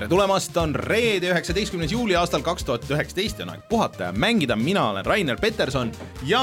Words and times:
Tere 0.00 0.08
tulemast, 0.08 0.54
on 0.56 0.70
reede, 0.72 1.28
üheksateistkümnes 1.28 1.90
juuli 1.92 2.14
aastal 2.16 2.40
kaks 2.40 2.64
tuhat 2.64 2.86
üheksateist 2.88 3.42
ja 3.42 3.44
on 3.44 3.50
aeg 3.52 3.66
puhata 3.68 4.06
ja 4.06 4.14
mängida, 4.16 4.56
mina 4.56 4.86
olen 4.94 5.04
Rainer 5.04 5.36
Peterson 5.36 5.90
ja 6.24 6.40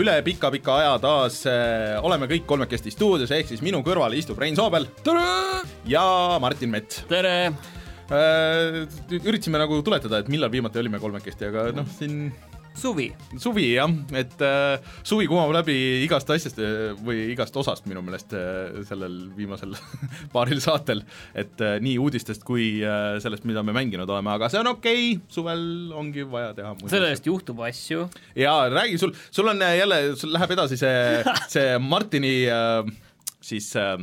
üle 0.00 0.14
pika-pika 0.24 0.78
aja 0.80 0.94
taas 1.02 1.42
äh, 1.50 1.98
oleme 2.00 2.30
kõik 2.30 2.46
kolmekesti 2.48 2.94
stuudios, 2.94 3.34
ehk 3.36 3.50
siis 3.50 3.60
minu 3.60 3.82
kõrval 3.84 4.16
istub 4.16 4.40
Rein 4.40 4.56
Soobel. 4.56 4.88
ja 5.84 6.06
Martin 6.40 6.72
Mets 6.72 7.04
tere! 7.10 7.52
äh,. 8.08 8.80
üritasime 9.20 9.60
nagu 9.60 9.82
tuletada, 9.84 10.22
et 10.24 10.32
millal 10.32 10.48
viimati 10.48 10.80
olime 10.80 11.02
kolmekesti, 11.02 11.50
aga 11.52 11.68
noh, 11.76 11.90
siin 11.98 12.30
suvi. 12.74 13.08
suvi 13.40 13.66
jah, 13.74 13.90
et 14.18 14.42
äh, 14.44 14.78
suvi 15.06 15.28
kumab 15.30 15.52
läbi 15.54 15.76
igast 16.04 16.30
asjast 16.34 16.58
äh, 16.62 16.92
või 17.06 17.28
igast 17.32 17.56
osast 17.60 17.86
minu 17.90 18.02
meelest 18.04 18.34
äh, 18.36 18.82
sellel 18.88 19.16
viimasel 19.36 19.74
paaril 20.34 20.62
saatel, 20.64 21.04
et 21.34 21.60
äh, 21.64 21.78
nii 21.84 21.96
uudistest 22.02 22.44
kui 22.46 22.68
äh, 22.82 23.16
sellest, 23.24 23.46
mida 23.48 23.64
me 23.66 23.76
mänginud 23.76 24.10
oleme, 24.10 24.34
aga 24.34 24.50
see 24.52 24.62
on 24.62 24.72
okei 24.74 25.14
okay., 25.14 25.22
suvel 25.32 25.64
ongi 25.94 26.26
vaja 26.30 26.52
teha 26.58 26.74
selle 26.90 27.12
eest 27.14 27.30
juhtub 27.30 27.62
asju. 27.66 28.08
jaa, 28.38 28.68
räägi 28.72 29.00
sul, 29.00 29.14
sul 29.30 29.48
on 29.54 29.62
äh, 29.62 29.78
jälle, 29.80 30.02
sul 30.20 30.34
läheb 30.34 30.56
edasi 30.56 30.80
see, 30.80 31.22
see 31.54 31.78
Martini 31.82 32.36
äh, 32.50 32.82
siis 33.44 33.70
äh, 33.76 33.98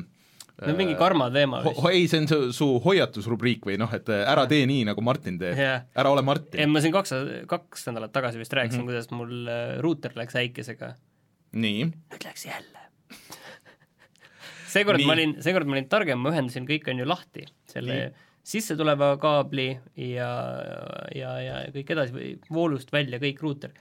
see 0.62 0.74
on 0.74 0.78
mingi 0.78 0.96
karma 1.00 1.28
teema 1.34 1.62
vist 1.66 1.82
ei, 1.90 2.08
see 2.10 2.22
on 2.22 2.28
su, 2.30 2.40
su 2.56 2.68
hoiatusrubriik 2.84 3.66
või 3.68 3.78
noh, 3.82 3.92
et 3.96 4.10
äh, 4.14 4.24
ära 4.30 4.46
tee 4.50 4.66
nii, 4.70 4.86
nagu 4.92 5.04
Martin 5.06 5.40
teeb 5.42 5.58
Jah. 5.58 5.86
ära 5.98 6.14
ole 6.14 6.24
Martin. 6.26 6.70
ma 6.72 6.84
siin 6.84 6.94
kaks, 6.94 7.14
kaks 7.50 7.88
nädalat 7.90 8.14
tagasi 8.14 8.42
vist 8.42 8.54
rääkisin 8.54 8.84
mm, 8.84 8.88
-hmm. 8.88 8.92
kuidas 8.92 9.12
mul 9.16 9.50
äh, 9.50 9.78
ruuter 9.82 10.14
läks 10.16 10.38
äikesega. 10.38 10.94
nii, 11.52 11.86
nüüd 11.90 12.26
läks 12.28 12.46
jälle. 12.46 12.86
seekord 14.76 15.06
ma 15.06 15.16
olin, 15.18 15.38
seekord 15.44 15.70
ma 15.70 15.78
olin 15.78 15.90
targem, 15.90 16.22
ma 16.22 16.34
ühendasin 16.34 16.68
kõik 16.70 16.90
on 16.94 17.02
ju 17.02 17.08
lahti, 17.10 17.46
selle 17.72 17.98
Nii. 17.98 18.28
sisse 18.54 18.78
tuleva 18.78 19.16
kaabli 19.22 19.70
ja, 19.96 20.34
ja, 21.16 21.38
ja 21.42 21.64
kõik 21.74 21.96
edasi 21.96 22.16
või 22.18 22.36
voolust 22.52 22.94
välja 22.94 23.22
kõik 23.24 23.42
ruuter. 23.42 23.74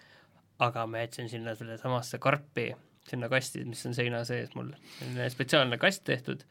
aga 0.61 0.87
ma 0.87 1.05
jätsin 1.05 1.29
sinna 1.29 1.55
sellesamasse 1.57 2.19
karpi, 2.21 2.71
sinna 3.09 3.29
kasti, 3.29 3.65
mis 3.65 3.85
on 3.87 3.95
seina 3.97 4.25
sees 4.25 4.51
mul, 4.55 4.73
selline 4.99 5.29
spetsiaalne 5.33 5.79
kast 5.81 6.05
tehtud 6.05 6.45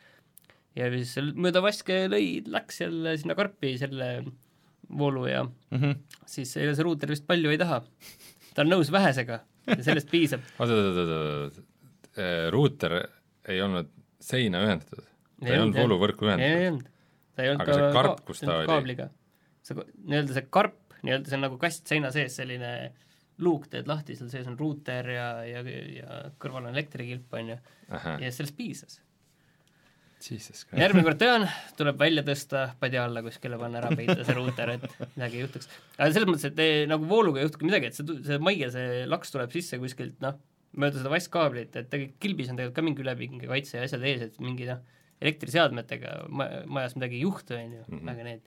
ja 0.80 0.90
siis 0.94 1.14
seal 1.18 1.34
mööda 1.36 1.62
vaske 1.64 2.06
lõi, 2.12 2.40
läks 2.48 2.82
jälle 2.84 3.16
sinna 3.20 3.36
karpi 3.38 3.76
selle 3.82 4.10
voolu 4.90 5.28
ja 5.30 5.44
mm. 5.44 5.78
-hmm. 5.78 5.96
siis 6.26 6.56
ega 6.58 6.74
see 6.76 6.88
ruuter 6.88 7.12
vist 7.12 7.28
palju 7.28 7.52
ei 7.54 7.60
taha. 7.62 7.82
ta 8.54 8.66
on 8.66 8.72
nõus 8.74 8.92
vähesega 8.92 9.42
ja 9.68 9.84
sellest 9.84 10.10
piisab. 10.12 10.46
oota, 10.60 10.74
oota, 10.74 11.04
oota, 11.04 11.20
oota, 11.44 11.68
ruuter 12.56 12.96
ei 13.48 13.62
olnud 13.62 13.92
seina 14.20 14.64
ühendatud? 14.66 15.06
ta 15.40 15.54
ei 15.54 15.60
olnud 15.60 15.78
vooluvõrku 15.78 16.30
ühendatud? 16.30 16.90
ta 17.36 17.46
ei 17.46 17.54
olnud 17.54 17.68
Aga 17.68 17.76
see 17.76 17.86
ka 17.86 17.92
karp, 17.96 18.18
ka- 18.18 18.28
kus 18.32 18.44
ta 18.44 18.56
oli? 18.58 18.72
kaabliga. 18.72 19.10
see 19.64 19.78
nii-öelda 19.78 20.40
see 20.40 20.48
karp, 20.50 20.98
nii-öelda 21.04 21.32
see 21.32 21.40
on 21.40 21.46
nagu 21.48 21.60
kast 21.62 21.88
seina 21.88 22.12
sees, 22.16 22.36
selline 22.40 22.74
luuk 23.40 23.70
teed 23.72 23.88
lahti, 23.88 24.18
seal 24.20 24.32
sees 24.32 24.48
on 24.52 24.58
ruuter 24.60 25.08
ja, 25.14 25.28
ja, 25.48 25.62
ja 25.64 26.24
kõrval 26.42 26.68
on 26.68 26.74
elektrikilp, 26.74 27.32
on 27.40 27.54
ju, 27.54 27.60
ja 27.90 28.32
sellest 28.36 28.58
piisas. 28.58 29.00
Järgmine 30.76 31.06
kord 31.08 31.20
tean, 31.22 31.46
tuleb 31.80 32.00
välja 32.00 32.24
tõsta 32.28 32.66
padja 32.82 33.06
alla 33.08 33.24
kuskile, 33.24 33.60
panna 33.62 33.80
ära 33.80 33.92
peita 33.96 34.20
see 34.20 34.36
ruuter, 34.36 34.74
et 34.76 34.86
midagi 35.16 35.40
ei 35.40 35.44
juhtuks. 35.46 35.70
aga 35.96 36.10
selles 36.12 36.30
mõttes, 36.30 36.48
et 36.52 36.62
eh, 36.64 36.84
nagu 36.92 37.08
vooluga 37.08 37.40
ei 37.40 37.48
juhtugi 37.48 37.70
midagi, 37.70 37.92
et 37.92 37.98
see, 37.98 38.20
see 38.28 38.40
maige, 38.44 38.68
see 38.74 39.06
laks 39.10 39.32
tuleb 39.36 39.56
sisse 39.56 39.80
kuskilt 39.80 40.20
noh, 40.26 40.36
mööda 40.80 41.00
seda 41.00 41.14
vastkaablit, 41.14 41.72
et 41.74 41.90
tegelikult 41.90 42.22
kilbis 42.26 42.52
on 42.52 42.60
tegelikult 42.60 42.78
ka 42.78 42.86
mingi 42.86 43.06
üle 43.06 43.16
mingi 43.20 43.50
kaitse 43.50 43.80
ja 43.80 43.88
asjad 43.88 44.04
ees, 44.12 44.28
et 44.28 44.44
mingi 44.44 44.68
noh, 44.70 44.84
elektriseadmetega 45.24 46.16
ma-, 46.32 46.50
majas 46.68 47.00
midagi 47.00 47.20
ei 47.20 47.26
juhtu, 47.26 47.56
on 47.56 47.80
ju, 47.80 48.04
aga 48.04 48.28
need 48.28 48.44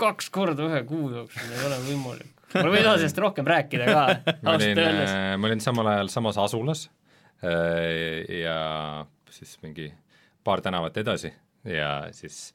kaks 0.00 0.30
korda 0.32 0.66
ühe 0.66 0.82
kuu 0.88 1.10
jooksul 1.12 1.54
ei 1.54 1.64
ole 1.68 1.80
võimalik. 1.86 2.36
ma 2.56 2.68
ei 2.74 2.84
taha 2.84 2.98
sellest 2.98 3.22
rohkem 3.22 3.48
rääkida 3.48 3.88
ka, 3.90 4.04
ausalt 4.52 4.84
öeldes., 4.84 5.16
ma 5.38 5.50
olin 5.50 5.62
samal 5.64 5.90
ajal 5.94 6.12
samas 6.12 6.38
asulas 6.40 6.86
äh, 7.44 8.24
ja 8.42 8.60
siis 9.30 9.58
mingi 9.64 9.90
paar 10.44 10.62
tänavat 10.64 10.96
edasi 11.02 11.32
ja 11.68 11.92
siis 12.16 12.54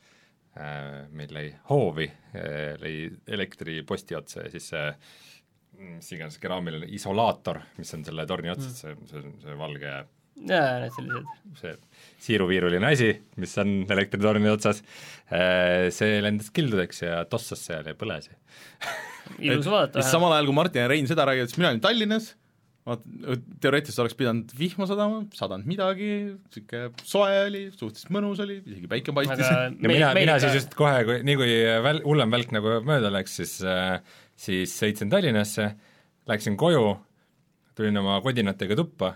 äh, 0.58 1.06
meil 1.12 1.34
lõi 1.36 1.48
hoovi, 1.70 2.10
lõi 2.82 2.96
elektri 3.28 3.82
posti 3.88 4.18
otsa 4.18 4.46
ja 4.46 4.54
siis 4.54 4.72
see 4.74 4.90
mis 5.76 6.12
iganes 6.16 6.38
keraamiline 6.40 6.88
isolaator, 6.96 7.60
mis 7.80 7.90
on 7.98 8.06
selle 8.08 8.26
torni 8.30 8.52
otsas, 8.54 8.78
see, 8.80 8.94
see, 9.10 9.24
see 9.42 9.58
valge 9.60 9.90
jaa, 9.90 10.80
need 10.84 10.94
sellised, 10.96 11.34
see 11.60 11.74
siiruviiruline 12.28 12.90
asi, 12.90 13.12
mis 13.42 13.56
on 13.62 13.76
elektritorni 13.96 14.52
otsas, 14.52 14.82
see 15.96 16.22
lendas 16.24 16.52
kildudeks 16.56 17.04
ja 17.06 17.20
tossas 17.32 17.64
seal 17.70 17.88
ja 17.88 17.96
põles. 17.98 18.30
ilus 19.40 19.70
vaadata 19.70 20.02
siis. 20.02 20.12
samal 20.12 20.36
ajal, 20.36 20.50
kui 20.50 20.60
Martin 20.60 20.86
ja 20.86 20.90
Rein 20.92 21.08
seda 21.10 21.28
räägivad, 21.28 21.52
siis 21.52 21.62
mina 21.62 21.72
olin 21.72 21.84
Tallinnas, 21.84 22.34
vaat 22.86 23.02
teoreetiliselt 23.64 24.04
oleks 24.04 24.18
pidanud 24.20 24.52
vihma 24.60 24.86
sadama, 24.90 25.24
sadanud 25.34 25.66
midagi, 25.70 26.10
niisugune 26.36 26.92
soe 27.02 27.40
oli, 27.48 27.64
suhteliselt 27.74 28.12
mõnus 28.14 28.42
oli, 28.44 28.60
isegi 28.62 28.90
päike 28.92 29.16
paistis 29.16 29.42
ja 29.42 29.72
mina, 29.82 30.12
mina 30.18 30.38
siis 30.44 30.60
just 30.60 30.78
kohe, 30.78 31.00
kui, 31.08 31.18
nii 31.26 31.40
kui 31.40 31.56
väl-, 31.86 32.04
hullem 32.06 32.36
välk 32.36 32.54
nagu 32.54 32.78
mööda 32.86 33.10
läks, 33.14 33.40
siis 33.42 33.58
äh, 33.66 33.98
siis 34.38 34.76
sõitsin 34.78 35.10
Tallinnasse, 35.10 35.72
läksin 36.30 36.58
koju, 36.62 36.94
tulin 37.78 37.98
oma 38.04 38.20
kodinatega 38.26 38.78
tuppa, 38.78 39.16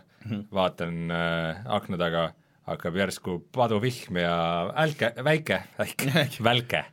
vaatan 0.53 1.13
äh, 1.13 1.61
akna 1.77 2.01
taga, 2.01 2.25
hakkab 2.69 2.97
järsku 2.97 3.39
paduvihm 3.53 4.17
ja 4.23 4.33
älke, 4.81 5.13
väike, 5.25 5.61
väike, 5.77 6.25
välke, 6.49 6.85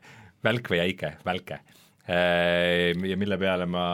välk 0.44 0.72
või 0.72 0.84
äike, 0.84 1.16
välke 1.24 1.62
äh,. 2.04 2.92
ja 2.92 3.16
mille 3.16 3.40
peale 3.40 3.64
ma 3.64 3.86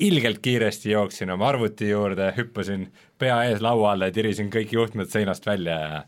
ilgelt 0.00 0.40
kiiresti 0.44 0.92
jooksin 0.94 1.30
oma 1.34 1.48
arvuti 1.50 1.90
juurde, 1.90 2.32
hüppasin 2.36 2.88
pea 3.20 3.42
ees 3.50 3.62
laua 3.64 3.94
alla 3.94 4.10
ja 4.10 4.16
tirisin 4.16 4.50
kõik 4.52 4.74
juhtmed 4.74 5.10
seinast 5.12 5.46
välja 5.46 5.78
ja 5.80 6.02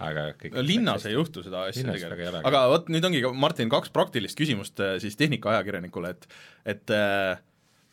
aga 0.00 0.26
kõik 0.40 0.56
no 0.56 0.64
linnas 0.64 1.04
ei 1.08 1.14
juhtu 1.16 1.44
seda 1.44 1.66
asja 1.68 1.84
tegelikult, 1.92 2.40
aga 2.48 2.64
vot 2.72 2.88
nüüd 2.92 3.06
ongi, 3.08 3.22
Martin, 3.36 3.70
kaks 3.72 3.92
praktilist 3.94 4.38
küsimust 4.38 4.80
äh, 4.80 4.96
siis 5.02 5.18
tehnikaajakirjanikule, 5.20 6.14
et 6.14 6.28
et 6.74 6.94
äh, 6.96 7.40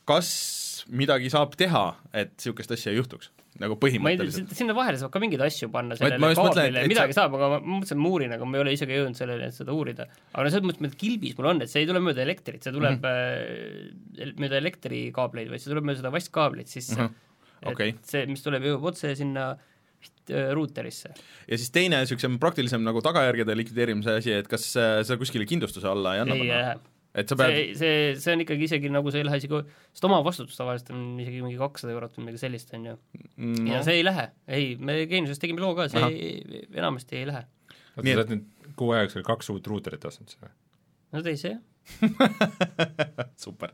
kas 0.07 0.29
midagi 0.87 1.31
saab 1.33 1.57
teha, 1.59 1.89
et 2.15 2.35
niisugust 2.37 2.71
asja 2.77 2.93
ei 2.93 3.01
juhtuks? 3.01 3.31
Nagu 3.61 3.77
põhimõtteliselt. 3.81 4.53
sinna 4.57 4.75
vahele 4.77 4.99
saab 5.01 5.13
ka 5.13 5.21
mingeid 5.23 5.43
asju 5.47 5.69
panna 5.73 5.97
sellele 5.99 6.31
kaablile 6.37 6.83
midagi 6.89 7.15
sa- 7.15 7.23
saab, 7.23 7.37
aga 7.37 7.49
ma 7.53 7.59
mõtlesin, 7.77 8.01
uurin, 8.09 8.33
aga 8.35 8.49
ma 8.49 8.59
ei 8.59 8.63
ole 8.63 8.73
isegi 8.77 8.97
jõudnud 8.97 9.19
selleni, 9.19 9.47
et 9.49 9.57
seda 9.57 9.75
uurida. 9.75 10.07
aga 10.33 10.43
no 10.45 10.53
selles 10.53 10.67
mõttes, 10.67 10.91
et 10.91 10.99
kilbis 11.03 11.37
mul 11.37 11.51
on, 11.53 11.63
et 11.65 11.71
see 11.71 11.83
ei 11.83 11.89
tule 11.89 12.01
mööda 12.03 12.25
elektrit, 12.25 12.63
see 12.63 12.75
tuleb 12.75 12.99
mm 12.99 13.07
-hmm. 13.07 14.35
mööda 14.43 14.59
elektrikaableid, 14.61 15.49
vaid 15.53 15.63
see 15.63 15.71
tuleb 15.71 15.87
mööda 15.89 16.03
seda 16.03 16.13
vastkaablit 16.13 16.67
sisse 16.67 16.99
mm. 16.99 17.15
Mhm. 17.61 17.71
okei. 17.73 17.95
et 17.95 18.13
see, 18.13 18.25
mis 18.29 18.43
tuleb 18.45 18.67
jõuab 18.69 18.91
otse 18.91 19.15
sinna 19.15 19.47
äh, 19.53 20.51
ruuterisse. 20.53 21.13
ja 21.47 21.57
siis 21.57 21.71
teine 21.71 22.03
niisugusem 22.03 22.37
praktilisem 22.39 22.83
nagu 22.85 23.01
tagajärgede 23.01 23.57
likvideerimise 23.57 24.19
asi, 24.21 24.31
et 24.31 24.47
kas 24.47 24.69
äh, 24.75 25.01
seda 25.03 25.17
kuskile 25.17 25.45
kindlustuse 25.49 25.87
alla 25.87 26.15
ei 26.15 26.25
anna 26.25 26.35
ei 26.37 26.45
panna? 26.45 26.96
Et 27.17 27.31
sa 27.31 27.37
pead, 27.39 27.55
see, 27.55 27.75
see, 27.79 28.01
see 28.21 28.35
on 28.35 28.43
ikkagi 28.43 28.67
isegi 28.67 28.91
nagu 28.93 29.13
see 29.13 29.23
ei 29.23 29.27
lähe 29.27 29.39
isegi, 29.41 29.61
sest 29.95 30.07
omavastutus 30.09 30.59
tavaliselt 30.59 30.91
on 30.95 31.05
isegi 31.23 31.41
mingi 31.43 31.57
kakssada 31.59 31.95
eurot 31.95 32.17
või 32.17 32.27
midagi 32.27 32.43
sellist, 32.43 32.73
on 32.77 32.85
ju. 32.91 32.97
Mm, 33.35 33.71
ja 33.71 33.81
see 33.87 33.97
ei 33.99 34.05
lähe, 34.05 34.27
ei, 34.59 34.69
me 34.77 34.99
Geeniuses 35.09 35.41
tegime 35.41 35.63
loo 35.63 35.73
ka, 35.77 35.89
see 35.91 36.03
Ahah. 36.03 36.13
ei, 36.13 36.61
enamasti 36.77 37.21
ei 37.21 37.29
lähe. 37.31 37.43
oota, 37.95 38.05
sa 38.05 38.19
oled 38.19 38.35
nüüd 38.35 38.75
kuu 38.77 38.93
aja 38.93 39.07
jooksul 39.07 39.25
kaks 39.25 39.49
uut 39.55 39.71
ruuterit 39.71 40.05
ostnud 40.09 40.29
siis 40.29 40.43
või? 40.43 40.53
no 41.15 41.23
teise 41.25 41.55
jah. 41.55 41.63
super. 43.47 43.73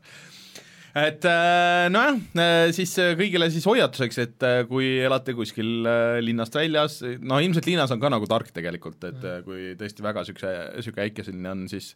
Et 0.94 1.26
äh, 1.26 1.86
nojah, 1.90 2.18
siis 2.74 2.92
äh, 3.02 3.14
kõigile 3.18 3.48
siis 3.50 3.66
hoiatuseks, 3.66 4.18
et 4.22 4.46
äh, 4.46 4.60
kui 4.68 4.92
elate 5.02 5.34
kuskil 5.34 5.88
äh, 5.90 6.18
linnast 6.22 6.54
väljas, 6.54 7.00
no 7.18 7.40
ilmselt 7.42 7.66
linnas 7.66 7.90
on 7.94 8.02
ka 8.02 8.12
nagu 8.14 8.28
tark 8.30 8.52
tegelikult, 8.54 9.00
et 9.08 9.26
äh, 9.26 9.40
kui 9.46 9.72
tõesti 9.80 10.06
väga 10.06 10.22
niisuguse, 10.22 10.52
niisugune 10.76 11.08
äikeseline 11.08 11.50
on, 11.50 11.66
siis 11.72 11.92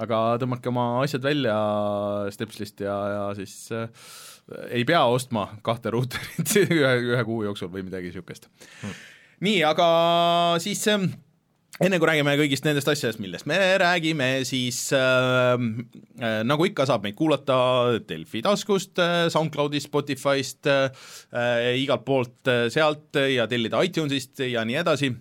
aga 0.00 0.20
tõmmake 0.42 0.68
oma 0.68 0.86
asjad 1.00 1.24
välja 1.24 1.56
stepslist 2.34 2.84
ja, 2.84 2.98
ja 3.14 3.24
siis 3.40 3.56
äh, 3.72 3.88
ei 4.68 4.84
pea 4.88 5.02
ostma 5.08 5.48
kahte 5.64 5.94
ruuterit 5.94 6.56
ühe, 6.66 6.94
ühe 7.14 7.24
kuu 7.28 7.42
jooksul 7.48 7.72
või 7.72 7.86
midagi 7.88 8.12
niisugust 8.12 8.50
hmm.. 8.82 9.02
nii, 9.48 9.60
aga 9.68 9.88
siis 10.62 10.84
ähm, 10.92 11.14
enne 11.80 11.98
kui 11.98 12.08
räägime 12.10 12.34
kõigist 12.36 12.66
nendest 12.66 12.90
asjadest, 12.92 13.20
millest 13.22 13.48
me 13.48 13.56
räägime, 13.80 14.28
siis 14.48 14.84
äh, 14.96 15.56
äh, 16.20 16.38
nagu 16.44 16.68
ikka, 16.68 16.86
saab 16.88 17.06
meid 17.06 17.16
kuulata 17.18 17.56
Delfi 18.08 18.44
taskust 18.44 19.00
äh,, 19.00 19.26
SoundCloudist, 19.32 19.88
Spotify'st 19.88 20.68
äh,, 20.68 21.72
igalt 21.80 22.04
poolt 22.04 22.52
äh, 22.52 22.66
sealt 22.72 23.16
ja 23.16 23.48
tellida 23.48 23.82
iTunesist 23.86 24.44
ja 24.52 24.66
nii 24.68 24.82
edasi. 24.84 25.14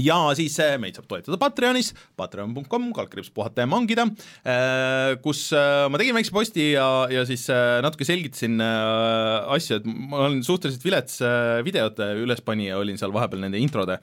Ja 0.00 0.16
siis 0.36 0.54
äh, 0.62 0.78
meid 0.80 0.96
saab 0.96 1.04
toetada 1.10 1.36
Patreonis, 1.40 1.90
patreon.com, 2.16 2.86
kaldkriips 2.96 3.28
puhata 3.34 3.66
ja 3.66 3.68
mangida, 3.68 4.06
äh, 4.48 5.18
kus 5.24 5.50
äh, 5.52 5.84
ma 5.92 6.00
tegin 6.00 6.16
väikse 6.16 6.32
posti 6.32 6.70
ja, 6.70 6.86
ja 7.12 7.26
siis 7.28 7.44
natuke 7.84 8.06
selgitasin 8.08 8.56
asju, 8.62 9.82
et 9.82 9.88
ma 9.92 10.24
olen 10.24 10.40
suhteliselt 10.46 10.86
vilets 10.86 11.20
videote 11.66 12.08
ülespanija, 12.22 12.80
olin 12.80 13.00
seal 13.00 13.12
vahepeal 13.12 13.44
nende 13.44 13.60
introde, 13.60 13.98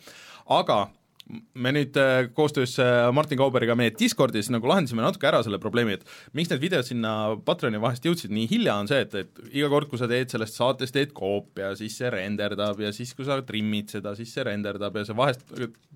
aga 0.46 0.84
me 1.30 1.72
nüüd 1.74 1.98
äh, 2.00 2.28
koostöös 2.34 2.74
äh, 2.82 3.10
Martin 3.14 3.38
Kauberiga 3.38 3.76
meie 3.78 3.92
Discordis 3.94 4.50
nagu 4.54 4.70
lahendasime 4.70 5.04
natuke 5.04 5.28
ära 5.30 5.42
selle 5.46 5.60
probleemi, 5.62 5.98
et 6.00 6.08
miks 6.38 6.50
need 6.50 6.64
videod 6.64 6.88
sinna 6.88 7.14
Patreoni 7.46 7.82
vahest 7.82 8.08
jõudsid. 8.08 8.34
Nii 8.34 8.48
hilja, 8.50 8.80
on 8.82 8.90
see, 8.90 9.04
et, 9.06 9.14
et 9.20 9.42
iga 9.52 9.70
kord, 9.72 9.90
kui 9.92 10.02
sa 10.02 10.10
teed 10.10 10.34
sellest 10.34 10.58
saatest, 10.58 10.96
teed 10.96 11.14
koopia, 11.18 11.72
siis 11.78 12.00
see 12.02 12.10
renderdab 12.14 12.82
ja 12.82 12.92
siis, 12.96 13.14
kui 13.18 13.28
sa 13.28 13.38
trimmid 13.46 13.94
seda, 13.94 14.16
siis 14.18 14.34
see 14.34 14.48
renderdab 14.48 14.98
ja 14.98 15.06
see 15.08 15.18
vahest, 15.18 15.46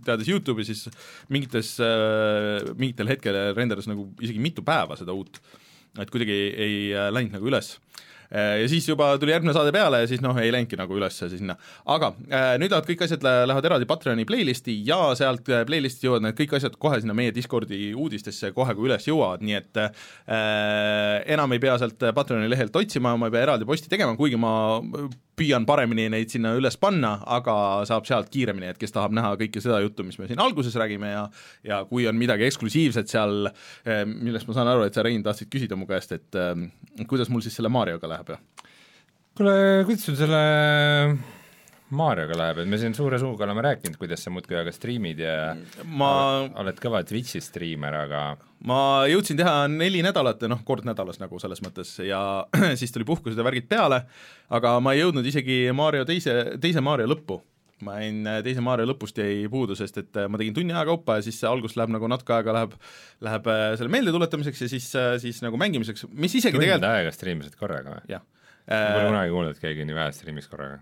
teades 0.06 0.30
Youtube'i, 0.30 0.68
siis 0.70 0.86
mingites, 1.34 1.76
äh, 1.82 2.70
mingitel 2.78 3.10
hetkel 3.16 3.40
renderdas 3.58 3.90
nagu 3.90 4.12
isegi 4.22 4.42
mitu 4.44 4.66
päeva 4.66 5.00
seda 5.00 5.18
uut, 5.18 5.42
et 5.98 6.10
kuidagi 6.14 6.40
ei 6.62 6.78
läinud 7.14 7.40
nagu 7.40 7.50
üles 7.50 7.76
ja 8.34 8.68
siis 8.70 8.88
juba 8.90 9.12
tuli 9.22 9.34
järgmine 9.34 9.54
saade 9.54 9.72
peale 9.76 10.04
ja 10.04 10.10
siis 10.10 10.22
noh, 10.24 10.38
ei 10.42 10.52
läinudki 10.54 10.78
nagu 10.80 10.96
üles 10.98 11.20
sinna. 11.22 11.56
aga 11.86 12.14
äh, 12.28 12.54
nüüd 12.62 12.72
lähevad 12.74 12.90
kõik 12.90 13.04
asjad, 13.06 13.24
lähevad 13.24 13.68
eraldi 13.70 13.88
Patreoni 13.90 14.26
playlisti 14.30 14.80
ja 14.88 15.00
sealt 15.18 15.50
äh, 15.54 15.66
playlist'i 15.70 16.08
jõuavad 16.08 16.28
need 16.28 16.40
kõik 16.40 16.58
asjad 16.58 16.78
kohe 16.82 17.02
sinna 17.02 17.16
meie 17.18 17.34
Discordi 17.36 17.94
uudistesse 17.94 18.54
kohe, 18.56 18.76
kui 18.78 18.90
üles 18.90 19.06
jõuavad, 19.08 19.44
nii 19.46 19.60
et 19.60 19.84
äh, 19.84 20.08
enam 21.36 21.54
ei 21.54 21.62
pea 21.64 21.78
sealt 21.82 22.10
Patreoni 22.16 22.50
lehelt 22.50 22.76
otsima, 22.76 23.16
ma 23.18 23.30
ei 23.30 23.38
pea 23.38 23.46
eraldi 23.48 23.70
posti 23.70 23.92
tegema, 23.92 24.18
kuigi 24.20 24.40
ma 24.40 24.54
püüan 25.40 25.66
paremini 25.66 26.08
neid 26.14 26.32
sinna 26.34 26.54
üles 26.58 26.78
panna, 26.80 27.16
aga 27.38 27.56
saab 27.90 28.08
sealt 28.10 28.30
kiiremini, 28.34 28.72
et 28.74 28.82
kes 28.82 28.94
tahab 28.94 29.16
näha 29.18 29.34
kõike 29.40 29.64
seda 29.64 29.80
juttu, 29.84 30.06
mis 30.06 30.20
me 30.22 30.30
siin 30.30 30.42
alguses 30.44 30.76
räägime 30.80 31.14
ja 31.14 31.24
ja 31.66 31.84
kui 31.90 32.08
on 32.10 32.18
midagi 32.20 32.48
eksklusiivset 32.48 33.10
seal, 33.12 33.50
millest 34.14 34.50
ma 34.50 34.58
saan 34.58 34.72
aru, 34.74 34.88
et 34.88 34.94
sa, 34.94 35.06
Rein, 35.06 35.24
tahtsid 35.26 35.52
küsida 35.54 35.78
mu 35.80 35.90
käest, 35.90 36.14
et 36.16 37.08
kuidas 37.10 37.32
mul 37.34 37.44
siis 37.46 37.58
selle 37.58 37.72
Marioga 37.74 38.10
läheb 38.12 38.36
ja 38.36 38.42
kuule, 39.38 39.56
kuidas 39.88 40.06
sul 40.06 40.18
selle 40.20 40.42
Marioga 41.94 42.38
läheb, 42.40 42.64
et 42.64 42.70
me 42.70 42.80
siin 42.82 42.96
suure 42.98 43.20
suuga 43.22 43.46
oleme 43.46 43.64
rääkinud, 43.66 43.98
kuidas 44.02 44.26
sa 44.26 44.34
muudkui 44.34 44.58
aga 44.60 44.74
striimid 44.74 45.22
ja 45.24 45.54
ma 45.86 46.10
oled 46.62 46.82
kõva 46.82 47.04
Twitch'i 47.08 47.42
striimer, 47.44 47.96
aga 48.06 48.24
ma 48.68 48.80
jõudsin 49.12 49.40
teha 49.40 49.68
neli 49.72 50.04
nädalat, 50.06 50.44
noh, 50.52 50.62
kord 50.68 50.88
nädalas 50.88 51.22
nagu 51.22 51.40
selles 51.42 51.64
mõttes 51.66 51.96
ja 52.04 52.20
siis 52.80 52.94
tuli 52.96 53.08
puhkused 53.08 53.40
ja 53.40 53.46
värgid 53.46 53.70
peale, 53.72 54.04
aga 54.54 54.78
ma 54.84 54.96
ei 54.96 55.04
jõudnud 55.04 55.28
isegi 55.30 55.66
Mario 55.76 56.08
teise, 56.10 56.58
teise 56.64 56.84
Mario 56.84 57.10
lõppu 57.12 57.42
ma 57.84 57.98
jäin 58.00 58.22
teise 58.46 58.64
Mario 58.64 58.88
lõpust 58.88 59.18
jäi 59.20 59.48
puudu, 59.52 59.76
sest 59.76 59.98
et 60.00 60.20
ma 60.32 60.40
tegin 60.40 60.56
tunni 60.56 60.76
aja 60.76 60.86
kaupa 60.88 61.18
ja 61.20 61.26
siis 61.26 61.40
see 61.42 61.50
algus 61.50 61.76
läheb 61.80 61.92
nagu 61.94 62.08
natuke 62.12 62.36
aega 62.36 62.56
läheb, 62.56 62.78
läheb 63.26 63.50
äh, 63.52 63.66
selle 63.80 63.92
meeldetuletamiseks 63.94 64.64
ja 64.64 64.70
siis, 64.72 64.88
äh, 65.00 65.16
siis 65.24 65.42
nagu 65.44 65.60
mängimiseks, 65.60 66.08
mis 66.14 66.38
isegi 66.40 66.56
tund 66.56 66.64
tegelikult 66.64 66.90
aega 66.92 67.12
striimisid 67.16 67.60
korraga 67.60 67.98
või? 67.98 68.06
jah 68.14 68.24
ma 68.68 68.86
pole 68.94 69.04
äh,, 69.04 69.10
kunagi 69.10 69.36
kuulnud, 69.36 69.58
et 69.58 69.66
keegi 69.66 69.90
nii 69.90 69.98
vähe 69.98 70.16
striimis 70.16 70.50
korraga. 70.52 70.80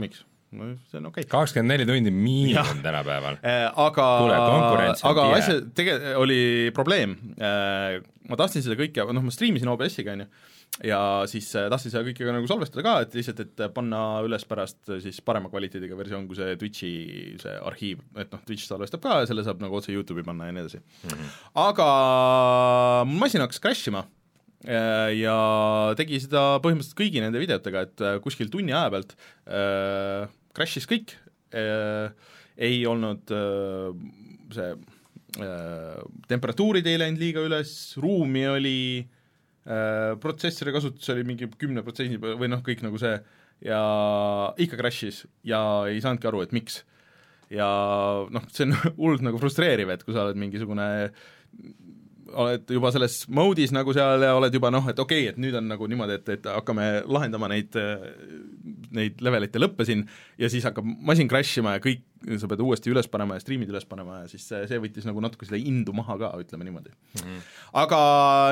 miks? 0.00 0.24
no 0.56 0.72
see 0.88 1.00
on 1.00 1.08
okei 1.10 1.24
okay. 1.24 1.30
kakskümmend 1.30 1.74
neli 1.74 1.86
tundi 1.88 2.12
miinimum 2.14 2.82
tänapäeval. 2.84 3.38
Äh, 3.42 3.66
aga 3.86 4.06
aga 5.10 5.30
asja, 5.36 5.60
tege-, 5.76 5.98
oli 6.16 6.40
probleem, 6.74 7.16
ma 7.36 8.38
tahtsin 8.38 8.64
seda 8.64 8.78
kõike, 8.78 9.04
noh 9.16 9.26
ma 9.26 9.34
striimisin 9.34 9.70
OBS-iga, 9.72 10.14
on 10.14 10.24
ju, 10.24 10.28
ja 10.84 11.00
siis 11.30 11.48
äh, 11.56 11.68
tahtsin 11.72 11.92
seda 11.92 12.04
kõike 12.06 12.26
ka 12.26 12.34
nagu 12.34 12.48
salvestada 12.50 12.84
ka, 12.84 12.94
et 13.04 13.14
lihtsalt, 13.16 13.40
et 13.44 13.62
panna 13.74 14.02
üles 14.26 14.44
pärast 14.48 14.90
äh, 14.90 15.00
siis 15.04 15.22
parema 15.24 15.50
kvaliteediga 15.52 15.96
versioon 15.98 16.26
kui 16.28 16.38
see 16.38 16.56
Twitch'i 16.60 16.92
see 17.40 17.54
arhiiv, 17.70 18.02
et 18.18 18.32
noh, 18.34 18.42
Twitch 18.46 18.68
salvestab 18.68 19.02
ka 19.04 19.22
ja 19.22 19.30
selle 19.30 19.44
saab 19.46 19.62
nagu 19.64 19.78
otse 19.78 19.94
YouTube'i 19.94 20.26
panna 20.26 20.50
ja 20.50 20.56
nii 20.56 20.66
edasi 20.66 20.82
mm. 20.82 21.08
-hmm. 21.14 21.32
aga 21.64 21.88
masin 23.08 23.44
hakkas 23.44 23.62
crash 23.62 23.88
ima 23.88 24.04
äh, 24.04 24.12
ja 24.64 25.36
tegi 25.98 26.20
seda 26.22 26.56
põhimõtteliselt 26.64 26.98
kõigi 26.98 27.22
nende 27.22 27.42
videotega, 27.42 27.84
et 27.86 28.02
äh, 28.04 28.16
kuskil 28.24 28.50
tunni 28.52 28.74
aja 28.74 28.88
pealt 28.94 29.12
äh, 29.44 30.24
crash'is 30.56 30.88
kõik 30.88 31.12
äh,, 31.54 32.08
ei 32.56 32.80
olnud 32.88 33.32
äh, 33.36 33.92
see 34.56 34.70
äh, 35.44 36.00
temperatuurid 36.30 36.88
ei 36.88 37.00
läinud 37.02 37.20
liiga 37.20 37.44
üles, 37.44 37.70
ruumi 38.00 38.46
oli 38.48 38.78
äh,, 39.02 40.16
protsessori 40.22 40.74
kasutus 40.74 41.12
oli 41.14 41.26
mingi 41.28 41.50
kümne 41.60 41.84
protsendi 41.86 42.20
peal 42.22 42.40
või 42.40 42.50
noh, 42.50 42.64
kõik 42.64 42.82
nagu 42.86 43.00
see, 43.02 43.14
ja 43.64 43.80
ikka 44.60 44.80
crash'is 44.80 45.24
ja 45.46 45.60
ei 45.90 46.00
saanudki 46.02 46.28
aru, 46.28 46.42
et 46.44 46.56
miks. 46.56 46.82
ja 47.52 47.68
noh, 48.32 48.46
see 48.50 48.66
on 48.66 48.74
hullult 49.00 49.24
nagu 49.24 49.38
frustreeriv, 49.40 49.92
et 49.92 50.02
kui 50.02 50.16
sa 50.16 50.26
oled 50.26 50.40
mingisugune 50.40 50.88
oled 52.34 52.70
juba 52.74 52.90
selles 52.94 53.20
mode'is 53.32 53.72
nagu 53.74 53.92
seal 53.94 54.24
ja 54.24 54.32
oled 54.38 54.54
juba 54.54 54.70
noh, 54.74 54.84
et 54.90 54.98
okei 54.98 55.26
okay,, 55.26 55.32
et 55.32 55.38
nüüd 55.40 55.54
on 55.58 55.68
nagu 55.70 55.86
niimoodi, 55.90 56.18
et, 56.18 56.30
et 56.36 56.48
hakkame 56.50 56.86
lahendama 57.06 57.50
neid, 57.52 57.76
neid 58.96 59.22
levelite 59.22 59.62
lõppe 59.62 59.86
siin 59.86 60.04
ja 60.40 60.50
siis 60.52 60.66
hakkab 60.66 60.86
masin 61.06 61.30
crash 61.30 61.60
ima 61.62 61.76
ja 61.76 61.82
kõik, 61.84 62.02
sa 62.40 62.50
pead 62.50 62.62
uuesti 62.64 62.90
üles 62.90 63.06
panema 63.12 63.36
ja 63.36 63.44
striimid 63.44 63.70
üles 63.70 63.86
panema 63.88 64.22
ja 64.24 64.30
siis 64.30 64.46
see, 64.48 64.64
see 64.70 64.82
võttis 64.82 65.06
nagu 65.06 65.22
natuke 65.22 65.46
seda 65.46 65.60
indu 65.60 65.94
maha 65.96 66.18
ka, 66.22 66.32
ütleme 66.42 66.66
niimoodi 66.66 66.90
mm. 66.90 67.22
-hmm. 67.22 67.48
aga 67.84 68.00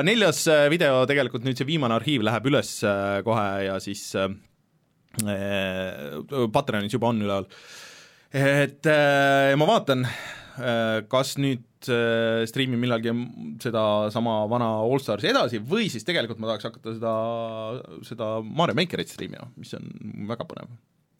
neljas 0.07 0.45
video, 0.71 1.03
tegelikult 1.09 1.47
nüüd 1.47 1.59
see 1.59 1.67
viimane 1.67 1.97
arhiiv 1.97 2.23
läheb 2.23 2.51
üles 2.51 2.77
äh, 2.87 3.19
kohe 3.27 3.47
ja 3.67 3.79
siis 3.83 4.07
äh, 4.15 4.29
äh, 5.23 6.47
Patreonis 6.51 6.93
juba 6.93 7.11
on 7.11 7.21
üleval. 7.21 7.49
et 8.31 8.85
äh, 8.85 9.55
ma 9.55 9.67
vaatan 9.67 10.05
äh, 10.05 11.03
kas 11.11 11.35
nüüd 11.37 11.65
äh, 11.91 12.45
striimin 12.49 12.81
millalgi 12.81 13.13
sedasama 13.63 14.41
vana 14.51 14.71
Allstarsi 14.85 15.31
edasi 15.31 15.61
või 15.61 15.89
siis 15.91 16.07
tegelikult 16.07 16.41
ma 16.41 16.53
tahaks 16.53 16.69
hakata 16.69 16.97
seda, 16.97 17.13
seda 18.07 18.33
Mario 18.45 18.77
Makerit 18.77 19.11
striimima, 19.11 19.47
mis 19.59 19.73
on 19.77 19.87
väga 20.29 20.47
põnev. 20.49 20.75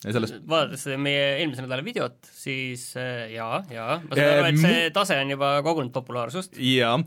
ja 0.06 0.14
sellest 0.14 0.42
vaadates 0.50 0.84
meie 1.02 1.22
eelmise 1.40 1.64
nädala 1.64 1.84
videot, 1.86 2.18
siis 2.30 2.84
äh, 3.00 3.32
jaa, 3.34 3.62
jaa, 3.74 4.00
ma 4.04 4.18
saan 4.18 4.34
aru, 4.34 4.50
et 4.50 4.60
see 4.62 4.90
tase 4.94 5.18
on 5.22 5.32
juba 5.34 5.52
kogunud 5.66 5.94
populaarsust. 5.96 6.60
jaa, 6.62 6.98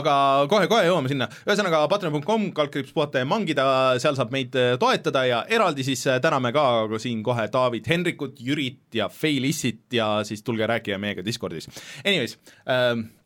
aga 0.00 0.14
kohe-kohe 0.50 0.88
jõuame 0.88 1.12
sinna, 1.12 1.28
ühesõnaga 1.46 1.84
patreon.com, 1.92 2.48
kaldkriips 2.56 2.94
puhata 2.96 3.22
ja 3.22 3.28
mangida, 3.28 3.68
seal 4.02 4.18
saab 4.18 4.34
meid 4.34 4.56
äh, 4.58 4.72
toetada 4.80 5.26
ja 5.28 5.44
eraldi 5.58 5.86
siis 5.86 6.02
äh, 6.08 6.18
täname 6.24 6.52
ka 6.56 6.66
siin 6.98 7.22
kohe 7.26 7.46
David 7.52 7.92
Henrikut, 7.92 8.42
Jürit 8.42 8.98
ja 8.98 9.10
Feilissit 9.12 9.86
ja 9.94 10.10
siis 10.26 10.42
tulge 10.42 10.66
rääkige 10.66 10.98
meiega 10.98 11.24
Discordis. 11.24 11.70
Anyways 12.04 12.38
ähm,, 12.66 13.06
äh, 13.06 13.17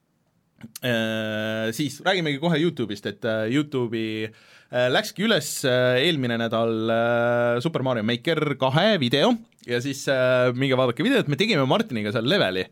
siis 1.76 2.00
räägimegi 2.04 2.40
kohe 2.42 2.58
Youtube'ist, 2.62 3.06
et 3.10 3.24
äh, 3.28 3.46
Youtube'i 3.52 4.26
äh, 4.26 4.88
läkski 4.92 5.26
üles 5.26 5.50
äh, 5.68 6.00
eelmine 6.06 6.38
nädal 6.40 6.72
äh, 6.92 7.60
Super 7.64 7.84
Mario 7.86 8.06
Maker 8.06 8.54
kahe 8.60 8.96
video. 9.02 9.34
Ja 9.68 9.78
siis 9.82 10.06
äh, 10.10 10.50
minge 10.58 10.78
vaadake 10.78 11.04
videot, 11.06 11.28
me 11.30 11.38
tegime 11.38 11.66
Martiniga 11.70 12.12
seal 12.14 12.26
leveli 12.26 12.66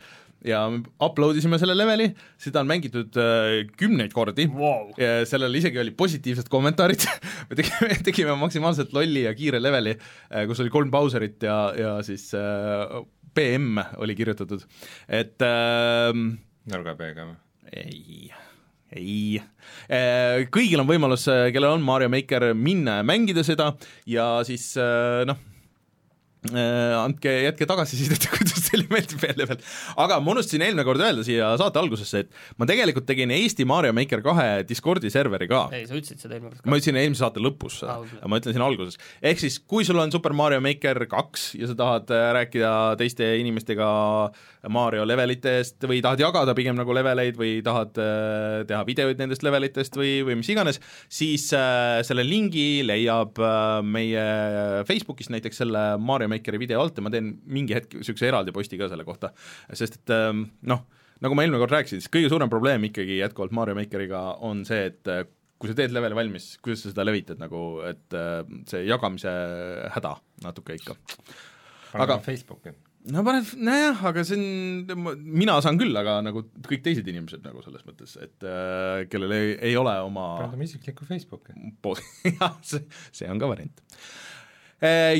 ja 0.47 0.63
upload 1.05 1.37
isime 1.37 1.59
selle 1.61 1.75
leveli, 1.77 2.07
seda 2.41 2.63
on 2.63 2.71
mängitud 2.71 3.17
äh, 3.21 3.67
kümneid 3.79 4.15
kordi. 4.17 4.47
Wow. 4.49 4.95
ja 5.01 5.27
sellel 5.29 5.59
isegi 5.61 5.81
oli 5.83 5.93
positiivsed 5.97 6.49
kommentaarid. 6.53 7.05
Me 7.51 7.59
tegime, 7.59 7.97
tegime 8.07 8.37
maksimaalselt 8.39 8.93
lolli 8.95 9.25
ja 9.25 9.35
kiire 9.35 9.59
leveli, 9.63 9.97
kus 10.49 10.61
oli 10.63 10.71
kolm 10.73 10.91
Bowserit 10.93 11.43
ja, 11.43 11.57
ja 11.77 11.95
siis 12.07 12.29
äh, 12.39 13.01
BM 13.35 13.81
oli 14.03 14.17
kirjutatud, 14.19 14.65
et 15.09 15.43
ähm, 15.47 16.33
nurga 16.71 16.97
peega 16.99 17.29
või? 17.29 17.39
Ei, 17.73 18.31
ei. 18.97 19.41
Kõigil 20.51 20.83
on 20.83 20.89
võimalus, 20.89 21.27
kellel 21.55 21.77
on 21.77 21.85
Mario 21.87 22.11
Maker, 22.13 22.51
minna 22.55 23.01
ja 23.01 23.07
mängida 23.07 23.45
seda 23.47 23.73
ja 24.09 24.33
siis 24.47 24.73
äh, 24.81 25.23
noh, 25.29 25.39
andke, 26.41 27.33
jätke 27.45 27.67
tagasisidet, 27.69 28.25
kuidas 28.33 28.65
teile 28.71 28.87
meeldib 28.89 29.21
veel 29.21 29.37
level. 29.37 29.59
aga 30.01 30.21
ma 30.25 30.33
unustasin 30.33 30.65
eelmine 30.65 30.87
kord 30.89 31.03
öelda 31.05 31.25
siia 31.27 31.51
saate 31.61 31.81
algusesse, 31.83 32.25
et 32.25 32.61
ma 32.61 32.69
tegelikult 32.69 33.05
tegin 33.09 33.33
Eesti 33.35 33.67
Mario 33.69 33.93
Maker 33.97 34.23
kahe 34.25 34.63
Discordi 34.69 35.13
serveri 35.13 35.51
ka 35.51 35.67
ei, 35.77 35.85
sa 35.85 35.99
ütlesid 35.99 36.23
seda 36.25 36.39
eelmine 36.39 36.55
kord 36.55 36.71
ma 36.71 36.81
ütlesin 36.81 37.01
eelmise 37.03 37.25
saate 37.25 37.45
lõpus 37.45 37.83
aga 37.85 38.31
ma 38.31 38.41
ütlen 38.41 38.57
siin 38.57 38.65
alguses. 38.65 38.97
ehk 39.21 39.43
siis, 39.43 39.61
kui 39.61 39.85
sul 39.85 40.01
on 40.01 40.15
Super 40.15 40.33
Mario 40.37 40.63
Maker 40.65 41.05
kaks 41.11 41.51
ja 41.61 41.69
sa 41.69 41.77
tahad 41.77 42.15
äh, 42.15 42.31
rääkida 42.39 42.73
teiste 43.01 43.35
inimestega 43.43 43.91
Mario 44.69 45.07
levelitest 45.09 45.87
või 45.89 46.01
tahad 46.05 46.21
jagada 46.21 46.53
pigem 46.57 46.77
nagu 46.77 46.93
leveleid 46.93 47.39
või 47.39 47.61
tahad 47.65 47.97
äh, 48.01 48.65
teha 48.69 48.81
videoid 48.89 49.21
nendest 49.21 49.45
levelitest 49.47 49.97
või, 49.97 50.19
või 50.27 50.37
mis 50.41 50.51
iganes, 50.53 50.81
siis 51.09 51.47
äh, 51.57 52.01
selle 52.07 52.25
lingi 52.27 52.83
leiab 52.85 53.41
äh, 53.41 53.81
meie 53.85 54.25
Facebookist 54.89 55.33
näiteks 55.33 55.63
selle 55.63 55.85
Mario 56.01 56.29
Makeri 56.31 56.63
video 56.63 56.81
alt 56.83 56.99
ja 56.99 57.05
ma 57.05 57.13
teen 57.13 57.35
mingi 57.51 57.77
hetk 57.77 57.99
niisuguse 57.99 58.31
eraldi 58.31 58.55
posti 58.57 58.79
ka 58.81 58.89
selle 58.93 59.07
kohta, 59.09 59.33
sest 59.73 60.01
et 60.01 60.15
ähm, 60.17 60.47
noh, 60.71 60.87
nagu 61.25 61.37
ma 61.37 61.45
eelmine 61.45 61.61
kord 61.63 61.75
rääkisin, 61.75 62.01
siis 62.01 62.13
kõige 62.13 62.31
suurem 62.33 62.51
probleem 62.53 62.87
ikkagi 62.89 63.21
jätkuvalt 63.21 63.55
Mario 63.57 63.77
Makeriga 63.79 64.23
on 64.47 64.65
see, 64.69 64.89
et 64.93 65.11
äh, 65.13 65.25
kui 65.61 65.69
sa 65.69 65.77
teed 65.77 65.93
leveli 65.93 66.17
valmis, 66.17 66.55
kuidas 66.65 66.87
sa 66.87 66.93
seda 66.93 67.05
levitad 67.05 67.41
nagu, 67.41 67.65
et 67.89 68.17
äh, 68.17 68.39
see 68.71 68.87
jagamise 68.89 69.33
häda 69.97 70.15
natuke 70.47 70.79
ikka. 70.79 70.97
aga 72.01 72.17
Facebooki. 72.25 72.73
no 73.13 73.25
paned, 73.27 73.53
nojah, 73.61 74.01
aga 74.11 74.25
see 74.25 74.39
on, 74.41 75.05
mina 75.21 75.59
saan 75.65 75.81
küll, 75.81 75.93
aga 76.01 76.21
nagu 76.25 76.47
kõik 76.65 76.85
teised 76.87 77.09
inimesed 77.13 77.45
nagu 77.45 77.61
selles 77.67 77.85
mõttes, 77.89 78.17
et 78.25 78.49
äh, 78.49 79.05
kellel 79.13 79.37
ei, 79.37 79.53
ei 79.71 79.77
ole 79.81 79.99
oma 80.07 80.33
paned 80.41 80.57
oma 80.57 80.69
isiklikku 80.69 81.09
Facebooki. 81.09 81.57
jah, 82.41 82.57
see, 82.65 82.87
see 83.13 83.29
on 83.29 83.43
ka 83.43 83.53
variant. 83.53 83.85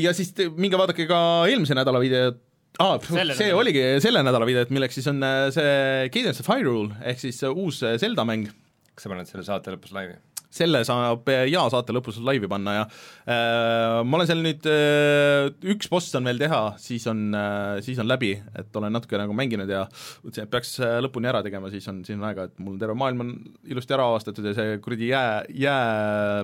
Ja 0.01 0.13
siis 0.17 0.31
te- 0.33 0.49
minge 0.57 0.79
vaadake 0.79 1.05
ka 1.09 1.19
eelmise 1.51 1.75
nädala 1.77 1.99
videot, 2.01 2.39
aa, 2.81 2.95
Selle 3.05 3.35
see 3.37 3.51
nädala. 3.51 3.59
oligi 3.61 3.83
selle 4.01 4.23
nädala 4.25 4.47
videot, 4.49 4.71
milleks 4.73 4.97
siis 4.97 5.07
on 5.11 5.21
äh, 5.27 5.45
see 5.53 6.09
Cadence 6.15 6.41
of 6.41 6.49
Hyrule 6.49 6.95
ehk 7.05 7.19
siis 7.21 7.43
äh, 7.45 7.53
uus 7.53 7.83
äh, 7.85 7.97
Zelda 8.01 8.25
mäng 8.25 8.47
kas 8.95 9.05
sa 9.05 9.11
paned 9.13 9.29
selle 9.29 9.45
saate 9.45 9.75
lõpus 9.75 9.93
laivi? 9.95 10.17
selle 10.51 10.81
saab 10.83 11.29
äh, 11.31 11.45
jaa 11.47 11.69
saate 11.71 11.93
lõpus 11.95 12.17
laivi 12.27 12.49
panna 12.51 12.73
ja 12.75 12.81
äh, 13.23 14.01
ma 14.03 14.17
olen 14.17 14.27
seal 14.27 14.41
nüüd 14.43 14.65
äh,, 14.67 15.45
üks 15.75 15.87
boss 15.93 16.09
on 16.19 16.25
veel 16.27 16.41
teha, 16.41 16.63
siis 16.81 17.05
on 17.07 17.21
äh,, 17.37 17.77
siis 17.85 18.01
on 18.03 18.09
läbi, 18.09 18.33
et 18.59 18.75
olen 18.81 18.91
natuke 18.97 19.15
nagu 19.21 19.31
mänginud 19.37 19.69
ja 19.71 19.85
mõtlesin, 20.25 20.43
et 20.49 20.51
peaks 20.51 20.73
äh, 20.83 20.97
lõpuni 21.05 21.29
ära 21.31 21.39
tegema, 21.45 21.69
siis 21.71 21.87
on, 21.87 22.01
siis 22.07 22.17
on 22.19 22.25
aega, 22.27 22.49
et 22.49 22.59
mul 22.65 22.75
terve 22.81 22.97
maailm 22.99 23.23
on 23.27 23.31
ilusti 23.71 23.95
ära 23.95 24.09
avastatud 24.11 24.49
ja 24.51 24.57
see 24.57 24.75
kuradi 24.83 25.13
jää, 25.13 25.45
jää 25.69 26.43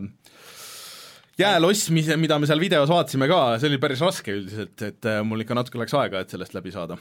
jääloss, 1.38 1.90
mis, 1.94 2.10
mida 2.18 2.38
me 2.42 2.48
seal 2.50 2.62
videos 2.62 2.90
vaatasime 2.92 3.28
ka, 3.30 3.40
see 3.62 3.70
oli 3.72 3.80
päris 3.82 4.02
raske 4.06 4.34
üldiselt, 4.34 4.82
et 4.88 5.06
äh, 5.10 5.22
mul 5.28 5.44
ikka 5.46 5.58
natuke 5.58 5.80
läks 5.82 5.94
aega, 5.98 6.24
et 6.26 6.34
sellest 6.34 6.56
läbi 6.58 6.74
saada 6.76 6.98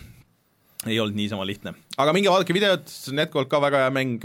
ei 0.87 0.99
olnud 1.02 1.16
niisama 1.19 1.43
lihtne. 1.49 1.73
aga 1.99 2.12
minge 2.14 2.31
vaadake 2.31 2.55
videot, 2.55 2.85
see 2.93 3.11
on 3.14 3.23
jätkuvalt 3.25 3.49
ka 3.50 3.59
väga 3.64 3.81
hea 3.87 3.95
mäng, 3.97 4.21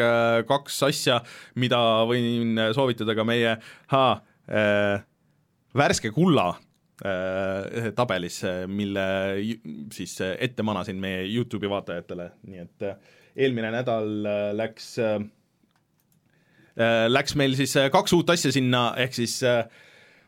kaks 0.49 0.81
asja, 0.85 1.21
mida 1.57 1.79
võin 2.09 2.59
soovitada 2.75 3.15
ka 3.17 3.23
meie 3.25 3.55
ha, 3.93 4.03
äh, 4.51 5.01
värske 5.73 6.11
kulla 6.13 6.49
äh, 7.07 7.87
tabelis, 7.97 8.41
mille 8.69 9.05
ju- 9.41 9.87
siis 9.95 10.17
ette 10.21 10.61
manasin 10.67 10.99
meie 11.01 11.23
YouTube'i 11.31 11.71
vaatajatele, 11.71 12.27
nii 12.51 12.61
et 12.67 12.85
äh, 12.91 12.99
eelmine 13.47 13.71
nädal 13.73 14.11
äh, 14.27 14.41
läks 14.59 14.91
äh, 15.01 15.15
äh, 16.77 17.07
läks 17.09 17.33
meil 17.39 17.55
siis 17.57 17.73
äh, 17.79 17.87
kaks 17.95 18.13
uut 18.19 18.29
asja 18.35 18.51
sinna, 18.53 18.91
ehk 19.01 19.17
siis 19.17 19.39
äh, 19.47 19.63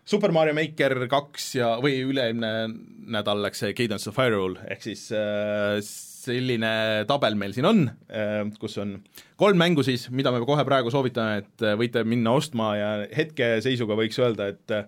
Super 0.03 0.33
Mario 0.35 0.55
Maker 0.57 1.05
kaks 1.11 1.53
ja, 1.55 1.75
või 1.83 2.01
üle-eelmine 2.03 2.67
nädal 3.13 3.39
läks 3.43 3.63
see 3.63 3.75
Cadence 3.77 4.09
of 4.11 4.19
Hyrule, 4.19 4.59
ehk 4.71 4.83
siis 4.83 5.05
äh, 5.15 5.77
selline 5.83 6.73
tabel 7.07 7.37
meil 7.39 7.55
siin 7.55 7.67
on 7.67 7.85
äh,, 8.11 8.43
kus 8.59 8.75
on 8.83 8.97
kolm 9.39 9.59
mängu 9.59 9.83
siis, 9.87 10.09
mida 10.11 10.31
me 10.35 10.43
kohe 10.43 10.65
praegu 10.67 10.91
soovitame, 10.91 11.43
et 11.43 11.65
äh, 11.65 11.77
võite 11.79 12.03
minna 12.07 12.35
ostma 12.35 12.73
ja 12.79 12.91
hetkeseisuga 13.15 13.97
võiks 13.99 14.19
öelda, 14.19 14.51
et 14.51 14.75
äh, 14.75 14.87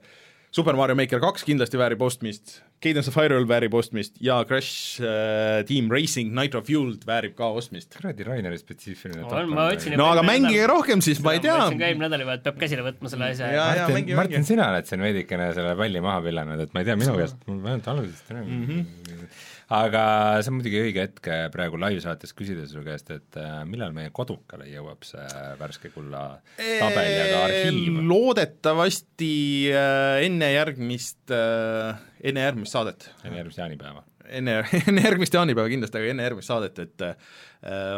Super 0.55 0.75
Mario 0.79 0.95
Maker 0.99 1.23
kaks 1.23 1.47
kindlasti 1.47 1.79
väärib 1.79 2.03
ostmist, 2.03 2.59
Cadence 2.83 3.09
of 3.09 3.15
Hyrule 3.17 3.47
väärib 3.49 3.73
ostmist 3.79 4.17
ja 4.21 4.35
Crash 4.45 4.99
äh, 5.01 5.63
Team 5.65 5.87
Racing 5.91 6.33
Nitro 6.37 6.61
Fueled 6.65 7.05
väärib 7.07 7.33
ka 7.37 7.47
ostmist. 7.55 7.95
kuradi 7.95 8.27
Raineri 8.27 8.59
spetsiifiline 8.59 9.23
ma 9.55 9.69
otsin 9.71 9.95
no 9.97 10.09
aga 10.11 10.21
mängige 10.27 10.67
rohkem 10.69 11.01
siis, 11.05 11.21
ma 11.23 11.33
ei 11.37 11.41
tea. 11.43 11.55
ma 11.55 11.65
ütlesin 11.69 11.81
ka 11.81 11.89
eelmine 11.89 12.09
nädal 12.09 12.25
juba, 12.25 12.37
et 12.37 12.43
peab 12.45 12.59
käsile 12.61 12.85
võtma 12.85 13.09
selle 13.13 13.31
asja 13.31 13.49
Martin, 13.55 14.15
Martin, 14.19 14.45
sina 14.51 14.69
oled 14.73 14.85
siin 14.91 15.01
veidikene 15.07 15.49
selle 15.55 15.73
palli 15.79 16.03
maha 16.03 16.21
pillanud, 16.27 16.65
et 16.67 16.75
ma 16.75 16.83
ei 16.83 16.89
tea, 16.91 16.99
minu 16.99 17.17
käest, 17.21 17.39
mul 17.49 17.63
ainult 17.65 17.91
algusest 17.95 18.31
mm 18.35 18.45
Mhm. 18.45 18.71
-hmm. 18.71 19.41
Aga 19.73 20.01
see 20.43 20.51
on 20.51 20.57
muidugi 20.59 20.81
õige 20.83 21.05
hetk 21.07 21.29
praegu 21.53 21.79
live-saates 21.81 22.35
küsida 22.37 22.67
su 22.69 22.83
käest, 22.85 23.09
et 23.15 23.37
äh, 23.41 23.63
millal 23.69 23.95
meie 23.95 24.11
kodukale 24.13 24.67
jõuab 24.69 25.05
see 25.07 25.25
värske 25.59 25.89
kulla 25.93 26.25
tabel 26.57 27.09
ja 27.09 27.23
ka 27.31 27.39
arhiiv? 27.47 28.01
loodetavasti 28.11 29.31
äh, 29.73 30.25
enne 30.27 30.51
järgmist 30.53 31.33
äh,, 31.33 32.03
enne 32.25 32.45
järgmist 32.45 32.77
saadet. 32.77 33.09
enne 33.23 33.41
järgmist 33.41 33.63
jaanipäeva. 33.63 34.05
enne, 34.29 34.59
enne 34.91 35.07
järgmist 35.07 35.39
jaanipäeva 35.39 35.73
kindlasti, 35.73 36.01
aga 36.01 36.13
enne 36.13 36.29
järgmist 36.29 36.53
saadet, 36.53 36.85
et 36.85 37.07
äh, 37.09 37.35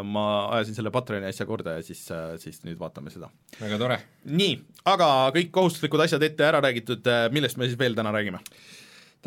ma 0.08 0.26
ajasin 0.56 0.80
selle 0.80 0.94
Patreoni 0.96 1.28
asja 1.28 1.50
korda 1.50 1.76
ja 1.82 1.84
siis 1.84 2.06
äh,, 2.16 2.36
siis 2.40 2.64
nüüd 2.64 2.80
vaatame 2.80 3.12
seda. 3.12 3.28
väga 3.60 3.84
tore. 3.84 4.02
nii, 4.24 4.56
aga 4.88 5.12
kõik 5.36 5.52
kohustuslikud 5.60 6.08
asjad 6.08 6.24
ette 6.24 6.48
ära 6.48 6.64
räägitud, 6.64 7.12
millest 7.36 7.60
me 7.60 7.68
siis 7.68 7.80
veel 7.80 8.00
täna 8.00 8.16
räägime? 8.16 8.40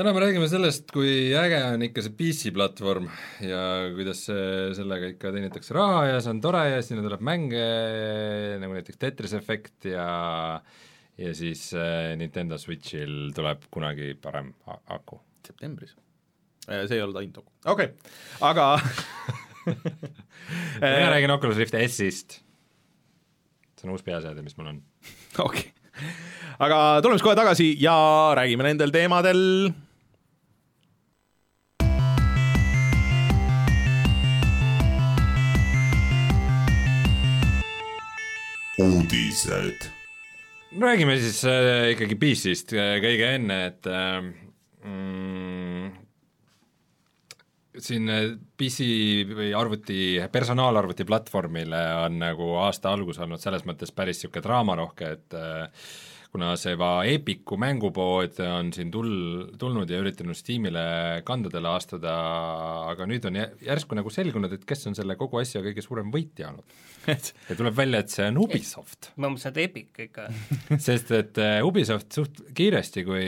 Täna 0.01 0.15
me 0.17 0.21
räägime 0.23 0.47
sellest, 0.49 0.87
kui 0.95 1.35
äge 1.37 1.59
on 1.75 1.83
ikka 1.85 2.01
see 2.01 2.15
PC-platvorm 2.17 3.09
ja 3.45 3.65
kuidas 3.93 4.23
sellega 4.25 5.11
ikka 5.13 5.33
teenitakse 5.35 5.75
raha 5.77 6.07
ja 6.09 6.21
see 6.25 6.33
on 6.33 6.39
tore 6.41 6.63
ja 6.71 6.79
sinna 6.85 7.03
tuleb 7.05 7.21
mänge 7.27 7.67
nagu 8.63 8.73
näiteks 8.73 8.97
Tetris 8.97 9.35
Effect 9.37 9.91
ja 9.91 10.07
ja 11.21 11.33
siis 11.37 11.67
äh, 11.77 12.15
Nintendo 12.17 12.57
Switchil 12.57 13.35
tuleb 13.37 13.67
kunagi 13.69 14.15
parem 14.17 14.55
aku. 14.89 15.21
septembris. 15.45 15.93
see 16.65 16.97
ei 16.97 17.05
olnud 17.05 17.21
ainult 17.21 17.43
Ocu, 17.43 17.53
okei 17.75 17.91
okay., 17.91 18.17
aga 18.41 18.71
mina 20.81 21.13
räägin 21.13 21.37
Oculus 21.37 21.61
Rift 21.61 21.77
S-ist. 21.77 22.39
see 23.77 23.85
on 23.85 23.93
uus 23.99 24.07
peaseade, 24.07 24.41
mis 24.41 24.57
mul 24.57 24.73
on. 24.73 24.81
okei 25.45 25.69
okay., 25.69 26.11
aga 26.57 26.83
tuleme 27.05 27.21
siis 27.21 27.29
kohe 27.29 27.37
tagasi 27.37 27.75
ja 27.85 28.01
räägime 28.41 28.71
nendel 28.71 28.97
teemadel 28.97 29.45
uudised. 38.81 39.89
Räägime 40.81 41.17
siis 41.21 41.45
äh, 41.45 41.91
ikkagi 41.95 42.17
PC-st 42.17 42.77
äh, 42.79 42.93
kõige 43.03 43.33
enne, 43.37 43.57
et 43.73 43.89
äh, 43.91 44.21
mm, 44.87 45.89
siin 47.83 48.13
äh, 48.13 48.29
PC 48.61 48.87
või 49.35 49.51
arvuti, 49.57 50.21
personaalarvuti 50.33 51.07
platvormile 51.09 51.83
on 52.05 52.21
nagu 52.23 52.53
aasta 52.63 52.95
algus 52.95 53.19
olnud 53.19 53.43
selles 53.43 53.67
mõttes 53.69 53.93
päris 53.93 54.21
niisugune 54.21 54.47
draamarohke, 54.47 55.11
et 55.19 55.37
äh, 55.37 55.91
kuna 56.31 56.53
see 56.61 56.77
va 56.79 56.91
Epiku 57.11 57.57
mängupood 57.59 58.39
on 58.47 58.71
siin 58.75 58.91
tul-, 58.95 59.49
tulnud 59.59 59.91
ja 59.91 59.99
üritanud 60.03 60.39
Steamile 60.39 60.85
kandadele 61.27 61.73
astuda, 61.75 62.13
aga 62.93 63.09
nüüd 63.11 63.27
on 63.27 63.39
jä- 63.41 63.49
järsku 63.67 63.99
nagu 63.99 64.13
selgunud, 64.15 64.55
et 64.55 64.65
kes 64.69 64.87
on 64.87 64.95
selle 64.99 65.17
kogu 65.19 65.41
asja 65.43 65.63
kõige 65.65 65.83
suurem 65.83 66.13
võitja 66.15 66.53
olnud. 66.53 66.79
et 67.11 67.33
ja 67.49 67.57
tuleb 67.59 67.75
välja, 67.75 68.03
et 68.05 68.15
see 68.15 68.29
on 68.31 68.39
Ubisoft 68.45 69.11
ma 69.17 69.31
mõtlesin, 69.33 69.51
et 69.55 69.63
Epic 69.65 70.03
ikka. 70.07 70.29
sest 70.87 71.11
et 71.17 71.43
äh, 71.43 71.59
Ubisoft 71.67 72.13
suht 72.15 72.43
kiiresti, 72.55 73.05
kui, 73.09 73.27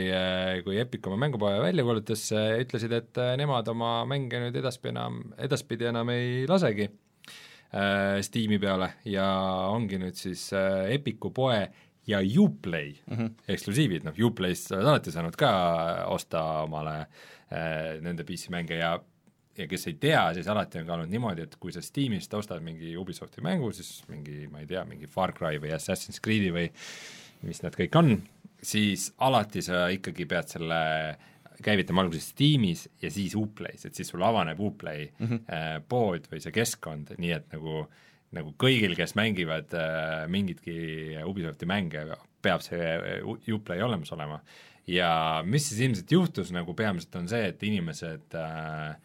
kui 0.67 0.79
Epic 0.79 1.07
oma 1.11 1.19
mängupoe 1.27 1.59
välja 1.63 1.87
kuulutas, 1.87 2.27
ütlesid, 2.63 2.95
et 3.03 3.23
äh, 3.23 3.35
nemad 3.41 3.69
oma 3.73 3.95
mänge 4.09 4.43
nüüd 4.47 4.59
edaspidi 4.63 4.95
enam, 4.95 5.23
edaspidi 5.43 5.91
enam 5.91 6.13
ei 6.15 6.45
lasegi 6.51 6.87
äh, 7.73 8.21
Steam'i 8.23 8.61
peale 8.63 8.93
ja 9.09 9.27
ongi 9.73 9.99
nüüd 10.03 10.19
siis 10.19 10.53
äh, 10.55 10.93
Epicu 10.95 11.33
poe 11.35 11.65
ja 12.07 12.19
Uplay 12.39 12.95
mm 13.07 13.17
-hmm. 13.17 13.31
eksklusiivid, 13.49 14.05
noh 14.05 14.15
Uplayst 14.27 14.69
sa 14.69 14.77
oled 14.77 14.89
alati 14.89 15.13
saanud 15.13 15.37
ka 15.37 15.53
osta 16.11 16.43
omale 16.63 16.99
äh, 17.01 18.01
nende 18.01 18.25
PC 18.25 18.49
mänge 18.49 18.77
ja 18.77 18.99
ja 19.59 19.67
kes 19.69 19.87
ei 19.87 19.95
tea, 20.01 20.35
siis 20.35 20.49
alati 20.49 20.79
on 20.81 20.87
ka 20.87 20.95
olnud 20.95 21.11
niimoodi, 21.13 21.43
et 21.43 21.57
kui 21.61 21.73
sa 21.73 21.83
Steamist 21.85 22.35
ostad 22.35 22.63
mingi 22.65 22.97
Ubisofti 22.97 23.43
mängu, 23.45 23.73
siis 23.73 24.05
mingi, 24.09 24.47
ma 24.49 24.63
ei 24.63 24.67
tea, 24.67 24.85
mingi 24.89 25.07
Far 25.07 25.35
Cry 25.37 25.61
või 25.61 25.75
Assassin's 25.77 26.23
Creed'i 26.25 26.53
või 26.55 26.71
mis 27.43 27.63
need 27.63 27.77
kõik 27.77 27.99
on, 27.99 28.15
siis 28.63 29.11
alati 29.19 29.63
sa 29.63 29.89
ikkagi 29.93 30.27
pead 30.31 30.49
selle 30.49 30.81
käivitama 31.63 32.01
alguses 32.03 32.31
Steamis 32.33 32.87
ja 33.03 33.11
siis 33.11 33.35
Uplay's, 33.39 33.85
et 33.87 33.95
siis 33.95 34.09
sul 34.09 34.25
avaneb 34.25 34.61
Uplay 34.61 35.11
mm 35.19 35.27
-hmm. 35.27 35.85
pood 35.89 36.27
või 36.33 36.41
see 36.41 36.53
keskkond, 36.53 37.15
nii 37.19 37.33
et 37.33 37.53
nagu 37.53 37.87
nagu 38.37 38.55
kõigil, 38.61 38.97
kes 38.99 39.17
mängivad 39.19 39.73
äh, 39.77 40.25
mingitki 40.33 40.77
Ubisofti 41.29 41.69
mänge, 41.69 42.05
peab 42.43 42.65
see 42.65 42.93
Uplay 43.55 43.83
olemas 43.85 44.13
olema. 44.17 44.41
ja 44.89 45.43
mis 45.47 45.69
siis 45.69 45.81
ilmselt 45.87 46.11
juhtus 46.11 46.51
nagu 46.55 46.75
peamiselt, 46.75 47.15
on 47.21 47.29
see, 47.31 47.45
et 47.53 47.63
inimesed 47.63 48.35
äh, 48.35 48.97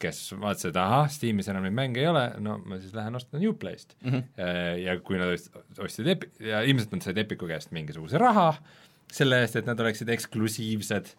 kes 0.00 0.22
vaatasid, 0.40 0.72
et 0.72 0.80
ahah, 0.80 1.04
Steamis 1.12 1.48
enam 1.52 1.66
neid 1.66 1.76
mänge 1.76 2.00
ei 2.02 2.08
ole, 2.10 2.24
no 2.42 2.56
ma 2.64 2.78
siis 2.80 2.94
lähen 2.96 3.16
ostan 3.18 3.44
Uplayst 3.48 3.96
mm. 4.00 4.10
-hmm. 4.10 4.24
Ja 4.84 4.96
kui 5.00 5.18
nad 5.18 5.34
ost- 5.34 5.54
ostsid 5.78 6.08
Epi- 6.14 6.32
ja 6.48 6.62
ilmselt 6.62 6.92
nad 6.92 7.02
said 7.02 7.18
Epiku 7.18 7.46
käest 7.46 7.72
mingisuguse 7.72 8.18
raha 8.18 8.54
selle 9.12 9.40
eest, 9.44 9.56
et 9.56 9.66
nad 9.66 9.80
oleksid 9.80 10.08
eksklusiivsed 10.08 11.14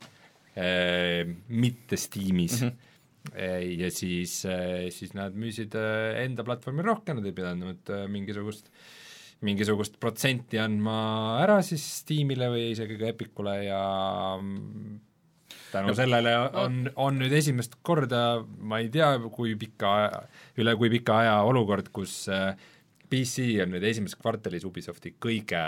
äh, 0.57 1.35
mitte 1.47 1.97
Steamis 1.97 2.61
mm. 2.61 2.67
-hmm 2.67 2.94
ja 3.33 3.89
siis, 3.93 4.37
siis 4.93 5.15
nad 5.17 5.35
müüsid 5.37 5.75
äh, 5.79 6.21
enda 6.25 6.45
platvormi 6.45 6.85
rohkem, 6.85 7.19
nad 7.19 7.27
ei 7.27 7.35
pidanud 7.35 7.91
äh, 7.93 8.05
mingisugust 8.11 8.69
mingisugust 9.45 9.97
protsenti 10.01 10.59
andma 10.61 10.95
ära 11.41 11.59
siis 11.65 11.83
Steamile 12.01 12.47
või 12.53 12.69
isegi 12.71 12.97
ka 12.99 13.09
Epicule 13.11 13.55
ja 13.65 13.81
mm, 14.39 14.95
tänu 15.73 15.95
sellele 15.97 16.35
on, 16.61 16.85
on 17.01 17.19
nüüd 17.19 17.35
esimest 17.35 17.77
korda, 17.85 18.39
ma 18.45 18.79
ei 18.83 18.89
tea, 18.93 19.15
kui 19.33 19.57
pika 19.59 19.91
üle 20.61 20.77
kui 20.79 20.91
pika 20.93 21.19
aja 21.25 21.35
olukord, 21.47 21.91
kus 21.95 22.23
äh, 22.31 22.53
PC 23.11 23.51
on 23.65 23.75
nüüd 23.75 23.85
esimeses 23.85 24.17
kvartalis 24.19 24.65
Ubisofti 24.67 25.15
kõige 25.21 25.61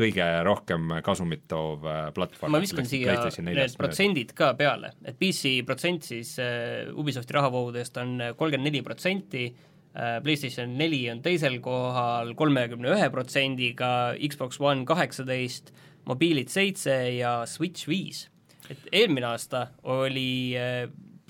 kõige 0.00 0.26
rohkem 0.46 0.94
kasumit 1.04 1.44
toov 1.50 1.84
äh, 1.88 2.06
platvorm. 2.16 2.54
ma 2.54 2.62
viskan 2.62 2.88
siia 2.88 3.16
need 3.44 3.76
protsendid 3.78 4.32
ka 4.36 4.52
peale, 4.58 4.94
et 5.04 5.18
PC 5.20 5.60
protsent 5.68 6.08
siis 6.10 6.36
uh, 6.42 6.88
Ubisofti 7.00 7.36
rahavoogudest 7.36 8.00
on 8.02 8.16
kolmkümmend 8.38 8.70
neli 8.70 8.82
protsenti, 8.86 9.46
äh, 9.92 10.16
PlayStation 10.24 10.72
neli 10.78 11.04
on 11.12 11.22
teisel 11.24 11.60
kohal 11.64 12.34
kolmekümne 12.38 12.94
ühe 12.96 13.12
protsendiga, 13.12 13.92
Xbox 14.20 14.60
One 14.62 14.86
kaheksateist, 14.88 15.74
mobiilid 16.08 16.50
seitse 16.52 16.96
ja 17.18 17.40
Switch 17.46 17.88
viis. 17.90 18.28
et 18.70 18.84
eelmine 18.94 19.26
aasta 19.26 19.64
oli 19.90 20.54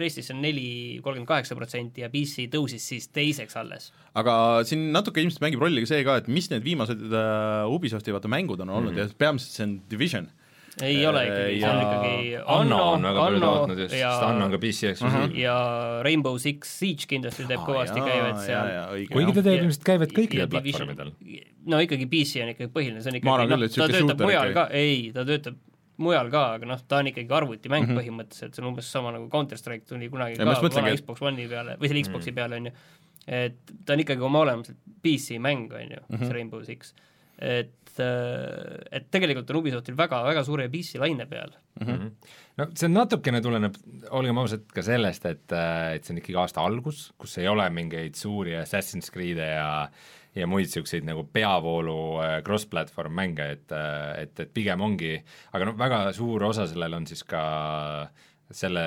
PlayStation 0.01 0.41
neli 0.43 0.99
kolmkümmend 1.05 1.29
kaheksa 1.29 1.59
protsenti 1.59 2.05
ja 2.05 2.11
PC 2.13 2.49
tõusis 2.53 2.89
siis 2.93 3.09
teiseks 3.15 3.57
alles. 3.61 3.91
aga 4.19 4.35
siin 4.67 4.91
natuke 4.97 5.23
ilmselt 5.23 5.45
mängib 5.45 5.63
rolli 5.63 5.85
ka 5.85 5.93
see 5.93 6.05
ka, 6.07 6.19
et 6.23 6.29
mis 6.33 6.51
need 6.53 6.67
viimased 6.67 7.07
uh, 7.11 7.71
Ubisofti 7.71 8.17
vaata 8.17 8.31
mängud 8.33 8.65
on 8.65 8.71
olnud 8.71 8.97
mm 8.97 8.99
-hmm. 8.99 9.15
ja 9.15 9.21
peamiselt 9.21 9.57
see 9.57 9.69
on 9.69 9.81
Division 9.91 10.31
ei 10.83 11.07
ole 11.07 11.23
ikkagi, 11.27 11.61
see 11.61 11.71
on 11.71 11.81
ikkagi 11.83 12.37
Anno, 12.39 12.57
Anno 12.57 12.81
on 12.95 13.07
väga 13.09 13.25
palju 13.25 13.41
tootnud 13.43 13.81
just, 13.83 13.95
sest 13.95 14.27
Anno 14.27 14.47
on 14.47 14.55
ka 14.55 14.61
PC 14.63 14.93
eksklusiiv. 14.93 15.25
Mhm. 15.25 15.39
ja 15.41 15.57
Rainbow 16.07 16.39
Six 16.43 16.75
Siege 16.81 17.09
kindlasti 17.11 17.47
teeb 17.49 17.61
ah, 17.61 17.67
kõvasti 17.69 18.05
käivet 18.05 18.45
seal. 18.45 18.71
kuigi 19.11 19.35
ta 19.37 19.45
teeb 19.49 19.65
ilmselt 19.65 19.89
käivet 19.89 20.15
kõikidel 20.17 20.53
platvormidel. 20.53 21.13
no 21.75 21.83
ikkagi 21.87 22.07
PC 22.13 22.45
on 22.45 22.55
ikkagi 22.55 22.71
põhiline, 22.77 23.03
see 23.03 23.13
on 23.13 23.19
ikkagi, 23.21 23.51
noh, 23.51 23.67
ta 23.77 23.91
töötab 23.97 24.25
mujal 24.25 24.55
ka, 24.57 24.69
ei, 24.77 25.11
ta 25.17 25.27
töötab 25.29 25.59
mujal 26.03 26.31
ka, 26.33 26.45
aga 26.57 26.69
noh, 26.73 26.81
ta 26.89 27.01
on 27.03 27.11
ikkagi 27.11 27.37
arvutimäng 27.37 27.85
mm 27.85 27.93
-hmm. 27.93 28.01
põhimõtteliselt, 28.01 28.57
see 28.57 28.65
on 28.65 28.71
umbes 28.73 28.89
sama 28.93 29.13
nagu 29.15 29.29
Counter 29.33 29.61
Strike 29.61 29.87
tuli 29.89 30.09
kunagi 30.13 30.39
ja 30.39 30.47
ka 30.47 30.57
vana 30.63 30.97
Xbox 30.97 31.23
One'i 31.23 31.49
peale, 31.49 31.77
või 31.81 31.93
selle 31.93 32.05
Xbox'i 32.07 32.31
mm 32.31 32.35
-hmm. 32.35 32.41
peale, 32.41 32.57
on 32.57 32.67
ju. 32.67 32.73
et 33.27 33.75
ta 33.85 33.95
on 33.95 34.05
ikkagi 34.07 34.27
oma 34.27 34.45
olemuselt 34.47 34.79
PC 35.03 35.39
mäng, 35.39 35.73
on 35.73 35.81
ju 35.97 36.01
mm, 36.01 36.17
-hmm. 36.17 36.27
see 36.27 36.33
Rainbow 36.35 36.63
Six. 36.65 36.95
et, 37.41 37.93
äh, 37.99 38.77
et 38.93 39.11
tegelikult 39.11 39.51
on 39.51 39.57
Ubisoftil 39.57 39.97
väga, 39.97 40.23
väga 40.25 40.45
suure 40.45 40.69
PC 40.69 40.99
laine 41.01 41.27
peal 41.27 41.53
mm. 41.81 41.87
-hmm. 41.87 42.11
no 42.57 42.67
see 42.75 42.89
natukene 42.89 43.41
tuleneb, 43.41 43.75
olgem 44.11 44.39
ausad, 44.39 44.67
ka 44.75 44.83
sellest, 44.83 45.27
et, 45.27 45.53
äh, 45.53 45.95
et 45.95 46.05
see 46.05 46.15
on 46.15 46.19
ikkagi 46.19 46.37
aasta 46.37 46.61
algus, 46.61 47.13
kus 47.19 47.39
ei 47.39 47.49
ole 47.49 47.71
mingeid 47.71 48.15
suuri 48.15 48.57
Assassin's 48.57 49.11
Creed'e 49.13 49.55
ja 49.55 49.89
ja 50.37 50.47
muid 50.51 50.69
niisuguseid 50.69 51.07
nagu 51.07 51.25
peavoolu 51.33 51.97
äh, 52.23 52.35
cross-platvorm 52.47 53.15
mänge, 53.19 53.47
et, 53.57 53.73
äh, 53.75 54.25
et, 54.25 54.35
et 54.45 54.53
pigem 54.55 54.83
ongi, 54.87 55.17
aga 55.53 55.71
noh, 55.71 55.79
väga 55.81 56.03
suur 56.17 56.45
osa 56.51 56.69
sellel 56.71 56.99
on 57.01 57.09
siis 57.11 57.25
ka 57.29 57.43
selle, 58.51 58.85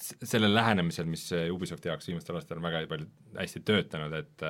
sellel 0.00 0.54
lähenemisel, 0.56 1.08
mis 1.08 1.26
Ubisofti 1.52 1.90
jaoks 1.90 2.08
viimastel 2.08 2.38
aastatel 2.38 2.62
on 2.62 2.68
väga 2.70 2.84
palju 2.88 3.08
hästi 3.36 3.64
töötanud, 3.68 4.14
et 4.16 4.46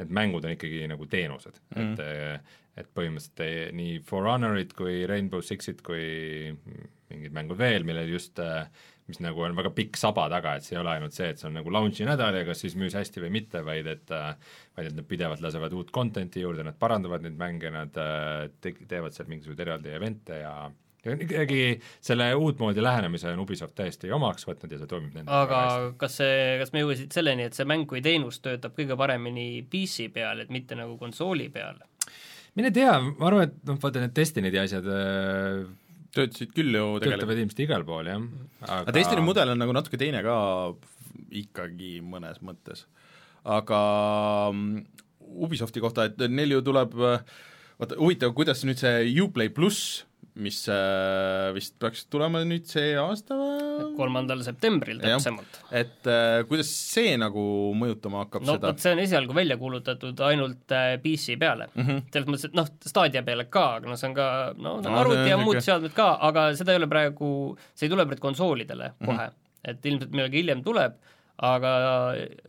need 0.00 0.14
mängud 0.14 0.46
on 0.46 0.56
ikkagi 0.56 0.84
nagu 0.90 1.08
teenused 1.10 1.60
mm., 1.76 1.94
et 1.94 2.60
et 2.74 2.88
põhimõtteliselt 2.90 3.74
nii 3.78 4.00
For 4.02 4.26
Honorit 4.26 4.72
kui 4.74 5.04
Rainbow 5.06 5.44
Sixit 5.46 5.78
kui 5.86 6.50
mingid 7.12 7.36
mängud 7.36 7.60
veel, 7.60 7.84
millel 7.86 8.08
just 8.10 8.40
äh, 8.42 8.64
mis 9.06 9.20
nagu 9.20 9.44
on 9.44 9.56
väga 9.56 9.70
pikk 9.76 9.98
saba 10.00 10.24
taga, 10.32 10.56
et 10.56 10.64
see 10.64 10.74
ei 10.74 10.80
ole 10.80 10.94
ainult 10.94 11.14
see, 11.14 11.28
et 11.30 11.40
see 11.40 11.48
on 11.50 11.58
nagu 11.58 11.72
launch'i 11.72 12.06
nädal 12.08 12.38
ja 12.38 12.44
kas 12.48 12.62
siis 12.64 12.76
müüs 12.80 12.96
hästi 12.96 13.22
või 13.22 13.34
mitte, 13.36 13.60
vaid 13.66 13.88
et 13.92 14.10
vaid 14.10 14.88
et 14.88 14.96
nad 14.96 15.06
pidevalt 15.08 15.44
lasevad 15.44 15.76
uut 15.76 15.92
content'i 15.94 16.44
juurde, 16.44 16.64
nad 16.64 16.78
parandavad 16.80 17.24
neid 17.26 17.36
mänge, 17.38 17.70
nad 17.74 17.92
te-, 17.94 18.74
teevad 18.88 19.14
seal 19.14 19.28
mingisuguseid 19.30 19.66
eraldi 19.66 19.92
event'e 19.92 20.40
ja 20.40 20.54
ikkagi 21.04 21.60
selle 22.00 22.30
uutmoodi 22.34 22.82
lähenemise 22.82 23.30
on 23.32 23.42
Ubisoft 23.44 23.74
täiesti 23.76 24.12
omaks 24.14 24.46
võtnud 24.48 24.72
ja 24.72 24.80
see 24.80 24.90
toimib 24.90 25.16
nendega 25.16 25.42
aga 25.44 25.60
kas 26.00 26.18
see, 26.20 26.38
kas 26.62 26.72
me 26.74 26.84
jõuasid 26.84 27.14
selleni, 27.14 27.48
et 27.48 27.56
see 27.56 27.68
mäng 27.68 27.88
kui 27.90 28.02
teenus 28.04 28.40
töötab 28.44 28.76
kõige 28.78 28.96
paremini 28.98 29.64
PC 29.70 30.08
peal, 30.14 30.44
et 30.44 30.52
mitte 30.54 30.78
nagu 30.78 30.96
konsooli 31.00 31.50
peal? 31.52 31.80
mine 32.54 32.70
tea, 32.74 32.96
ma 33.04 33.30
arvan, 33.30 33.48
et 33.48 33.56
noh, 33.68 33.78
vaata 33.82 34.02
need 34.02 34.14
Destiny'd 34.16 34.56
ja 34.56 34.64
asjad 34.64 34.88
äh, 34.88 35.64
töötasid 36.14 36.52
küll 36.54 36.72
ju 36.72 36.84
tegelikult. 37.02 37.20
töötavad 37.20 37.42
ilmselt 37.42 37.62
igal 37.66 37.86
pool, 37.86 38.10
jah. 38.10 38.26
aga 38.78 38.94
Destiny 38.94 39.24
mudel 39.26 39.54
on 39.54 39.60
nagu 39.60 39.74
natuke 39.76 40.00
teine 40.00 40.22
ka 40.24 40.36
ikkagi 41.34 41.98
mõnes 42.04 42.40
mõttes. 42.44 42.86
aga 43.44 43.80
mm, 44.52 44.84
Ubisofti 45.44 45.82
kohta, 45.82 46.06
et 46.06 46.20
neil 46.30 46.52
ju 46.54 46.60
tuleb 46.62 46.92
vaata, 46.94 47.96
huvitav, 47.98 48.34
kuidas 48.36 48.62
nüüd 48.66 48.78
see 48.78 49.08
Uplay 49.24 49.50
pluss 49.50 50.04
mis 50.34 50.64
äh, 50.68 51.52
vist 51.54 51.76
peaks 51.78 52.08
tulema 52.10 52.40
nüüd 52.46 52.66
see 52.66 52.96
aasta 52.98 53.36
või? 53.38 53.84
kolmandal 53.94 54.40
septembril 54.42 54.98
täpsemalt. 55.02 55.60
et 55.70 56.08
äh, 56.10 56.40
kuidas 56.48 56.72
see 56.74 57.12
nagu 57.20 57.44
mõjutama 57.78 58.24
hakkab 58.24 58.42
no, 58.42 58.56
seda? 58.56 58.72
vot 58.72 58.82
see 58.82 58.96
on 58.96 59.02
esialgu 59.04 59.36
välja 59.36 59.56
kuulutatud 59.60 60.24
ainult 60.26 60.74
äh, 60.74 60.96
PC 61.04 61.38
peale 61.38 61.68
mm 61.70 61.86
-hmm.. 61.86 62.02
selles 62.10 62.28
mõttes, 62.32 62.48
et 62.50 62.58
noh, 62.58 62.66
Stadia 62.82 63.22
peale 63.22 63.46
ka, 63.46 63.64
aga 63.78 63.92
noh, 63.92 64.00
see 64.00 64.10
on 64.10 64.18
ka 64.18 64.28
no, 64.58 64.74
no 64.82 64.98
arvuti 65.04 65.30
ja 65.30 65.38
muud 65.38 65.62
seadmed 65.62 65.94
ka, 65.94 66.10
aga 66.30 66.50
seda 66.58 66.74
ei 66.74 66.82
ole 66.82 66.90
praegu, 66.90 67.30
see 67.70 67.86
ei 67.86 67.94
tule 67.94 68.10
praegu 68.10 68.26
konsoolidele 68.26 68.90
mm 68.90 69.06
-hmm. 69.06 69.14
kohe. 69.14 69.30
et 69.64 69.86
ilmselt 69.86 70.10
millalgi 70.10 70.42
hiljem 70.42 70.62
tuleb, 70.66 70.98
aga 71.38 71.70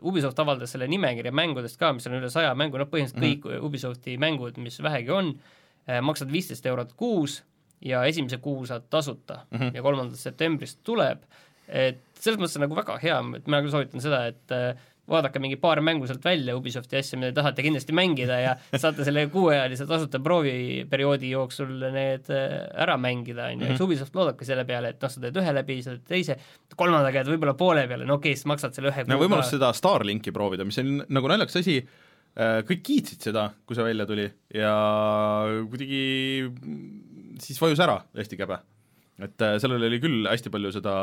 Ubisoft 0.01 0.39
avaldas 0.39 0.73
selle 0.73 0.87
nimekirja 0.87 1.31
mängudest 1.31 1.77
ka, 1.77 1.93
mis 1.93 2.07
on 2.07 2.17
üle 2.17 2.29
saja 2.33 2.55
mängu, 2.55 2.81
noh 2.81 2.89
põhimõtteliselt 2.89 3.21
mm 3.21 3.29
-hmm. 3.29 3.59
kõik 3.61 3.65
Ubisofti 3.69 4.17
mängud, 4.17 4.57
mis 4.57 4.81
vähegi 4.81 5.11
on, 5.11 5.35
maksavad 6.01 6.33
viisteist 6.33 6.65
eurot 6.65 6.93
kuus 6.97 7.43
ja 7.81 8.03
esimese 8.05 8.37
kuu 8.43 8.65
saad 8.65 8.87
tasuta 8.89 9.41
mm 9.51 9.59
-hmm. 9.59 9.75
ja 9.75 9.81
kolmandast 9.81 10.23
septembrist 10.23 10.79
tuleb, 10.83 11.23
et 11.67 12.01
selles 12.19 12.39
mõttes 12.39 12.57
on 12.59 12.65
nagu 12.67 12.75
väga 12.77 12.97
hea, 13.01 13.21
et 13.37 13.47
mina 13.47 13.61
küll 13.61 13.73
soovitan 13.73 14.03
seda, 14.03 14.25
et 14.31 14.53
äh, 14.55 14.75
vaadake 15.09 15.39
mingi 15.41 15.57
paar 15.61 15.79
mängu 15.85 16.07
sealt 16.09 16.23
välja 16.25 16.55
Ubisofti 16.57 16.97
asja, 16.97 17.17
mida 17.19 17.31
te 17.31 17.37
tahate 17.39 17.63
kindlasti 17.65 17.93
mängida 17.95 18.39
ja 18.41 18.55
saate 18.81 19.05
selle 19.05 19.27
kuueajalise 19.33 19.85
tasuta 19.89 20.21
prooviperioodi 20.23 21.29
jooksul 21.33 21.85
need 21.93 22.31
äh, 22.33 22.55
ära 22.85 22.97
mängida, 23.01 23.51
on 23.51 23.61
ju, 23.61 23.69
eks 23.69 23.77
mhm. 23.77 23.85
Ubisoft 23.85 24.17
loodabki 24.17 24.47
selle 24.47 24.65
peale, 24.67 24.95
et 24.95 25.05
noh, 25.05 25.13
sa 25.13 25.21
teed 25.21 25.37
ühe 25.41 25.55
läbi, 25.59 25.77
sa 25.85 25.93
teed 25.93 26.09
teise, 26.09 26.39
kolmandaga 26.75 27.21
jääd 27.21 27.31
võib-olla 27.35 27.55
poole 27.59 27.85
peale, 27.91 28.07
no 28.07 28.17
okei 28.19 28.33
okay,, 28.33 28.41
siis 28.41 28.49
maksad 28.49 28.77
selle 28.77 28.93
ühe 28.93 29.05
no 29.11 29.21
võimalus 29.21 29.53
seda 29.53 29.71
Starlinki 29.77 30.33
proovida, 30.35 30.65
mis 30.67 30.81
on 30.81 30.97
nagu 31.05 31.31
naljakas 31.31 31.61
asi, 31.61 31.77
äh, 32.33 32.57
kõik 32.67 32.85
kiitsid 32.89 33.29
seda, 33.29 33.49
kui 33.65 33.77
see 33.77 33.85
välja 33.85 34.09
tuli 34.09 34.25
ja 34.57 34.73
kuidagi 35.69 36.01
siis 37.41 37.59
vajus 37.61 37.81
ära 37.83 37.99
hästi 38.15 38.39
käbe. 38.39 38.59
et 39.15 39.43
äh, 39.45 39.53
sellel 39.63 39.85
oli 39.87 39.97
küll 40.03 40.25
hästi 40.27 40.51
palju 40.51 40.73
seda 40.75 40.93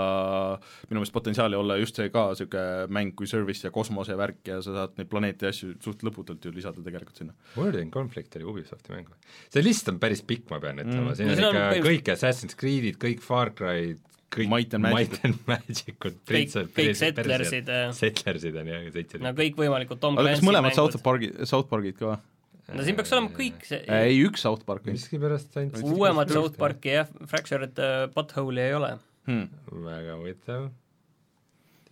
minu 0.91 1.01
meelest 1.01 1.15
potentsiaali 1.15 1.57
olla 1.57 1.79
just 1.81 1.97
see 1.97 2.11
ka 2.13 2.27
niisugune 2.35 2.93
mäng 2.93 3.15
kui 3.17 3.29
service 3.31 3.65
ja 3.65 3.73
kosmose 3.73 4.17
värk 4.21 4.51
ja 4.51 4.59
sa 4.61 4.75
saad 4.77 4.99
neid 5.01 5.09
planeete 5.09 5.49
ja 5.49 5.55
asju 5.55 5.79
suht 5.81 6.05
lõputult 6.05 6.45
ju 6.45 6.53
lisada 6.53 6.85
tegelikult 6.85 7.23
sinna. 7.23 7.33
Wording 7.57 7.89
Conflict 7.95 8.37
oli 8.37 8.49
Ubisofti 8.53 8.93
mäng 8.93 9.09
või? 9.09 9.33
see 9.55 9.65
list 9.65 9.89
on 9.89 10.01
päris 10.03 10.21
pikk, 10.29 10.51
ma 10.53 10.61
pean 10.61 10.83
ütlema 10.85 11.15
mm., 11.15 11.17
siin 11.17 11.33
on 11.33 11.41
ikka 11.41 11.69
on 11.71 11.87
kõik 11.89 12.13
Assassin's 12.13 12.59
Creed'id, 12.61 13.01
kõik 13.01 13.25
Far 13.25 13.55
Cry'd, 13.57 14.03
kõik 14.33 14.53
Might 14.53 14.77
and 14.77 14.89
Magicud, 14.93 15.41
Magicud, 15.49 16.21
kõik, 16.29 16.53
kõik 16.77 17.01
Settlersid, 17.01 17.73
Settlersid 17.97 18.61
on 18.61 18.71
jah, 18.75 18.85
seitse 18.93 19.25
no 19.25 19.33
kõikvõimalikud 19.41 20.05
Tom 20.05 20.21
Clancy 20.21 20.35
mängud. 20.35 20.45
kas 20.45 20.49
mõlemad 20.51 20.77
South 20.77 21.01
Parki, 21.05 21.33
South 21.49 21.73
Parkid 21.73 21.97
ka 21.97 22.13
või? 22.13 22.21
No 22.71 22.85
siin 22.87 22.99
peaks 22.99 23.13
olema 23.17 23.33
kõik 23.35 23.65
see 23.67 23.81
ei, 23.91 24.19
üks 24.27 24.45
South 24.47 24.67
Park 24.69 24.87
miskipärast 24.89 25.57
ainult 25.61 25.83
uuemat 25.83 26.33
South 26.33 26.59
Parki 26.61 26.95
jah, 26.97 27.11
Fractured 27.31 27.79
Butthole'i 28.15 28.69
ei 28.69 28.77
ole. 28.79 28.93
Hmm.. 29.29 29.49
väga 29.87 30.19
huvitav. 30.19 30.69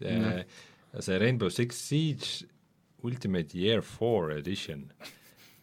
Mm.. 0.00 0.44
see 0.98 1.18
Rainbow 1.22 1.50
Six 1.52 1.80
Siege 1.90 2.48
Ultimate 3.06 3.56
Year 3.56 3.82
Four 3.86 4.32
Edition. 4.36 4.86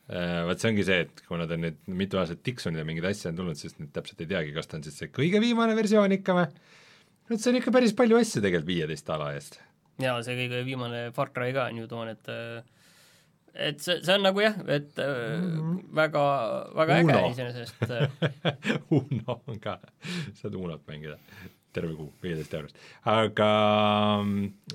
Uh, 0.08 0.46
Vot 0.48 0.62
see 0.62 0.72
ongi 0.72 0.86
see, 0.88 1.02
et 1.04 1.24
kui 1.28 1.40
nad 1.40 1.52
on 1.52 1.66
nüüd 1.66 1.80
mitu 2.00 2.20
aastat 2.20 2.40
tiksunud 2.46 2.80
ja 2.80 2.86
mingeid 2.88 3.10
asju 3.10 3.32
on 3.34 3.42
tulnud, 3.42 3.60
siis 3.60 3.76
nüüd 3.76 3.92
täpselt 3.96 4.22
ei 4.24 4.30
teagi, 4.30 4.54
kas 4.56 4.70
ta 4.70 4.78
on 4.80 4.86
siis 4.86 4.96
see 5.02 5.12
kõige 5.12 5.42
viimane 5.44 5.76
versioon 5.76 6.16
ikka 6.16 6.36
või? 6.38 6.48
no 7.28 7.36
see 7.36 7.52
on 7.52 7.60
ikka 7.60 7.74
päris 7.76 7.96
palju 7.98 8.20
asju 8.22 8.40
tegelikult 8.40 8.70
viieteist 8.70 9.12
ala 9.12 9.34
eest. 9.36 9.60
jaa, 10.00 10.16
see 10.24 10.38
kõige 10.40 10.64
viimane 10.68 11.02
Far 11.16 11.34
Cry 11.36 11.52
ka 11.58 11.68
on 11.68 11.82
ju 11.82 11.92
toon, 11.92 12.14
et 12.16 12.32
uh 12.32 12.77
et 13.58 13.82
see, 13.82 14.00
see 14.06 14.16
on 14.16 14.26
nagu 14.26 14.42
jah, 14.44 14.58
et 14.70 15.00
äh, 15.02 15.38
mhm. 15.42 15.78
väga, 15.98 16.24
väga 16.78 17.00
Uno. 17.04 17.20
äge 17.20 17.32
iseenesest 17.34 17.86
Uno 19.00 19.40
on 19.48 19.62
ka, 19.64 19.78
saad 20.38 20.58
Unot 20.58 20.86
mängida 20.90 21.18
terve 21.78 21.94
kuu 21.98 22.12
viieteist 22.24 22.54
eurost. 22.58 22.78
aga 23.06 23.50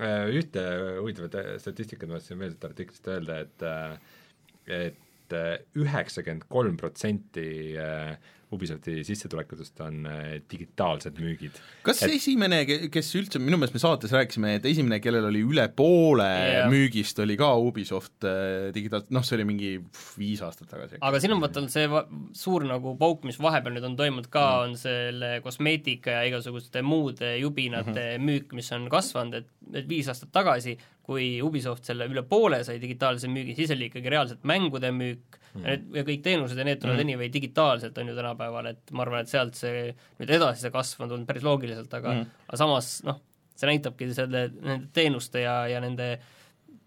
äh, 0.00 0.26
ühte 0.38 0.66
huvitavat 1.00 1.38
statistikat 1.62 2.10
ma 2.10 2.20
tahtsin 2.20 2.42
veel 2.42 2.52
siit 2.54 2.68
artiklist 2.68 3.08
öelda, 3.10 3.40
et 3.46 3.66
äh, 3.66 3.96
et 4.82 5.00
üheksakümmend 5.80 6.44
kolm 6.52 6.76
protsenti 6.76 7.72
Ubisofti 8.52 8.98
sissetulekutest 9.06 9.80
on 9.84 10.06
äh, 10.08 10.34
digitaalsed 10.50 11.16
müügid. 11.22 11.56
kas 11.86 12.02
et... 12.04 12.16
esimene, 12.18 12.62
kes 12.92 13.08
üldse, 13.18 13.40
minu 13.42 13.58
meelest 13.60 13.76
me 13.76 13.82
saates 13.82 14.12
rääkisime, 14.12 14.56
et 14.58 14.68
esimene, 14.68 15.00
kellel 15.04 15.28
oli 15.30 15.42
üle 15.46 15.66
poole 15.76 16.28
yeah. 16.28 16.68
müügist, 16.72 17.18
oli 17.24 17.38
ka 17.40 17.52
Ubisoft 17.60 18.26
äh, 18.28 18.68
digitaal-, 18.76 19.06
noh, 19.14 19.24
see 19.26 19.38
oli 19.38 19.48
mingi 19.48 19.72
viis 20.20 20.42
aastat 20.44 20.70
tagasi. 20.72 21.00
aga 21.00 21.22
siin 21.22 21.36
on 21.36 21.42
vaata 21.44 21.64
see 21.72 21.88
va-, 21.90 22.04
suur 22.36 22.66
nagu 22.68 22.96
pauk, 23.00 23.26
mis 23.28 23.40
vahepeal 23.42 23.78
nüüd 23.78 23.88
on 23.88 23.98
toimunud 23.98 24.30
ka 24.32 24.46
mm., 24.46 24.62
on 24.66 24.80
selle 24.80 25.32
kosmeetika 25.44 26.18
ja 26.18 26.24
igasuguste 26.30 26.84
muude 26.84 27.36
jubinate 27.40 27.92
mm 27.92 28.00
-hmm. 28.02 28.26
müük, 28.28 28.56
mis 28.58 28.72
on 28.76 28.88
kasvanud, 28.92 29.40
et, 29.40 29.52
et 29.72 29.88
viis 29.88 30.08
aastat 30.12 30.32
tagasi, 30.32 30.76
kui 31.02 31.40
Ubisoft 31.42 31.88
selle 31.88 32.06
üle 32.10 32.22
poole 32.28 32.62
sai 32.64 32.78
digitaalse 32.82 33.30
müügi, 33.30 33.56
siis 33.58 33.72
oli 33.74 33.88
ikkagi 33.90 34.12
reaalselt 34.12 34.44
mängude 34.46 34.92
müük, 34.94 35.40
mm. 35.54 35.64
ja 35.64 35.74
need, 35.74 35.88
ja 35.98 36.04
kõik 36.08 36.22
teenused 36.24 36.58
ja 36.58 36.66
need 36.66 36.80
tulevad 36.82 37.00
mm. 37.00 37.08
anyway 37.08 37.32
digitaalselt, 37.32 37.98
on 37.98 38.12
ju, 38.12 38.16
tänapäeval, 38.18 38.70
et 38.72 38.94
ma 38.96 39.06
arvan, 39.06 39.24
et 39.24 39.32
sealt 39.32 39.58
see 39.58 39.90
nüüd 40.20 40.36
edasi 40.38 40.66
see 40.66 40.74
kasv 40.74 41.04
on 41.04 41.12
tulnud 41.12 41.28
päris 41.28 41.46
loogiliselt, 41.46 41.92
aga 41.98 42.14
mm. 42.14 42.38
aga 42.48 42.60
samas 42.60 42.94
noh, 43.08 43.20
see 43.58 43.70
näitabki 43.70 44.08
selle, 44.16 44.46
nende 44.60 44.88
teenuste 44.96 45.44
ja, 45.44 45.62
ja 45.70 45.82
nende 45.84 46.14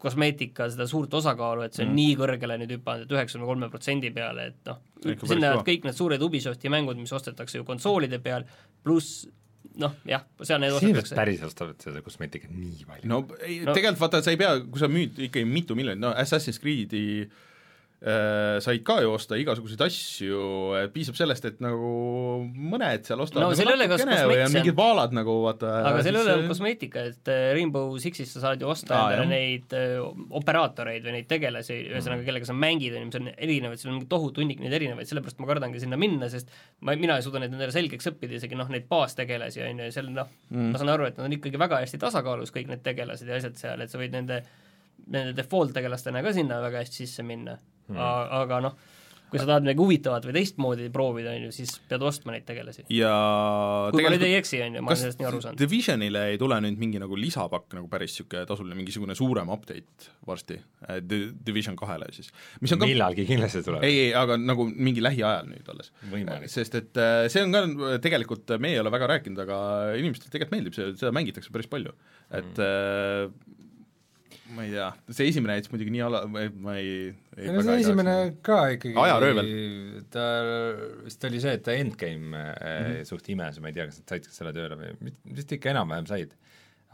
kosmeetika 0.01 0.67
seda 0.69 0.85
suurt 0.89 1.13
osakaalu, 1.17 1.65
et 1.65 1.77
see 1.77 1.85
on 1.85 1.93
mm. 1.93 2.01
nii 2.01 2.17
kõrgele 2.19 2.59
nüüd 2.61 2.75
hüpanud, 2.77 3.07
et 3.07 3.15
üheksakümne 3.15 3.47
kolme 3.49 3.71
protsendi 3.73 4.11
peale, 4.13 4.51
et 4.51 4.69
noh, 4.69 4.83
sinna 5.23 5.51
jäävad 5.51 5.65
kõik 5.69 5.87
need 5.87 5.97
suured 5.97 6.27
Ubisofti 6.27 6.71
mängud, 6.73 6.99
mis 6.99 7.15
ostetakse 7.15 7.61
ju 7.61 7.65
konsoolide 7.67 8.19
peal, 8.23 8.45
pluss 8.85 9.25
noh, 9.81 9.95
jah, 10.07 10.23
seal 10.43 10.61
need 10.61 10.75
ostetakse. 10.75 11.15
päris 11.17 11.41
ostavad 11.43 11.81
seda 11.83 12.03
kosmeetikat 12.05 12.53
nii 12.53 12.85
palju? 12.87 13.09
no 13.11 13.23
ei 13.39 13.61
no., 13.63 13.73
tegelikult 13.73 14.03
vaata, 14.05 14.21
sa 14.23 14.35
ei 14.35 14.39
pea, 14.39 14.53
kui 14.63 14.83
sa 14.83 14.91
müüd 14.91 15.19
ikkagi 15.29 15.47
mitu 15.49 15.75
miljonit, 15.79 16.03
no 16.03 16.13
Assassin's 16.15 16.61
Creed'i 16.63 17.05
äh, 17.25 17.41
said 18.05 18.83
ka 18.85 18.99
ju 19.01 19.13
osta 19.15 19.37
igasuguseid 19.39 19.81
asju, 19.81 20.39
piisab 20.93 21.17
sellest, 21.17 21.47
et 21.49 21.61
nagu 21.63 21.87
mõned 22.45 23.07
seal 23.07 23.23
ostavad 23.23 23.47
no, 23.49 23.55
nagu 23.55 23.95
natukene 23.95 24.17
või 24.29 24.37
on 24.43 24.53
mingid 24.53 24.77
vaalad 24.77 25.15
nagu 25.15 25.37
vaata 25.45 25.71
aga 25.89 26.03
seal 26.05 26.19
ei 26.19 26.21
ole 26.35 26.49
kosmeetika, 26.49 27.05
et 27.09 27.31
äh, 27.33 27.47
Rainbow 27.57 27.95
Sixis 28.01 28.35
sa 28.35 28.43
saad 28.43 28.61
ju 28.61 28.69
osta 28.69 28.93
Aa, 28.97 29.15
endale 29.15 29.27
neid 29.31 29.73
äh, 29.77 29.97
operaatoreid 30.37 31.05
või 31.07 31.17
neid 31.17 31.29
tegelasi, 31.31 31.79
ühesõnaga, 31.89 32.21
mm. 32.21 32.27
kellega 32.29 32.49
sa 32.49 32.57
mängid, 32.57 32.93
on 32.93 33.05
ju, 33.05 33.09
mis 33.09 33.19
on 33.19 33.31
erinevaid, 33.33 33.81
seal 33.81 33.93
on 33.95 34.03
tohutu 34.11 34.43
hunnik 34.43 34.61
neid 34.61 34.77
erinevaid, 34.77 35.09
sellepärast 35.09 35.41
ma 35.41 35.49
kardangi 35.49 35.81
sinna 35.81 35.99
minna, 35.99 36.29
sest 36.31 36.53
ma, 36.85 36.93
mina 36.93 37.17
ei 37.17 37.25
suuda 37.25 37.41
neid 37.41 37.55
endale 37.55 37.73
selgeks 37.73 38.11
õppida, 38.11 38.37
isegi 38.37 38.59
noh, 38.59 38.69
neid 38.69 38.85
baastegelasi, 38.91 39.63
on 39.65 39.85
ju, 39.85 39.91
seal 39.95 40.11
noh 40.13 40.29
mm., 40.51 40.73
ma 40.75 40.81
saan 40.81 40.93
aru, 40.93 41.09
et 41.09 41.17
nad 41.17 41.25
on 41.29 41.37
ikkagi 41.39 41.61
väga 41.61 41.81
hästi 41.81 42.01
tasakaalus, 42.05 42.53
kõik 42.53 42.69
need 42.69 42.85
tegelased 42.85 43.29
ja 43.29 43.41
asjad 43.41 43.57
seal, 43.61 43.85
et 43.85 43.93
sa 43.93 44.01
võid 44.01 44.13
nende 44.13 44.43
nende 45.11 45.35
default 45.37 45.73
tegelastena 45.75 46.21
ka 46.25 46.31
sinna 46.33 46.61
väga 46.63 46.81
hästi 46.81 47.03
sisse 47.03 47.25
minna 47.25 47.57
hmm. 47.87 48.03
aga 48.43 48.61
noh, 48.69 48.77
kui 49.35 49.41
sa 49.41 49.47
tahad 49.49 49.65
midagi 49.65 49.81
huvitavat 49.81 50.25
või 50.27 50.35
teistmoodi 50.37 50.87
proovida, 50.93 51.33
on 51.35 51.47
ju, 51.47 51.53
siis 51.55 51.73
pead 51.89 52.03
ostma 52.05 52.35
neid 52.35 52.45
tegelasi. 52.47 52.85
ja 52.93 53.11
kui 53.93 54.05
ma 54.05 54.11
nüüd 54.13 54.25
ei 54.27 54.37
eksi, 54.37 54.61
on 54.65 54.77
ju, 54.77 54.83
ma 54.85 54.93
olen 54.93 55.01
sellest 55.01 55.21
nii 55.21 55.29
aru 55.29 55.41
saanud. 55.43 55.61
Divisionile 55.61 56.23
ei 56.31 56.39
tule 56.41 56.59
nüüd 56.63 56.79
mingi 56.81 57.01
nagu 57.01 57.17
lisapakk 57.19 57.75
nagu 57.77 57.89
päris 57.91 58.13
niisugune 58.15 58.45
tasuline, 58.49 58.77
mingisugune 58.77 59.17
suurem 59.17 59.51
update 59.53 60.11
varsti 60.27 60.59
äh,, 60.87 61.01
Division 61.03 61.75
kahele 61.79 62.07
siis. 62.15 62.31
mis 62.63 62.75
on 62.75 62.81
ka 62.81 62.89
millalgi 62.89 63.27
kindlasti 63.27 63.63
tuleb. 63.65 63.83
ei, 63.87 63.99
ei, 64.05 64.13
aga 64.17 64.37
nagu 64.39 64.69
mingi 64.69 65.03
lähiajal 65.03 65.49
nüüd 65.49 65.73
alles. 65.73 65.91
sest 66.53 66.79
et 66.79 67.01
äh, 67.01 67.25
see 67.33 67.43
on 67.43 67.55
ka 67.55 67.97
tegelikult, 68.05 68.55
me 68.61 68.75
ei 68.75 68.79
ole 68.83 68.93
väga 68.93 69.09
rääkinud, 69.15 69.43
aga 69.47 69.59
inimestele 69.99 70.37
tegelikult 70.37 70.57
meeldib 70.57 70.77
see, 70.77 70.93
seda 70.95 71.13
mängitakse 71.15 71.53
päris 71.55 71.71
palju. 71.71 71.97
et 72.31 72.55
mm 72.55 73.61
ma 74.53 74.65
ei 74.65 74.71
tea, 74.73 74.87
see 75.17 75.29
esimene 75.31 75.55
näitas 75.55 75.71
muidugi 75.73 75.93
nii 75.95 76.03
ala, 76.05 76.21
ma 76.29 76.75
ei, 76.77 77.09
ei 77.33 77.49
no 77.53 77.63
see 77.65 77.79
esimene 77.81 78.13
ei 78.21 78.31
ka 78.45 78.59
ikkagi 78.75 78.93
ajaröövel. 79.01 79.49
ta 80.13 80.25
vist 81.05 81.25
oli 81.29 81.41
see, 81.41 81.55
et 81.57 81.65
ta 81.65 81.73
endgame 81.73 82.29
mm 82.29 82.53
-hmm. 82.53 83.09
suht 83.09 83.29
imes, 83.33 83.59
ma 83.63 83.71
ei 83.71 83.77
tea, 83.77 83.87
kas 83.89 84.01
nad 84.01 84.13
said 84.13 84.29
selle 84.37 84.53
tööle 84.55 84.77
või 84.77 85.13
vist 85.39 85.55
ikka 85.57 85.73
enam-vähem 85.73 86.09
said. 86.11 86.37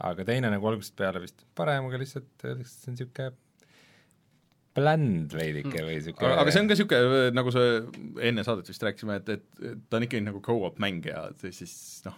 aga 0.02 0.24
teine 0.26 0.50
nagu 0.50 0.66
algusest 0.66 0.96
peale 0.98 1.20
vist 1.22 1.44
parem, 1.54 1.86
aga 1.86 2.00
lihtsalt 2.00 2.46
öeldakse, 2.48 2.72
et 2.72 2.82
see 2.82 2.90
on 2.90 2.96
niisugune 2.96 3.32
bland 4.74 5.34
veidike 5.36 5.76
mm. 5.76 5.86
või 5.86 5.96
niisugune 5.98 6.40
aga 6.40 6.54
see 6.54 6.62
on 6.62 6.70
ka 6.70 6.76
niisugune, 6.76 7.22
nagu 7.36 7.52
sa 7.52 7.64
enne 8.30 8.44
saadet 8.46 8.72
vist 8.72 8.88
rääkisime, 8.88 9.20
et, 9.20 9.28
et 9.36 9.84
ta 9.88 10.00
on 10.00 10.08
ikkagi 10.08 10.24
nagu 10.24 10.40
go-op 10.40 10.80
mäng 10.82 11.04
ja 11.06 11.28
siis 11.44 11.74
noh, 12.08 12.16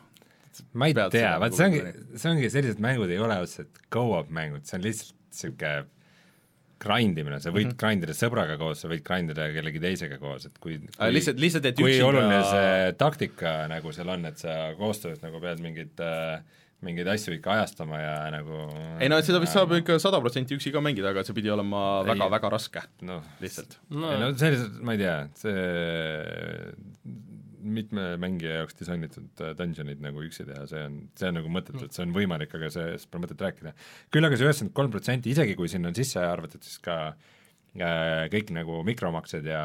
ma 0.73 0.91
ei 0.91 0.95
tea, 0.95 1.35
vaat 1.43 1.57
see 1.57 1.67
ongi, 1.71 1.83
see 2.15 2.31
ongi, 2.31 2.53
sellised 2.53 2.83
mängud 2.85 3.13
ei 3.13 3.21
ole 3.23 3.41
otseselt 3.45 3.83
go-up 3.95 4.31
mängud, 4.35 4.65
see 4.69 4.79
on 4.79 4.87
lihtsalt 4.87 5.15
niisugune 5.35 5.75
grind 6.85 7.19
imine, 7.19 7.39
sa 7.41 7.53
võid 7.53 7.69
mm 7.69 7.73
-hmm. 7.73 7.81
grind 7.81 8.05
ida 8.07 8.17
sõbraga 8.17 8.59
koos, 8.61 8.83
sa 8.83 8.91
võid 8.91 9.05
grind 9.07 9.33
ida 9.33 9.47
kellegi 9.55 9.81
teisega 9.83 10.19
koos, 10.21 10.49
et 10.49 10.59
kui, 10.59 10.79
kui 10.83 11.15
lihtsalt, 11.15 11.41
lihtsalt 11.41 11.71
et 11.71 11.79
kui 11.79 11.93
üksinda... 11.95 12.11
oluline 12.11 12.43
see 12.51 12.93
taktika 13.01 13.55
nagu 13.71 13.95
seal 13.97 14.13
on, 14.17 14.27
et 14.31 14.43
sa 14.43 14.75
koostöös 14.79 15.23
nagu 15.25 15.41
pead 15.41 15.63
mingit 15.65 16.03
äh, 16.05 16.43
mingeid 16.85 17.09
asju 17.09 17.35
ikka 17.39 17.55
ajastama 17.55 18.01
ja 18.01 18.15
nagu 18.35 18.59
ei 19.01 19.09
no 19.09 19.21
seda 19.25 19.41
vist 19.43 19.57
saab 19.57 19.73
ikka 19.79 19.97
sada 20.03 20.21
protsenti 20.21 20.59
üksi 20.59 20.73
ka 20.75 20.83
mängida, 20.85 21.15
aga 21.15 21.25
see 21.25 21.37
pidi 21.37 21.53
olema 21.53 22.03
väga-väga 22.07 22.51
raske. 22.53 22.83
No, 23.09 23.23
lihtsalt. 23.41 23.79
No.. 23.89 24.13
ei 24.13 24.21
no 24.21 24.33
sellised, 24.37 24.77
ma 24.85 24.97
ei 24.97 25.01
tea, 25.01 25.17
see 25.41 25.57
mitme 27.65 28.07
mängija 28.21 28.61
jaoks 28.61 28.77
disainitud 28.79 29.43
äh, 29.43 29.55
dungeonid 29.59 30.03
nagu 30.05 30.25
üksi 30.25 30.47
teha, 30.49 30.65
see 30.71 30.83
on, 30.87 30.99
see 31.19 31.31
on 31.31 31.39
nagu 31.41 31.53
mõttetu, 31.53 31.87
et 31.87 31.97
see 31.97 32.05
on 32.07 32.13
võimalik, 32.17 32.53
aga 32.59 32.71
sellest 32.73 33.11
pole 33.11 33.27
mõtet 33.27 33.45
rääkida. 33.47 33.75
küll 34.15 34.29
aga 34.29 34.39
see 34.39 34.49
üheksakümmend 34.49 34.77
kolm 34.77 34.93
protsenti, 34.95 35.33
isegi 35.35 35.57
kui 35.59 35.71
sinna 35.73 35.91
on 35.93 35.97
sisse 35.99 36.23
arvatud 36.23 36.67
siis 36.67 36.83
ka 36.85 36.99
äh, 37.11 38.27
kõik 38.33 38.53
nagu 38.55 38.83
mikromaksed 38.87 39.49
ja, 39.51 39.65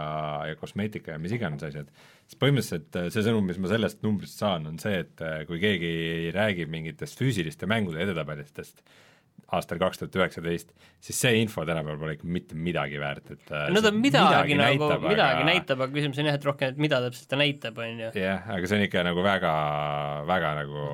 ja 0.49 0.57
kosmeetika 0.59 1.15
ja 1.15 1.21
mis 1.21 1.35
iganes 1.35 1.65
asjad, 1.67 1.91
siis 2.25 2.39
põhimõtteliselt 2.41 3.01
äh, 3.01 3.11
see 3.13 3.25
sõnum, 3.27 3.45
mis 3.49 3.59
ma 3.61 3.71
sellest 3.71 4.01
numbrist 4.05 4.41
saan, 4.41 4.65
on 4.69 4.79
see, 4.81 5.03
et 5.05 5.25
äh, 5.25 5.43
kui 5.49 5.61
keegi 5.61 6.33
räägib 6.35 6.71
mingitest 6.73 7.19
füüsiliste 7.19 7.69
mängude 7.69 8.01
edetabelitest, 8.05 8.83
aastal 9.55 9.79
kaks 9.81 10.01
tuhat 10.01 10.17
üheksateist, 10.19 10.71
siis 11.03 11.19
see 11.23 11.41
info 11.41 11.65
tänapäeval 11.67 11.99
pole 12.01 12.15
ikka 12.17 12.29
mitte 12.37 12.57
midagi 12.59 13.01
väärt, 13.01 13.31
et 13.35 13.51
äh, 13.53 13.67
no 13.73 13.83
ta 13.85 13.91
midagi, 13.95 14.55
midagi 14.55 14.57
nagu, 14.59 14.89
midagi 15.05 15.41
aga... 15.41 15.49
näitab, 15.49 15.83
aga 15.85 15.95
küsimus 15.95 16.21
on 16.21 16.29
jah, 16.31 16.39
et 16.39 16.47
rohkem, 16.49 16.73
et 16.73 16.81
mida 16.87 17.01
täpselt 17.05 17.29
ta 17.31 17.39
näitab, 17.39 17.83
on 17.83 18.03
ju. 18.05 18.09
jah, 18.19 18.49
aga 18.55 18.71
see 18.71 18.79
on 18.79 18.87
ikka 18.87 19.05
nagu 19.09 19.25
väga, 19.25 19.53
väga 20.29 20.55
nagu 20.63 20.87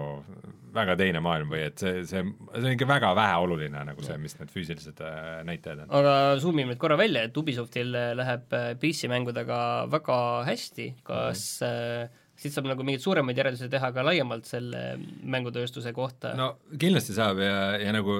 väga 0.75 0.97
teine 0.99 1.21
maailm 1.23 1.53
või 1.53 1.61
et 1.69 1.79
see, 1.79 2.01
see, 2.03 2.19
see 2.25 2.65
on 2.65 2.73
ikka 2.73 2.87
väga 2.89 3.13
väheoluline 3.15 3.85
nagu 3.87 4.03
see, 4.03 4.17
mis 4.19 4.35
need 4.39 4.51
füüsilised 4.51 4.99
äh, 5.07 5.39
näitajad 5.47 5.85
on. 5.85 5.95
aga 6.01 6.17
zoom 6.43 6.59
ime 6.59 6.73
nüüd 6.73 6.81
korra 6.81 6.99
välja, 6.99 7.23
et 7.29 7.39
Ubisoftil 7.39 7.95
läheb 8.19 8.55
äh, 8.55 8.73
PC-mängudega 8.81 9.59
väga 9.93 10.19
hästi, 10.51 10.91
kas 11.07 11.47
mm 11.63 11.73
-hmm 11.73 12.21
siit 12.39 12.55
saab 12.55 12.67
nagu 12.67 12.83
mingeid 12.85 13.03
suuremaid 13.03 13.39
järeldusi 13.39 13.69
teha 13.71 13.91
ka 13.95 14.03
laiemalt 14.05 14.49
selle 14.49 14.83
mängutööstuse 15.23 15.93
kohta? 15.95 16.33
no 16.37 16.55
kindlasti 16.71 17.15
saab 17.15 17.39
ja, 17.43 17.55
ja 17.79 17.95
nagu 17.95 18.19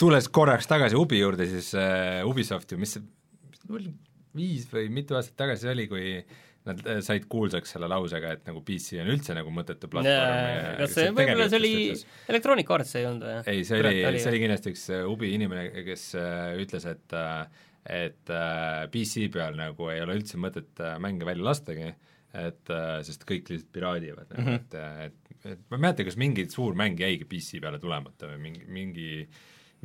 tulles 0.00 0.28
korraks 0.32 0.68
tagasi 0.70 0.98
Ubi 0.98 1.20
juurde, 1.20 1.48
siis 1.48 1.72
uh, 1.76 2.20
Ubisoft 2.28 2.72
ju, 2.72 2.78
mis 2.80 2.96
see, 2.96 3.04
viis 4.36 4.68
või 4.70 4.88
mitu 4.92 5.16
aastat 5.18 5.36
tagasi 5.42 5.70
oli, 5.72 5.86
kui 5.90 6.12
nad 6.68 6.82
äh, 6.84 7.00
said 7.04 7.24
kuulsaks 7.32 7.72
selle 7.74 7.88
lausega, 7.90 8.34
et 8.36 8.44
nagu 8.48 8.60
PC 8.64 9.00
on 9.00 9.08
üldse 9.14 9.36
nagu 9.36 9.52
mõttetu 9.54 9.88
platvorm. 9.92 10.76
kas 10.82 10.94
see, 10.96 11.08
võib-olla 11.16 11.48
see 11.48 11.60
oli 11.60 11.72
Electronic 12.32 12.76
Arts 12.76 12.94
ei 13.00 13.08
olnud 13.08 13.26
või? 13.28 13.40
ei, 13.54 13.64
see 13.68 13.80
oli, 13.80 14.20
see 14.20 14.32
oli 14.32 14.44
kindlasti 14.44 14.74
üks 14.74 14.86
äh, 14.92 15.08
Ubi 15.08 15.32
inimene, 15.36 15.66
kes 15.88 16.06
uh, 16.20 16.52
ütles, 16.60 16.86
et 16.92 17.16
uh, 17.16 17.66
et 17.80 18.28
uh, 18.28 18.84
PC 18.92 19.30
peal 19.32 19.56
nagu 19.56 19.88
ei 19.88 20.02
ole 20.04 20.18
üldse 20.20 20.36
mõtet 20.40 20.84
uh, 20.84 20.98
mänge 21.00 21.24
välja 21.24 21.46
lastagi 21.48 21.88
uh,, 21.88 22.09
et 22.34 22.70
äh, 22.70 22.98
sest 23.06 23.24
kõik 23.28 23.48
lihtsalt 23.50 23.72
piraadivad 23.74 24.34
mm, 24.36 24.44
-hmm. 24.46 24.58
et, 24.60 24.74
et, 25.06 25.54
et 25.54 25.62
ma 25.70 25.78
ei 25.78 25.86
mäleta, 25.86 26.06
kas 26.06 26.18
mingi 26.20 26.46
suur 26.50 26.76
mäng 26.78 27.00
jäigi 27.00 27.26
PC 27.26 27.62
peale 27.62 27.80
tulemata 27.82 28.30
või 28.30 28.42
mingi, 28.48 28.66
mingi 28.68 29.08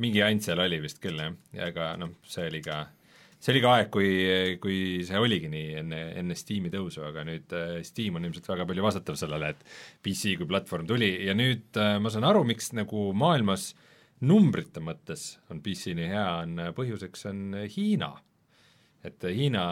mingi 0.02 0.20
jant 0.20 0.44
seal 0.44 0.60
oli 0.64 0.78
vist 0.82 1.00
küll, 1.02 1.18
jah, 1.20 1.34
ja 1.56 1.70
aga 1.70 1.94
noh, 2.00 2.16
see 2.28 2.46
oli 2.50 2.60
ka, 2.64 2.82
see 3.40 3.54
oli 3.54 3.62
ka 3.64 3.72
aeg, 3.78 3.90
kui, 3.92 4.10
kui 4.62 4.78
see 5.06 5.20
oligi 5.20 5.50
nii 5.52 5.80
enne, 5.80 6.02
enne 6.20 6.36
Steam'i 6.38 6.72
tõusu, 6.72 7.04
aga 7.08 7.24
nüüd 7.28 7.56
äh, 7.56 7.78
Steam 7.86 8.18
on 8.18 8.28
ilmselt 8.28 8.48
väga 8.50 8.68
palju 8.68 8.84
vastutav 8.84 9.18
sellele, 9.20 9.54
et 9.54 9.64
PC 10.04 10.36
kui 10.40 10.48
platvorm 10.50 10.88
tuli. 10.88 11.12
Ja 11.26 11.36
nüüd 11.36 11.80
äh, 11.80 11.96
ma 12.02 12.12
saan 12.12 12.28
aru, 12.28 12.44
miks 12.48 12.72
nagu 12.76 13.08
maailmas 13.16 13.70
numbrite 14.26 14.80
mõttes 14.84 15.34
on 15.52 15.60
PC 15.64 15.96
nii 15.96 16.12
hea, 16.12 16.28
on 16.44 16.60
põhjuseks 16.76 17.28
on 17.32 17.42
Hiina 17.72 18.14
et 19.06 19.28
Hiina 19.30 19.64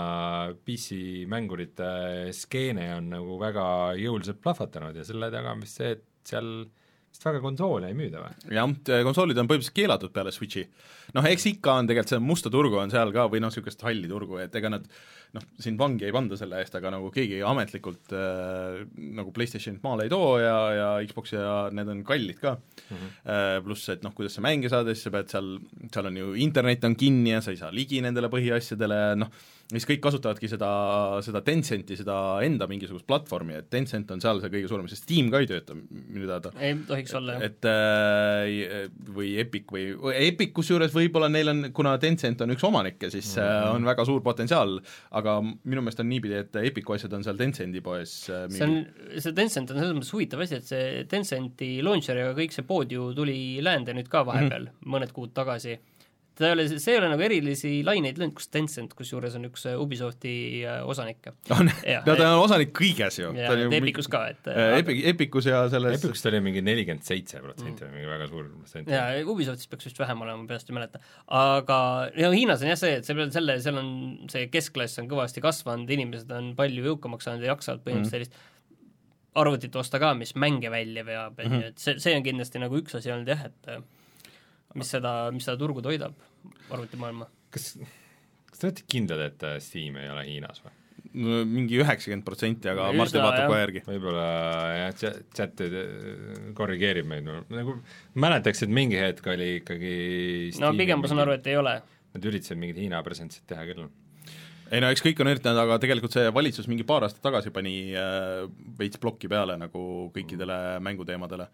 PC-mängurite 0.65 1.91
skeene 2.37 2.89
on 2.99 3.13
nagu 3.17 3.39
väga 3.41 3.67
jõuliselt 4.01 4.41
plahvatanud 4.45 4.97
ja 4.97 5.05
selle 5.07 5.31
taga 5.35 5.55
on 5.55 5.65
vist 5.65 5.81
see, 5.81 5.95
et 5.97 6.05
seal 6.25 6.51
sest 7.15 7.27
väga 7.29 7.41
konsoole 7.45 7.91
ei 7.91 7.97
müüda 7.97 8.23
või? 8.25 8.55
jah, 8.57 8.71
konsoolid 9.07 9.39
on 9.39 9.51
põhimõtteliselt 9.51 9.77
keelatud 9.77 10.15
peale 10.15 10.33
Switchi. 10.35 10.65
noh, 11.15 11.27
eks 11.31 11.47
ikka 11.53 11.79
on 11.81 11.91
tegelikult 11.91 12.15
seda 12.15 12.25
musta 12.25 12.51
turgu 12.51 12.81
on 12.83 12.95
seal 12.95 13.13
ka 13.15 13.29
või 13.31 13.43
noh, 13.43 13.53
niisugust 13.53 13.85
halli 13.87 14.11
turgu, 14.11 14.41
et 14.43 14.55
ega 14.59 14.73
nad 14.75 14.89
noh, 15.35 15.47
sind 15.61 15.81
vangi 15.81 16.07
ei 16.07 16.15
panda 16.15 16.39
selle 16.39 16.61
eest, 16.63 16.77
aga 16.79 16.93
nagu 16.95 17.11
keegi 17.15 17.41
ametlikult 17.47 18.15
äh, 18.15 18.85
nagu 19.19 19.33
PlayStationit 19.35 19.83
maale 19.85 20.07
ei 20.07 20.13
too 20.13 20.37
ja, 20.43 20.57
ja 20.79 20.89
Xbox 21.09 21.35
ja 21.35 21.55
need 21.75 21.91
on 21.91 22.05
kallid 22.07 22.39
ka 22.43 22.55
mm. 22.57 22.95
-hmm. 22.95 23.11
Äh, 23.25 23.59
pluss, 23.65 23.89
et 23.89 24.05
noh, 24.07 24.15
kuidas 24.15 24.37
sa 24.37 24.45
mänge 24.45 24.71
saada, 24.71 24.95
siis 24.95 25.09
sa 25.09 25.15
pead 25.15 25.33
seal, 25.33 25.57
seal 25.91 26.11
on 26.11 26.17
ju 26.17 26.35
internet 26.47 26.85
on 26.85 26.97
kinni 26.97 27.35
ja 27.35 27.41
sa 27.41 27.51
ei 27.51 27.61
saa 27.61 27.73
ligi 27.75 28.01
nendele 28.05 28.31
põhiasjadele, 28.33 29.01
noh, 29.19 29.31
siis 29.73 29.87
kõik 29.89 30.03
kasutavadki 30.05 30.49
seda, 30.51 30.71
seda 31.25 31.41
Tencenti, 31.45 31.97
seda 31.99 32.17
enda 32.45 32.67
mingisugust 32.71 33.07
platvormi, 33.09 33.57
et 33.59 33.69
Tencent 33.73 34.11
on 34.13 34.21
seal 34.23 34.43
see 34.43 34.53
kõige 34.53 34.69
suurem, 34.71 34.89
sest 34.91 35.07
Steam 35.07 35.31
ka 35.33 35.41
ei 35.43 35.49
tööta 35.49 35.77
minu 35.77 36.29
teada. 36.29 36.53
ei 36.61 36.77
tohiks 36.89 37.15
olla, 37.19 37.39
jah. 37.39 37.47
et 37.49 37.69
äh, 37.71 38.91
või 39.17 39.35
Epic 39.41 39.73
või, 39.73 39.87
Epic 40.15 40.53
kusjuures 40.57 40.93
võib-olla 40.95 41.31
neil 41.33 41.53
on, 41.53 41.63
kuna 41.77 41.97
Tencent 42.03 42.45
on 42.45 42.55
üks 42.55 42.65
omanikke, 42.67 43.11
siis 43.11 43.35
mm 43.37 43.43
-hmm. 43.43 43.79
on 43.79 43.91
väga 43.91 44.05
suur 44.05 44.23
potentsiaal, 44.25 44.77
aga 45.11 45.24
minu 45.25 45.83
meelest 45.83 46.03
on 46.03 46.09
niipidi, 46.11 46.37
et 46.45 46.59
Epicu 46.61 46.95
asjad 46.97 47.15
on 47.17 47.25
seal 47.27 47.39
Tencendi 47.41 47.83
poes 47.85 48.13
äh, 48.29 48.45
mingi... 48.51 48.59
see 48.59 48.69
on, 48.69 49.19
see 49.25 49.37
Tencent 49.37 49.73
on 49.73 49.81
selles 49.81 49.97
mõttes 49.97 50.13
huvitav 50.15 50.45
asi, 50.45 50.61
et 50.61 50.69
see 50.69 51.05
Tencenti 51.11 51.71
launcher 51.85 52.21
ja 52.21 52.31
kõik 52.37 52.55
see 52.55 52.67
pood 52.69 52.93
ju 52.93 53.11
tuli 53.17 53.39
läände 53.65 53.97
nüüd 53.97 54.11
ka 54.13 54.25
vahepeal 54.29 54.69
mm, 54.69 54.77
-hmm. 54.77 54.95
mõned 54.97 55.15
kuud 55.17 55.35
tagasi 55.37 55.79
ta 56.39 56.49
ei 56.49 56.55
ole, 56.55 56.65
see 56.73 56.95
ei 56.95 56.99
ole 56.99 57.09
nagu 57.13 57.23
erilisi 57.23 57.71
laineid 57.87 58.19
löönud, 58.19 58.35
kus 58.39 58.49
Tencent 58.53 58.95
kusjuures 58.99 59.37
on 59.39 59.47
üks 59.49 59.67
äh, 59.71 59.77
Ubisofti 59.81 60.35
äh, 60.67 60.81
osanikke. 60.91 61.35
on, 61.55 61.71
no 61.71 62.17
ta 62.19 62.31
on 62.33 62.43
osanik 62.43 62.73
kõiges 62.75 63.21
ju. 63.21 63.31
ja 63.39 63.53
Epicus 63.79 64.11
ka, 64.11 64.25
et 64.33 64.51
äh, 64.51 64.79
Epic, 64.81 65.03
Epicus 65.13 65.49
ja 65.51 65.63
selles 65.73 66.01
Epicust 66.01 66.31
oli 66.31 66.41
mingi 66.45 66.65
nelikümmend 66.67 67.07
seitse 67.07 67.43
protsenti 67.45 67.87
või 67.87 67.99
mingi 67.99 68.11
väga 68.11 68.29
suur 68.33 68.49
protsent. 68.51 68.91
jaa, 68.91 69.23
Ubisoftis 69.31 69.71
peaks 69.71 69.91
vist 69.91 70.03
vähem 70.03 70.27
olema, 70.27 70.43
ma 70.43 70.51
peast 70.51 70.73
ei 70.73 70.79
mäleta. 70.79 71.03
aga 71.41 71.79
no 72.19 72.33
Hiinas 72.35 72.67
on 72.67 72.73
jah 72.73 72.81
see, 72.83 72.99
et 72.99 73.09
selle, 73.09 73.31
selle, 73.35 73.59
seal 73.63 73.79
on 73.81 73.93
see 74.33 74.49
keskklass 74.53 75.03
on 75.03 75.11
kõvasti 75.11 75.45
kasvanud, 75.45 75.91
inimesed 75.99 76.35
on 76.35 76.55
palju 76.59 76.89
jõukamaks 76.91 77.31
saanud 77.31 77.47
ja 77.47 77.55
jaksavad 77.55 77.87
põhimõtteliselt 77.87 77.95
mm 77.95 78.33
-hmm. 78.33 78.35
sellist 78.35 79.39
arvutit 79.39 79.77
osta 79.77 79.99
ka, 80.03 80.15
mis 80.19 80.35
mänge 80.39 80.71
välja 80.71 81.07
veab, 81.07 81.39
et 81.39 81.47
mm 81.47 81.61
-hmm. 81.61 81.69
et 81.71 81.79
see, 81.79 81.99
see 81.99 82.17
on 82.17 82.23
kindlasti 82.27 82.59
nagu 82.63 82.79
üks 82.79 82.95
asi 82.99 83.11
olnud 83.15 83.31
jah, 83.31 83.47
et 83.47 83.71
mis 84.79 84.95
seda, 84.97 85.15
mis 85.35 85.47
seda 85.47 85.59
turgu 85.61 85.83
toidab, 85.85 86.17
arvutimaailma. 86.71 87.29
kas, 87.55 87.75
kas 88.51 88.61
te 88.61 88.71
olete 88.71 88.89
kindlad, 88.91 89.23
et 89.29 89.47
äh, 89.47 89.61
Steam 89.63 90.01
ei 90.01 90.11
ole 90.13 90.27
Hiinas 90.29 90.65
või? 90.65 90.75
no 91.15 91.41
mingi 91.47 91.79
üheksakümmend 91.79 92.25
protsenti, 92.27 92.71
aga 92.71 92.89
Üsna, 92.91 92.99
Martin 92.99 93.23
vaatab 93.23 93.51
kohe 93.51 93.61
järgi. 93.61 93.83
võib-olla 93.87 94.29
jah, 94.81 95.19
chat 95.37 95.63
korrigeerib 96.59 97.07
meid, 97.11 97.29
nagu 97.55 97.77
mäletaks, 98.19 98.65
et 98.67 98.73
mingi 98.75 98.99
hetk 98.99 99.29
oli 99.35 99.51
ikkagi 99.61 99.93
no 100.63 100.73
pigem 100.79 101.03
ma 101.03 101.11
saan 101.11 101.23
aru, 101.27 101.37
et 101.39 101.47
ei 101.51 101.59
ole. 101.61 101.77
Nad 102.15 102.27
üritasid 102.31 102.59
mingit 102.59 102.79
Hiina 102.79 103.01
presentsit 103.07 103.47
teha 103.51 103.67
küll 103.71 103.87
ei 104.73 104.81
no 104.81 104.89
eks 104.93 105.03
kõik 105.05 105.21
on 105.21 105.31
üritanud, 105.33 105.61
aga 105.61 105.77
tegelikult 105.83 106.15
see 106.17 106.31
valitsus 106.35 106.69
mingi 106.71 106.87
paar 106.89 107.05
aastat 107.07 107.25
tagasi 107.25 107.53
pani 107.55 107.75
äh, 107.99 108.45
veits 108.79 109.01
plokki 109.01 109.29
peale 109.31 109.59
nagu 109.61 109.85
kõikidele 110.15 110.59
mänguteemadele. 110.85 111.49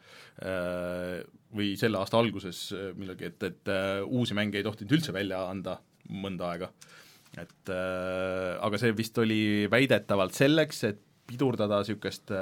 Äh, 0.47 1.21
või 1.57 1.73
selle 1.79 1.99
aasta 1.99 2.21
alguses 2.21 2.69
äh, 2.77 2.91
millalgi, 2.99 3.33
et, 3.33 3.49
et 3.49 3.73
uusi 4.07 4.37
mänge 4.39 4.61
ei 4.61 4.67
tohtinud 4.67 4.95
üldse 4.99 5.15
välja 5.17 5.43
anda 5.51 5.81
mõnda 6.11 6.53
aega. 6.55 6.71
et 7.39 7.71
aga 7.71 8.79
see 8.83 8.91
vist 8.99 9.19
oli 9.23 9.69
väidetavalt 9.71 10.35
selleks, 10.35 10.81
et 10.89 10.99
pidurdada 11.31 11.79
niisugust 11.79 12.33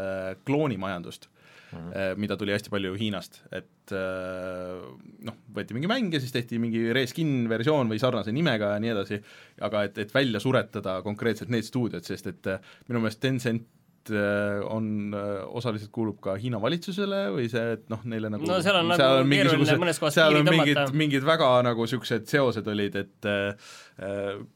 kloonimajandust 0.49 1.29
mm, 1.73 1.79
-hmm. 1.79 2.21
mida 2.25 2.37
tuli 2.37 2.55
hästi 2.55 2.73
palju 2.73 2.95
Hiinast, 2.99 3.43
et 3.53 3.95
äh, 3.97 4.85
noh, 5.29 5.41
võeti 5.55 5.77
mingi 5.77 5.91
mäng 5.91 6.15
ja 6.15 6.21
siis 6.21 6.35
tehti 6.35 6.61
mingi 6.63 6.89
reskin 6.97 7.49
versioon 7.51 7.91
või 7.91 8.01
sarnase 8.03 8.33
nimega 8.33 8.75
ja 8.75 8.83
nii 8.83 8.95
edasi, 8.95 9.23
aga 9.61 9.85
et, 9.89 9.99
et 9.99 10.15
välja 10.15 10.41
suretada 10.41 11.01
konkreetselt 11.03 11.51
need 11.53 11.67
stuudiod, 11.67 12.05
sest 12.05 12.31
et 12.33 12.55
äh, 12.55 12.73
minu 12.89 13.03
meelest 13.05 13.21
Tencent 13.25 13.67
on, 14.09 15.15
osaliselt 15.59 15.91
kuulub 15.93 16.17
ka 16.25 16.37
Hiina 16.41 16.61
valitsusele 16.63 17.19
või 17.35 17.49
see, 17.53 17.75
et 17.77 17.89
noh, 17.93 18.01
neile 18.09 18.31
nagu 18.33 18.47
no 18.49 18.59
seal 18.65 18.79
on 18.81 18.95
seal 18.97 19.19
nagu 19.27 19.83
mõnes 19.83 20.01
kohas 20.01 20.17
piiri 20.17 20.39
tõmmata. 20.41 20.55
mingid, 20.55 20.95
mingid 21.03 21.27
väga 21.29 21.51
nagu 21.67 21.85
niisugused 21.85 22.29
seosed 22.31 22.71
olid, 22.73 22.97
et 23.03 23.29
äh, 23.29 23.75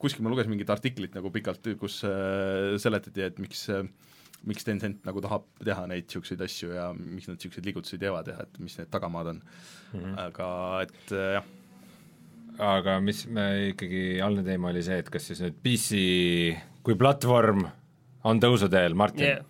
kuskil 0.00 0.24
ma 0.24 0.32
lugesin 0.32 0.52
mingit 0.54 0.72
artiklit 0.72 1.16
nagu 1.18 1.32
pikalt, 1.34 1.68
kus 1.80 2.00
äh, 2.08 2.78
seletati, 2.82 3.26
et 3.28 3.42
miks 3.42 3.66
äh, 3.72 3.84
miks 4.48 4.66
Tencent 4.66 5.04
nagu 5.06 5.22
tahab 5.24 5.46
teha 5.62 5.84
neid 5.90 6.06
niisuguseid 6.06 6.42
asju 6.46 6.72
ja 6.74 6.88
miks 6.96 7.28
nad 7.30 7.38
niisuguseid 7.38 7.68
liigutusi 7.68 7.98
teevad 8.02 8.30
ja 8.32 8.38
et 8.44 8.58
mis 8.62 8.74
need 8.78 8.90
tagamaad 8.92 9.34
on 9.34 9.42
mm. 9.42 10.00
-hmm. 10.00 10.16
aga 10.26 10.48
et 10.86 11.12
äh, 11.12 11.28
jah. 11.36 11.46
aga 12.72 12.98
mis 13.00 13.26
me 13.26 13.46
ikkagi, 13.70 14.20
algne 14.24 14.44
teema 14.46 14.72
oli 14.72 14.82
see, 14.82 14.98
et 14.98 15.10
kas 15.10 15.30
siis 15.30 15.40
nüüd 15.44 15.56
PC 15.62 16.02
kui 16.82 16.98
platvorm 16.98 17.66
on 18.24 18.40
tõusuteel, 18.42 18.94
Martin 18.94 19.26
yeah.? 19.26 19.48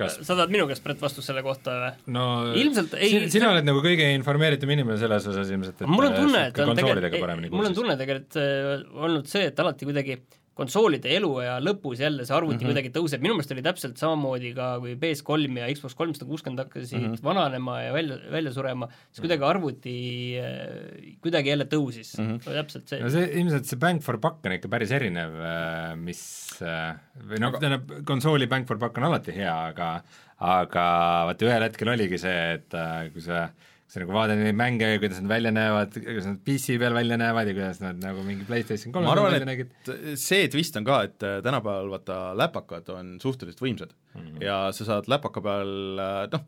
kas 0.00 0.16
sa 0.24 0.34
tahad 0.34 0.52
minu 0.52 0.66
käest, 0.68 0.84
Brett, 0.84 1.00
vastust 1.00 1.28
selle 1.28 1.42
kohta 1.44 1.76
või? 1.76 1.92
no 2.16 2.26
ilmselt 2.56 2.94
ei 2.96 3.28
sina 3.32 3.50
oled 3.52 3.66
nagu 3.68 3.82
kõige 3.84 4.08
informeeritum 4.16 4.72
inimene 4.76 4.98
selles 5.00 5.26
osas 5.32 5.48
ilmselt, 5.52 5.80
et 5.80 5.88
mul 5.88 6.08
on 6.08 6.16
tunne, 6.16 6.44
et 6.48 6.60
on 6.64 6.76
tegelikult, 6.76 7.56
mul 7.56 7.70
on 7.72 7.76
tunne 7.76 7.96
tegelikult 8.00 8.40
äh, 8.40 8.84
olnud 9.08 9.28
see, 9.32 9.48
et 9.50 9.64
alati 9.64 9.88
kuidagi 9.88 10.16
äh, 10.16 10.39
konsoolide 10.60 11.12
eluea 11.16 11.56
lõpus 11.62 12.02
jälle 12.02 12.26
see 12.28 12.36
arvuti 12.36 12.58
mm 12.58 12.60
-hmm. 12.60 12.72
kuidagi 12.72 12.92
tõuseb, 12.94 13.22
minu 13.24 13.36
meelest 13.36 13.54
oli 13.54 13.64
täpselt 13.64 14.00
samamoodi 14.00 14.52
ka, 14.56 14.70
kui 14.82 14.96
PS3 15.00 15.60
ja 15.62 15.68
Xbox 15.74 15.96
kolmsada 15.98 16.28
kuuskümmend 16.28 16.64
hakkasid 16.64 16.98
mm 16.98 17.06
-hmm. 17.06 17.24
vananema 17.24 17.80
ja 17.82 17.92
välja, 17.96 18.18
välja 18.32 18.52
surema, 18.52 18.88
siis 19.10 19.24
kuidagi 19.24 19.46
arvuti 19.46 19.96
äh, 20.40 21.16
kuidagi 21.24 21.52
jälle 21.54 21.66
tõusis 21.74 22.12
mm, 22.18 22.36
-hmm. 22.36 22.58
täpselt 22.60 22.88
see. 22.88 23.00
no 23.00 23.10
see, 23.10 23.26
ilmselt 23.40 23.70
see 23.70 23.78
bang 23.78 24.02
for 24.02 24.18
buck 24.18 24.46
on 24.46 24.56
ikka 24.58 24.68
päris 24.68 24.92
erinev, 24.92 25.34
äh, 25.40 25.96
mis 25.96 26.22
äh, 26.62 26.96
või 27.30 27.40
noh, 27.40 27.56
tähendab, 27.58 28.04
konsooli 28.04 28.46
bang 28.46 28.68
for 28.68 28.78
buck 28.78 28.98
on 28.98 29.08
alati 29.10 29.36
hea, 29.36 29.56
aga 29.72 30.02
aga 30.40 30.84
vaata, 31.28 31.44
ühel 31.44 31.68
hetkel 31.68 31.88
oligi 31.92 32.18
see, 32.18 32.38
et 32.54 32.78
kui 33.12 33.20
sa 33.20 33.50
sa 33.90 34.02
nagu 34.02 34.14
vaatad 34.14 34.38
neid 34.38 34.58
mänge 34.58 34.88
kuidas 35.02 35.18
nad 35.22 35.32
välja 35.32 35.52
näevad, 35.54 35.96
kuidas 35.96 36.28
nad 36.28 36.40
PC 36.46 36.78
peal 36.82 36.94
välja 36.94 37.18
näevad 37.20 37.50
ja 37.50 37.56
kuidas 37.56 37.80
nad 37.82 37.98
nagu 38.02 38.24
mingi 38.26 38.46
PlayStation 38.48 38.94
kolme 38.94 39.14
peal 39.16 39.32
välja 39.34 39.48
nägid. 39.48 39.72
see 40.14 40.48
twist 40.52 40.78
on 40.78 40.86
ka, 40.86 41.02
et 41.08 41.26
äh, 41.26 41.38
tänapäeval 41.46 41.90
vaata 41.96 42.20
läpakad 42.38 42.90
on 42.94 43.16
suhteliselt 43.22 43.62
võimsad 43.64 43.94
mm 44.14 44.20
-hmm. 44.20 44.44
ja 44.46 44.60
sa 44.76 44.86
saad 44.92 45.10
läpaka 45.10 45.42
peal 45.44 45.72
äh, 45.98 46.26
noh, 46.32 46.46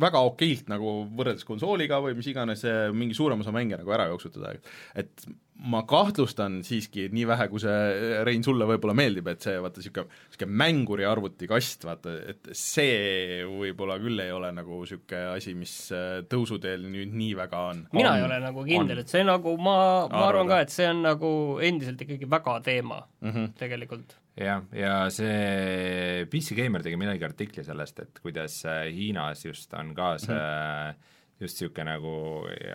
väga 0.00 0.20
okeilt 0.28 0.68
nagu 0.72 0.98
võrreldes 1.16 1.44
konsooliga 1.48 2.00
või 2.04 2.16
mis 2.16 2.28
iganes, 2.32 2.64
mingi 2.92 3.14
suurem 3.16 3.40
osa 3.40 3.52
mänge 3.52 3.78
nagu 3.80 3.92
ära 3.96 4.08
jooksutada, 4.10 4.56
et 4.94 5.28
ma 5.64 5.82
kahtlustan 5.88 6.58
siiski, 6.66 7.06
nii 7.14 7.24
vähe, 7.28 7.46
kui 7.48 7.60
see, 7.62 8.18
Rein, 8.26 8.44
sulle 8.44 8.66
võib-olla 8.68 8.94
meeldib, 8.96 9.28
et 9.32 9.44
see 9.44 9.56
vaata 9.62 9.80
niisugune, 9.80 10.10
niisugune 10.28 10.58
mänguri 10.62 11.06
arvutikast, 11.08 11.86
vaata, 11.88 12.12
et 12.32 12.50
see 12.56 13.40
võib-olla 13.48 13.96
küll 14.02 14.20
ei 14.22 14.34
ole 14.36 14.52
nagu 14.56 14.82
niisugune 14.82 15.22
asi, 15.32 15.56
mis 15.58 15.72
äh, 15.96 16.20
tõusuteel 16.28 16.84
nüüd 16.90 17.16
nii 17.16 17.32
väga 17.38 17.64
on. 17.70 17.82
mina 17.96 18.12
on, 18.12 18.20
ei 18.20 18.28
ole 18.28 18.38
nagu 18.44 18.66
kindel, 18.68 19.02
et 19.02 19.12
see 19.12 19.24
nagu, 19.26 19.56
ma, 19.56 19.78
ma 20.12 20.28
arvan 20.28 20.52
ka, 20.52 20.60
et 20.66 20.74
see 20.74 20.90
on 20.92 21.02
nagu 21.06 21.32
endiselt 21.64 22.04
ikkagi 22.04 22.28
väga 22.30 22.60
teema 22.66 23.02
mm 23.24 23.32
-hmm. 23.32 23.50
tegelikult. 23.58 24.16
jah, 24.36 24.62
ja 24.76 24.94
see 25.10 26.26
PC 26.30 26.56
Gamer 26.60 26.84
tegi 26.84 27.00
millalgi 27.00 27.24
artikli 27.24 27.64
sellest, 27.64 28.00
et 28.04 28.20
kuidas 28.22 28.64
äh, 28.68 28.86
Hiinas 28.92 29.44
just 29.44 29.74
on 29.74 29.94
ka 29.94 30.16
see 30.18 30.34
mm 30.34 30.40
-hmm 30.40 31.14
just 31.40 31.60
niisugune 31.60 31.90
nagu 31.90 32.12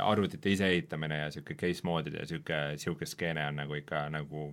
arvutite 0.06 0.52
iseehitamine 0.54 1.18
ja 1.18 1.30
niisugune 1.30 1.58
case 1.58 1.86
mode'id 1.88 2.18
ja 2.18 2.26
niisugune, 2.26 2.60
niisugune 2.76 3.10
skeene 3.10 3.48
on 3.48 3.62
nagu 3.64 3.78
ikka 3.80 4.04
nagu 4.14 4.52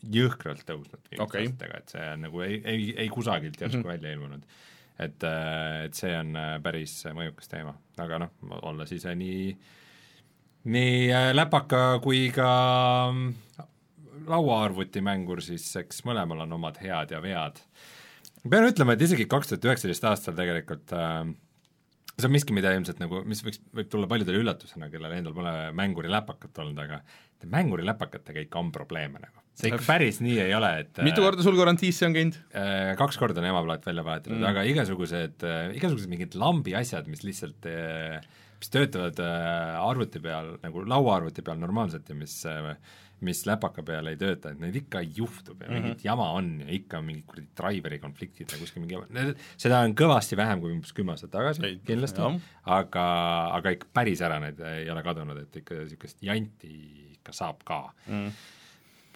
jõhkralt 0.00 0.64
tõusnud 0.64 1.10
viimaste 1.10 1.26
okay. 1.26 1.46
aastatega, 1.46 1.80
et 1.82 1.94
see 1.94 2.06
on 2.14 2.24
nagu 2.26 2.42
ei, 2.46 2.60
ei, 2.64 2.86
ei 3.04 3.10
kusagilt 3.12 3.60
järsku 3.60 3.82
mm 3.82 3.84
-hmm. 3.84 3.92
välja 3.92 4.12
ilmunud. 4.12 4.42
et, 4.98 5.24
äh, 5.24 5.84
et 5.84 5.94
see 5.94 6.16
on 6.18 6.36
äh, 6.36 6.62
päris 6.62 7.04
mõjukas 7.04 7.48
teema, 7.48 7.74
aga 7.98 8.18
noh, 8.18 8.30
olles 8.62 8.92
ise 8.92 9.14
nii, 9.14 9.56
nii 10.64 11.12
läpaka 11.32 12.00
kui 12.02 12.30
ka 12.34 12.48
mm, 13.12 13.34
lauaarvutimängur, 14.28 15.42
siis 15.42 15.76
eks 15.76 16.04
mõlemal 16.04 16.44
on 16.44 16.52
omad 16.52 16.76
head 16.82 17.10
ja 17.10 17.22
vead. 17.22 17.60
pean 18.50 18.68
ütlema, 18.68 18.92
et 18.92 19.02
isegi 19.02 19.26
kaks 19.26 19.48
tuhat 19.48 19.64
üheksateist 19.64 20.04
aastal 20.04 20.34
tegelikult 20.34 20.92
äh, 20.92 21.24
see 22.20 22.30
on 22.30 22.34
miski, 22.34 22.54
mida 22.56 22.72
ilmselt 22.76 23.00
nagu, 23.02 23.22
mis 23.28 23.42
võiks, 23.46 23.60
võib 23.76 23.90
tulla 23.92 24.08
paljudele 24.10 24.40
üllatusena, 24.42 24.90
kellel 24.92 25.16
endal 25.16 25.36
pole 25.36 25.54
mänguriläpakat 25.76 26.62
olnud, 26.64 26.80
aga 26.84 27.00
mänguriläpakatega 27.50 28.44
ikka 28.44 28.60
on 28.60 28.72
probleeme 28.74 29.22
nagu. 29.22 29.44
see 29.56 29.72
ikka 29.72 29.84
päris 29.86 30.20
nii 30.24 30.38
ei 30.44 30.54
ole, 30.56 30.70
et 30.84 31.00
mitu 31.04 31.24
korda 31.24 31.44
sul 31.44 31.56
garantiis 31.58 31.98
see 32.00 32.08
on 32.08 32.16
käinud? 32.16 32.36
Äh, 32.56 32.92
kaks 33.00 33.18
korda 33.20 33.42
on 33.42 33.48
emaplaat 33.50 33.88
välja 33.88 34.04
vahetatud 34.06 34.38
mm., 34.38 34.50
aga 34.52 34.64
igasugused, 34.68 35.42
äh, 35.44 35.72
igasugused 35.76 36.12
mingid 36.12 36.36
lambi 36.40 36.76
asjad, 36.78 37.08
mis 37.10 37.24
lihtsalt 37.26 37.68
äh, 37.68 38.20
mis 38.60 38.72
töötavad 38.72 39.20
äh, 39.24 39.76
arvuti 39.80 40.20
peal, 40.22 40.54
nagu 40.64 40.84
lauaarvuti 40.88 41.44
peal 41.44 41.60
normaalselt 41.60 42.08
ja 42.12 42.16
mis 42.16 42.34
äh, 42.48 42.74
mis 43.26 43.42
läpaka 43.48 43.84
peal 43.86 44.10
ei 44.10 44.18
tööta, 44.20 44.52
et 44.52 44.60
neid 44.62 44.76
ikka 44.80 45.02
juhtub 45.04 45.62
ja 45.62 45.70
mingit 45.70 45.90
mm 45.90 45.96
-hmm. 45.96 46.06
jama 46.06 46.30
on 46.38 46.50
ja 46.60 46.68
ikka 46.76 47.02
mingid 47.02 47.26
kuradi 47.26 47.48
driveri 47.60 47.98
konfliktid 47.98 48.52
ja 48.52 48.58
kuskil 48.58 48.84
mingi 48.84 48.94
jama, 48.94 49.34
seda 49.56 49.80
on 49.84 49.94
kõvasti 49.94 50.36
vähem 50.36 50.60
kui 50.60 50.72
umbes 50.72 50.92
kümme 50.96 51.12
aastat 51.12 51.30
tagasi 51.30 51.80
kindlasti, 51.86 52.22
aga, 52.64 53.04
aga 53.58 53.76
ikka 53.76 53.92
päris 53.92 54.20
ära 54.20 54.40
need 54.40 54.60
ei 54.60 54.90
ole 54.90 55.02
kadunud, 55.02 55.38
et 55.44 55.60
ikka 55.62 55.82
niisugust 55.82 56.22
janti 56.22 56.74
ikka 57.20 57.32
saab 57.36 57.64
ka 57.64 57.80
mm. 58.06 58.30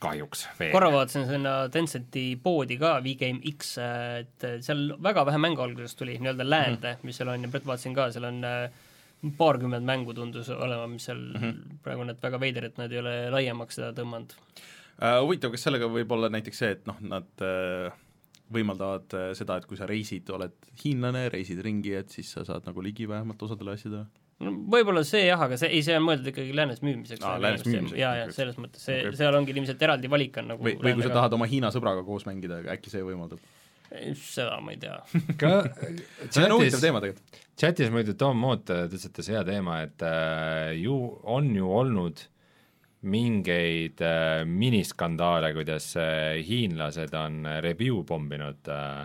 kahjuks 0.04 0.46
veel. 0.58 0.72
korra 0.72 0.90
vaatasin 0.92 1.26
sinna 1.28 1.68
Tencenti 1.72 2.24
poodi 2.42 2.78
ka, 2.78 2.98
V-Game 3.04 3.40
X, 3.56 3.76
et 3.78 4.48
seal 4.60 4.90
väga 5.02 5.24
vähe 5.26 5.38
mänge 5.38 5.62
alguses 5.62 5.96
tuli, 5.96 6.18
nii-öelda 6.18 6.48
läände, 6.48 6.98
mis 7.02 7.16
seal 7.16 7.32
on 7.32 7.46
ja 7.46 7.52
praegu 7.52 7.72
vaatasin 7.72 7.94
ka, 7.96 8.10
seal 8.12 8.28
on 8.28 8.44
äh, 8.44 8.83
paarkümmend 9.38 9.86
mängu 9.88 10.14
tundus 10.16 10.50
olema, 10.54 10.86
mis 10.90 11.06
seal 11.08 11.20
mm 11.20 11.42
-hmm. 11.42 11.76
praegu 11.84 12.08
et 12.10 12.22
väga 12.22 12.40
veider, 12.40 12.64
et 12.70 12.78
nad 12.78 12.92
ei 12.92 12.98
ole 12.98 13.14
laiemaks 13.30 13.80
seda 13.80 13.92
tõmmanud. 13.96 14.34
Uh, 14.94 15.20
huvitav, 15.24 15.50
kas 15.50 15.64
sellega 15.66 15.86
võib 15.90 16.10
olla 16.14 16.28
näiteks 16.30 16.58
see, 16.58 16.74
et 16.76 16.84
noh, 16.86 16.98
nad 17.00 17.42
uh, 17.42 17.94
võimaldavad 18.54 19.16
uh, 19.16 19.30
seda, 19.34 19.56
et 19.56 19.66
kui 19.66 19.76
sa 19.76 19.86
reisid, 19.90 20.30
oled 20.30 20.54
hiinlane, 20.84 21.28
reisid 21.32 21.62
ringi, 21.64 21.94
et 21.98 22.10
siis 22.14 22.30
sa 22.36 22.44
saad 22.44 22.68
nagu 22.68 22.82
ligi 22.82 23.08
vähemalt 23.08 23.42
osadele 23.42 23.74
asjadele? 23.74 24.06
no 24.42 24.52
võib-olla 24.70 25.04
see 25.06 25.24
jah, 25.26 25.40
aga 25.46 25.56
see, 25.60 25.70
ei, 25.70 25.82
see 25.86 25.96
on 25.98 26.06
mõeldud 26.06 26.30
ikkagi 26.32 26.54
läänes 26.56 26.82
müümiseks. 26.84 27.22
Aa, 27.24 27.38
läänes 27.42 27.62
müümiseks, 27.66 27.98
jaa, 27.98 28.14
jaa, 28.20 28.30
selles 28.34 28.56
mõttes, 28.60 28.82
see 28.86 29.00
okay., 29.04 29.18
seal 29.18 29.38
ongi 29.38 29.54
ilmselt 29.54 29.82
eraldi 29.86 30.10
valik 30.10 30.40
on 30.42 30.50
nagu 30.52 30.66
või, 30.66 30.74
või 30.82 30.96
kui 30.98 31.06
sa 31.06 31.12
tahad 31.14 31.36
oma 31.36 31.48
Hiina 31.50 31.70
sõbraga 31.74 32.02
koos 32.06 32.26
mängida, 32.28 32.60
äkki 32.74 32.92
see 32.92 33.04
võimaldab? 33.06 33.42
Seda 34.18 34.60
ma 34.60 34.74
ei 34.74 34.80
tea. 34.82 34.98
ka 35.40 35.56
see 36.28 36.44
on 36.44 36.56
huvitav 36.58 36.84
teema 36.84 37.02
tegelikult. 37.04 37.42
chatis 37.60 37.90
muidu 37.94 38.16
Tom 38.18 38.38
Moot 38.42 38.66
tõstatas 38.68 39.30
hea 39.30 39.42
teema, 39.46 39.80
et 39.86 40.04
äh, 40.06 40.74
ju 40.82 40.96
on 41.30 41.52
ju 41.54 41.70
olnud 41.70 42.24
mingeid 43.04 44.00
äh, 44.00 44.42
miniskandaale, 44.48 45.52
kuidas 45.56 45.92
äh, 46.00 46.40
hiinlased 46.46 47.14
on 47.18 47.44
review 47.64 48.02
pomminud 48.08 48.70
äh, 48.72 49.04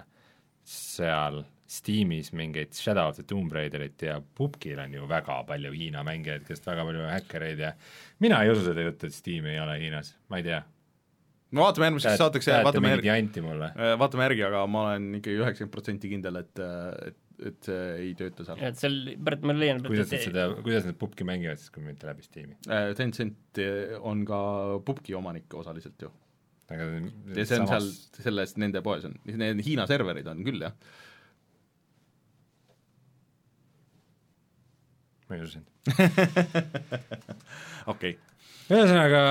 seal 0.64 1.44
Steamis 1.70 2.32
mingeid 2.34 2.74
Shadow 2.74 3.12
of 3.12 3.20
the 3.20 3.24
Tomb 3.24 3.52
Raiderit 3.54 4.02
ja 4.02 4.22
Pupkil 4.36 4.80
on 4.80 4.94
ju 4.94 5.06
väga 5.08 5.44
palju 5.46 5.72
Hiina 5.76 6.04
mängijaid, 6.04 6.48
kes 6.48 6.64
väga 6.66 6.86
palju 6.88 7.06
häkkereid 7.12 7.62
ja 7.62 7.74
mina 8.24 8.42
ei 8.44 8.54
usu 8.54 8.64
seda 8.66 8.88
juttu, 8.88 9.10
et 9.10 9.14
Steam 9.14 9.46
ei 9.52 9.60
ole 9.62 9.78
Hiinas, 9.84 10.16
ma 10.30 10.40
ei 10.40 10.48
tea. 10.48 10.64
No 11.56 11.66
vaatame 11.66 11.90
järgmiseks 11.90 12.22
saateks, 12.22 12.52
vaatame 12.68 12.94
järgi, 12.96 13.42
mulle. 13.46 13.72
vaatame 14.02 14.30
järgi, 14.30 14.46
aga 14.50 14.62
ma 14.70 14.86
olen 14.90 15.10
ikkagi 15.20 15.42
üheksakümmend 15.42 15.74
protsenti 15.74 16.12
kindel, 16.12 16.40
et, 16.44 16.62
et, 17.10 17.20
et 17.52 17.70
see 17.70 17.84
ei 18.06 18.14
tööta 18.20 18.46
seal. 18.48 18.64
et 18.70 18.80
seal, 18.80 18.98
pärast 19.26 19.46
ma 19.50 19.58
leian, 19.58 19.82
kuidas 19.86 20.14
nad 20.14 20.26
seda, 20.28 20.48
kuidas 20.62 20.88
nad 20.88 21.00
Pupki 21.02 21.28
mängivad 21.28 21.62
siis, 21.62 21.74
kui 21.74 21.86
mitte 21.86 22.10
läbi 22.10 22.26
Steam'i? 22.26 22.58
Äh, 22.70 22.92
Tencent 23.00 23.62
on 24.00 24.24
ka 24.30 24.40
Pupki 24.86 25.18
omanik 25.18 25.58
osaliselt 25.58 26.08
ju. 26.08 26.14
aga 26.70 26.90
ja 27.34 27.50
see 27.50 27.62
on 27.64 27.70
seal, 27.72 27.92
selles 28.22 28.58
nende 28.62 28.84
poes 28.86 29.10
on, 29.10 29.18
need 29.26 29.64
Hiina 29.66 29.90
serverid 29.90 30.30
on 30.30 30.46
küll, 30.46 30.68
jah. 30.68 30.76
ma 35.30 35.38
ei 35.38 35.46
usu 35.46 35.60
sind. 35.60 35.68
okei. 37.94 38.18
Ühesõnaga 38.70 39.22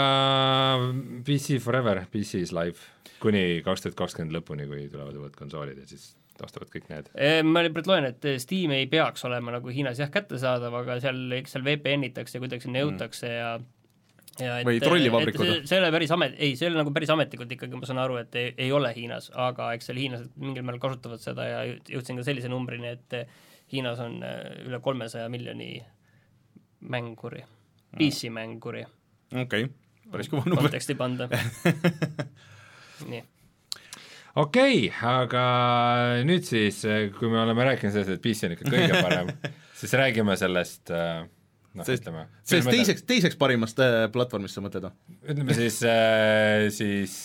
PC 1.26 1.58
forever, 1.62 2.04
PC 2.12 2.42
is 2.46 2.52
live, 2.56 2.78
kuni 3.22 3.60
kaks 3.66 3.84
tuhat 3.84 3.98
kakskümmend 3.98 4.34
lõpuni, 4.34 4.66
kui 4.70 4.86
tulevad 4.90 5.16
uued 5.18 5.36
konsoolid 5.38 5.78
ja 5.78 5.86
siis 5.88 6.12
ostuvad 6.42 6.70
kõik 6.70 6.86
need. 6.90 7.08
ma 7.46 7.64
praegu 7.66 7.90
loen, 7.90 8.06
et 8.12 8.28
Steam 8.42 8.70
ei 8.76 8.86
peaks 8.90 9.24
olema 9.26 9.56
nagu 9.56 9.72
Hiinas 9.74 9.98
jah 9.98 10.10
kättesaadav, 10.14 10.74
aga 10.82 11.00
seal, 11.02 11.24
eks 11.40 11.56
seal 11.56 11.64
VPN-itakse 11.66 12.38
ja 12.38 12.42
kuidagi 12.44 12.66
sinna 12.66 12.84
jõutakse 12.84 13.32
ja 13.32 13.50
ja 14.38 14.60
et, 14.60 14.66
Või 14.68 14.78
trollivabrikud. 14.78 15.48
et 15.50 15.66
see, 15.66 15.78
ei 15.78 15.82
ole 15.82 15.90
päris 15.90 16.12
amet-, 16.14 16.36
ei, 16.38 16.52
see 16.54 16.68
ei 16.68 16.72
ole 16.72 16.78
nagu 16.84 16.92
päris 16.94 17.10
ametlikult 17.10 17.52
ikkagi, 17.56 17.74
ma 17.74 17.88
saan 17.88 17.98
aru, 18.04 18.20
et 18.22 18.36
ei, 18.38 18.52
ei 18.66 18.72
ole 18.74 18.92
Hiinas, 18.94 19.32
aga 19.34 19.72
eks 19.74 19.90
seal 19.90 19.98
hiinlased 19.98 20.30
mingil 20.38 20.62
määral 20.66 20.82
kasutavad 20.84 21.22
seda 21.22 21.46
ja 21.48 21.64
jõud- 21.72 21.90
jõudsin 21.96 22.20
ka 22.20 22.26
sellise 22.28 22.50
numbrini, 22.52 22.92
et 22.94 23.18
Hiinas 23.72 23.98
on 24.00 24.20
üle 24.22 24.78
kolmesaja 24.84 25.26
miljoni 25.32 25.72
mänguri, 26.94 27.42
PC-mänguri, 27.98 28.84
okei 29.32 29.66
okay., 29.68 29.72
päris 30.12 30.30
kõva 30.32 30.46
number. 30.46 30.68
konteksti 30.68 30.96
panda 30.98 31.28
nii 33.10 33.22
okei 34.38 34.76
okay,, 34.88 34.92
aga 35.10 35.46
nüüd 36.28 36.46
siis, 36.48 36.82
kui 37.18 37.32
me 37.32 37.42
oleme 37.42 37.66
rääkinud 37.72 37.94
sellest, 37.94 38.14
et 38.16 38.24
PC 38.24 38.48
on 38.48 38.56
ikka 38.56 38.70
kõige 38.72 39.02
parem 39.02 39.32
siis 39.80 39.94
räägime 39.98 40.36
sellest 40.40 40.92
äh, 40.94 41.24
noh, 41.78 41.88
ütleme 41.88 42.26
sellest 42.42 42.72
teiseks, 42.72 43.06
teiseks 43.08 43.40
parimast 43.40 43.80
äh, 43.82 44.06
platvormist 44.14 44.58
sa 44.58 44.64
mõtled 44.64 44.88
või? 44.88 45.18
ütleme 45.34 45.58
siis 45.58 45.80
äh, 45.86 46.68
siis 46.74 47.18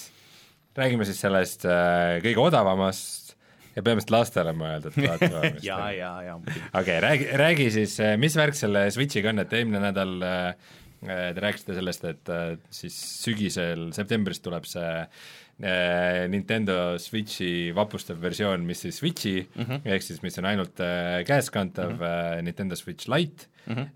räägime 0.77 1.05
siis 1.05 1.19
sellest 1.21 1.67
kõige 1.67 2.41
odavamast 2.41 3.35
ja 3.73 3.81
põhimõtteliselt 3.81 4.13
lastele 4.13 4.53
mõeldud 4.57 4.95
platvormist 5.01 5.65
jaa, 5.65 5.89
jaa, 5.97 6.37
muidugi. 6.37 6.61
okei 6.69 6.79
okay,, 6.81 7.01
räägi, 7.07 7.27
räägi 7.41 7.67
siis, 7.77 7.97
mis 8.21 8.37
värk 8.37 8.57
selle 8.57 8.85
Switchiga 8.93 9.33
on, 9.33 9.43
et 9.43 9.53
eelmine 9.57 9.81
nädal 9.83 10.15
äh, 10.27 10.73
te 11.07 11.43
rääkisite 11.43 11.77
sellest, 11.77 12.05
et 12.09 12.33
äh, 12.33 12.55
siis 12.73 12.97
sügisel, 13.23 13.89
septembris 13.95 14.41
tuleb 14.43 14.67
see 14.69 14.89
äh, 15.03 16.23
Nintendo 16.31 16.97
Switchi 17.01 17.71
vapustav 17.75 18.21
versioon, 18.23 18.65
mis 18.67 18.85
siis 18.85 19.01
Switchi 19.01 19.35
mm 19.43 19.63
-hmm. 19.63 19.85
ehk 19.85 20.03
siis 20.03 20.21
mis 20.23 20.37
on 20.39 20.49
ainult 20.51 20.79
äh, 20.79 21.23
käeskantav 21.27 21.91
mm 21.91 21.99
-hmm. 21.99 22.41
Nintendo 22.49 22.75
Switch 22.75 23.09
Lite 23.09 23.47
mm 23.65 23.73
-hmm. 23.75 23.87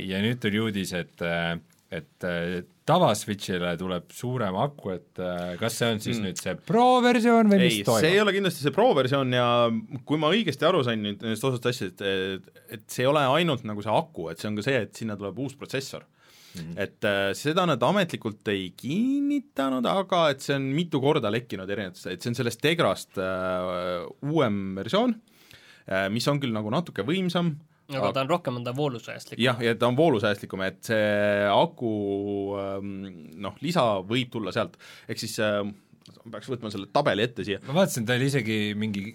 ja 0.00 0.22
nüüd 0.22 0.40
tuli 0.40 0.60
uudis, 0.60 0.92
et 0.92 1.22
äh, 1.22 1.58
et 1.90 2.24
äh, 2.26 2.64
tavaswitchile 2.86 3.72
tuleb 3.78 4.10
suurem 4.14 4.56
aku, 4.58 4.92
et 4.96 5.20
äh, 5.22 5.54
kas 5.60 5.76
see 5.78 5.90
on 5.92 6.02
siis 6.02 6.18
mm. 6.18 6.26
nüüd 6.26 6.42
see 6.42 6.54
Pro 6.66 6.86
versioon 7.04 7.50
või 7.50 7.60
mis 7.62 7.78
ei, 7.78 7.84
toimub? 7.86 8.02
see 8.02 8.16
ei 8.16 8.22
ole 8.22 8.34
kindlasti 8.34 8.66
see 8.66 8.74
Pro 8.74 8.88
versioon 8.96 9.36
ja 9.36 9.46
kui 10.08 10.18
ma 10.22 10.32
õigesti 10.34 10.66
aru 10.66 10.82
sain 10.86 11.02
nüüd 11.04 11.22
nendest 11.22 11.46
osast 11.46 11.70
asjadest, 11.70 12.02
et, 12.02 12.66
et 12.74 12.84
see 12.90 13.04
ei 13.04 13.10
ole 13.10 13.22
ainult 13.38 13.66
nagu 13.68 13.84
see 13.84 13.94
aku, 13.94 14.30
et 14.32 14.42
see 14.42 14.50
on 14.50 14.58
ka 14.58 14.66
see, 14.66 14.82
et 14.88 15.02
sinna 15.02 15.18
tuleb 15.18 15.38
uus 15.46 15.54
protsessor 15.58 16.06
mm. 16.56 16.72
-hmm. 16.72 16.82
et 16.82 17.04
äh, 17.04 17.30
seda 17.38 17.66
nad 17.68 17.82
ametlikult 17.82 18.48
ei 18.52 18.72
kinnitanud, 18.76 19.86
aga 19.86 20.26
et 20.34 20.44
see 20.44 20.56
on 20.56 20.68
mitu 20.74 21.00
korda 21.00 21.30
lekkinud 21.32 21.70
erinevatesse, 21.70 22.12
et 22.12 22.22
see 22.22 22.32
on 22.32 22.38
sellest 22.40 22.62
Tegrast 22.64 23.18
äh, 23.18 24.04
uuem 24.26 24.74
versioon 24.76 25.14
äh,, 25.14 26.08
mis 26.10 26.28
on 26.28 26.40
küll 26.42 26.54
nagu 26.56 26.72
natuke 26.72 27.06
võimsam, 27.06 27.54
aga 27.94 28.12
ta 28.12 28.24
on 28.24 28.30
rohkem, 28.30 28.58
on 28.58 28.66
ta 28.66 28.74
voolusäästlik. 28.76 29.40
jah, 29.40 29.60
ja 29.62 29.74
ta 29.78 29.88
on 29.88 29.96
voolusäästlikum, 29.98 30.62
et 30.66 30.82
see 30.88 31.48
aku 31.52 31.90
ähm, 32.60 32.94
noh, 33.42 33.54
lisa 33.62 33.86
võib 34.06 34.32
tulla 34.32 34.54
sealt, 34.54 34.78
ehk 35.08 35.22
siis 35.22 35.38
äh, 35.44 35.62
peaks 36.30 36.50
võtma 36.50 36.70
selle 36.72 36.90
tabeli 36.92 37.26
ette 37.26 37.46
siia, 37.46 37.60
ma 37.66 37.80
vaatasin, 37.80 38.06
ta 38.06 38.16
oli 38.18 38.30
isegi 38.30 38.58
mingi 38.78 39.06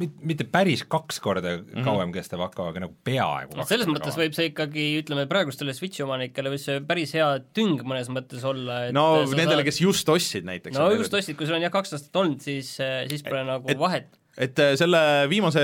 mitte 0.00 0.46
päris 0.48 0.82
kaks 0.88 1.20
korda 1.22 1.56
mm 1.56 1.64
-hmm. 1.64 1.84
kauem 1.86 2.12
kestev 2.14 2.42
aku, 2.44 2.66
aga 2.70 2.84
nagu 2.86 2.94
peaaegu 3.04 3.56
no 3.58 3.66
selles 3.68 3.88
mõttes 3.90 4.14
kauem. 4.14 4.22
võib 4.22 4.36
see 4.38 4.50
ikkagi, 4.50 4.86
ütleme 5.02 5.26
praegustele 5.30 5.74
Switchi 5.76 6.04
omanikele 6.06 6.52
võib 6.52 6.62
see 6.62 6.80
päris 6.80 7.14
hea 7.16 7.28
tüng 7.56 7.82
mõnes 7.82 8.10
mõttes 8.12 8.44
olla, 8.44 8.86
et 8.88 8.94
no 8.96 9.24
nendele 9.24 9.60
saad- 9.60 9.64
kes 9.70 9.80
just 9.80 10.08
ostsid 10.08 10.44
näiteks. 10.48 10.78
no 10.78 10.90
just 10.92 11.14
ostsid, 11.14 11.36
kui 11.36 11.46
sul 11.46 11.58
on 11.58 11.66
jah 11.66 11.72
kaks 11.72 11.92
aastat 11.96 12.16
olnud, 12.22 12.40
siis, 12.40 12.76
siis 13.08 13.22
pole 13.22 13.44
nagu 13.44 13.68
et- 13.68 13.78
vahet. 13.78 14.06
et 14.38 14.58
äh, 14.58 14.76
selle 14.76 15.26
viimase 15.28 15.60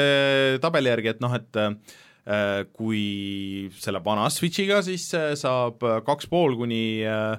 tabeli 0.61 0.93
järgi, 0.93 1.15
et 1.15 1.21
noh, 1.21 1.35
et 1.35 1.57
äh, 1.57 2.67
kui 2.73 3.71
selle 3.79 4.03
vana 4.05 4.29
Switchiga, 4.31 4.83
siis 4.83 5.09
saab 5.39 5.81
kaks 6.05 6.27
pool 6.27 6.57
kuni 6.57 7.05
äh, 7.07 7.39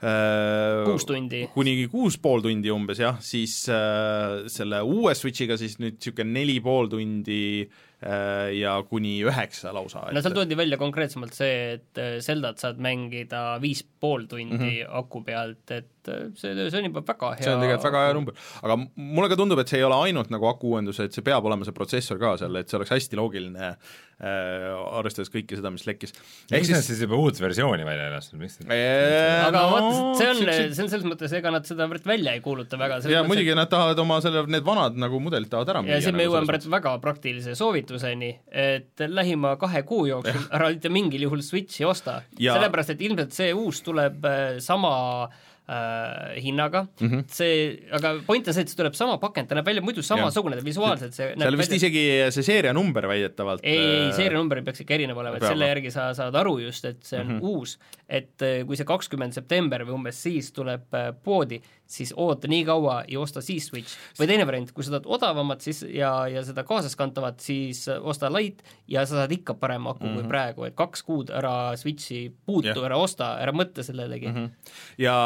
kuus 0.00 1.04
tundi. 1.04 1.44
kuni 1.52 1.74
kuus 1.92 2.16
pool 2.22 2.40
tundi 2.44 2.72
umbes 2.72 3.02
jah, 3.02 3.18
siis 3.20 3.62
äh, 3.68 4.46
selle 4.48 4.80
uue 4.86 5.12
Switchiga 5.14 5.58
siis 5.60 5.76
nüüd 5.82 5.98
niisugune 5.98 6.38
neli 6.40 6.56
pool 6.64 6.88
tundi 6.88 7.40
äh, 7.66 7.89
ja 8.00 8.78
kuni 8.88 9.18
üheksa 9.28 9.74
lausa. 9.76 10.06
no 10.08 10.22
seal 10.24 10.32
toodi 10.36 10.56
välja 10.56 10.78
konkreetsemalt 10.80 11.36
see, 11.36 11.56
et 11.76 12.00
äh, 12.00 12.18
Zeldat 12.24 12.62
saad 12.62 12.80
mängida 12.80 13.58
viis 13.60 13.82
pool 13.84 14.24
tundi 14.30 14.56
mm 14.56 14.62
-hmm. 14.62 14.98
aku 15.02 15.20
pealt, 15.26 15.70
et 15.70 16.08
äh, 16.08 16.30
see, 16.34 16.54
see 16.56 16.78
on 16.80 16.88
juba 16.88 17.02
väga 17.04 17.34
hea 17.36 17.44
see 17.44 17.54
on 17.54 17.60
tegelikult 17.60 17.88
väga 17.90 18.04
hea 18.06 18.14
number, 18.16 18.34
aga 18.62 18.78
mulle 18.96 19.28
ka 19.28 19.36
tundub, 19.36 19.60
et 19.60 19.68
see 19.68 19.82
ei 19.82 19.84
ole 19.84 19.98
ainult 20.08 20.32
nagu 20.32 20.48
aku 20.48 20.72
uuendus, 20.72 21.00
et 21.04 21.12
see 21.12 21.26
peab 21.26 21.44
olema 21.44 21.68
see 21.68 21.76
protsessor 21.76 22.18
ka 22.18 22.36
seal, 22.40 22.56
et 22.56 22.68
see 22.68 22.78
oleks 22.80 22.94
hästi 22.96 23.20
loogiline 23.20 23.68
äh, 23.68 24.96
arvestades 25.00 25.28
kõike 25.32 25.60
seda, 25.60 25.70
mis 25.72 25.84
lekkis. 25.84 26.16
miks 26.52 26.72
nad 26.72 26.84
siis 26.84 27.00
juba 27.04 27.20
uut 27.20 27.40
versiooni 27.40 27.84
välja 27.84 28.08
ei 28.08 28.14
lasknud, 28.16 28.40
miks 28.40 28.58
Eee, 28.64 29.44
aga 29.44 29.60
no, 29.60 29.70
vaata, 29.76 30.18
see 30.18 30.30
on, 30.32 30.42
see 30.48 30.84
on 30.84 30.92
selles 30.92 31.06
mõttes, 31.08 31.36
ega 31.36 31.52
nad 31.52 31.68
seda 31.68 31.88
välja 31.88 32.32
ei 32.32 32.40
kuuluta 32.40 32.80
väga. 32.80 33.00
ja 33.12 33.22
muidugi 33.28 33.54
nad 33.56 33.68
tahavad 33.68 33.98
oma 33.98 34.20
selle, 34.24 34.46
need 34.48 34.64
vanad 34.64 34.96
nagu 34.96 35.20
mudelid 35.20 35.52
tahavad 35.52 35.74
ära 35.74 35.84
müüa. 35.84 36.00
ja 36.00 36.04
siin 36.04 36.16
me 36.16 36.24
nagu 36.24 36.36
jõuame 36.36 36.60
väga 36.80 36.96
praktilise 37.04 37.56
soovituseni, 37.90 38.30
et 38.50 39.04
lähima 39.08 39.56
kahe 39.60 39.82
kuu 39.86 40.06
jooksul 40.10 40.48
ära 40.54 40.70
mitte 40.72 40.90
mingil 40.92 41.28
juhul 41.28 41.42
Switchi 41.44 41.84
osta 41.88 42.22
Ja- 42.38 42.54
sellepärast, 42.56 42.94
et 42.94 43.06
ilmselt 43.06 43.32
see 43.36 43.52
uus 43.54 43.82
tuleb 43.82 44.24
äh, 44.24 44.58
sama 44.58 45.28
äh, 45.68 46.42
hinnaga 46.42 46.86
mm, 47.00 47.08
-hmm. 47.08 47.24
see, 47.28 47.88
aga 47.92 48.14
point 48.26 48.48
on 48.48 48.54
see, 48.54 48.62
et 48.62 48.68
see 48.68 48.76
tuleb 48.76 48.94
sama 48.94 49.18
pakend, 49.18 49.48
ta 49.48 49.54
näeb 49.54 49.66
välja 49.66 49.82
muidu 49.82 50.02
samasugune, 50.02 50.60
visuaalselt 50.64 51.14
see 51.14 51.34
seal 51.36 51.56
vist 51.58 51.70
välja... 51.70 51.76
isegi 51.76 52.04
see 52.30 52.42
seerianumber 52.42 53.08
väidetavalt 53.08 53.64
ei, 53.64 53.78
ei, 53.78 54.08
äh, 54.08 54.14
seerianumber 54.16 54.62
peaks 54.62 54.84
ikka 54.84 54.94
erinev 54.94 55.18
olema, 55.18 55.36
et 55.36 55.48
selle 55.48 55.68
järgi 55.68 55.90
sa 55.90 56.12
saad 56.14 56.34
aru 56.34 56.58
just, 56.66 56.84
et 56.84 57.02
see 57.02 57.20
on 57.20 57.26
mm. 57.26 57.38
-hmm. 57.38 57.42
uus, 57.42 57.78
et 58.08 58.42
äh, 58.42 58.64
kui 58.66 58.76
see 58.76 58.88
kakskümmend 58.88 59.36
september 59.36 59.84
või 59.86 59.98
umbes 59.98 60.22
siis 60.22 60.52
tuleb 60.52 60.94
äh, 60.94 61.12
poodi, 61.24 61.62
siis 61.90 62.12
oota 62.16 62.48
nii 62.50 62.64
kaua 62.64 63.02
ja 63.08 63.20
osta 63.20 63.42
siis 63.44 63.68
Switch. 63.70 63.96
või 64.18 64.28
teine 64.30 64.46
variant, 64.48 64.72
kui 64.72 64.86
sa 64.86 64.94
tahad 64.94 65.08
odavamat 65.10 65.60
siis 65.64 65.82
ja, 65.84 66.12
ja 66.30 66.42
seda 66.46 66.64
kaasaskantavat, 66.66 67.40
siis 67.44 67.84
osta 68.00 68.30
Lite 68.32 68.64
ja 68.88 69.04
sa 69.06 69.20
saad 69.20 69.34
ikka 69.34 69.54
parema 69.60 69.94
aku 69.94 70.04
mm 70.04 70.10
-hmm. 70.10 70.20
kui 70.20 70.28
praegu, 70.32 70.64
et 70.64 70.76
kaks 70.78 71.02
kuud 71.06 71.30
ära 71.30 71.76
Switchi 71.76 72.32
puutu 72.46 72.72
yeah., 72.72 72.86
ära 72.86 72.96
osta, 72.96 73.36
ära 73.42 73.52
mõtle 73.52 73.84
sellelegi 73.86 74.28
mm. 74.28 74.34
-hmm. 74.34 74.74
ja 74.98 75.16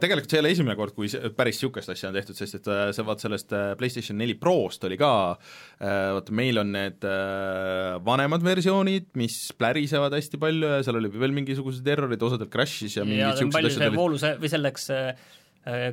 tegelikult 0.00 0.30
see 0.30 0.38
ei 0.38 0.44
ole 0.44 0.50
esimene 0.56 0.76
kord, 0.76 0.94
kui 0.94 1.08
päris 1.36 1.54
niisugust 1.54 1.88
asja 1.88 2.08
on 2.08 2.14
tehtud, 2.14 2.36
sest 2.36 2.54
et 2.54 2.66
äh, 2.68 2.90
see 2.92 3.06
vaat 3.06 3.20
sellest 3.20 3.52
äh, 3.52 3.76
PlayStation 3.78 4.18
neli 4.18 4.34
Prost 4.34 4.84
oli 4.84 4.96
ka 4.96 5.38
äh, 5.80 6.12
vaata 6.14 6.32
meil 6.32 6.58
on 6.58 6.72
need 6.72 7.04
vanemad 8.04 8.42
versioonid, 8.44 9.06
mis 9.14 9.52
plärisevad 9.58 10.12
hästi 10.12 10.38
palju 10.38 10.68
ja 10.68 10.82
seal 10.82 10.96
oli 10.96 11.08
veel 11.12 11.32
mingisugused 11.32 11.86
errorid, 11.86 12.22
osadel 12.22 12.48
crash'is 12.48 12.96
ja 12.96 13.04
ja 13.04 13.08
mingid 13.08 13.26
niisugused 13.26 13.70
asjad 13.70 13.88
olid 13.88 13.98
vooluse 13.98 14.34
või 14.40 14.50
selleks 14.52 14.90
äh, 14.94 15.32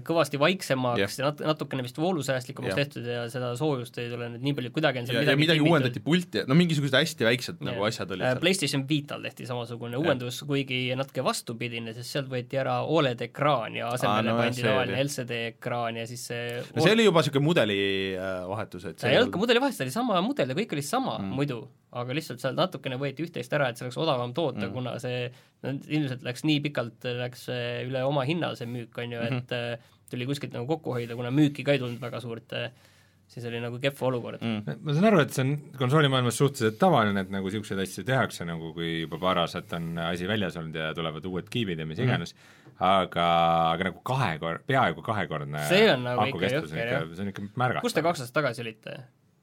kõvasti 0.03 0.35
vaiksemaks 0.41 1.17
ja 1.19 1.25
nat-, 1.29 1.41
natukene 1.47 1.83
vist 1.85 1.95
voolusäästlikumaks 2.01 2.75
tehtud 2.75 3.05
ja 3.07 3.21
seda 3.31 3.53
soojust 3.55 3.95
ei 4.03 4.09
tule 4.11 4.27
nüüd 4.33 4.43
nii 4.43 4.53
palju, 4.57 4.71
kuidagi 4.75 4.99
on 4.99 5.07
seal 5.07 5.15
ja, 5.15 5.21
ja 5.21 5.25
midagi 5.25 5.41
midagi 5.41 5.59
timmitud. 5.61 5.71
uuendati 5.71 5.99
pulti, 6.03 6.43
no 6.47 6.57
mingisugused 6.59 6.97
hästi 6.99 7.27
väiksed 7.29 7.55
Jah. 7.61 7.67
nagu 7.69 7.85
asjad 7.87 8.11
olid 8.11 8.25
Äh, 8.25 8.33
seal. 8.33 8.41
PlayStation 8.43 8.83
Vital 8.89 9.21
tehti 9.23 9.45
samasugune 9.47 9.95
uuendus, 10.01 10.41
kuigi 10.49 10.81
natuke 10.99 11.23
vastupidine, 11.23 11.93
sest 11.95 12.11
sealt 12.17 12.27
võeti 12.31 12.59
ära 12.59 12.81
Oled 12.83 13.21
ekraan 13.23 13.75
ja 13.79 13.87
asemele 13.95 14.29
no 14.33 14.37
pandi 14.41 14.61
tavaline. 14.65 14.99
LCD 15.05 15.31
ekraan 15.53 15.97
ja 16.01 16.07
siis 16.09 16.25
see 16.27 16.59
no 16.75 16.83
see 16.83 16.91
oli 16.97 17.05
juba 17.07 17.23
niisugune 17.23 17.45
mudelivahetus, 17.47 18.85
et 18.91 18.99
see 18.99 19.11
ei 19.13 19.19
olnud 19.21 19.31
ka 19.33 19.39
mudeli 19.41 19.61
vahest, 19.63 19.79
see 19.79 19.87
oli 19.87 19.93
sama 19.95 20.19
mudel 20.25 20.51
ja 20.51 20.57
kõik 20.57 20.75
oli 20.75 20.83
sama 20.85 21.17
Mm. 21.21 21.33
muidu, 21.37 21.57
aga 21.91 22.13
lihtsalt 22.15 22.39
sealt 22.41 22.55
natukene 22.57 22.97
võeti 22.99 23.23
üht-teist 23.25 23.51
ära, 23.53 23.69
et 23.69 23.77
see 23.77 23.85
oleks 23.85 23.97
odavam 23.99 24.33
toota 24.33 24.65
Mm. 24.67 24.71
kuna 24.73 24.99
see 24.99 25.31
ilmselt 25.63 26.23
läks 26.25 26.45
nii 26.47 26.61
pikalt, 26.65 27.09
läks 27.19 27.47
see 27.49 27.65
üle 27.87 28.03
oma 28.07 28.23
hinna, 28.27 28.53
see 28.57 28.69
müük, 28.69 28.97
on 28.97 29.11
ju 29.11 29.19
mm, 29.19 29.25
Mhm. 29.25 29.35
-hmm. 29.35 29.43
et 29.43 29.79
äh, 29.79 29.91
tuli 30.11 30.25
kuskilt 30.25 30.53
nagu 30.53 30.67
kokku 30.67 30.95
hoida, 30.97 31.15
kuna 31.15 31.29
müüki 31.31 31.63
ka 31.63 31.75
ei 31.75 31.79
tulnud 31.79 32.01
väga 32.01 32.19
suurt, 32.19 32.53
äh, 32.53 32.71
siis 33.31 33.45
oli 33.47 33.61
nagu 33.63 33.79
kehv 33.79 34.01
olukord 34.03 34.41
mm.. 34.41 34.63
mm. 34.65 34.81
ma 34.83 34.93
saan 34.93 35.07
aru, 35.07 35.21
et 35.23 35.31
see 35.31 35.45
on 35.45 35.53
konsoolimaailmas 35.79 36.37
suhteliselt 36.41 36.79
tavaline, 36.81 37.21
et 37.21 37.29
nagu 37.31 37.47
niisuguseid 37.47 37.79
asju 37.79 38.03
tehakse, 38.07 38.45
nagu 38.45 38.73
kui 38.75 39.05
juba 39.05 39.21
paar 39.21 39.39
aastat 39.45 39.71
on 39.77 39.93
asi 40.03 40.27
väljas 40.27 40.57
olnud 40.59 40.75
ja 40.75 40.91
tulevad 40.97 41.25
uued 41.29 41.47
kiibid 41.53 41.79
ja 41.79 41.85
mis 41.87 41.99
iganes 41.99 42.35
mm, 42.35 42.41
-hmm. 42.41 42.83
aga, 42.89 43.27
aga 43.71 43.89
nagu 43.91 44.03
kahekord, 44.03 44.65
peaaegu 44.67 45.01
kahekordne 45.01 45.63
See 45.69 45.87
on 45.93 46.03
nagu 46.09 46.27
ikka 46.27 46.53
jõhker, 46.57 46.91
jah. 46.91 47.07
see 47.15 47.23
on 47.23 47.33
ikka 47.33 47.47
märgatav. 47.55 47.87
kus 47.87 47.93
te 47.93 48.01
kaks 48.01 48.25
aastat 48.25 48.41
tagasi 48.41 48.61
olite? 48.65 48.97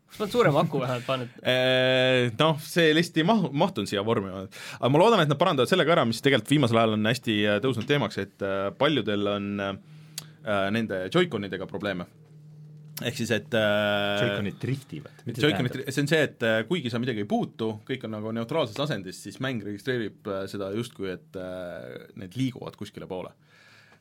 Kas 0.09 0.18
polnud 0.18 0.34
suurema 0.34 0.62
aku 0.64 0.80
vähemalt 0.82 1.06
pannud? 1.06 1.34
Eh, 1.42 2.30
Noh, 2.38 2.61
see 2.64 2.92
lihtsalt 2.96 3.20
ei 3.20 3.26
mahu, 3.28 3.50
mahtunud 3.64 3.90
siia 3.90 4.04
vormi, 4.06 4.30
aga 4.32 4.92
ma 4.92 5.02
loodan, 5.02 5.24
et 5.24 5.30
nad 5.30 5.40
parandavad 5.40 5.70
selle 5.70 5.86
ka 5.88 5.96
ära, 5.96 6.06
mis 6.09 6.22
tegelikult 6.24 6.54
viimasel 6.54 6.80
ajal 6.80 6.96
on 6.96 7.11
hästi 7.11 7.36
äh, 7.44 7.59
tõusnud 7.64 7.88
teemaks, 7.88 8.20
et 8.22 8.46
äh, 8.46 8.70
paljudel 8.78 9.34
on 9.34 9.50
äh, 9.64 9.76
nende 10.74 11.04
Joy-Conidega 11.12 11.68
probleeme. 11.70 12.09
ehk 13.04 13.14
siis, 13.20 13.30
et 13.30 13.52
äh, 13.54 14.22
Joy-Conid 14.24 14.56
driftivad, 14.62 15.20
Joy-Conid, 15.28 15.76
see 15.86 16.02
on 16.02 16.11
see, 16.11 16.22
et 16.30 16.46
äh, 16.46 16.62
kuigi 16.70 16.90
sa 16.90 16.98
midagi 17.02 17.22
ei 17.22 17.28
puutu, 17.30 17.76
kõik 17.86 18.09
on 18.09 18.16
nagu 18.16 18.32
neutraalses 18.34 18.80
asendis, 18.82 19.20
siis 19.22 19.38
mäng 19.44 19.62
registreerib 19.66 20.26
äh, 20.32 20.46
seda 20.50 20.72
justkui, 20.74 21.12
et 21.14 21.38
äh, 21.38 22.09
need 22.18 22.34
liiguvad 22.40 22.80
kuskile 22.80 23.06
poole 23.11 23.36
Äh, 23.36 23.57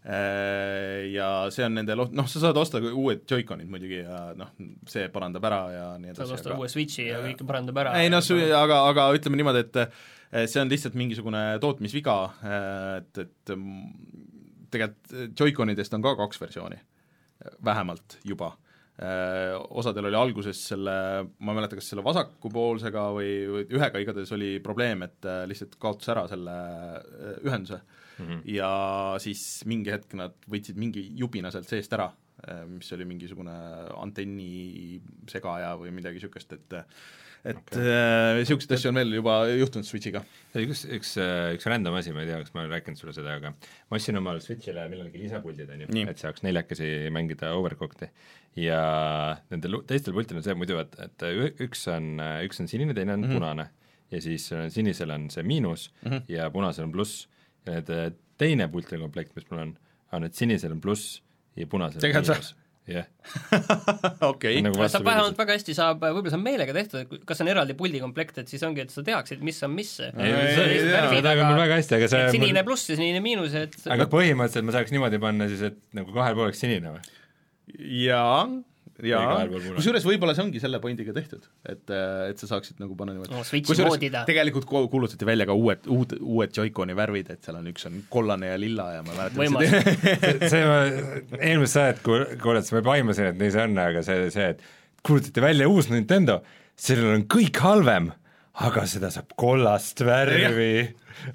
ja 0.08 1.30
see 1.52 1.66
on 1.68 1.74
nende 1.76 1.96
lo-, 1.98 2.08
noh, 2.16 2.28
sa 2.32 2.40
saad 2.40 2.58
osta 2.62 2.80
uued 2.80 3.26
Joy-Conid 3.28 3.68
muidugi 3.72 3.98
ja 4.00 4.22
noh, 4.40 4.54
see 4.88 5.10
parandab 5.12 5.48
ära 5.50 5.62
ja 5.74 5.88
nii 6.00 6.14
saad 6.14 6.22
edasi, 6.24 6.38
osta 6.38 6.54
aga 6.54 6.60
uue 6.62 6.70
Switchi 6.72 7.10
ja 7.10 7.20
kõik 7.26 7.44
parandab 7.50 7.82
ära. 7.84 7.96
ei 8.00 8.12
noh, 8.14 8.24
aga, 8.56 8.84
aga 8.94 9.10
ütleme 9.18 9.42
niimoodi, 9.42 9.66
et 9.66 10.48
see 10.48 10.62
on 10.64 10.72
lihtsalt 10.72 10.96
mingisugune 11.00 11.42
tootmisviga, 11.64 12.16
et, 13.00 13.26
et 13.26 13.58
tegelikult 14.72 15.36
Joy-Conidest 15.40 15.94
on 15.98 16.06
ka 16.06 16.16
kaks 16.20 16.42
versiooni, 16.42 16.80
vähemalt 17.64 18.18
juba. 18.28 18.54
Osadel 19.78 20.08
oli 20.10 20.18
alguses 20.18 20.58
selle, 20.72 20.96
ma 21.38 21.54
ei 21.54 21.60
mäleta, 21.60 21.78
kas 21.78 21.92
selle 21.92 22.04
vasakupoolsega 22.06 23.04
või, 23.14 23.30
või 23.52 23.68
ühega 23.78 24.02
igatahes 24.02 24.34
oli 24.34 24.56
probleem, 24.64 25.04
et 25.06 25.28
eh, 25.30 25.44
lihtsalt 25.52 25.78
kaotas 25.82 26.10
ära 26.16 26.26
selle 26.32 26.56
ühenduse 27.46 27.84
mm. 28.18 28.26
-hmm. 28.26 28.42
ja 28.56 28.72
siis 29.24 29.44
mingi 29.66 29.94
hetk 29.94 30.14
nad 30.20 30.36
võtsid 30.50 30.80
mingi 30.80 31.08
jubina 31.16 31.52
sealt 31.52 31.70
seest 31.70 31.94
ära, 31.94 32.12
mis 32.70 32.92
oli 32.94 33.06
mingisugune 33.10 33.54
antenni 33.98 35.00
segaja 35.28 35.72
või 35.80 35.90
midagi 35.92 36.20
niisugust, 36.20 36.54
et 36.54 36.84
et 37.48 37.78
niisuguseid 37.78 38.72
okay. 38.72 38.78
asju 38.78 38.90
on 38.92 39.00
veel 39.00 39.14
juba 39.20 39.36
juhtunud 39.50 39.88
Switchiga. 39.88 40.24
üks, 40.58 40.84
üks, 40.98 41.14
üks 41.56 41.68
random 41.70 41.98
asi, 42.00 42.14
ma 42.16 42.24
ei 42.24 42.32
tea, 42.32 42.40
kas 42.44 42.54
ma 42.56 42.64
olen 42.64 42.74
rääkinud 42.76 43.00
sulle 43.00 43.14
seda, 43.16 43.38
aga 43.40 43.54
ma 43.54 44.00
ostsin 44.00 44.20
omale 44.20 44.42
Switchile 44.44 44.88
millalgi 44.92 45.22
lisapuldid, 45.22 45.72
on 45.74 45.86
ju, 45.86 46.06
et 46.12 46.24
saaks 46.24 46.44
neljakesi 46.48 46.90
mängida 47.14 47.54
Overclocked'i. 47.58 48.10
ja 48.64 48.82
nendel 49.54 49.82
teistel 49.90 50.16
pultidel 50.18 50.42
on 50.42 50.48
see 50.48 50.58
muidu, 50.58 50.80
et, 50.82 50.98
et 51.06 51.28
üks 51.68 51.86
on, 51.94 52.18
üks 52.48 52.64
on 52.64 52.72
sinine, 52.72 52.96
teine 52.98 53.16
on 53.16 53.22
mm. 53.22 53.30
-hmm. 53.30 53.40
punane. 53.40 53.70
ja 54.12 54.22
siis 54.24 54.52
äh, 54.56 54.70
sinisel 54.72 55.12
on 55.12 55.30
see 55.30 55.44
miinus 55.44 55.92
mm. 56.02 56.12
-hmm. 56.12 56.22
ja 56.28 56.50
punasel 56.50 56.88
on 56.88 56.92
pluss. 56.92 57.28
Need 57.72 57.92
äh, 57.94 58.08
teine 58.40 58.70
pultide 58.72 59.02
komplekt, 59.02 59.36
mis 59.38 59.50
mul 59.52 59.66
on, 59.66 59.76
on, 60.16 60.26
et 60.28 60.38
sinisel 60.38 60.74
on 60.76 60.82
pluss 60.84 61.20
ja 61.58 61.68
punasel 61.70 62.02
on 62.04 62.16
miinus. 62.22 62.54
jah, 62.88 63.08
okei 64.32 64.62
nagu 64.64 64.78
saab 64.78 64.86
vastupidi. 64.86 65.10
vähemalt 65.10 65.42
väga 65.42 65.58
hästi 65.58 65.76
saab, 65.76 66.06
võib-olla 66.06 66.32
see 66.32 66.40
on 66.40 66.46
meelega 66.46 66.76
tehtud, 66.78 67.02
et 67.02 67.26
kas 67.28 67.44
on 67.44 67.52
eraldi 67.52 67.76
puldikomplekt, 67.80 68.40
et 68.44 68.54
siis 68.54 68.64
ongi, 68.68 68.86
et 68.86 68.94
sa 68.94 69.04
teaksid, 69.08 69.44
mis 69.44 69.60
on 69.68 69.74
mis. 69.76 69.92
see 69.98 70.14
toimib 70.16 71.44
mul 71.44 71.60
väga 71.60 71.82
hästi, 71.82 72.00
aga 72.00 72.10
see 72.14 72.24
sinine 72.38 72.64
pluss 72.68 72.94
ja 72.94 73.00
sinine 73.00 73.24
miinus, 73.24 73.58
et 73.60 73.76
aga 73.92 74.08
põhimõtteliselt 74.12 74.70
ma 74.70 74.78
saaks 74.78 74.96
niimoodi 74.96 75.22
panna 75.24 75.50
siis, 75.52 75.66
et 75.72 75.82
nagu 75.98 76.16
kahel 76.16 76.38
pool 76.38 76.48
oleks 76.48 76.64
sinine 76.64 76.96
või? 76.96 77.04
jaa, 78.06 78.46
Ei, 78.98 79.12
kusjuures 79.78 80.06
võib-olla 80.08 80.34
see 80.34 80.42
ongi 80.48 80.60
selle 80.64 80.80
pointiga 80.82 81.14
tehtud, 81.14 81.44
et, 81.70 81.84
et 82.32 82.40
sa 82.42 82.48
saaksid 82.50 82.80
nagu 82.82 82.96
panna 82.98 83.14
niimoodi 83.14 83.36
no 83.36 83.44
Switchi 83.46 83.70
kusjuures 83.70 84.26
tegelikult 84.26 84.66
ku- 84.66 84.88
kuulutati 84.90 85.28
välja 85.30 85.46
ka 85.46 85.54
uued, 85.54 85.86
uud, 85.94 86.16
uued 86.20 86.56
Joy-Coni 86.58 86.96
värvid, 86.98 87.30
et 87.36 87.46
seal 87.46 87.60
on 87.60 87.68
üks 87.70 87.86
on 87.90 88.00
kollane 88.10 88.50
ja 88.50 88.58
lilla 88.58 88.88
ja 88.96 89.04
ma 89.06 89.14
mäletan 89.14 89.38
Võimas. 89.44 89.70
see, 90.24 90.50
see 90.50 90.64
ma 90.66 90.80
eelmist 91.38 91.78
saadet 91.78 92.02
kuul- 92.06 92.26
kuulates 92.42 92.74
ma 92.74 92.82
juba 92.82 92.96
aimasin, 92.98 93.30
et 93.36 93.38
nii 93.44 93.54
see 93.54 93.66
on, 93.70 93.78
aga 93.86 94.02
see, 94.08 94.30
see, 94.34 94.50
et 94.56 94.66
kuulutati 95.06 95.44
välja 95.46 95.70
uus 95.70 95.92
Nintendo, 95.94 96.40
sellel 96.78 97.20
on 97.20 97.28
kõik 97.38 97.62
halvem, 97.64 98.10
aga 98.58 98.84
seda 98.90 99.10
saab 99.14 99.34
kollast 99.38 100.02
värvi. 100.06 100.72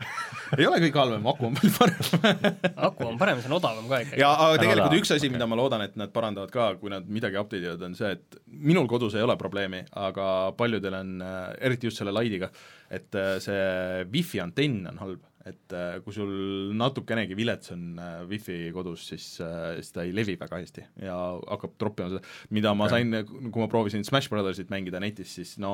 ei 0.59 0.67
ole 0.67 0.79
kõik 0.85 0.97
halvem, 0.99 1.25
aku 1.31 1.49
on 1.49 1.57
palju 1.59 1.73
parem 1.75 2.43
aku 2.89 3.07
on 3.09 3.19
parem, 3.19 3.41
see 3.43 3.51
on 3.51 3.57
odavam 3.59 3.89
ka 3.91 4.01
ikkagi. 4.05 4.21
ja 4.23 4.31
aga 4.45 4.61
tegelikult 4.63 4.99
üks 5.01 5.11
asi, 5.17 5.31
mida 5.33 5.47
ma 5.51 5.59
loodan, 5.59 5.83
et 5.87 5.97
nad 5.99 6.13
parandavad 6.15 6.53
ka, 6.55 6.69
kui 6.81 6.93
nad 6.93 7.07
midagi 7.11 7.39
update 7.41 7.67
ivad, 7.67 7.83
on 7.89 7.97
see, 7.99 8.13
et 8.15 8.39
minul 8.47 8.87
kodus 8.91 9.17
ei 9.19 9.25
ole 9.27 9.37
probleemi, 9.41 9.83
aga 9.99 10.27
paljudel 10.59 10.99
on, 10.99 11.13
eriti 11.59 11.91
just 11.91 12.03
selle 12.03 12.15
Light'iga, 12.15 12.51
et 12.93 13.19
äh, 13.19 13.37
see 13.43 14.07
wifi 14.13 14.43
antenn 14.43 14.87
on 14.93 15.03
halb, 15.03 15.27
et 15.49 15.75
äh, 15.75 15.97
kui 16.05 16.15
sul 16.15 16.31
natukenegi 16.79 17.37
vilets 17.39 17.73
on 17.75 17.99
äh, 17.99 18.21
wifi 18.31 18.59
kodus, 18.75 19.09
siis, 19.11 19.27
siis 19.41 19.91
ta 19.95 20.05
ei 20.07 20.15
levi 20.15 20.37
väga 20.39 20.61
hästi 20.61 20.85
ja 21.03 21.17
hakkab 21.41 21.75
troppima 21.81 22.13
seda, 22.13 22.23
mida 22.55 22.75
ma 22.79 22.89
sain, 22.93 23.11
kui 23.27 23.63
ma 23.63 23.69
proovisin 23.73 24.07
Smash 24.07 24.31
Brothersit 24.31 24.71
mängida 24.73 25.01
netis, 25.03 25.35
siis 25.39 25.57
no 25.63 25.73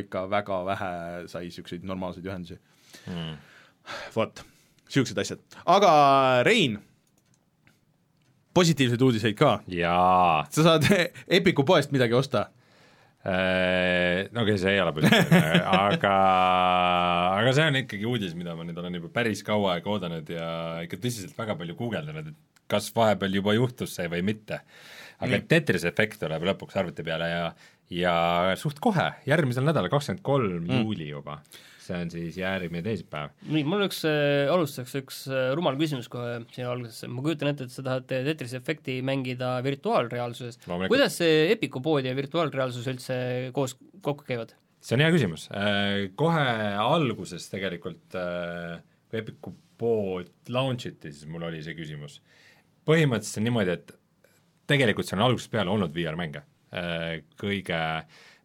ikka 0.00 0.24
väga 0.32 0.62
vähe 0.70 0.94
sai 1.32 1.50
niisuguseid 1.50 1.84
normaalseid 1.84 2.26
ühendusi. 2.30 2.58
Hmm. 3.04 3.36
vot, 4.14 4.40
niisugused 4.86 5.18
asjad, 5.20 5.44
aga 5.68 5.94
Rein, 6.46 6.78
positiivseid 8.54 9.02
uudiseid 9.02 9.36
ka, 9.38 9.58
sa 10.48 10.68
saad 10.70 10.88
Epiku 11.40 11.66
poest 11.68 11.92
midagi 11.92 12.16
osta. 12.16 12.48
Äh, 13.24 14.26
no 14.36 14.42
okei 14.42 14.52
okay,, 14.52 14.60
see 14.60 14.72
ei 14.74 14.80
ole 14.82 14.92
positiivne, 14.92 15.60
aga, 15.64 16.16
aga 17.38 17.54
see 17.56 17.68
on 17.70 17.78
ikkagi 17.80 18.08
uudis, 18.08 18.34
mida 18.36 18.52
ma 18.52 18.66
nüüd 18.68 18.76
olen 18.82 18.98
juba 18.98 19.08
päris 19.14 19.40
kaua 19.46 19.78
aega 19.78 19.88
oodanud 19.94 20.28
ja 20.28 20.48
ikka 20.84 20.98
tõsiselt 21.00 21.38
väga 21.38 21.56
palju 21.56 21.76
guugeldanud, 21.78 22.28
et 22.34 22.68
kas 22.68 22.90
vahepeal 22.92 23.38
juba 23.40 23.54
juhtus 23.56 23.96
see 23.96 24.10
või 24.12 24.20
mitte. 24.28 24.60
aga 25.24 25.38
Nii. 25.38 25.46
Tetris 25.48 25.86
efekt 25.88 26.20
tuleb 26.20 26.44
lõpuks 26.50 26.76
arvuti 26.76 27.06
peale 27.06 27.30
ja, 27.30 27.46
ja 27.96 28.14
suht 28.60 28.82
kohe, 28.84 29.06
järgmisel 29.24 29.64
nädalal, 29.64 29.88
kakskümmend 29.92 30.24
kolm 30.26 30.68
juuli 30.68 31.08
juba. 31.08 31.38
See 31.84 32.00
on 32.00 32.10
siis 32.12 32.38
järgmine 32.40 32.82
teisipäev. 32.84 33.32
nii, 33.50 33.64
mul 33.68 33.86
üks 33.86 34.02
äh,, 34.08 34.50
alustuseks 34.52 34.98
üks 35.02 35.20
äh, 35.30 35.52
rumal 35.56 35.78
küsimus 35.80 36.08
kohe 36.12 36.40
siia 36.54 36.70
algusesse, 36.72 37.10
ma 37.12 37.24
kujutan 37.24 37.52
ette, 37.52 37.68
et 37.68 37.74
sa 37.74 37.84
tahad 37.86 38.08
Tetris 38.10 38.54
efekti 38.58 38.98
mängida 39.06 39.56
virtuaalreaalsuses. 39.64 40.60
Kuidas 40.88 41.18
see 41.20 41.48
Epiku 41.52 41.82
pood 41.84 42.06
ja 42.08 42.14
virtuaalreaalsus 42.16 42.88
üldse 42.92 43.18
koos 43.56 43.76
kokku 44.04 44.26
käivad? 44.28 44.56
see 44.84 44.98
on 44.98 45.00
hea 45.00 45.12
küsimus, 45.14 45.46
kohe 46.20 46.48
alguses 46.76 47.46
tegelikult, 47.48 48.02
kui 48.12 49.20
Epicu 49.20 49.54
pood 49.80 50.28
launch 50.52 50.90
iti, 50.90 51.12
siis 51.12 51.28
mul 51.30 51.46
oli 51.48 51.62
see 51.64 51.76
küsimus. 51.76 52.20
põhimõtteliselt 52.84 53.40
on 53.40 53.46
niimoodi, 53.48 53.76
et 53.78 53.94
tegelikult 54.68 55.08
see 55.08 55.16
on 55.16 55.24
algusest 55.24 55.52
peale 55.52 55.72
olnud 55.72 55.94
VR-mänge. 55.94 56.44
Kõige 57.40 57.80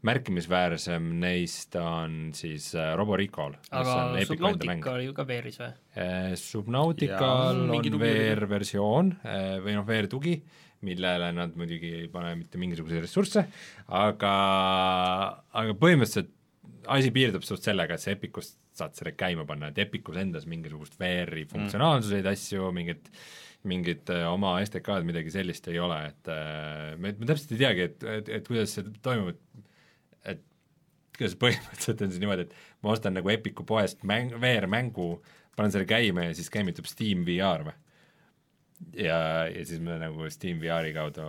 märkimisväärsem 0.07 1.09
neist 1.19 1.75
on 1.79 2.31
siis 2.37 2.69
äh, 2.77 2.93
Robo 2.97 3.17
Recall, 3.19 3.57
mis 3.59 3.73
aga. 3.81 4.23
Subnautica 4.29 4.93
oli 4.93 5.09
ju 5.09 5.15
ka 5.17 5.25
VR-is 5.27 5.59
või? 5.59 5.69
Eh, 5.99 6.31
Subnautical 6.39 7.59
mingi 7.67 7.91
on. 7.91 7.99
VR-versioon 8.03 9.13
eh, 9.19 9.57
või 9.65 9.75
noh, 9.75 9.87
VR-tugi, 9.87 10.37
millele 10.87 11.33
nad 11.35 11.57
muidugi 11.59 11.91
ei 12.05 12.07
pane 12.11 12.31
mitte 12.39 12.61
mingisuguseid 12.61 13.03
ressursse, 13.03 13.43
aga, 13.99 14.35
aga 15.51 15.75
põhimõtteliselt 15.81 16.31
asi 16.89 17.11
piirdub 17.13 17.43
suht 17.45 17.65
sellega, 17.67 17.97
et 17.97 18.03
sa 18.03 18.13
Epicust 18.15 18.55
saad 18.79 18.95
selle 18.95 19.11
käima 19.19 19.43
panna, 19.45 19.73
et 19.73 19.83
Epicus 19.83 20.17
endas 20.21 20.47
mingisugust 20.47 20.95
VR-i 21.01 21.43
funktsionaalsuseid 21.49 22.23
mm. 22.23 22.31
asju, 22.31 22.71
mingit 22.75 23.11
mingit 23.67 24.07
äh, 24.13 24.23
oma 24.31 24.53
STK-d, 24.63 25.03
midagi 25.03 25.33
sellist 25.33 25.65
ei 25.67 25.81
ole, 25.83 25.97
et 26.13 26.29
äh, 26.31 26.93
me, 26.95 27.11
me 27.19 27.27
täpselt 27.27 27.51
ei 27.57 27.59
teagi, 27.59 27.89
et, 27.89 28.05
et, 28.07 28.29
et 28.37 28.47
kuidas 28.47 28.71
see 28.77 28.87
toimub, 29.03 29.33
et 29.33 29.67
kuidas 31.19 31.35
põhimõtteliselt 31.41 32.05
on 32.05 32.13
see 32.15 32.23
niimoodi, 32.23 32.47
et 32.47 32.55
ma 32.85 32.93
ostan 32.95 33.13
nagu 33.19 33.29
Epiku 33.33 33.65
poest 33.67 34.01
mäng, 34.07 34.31
VR-mängu, 34.39 35.11
panen 35.59 35.73
selle 35.75 35.87
käima 35.89 36.29
ja 36.29 36.33
siis 36.37 36.49
käivitub 36.53 36.87
Steam 36.89 37.25
VR 37.27 37.67
või? 37.67 37.75
ja, 38.95 39.19
ja 39.51 39.65
siis 39.67 39.81
ma 39.83 39.97
nagu 39.99 40.29
Steam 40.31 40.61
VR-i 40.63 40.93
kaudu 40.95 41.25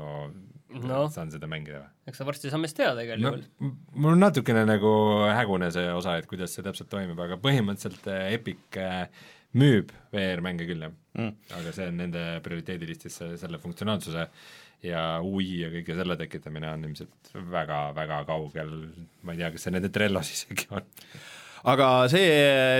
Noh. 0.70 1.08
saan 1.10 1.32
seda 1.34 1.48
mängida 1.50 1.80
või? 1.82 1.90
eks 2.12 2.20
sa 2.22 2.26
varsti 2.28 2.50
saame 2.52 2.68
seda 2.70 2.84
teada 2.84 3.02
igal 3.02 3.18
no 3.24 3.32
juhul. 3.34 3.42
m- 3.66 3.74
mul 4.04 4.14
on 4.14 4.22
natukene 4.22 4.62
nagu 4.68 4.92
hägune 5.34 5.72
see 5.74 5.88
osa, 5.90 6.14
et 6.22 6.28
kuidas 6.30 6.54
see 6.54 6.62
täpselt 6.62 6.90
toimib, 6.92 7.18
aga 7.18 7.40
põhimõtteliselt 7.42 8.06
äh, 8.12 8.28
Epic 8.36 8.78
äh, 8.78 9.08
müüb 9.58 9.90
VR-mänge 10.14 10.66
küll, 10.70 10.86
jah 10.88 10.96
Mm. 11.10 11.32
aga 11.58 11.72
see 11.74 11.88
on 11.90 11.96
nende 11.98 12.20
prioriteedilistis 12.44 13.16
selle 13.40 13.58
funktsionaalsuse 13.58 14.28
ja 14.86 15.02
ui 15.24 15.46
ja 15.60 15.70
kõige 15.72 15.96
selle 15.98 16.16
tekitamine 16.20 16.70
on 16.72 16.84
ilmselt 16.88 17.32
väga-väga 17.52 18.22
kaugel, 18.28 18.72
ma 19.26 19.34
ei 19.34 19.42
tea, 19.42 19.50
kas 19.54 19.66
see 19.66 19.74
nende 19.74 19.90
Trellos 19.92 20.30
isegi 20.32 20.68
on. 20.72 20.86
aga 21.72 21.88
see 22.12 22.28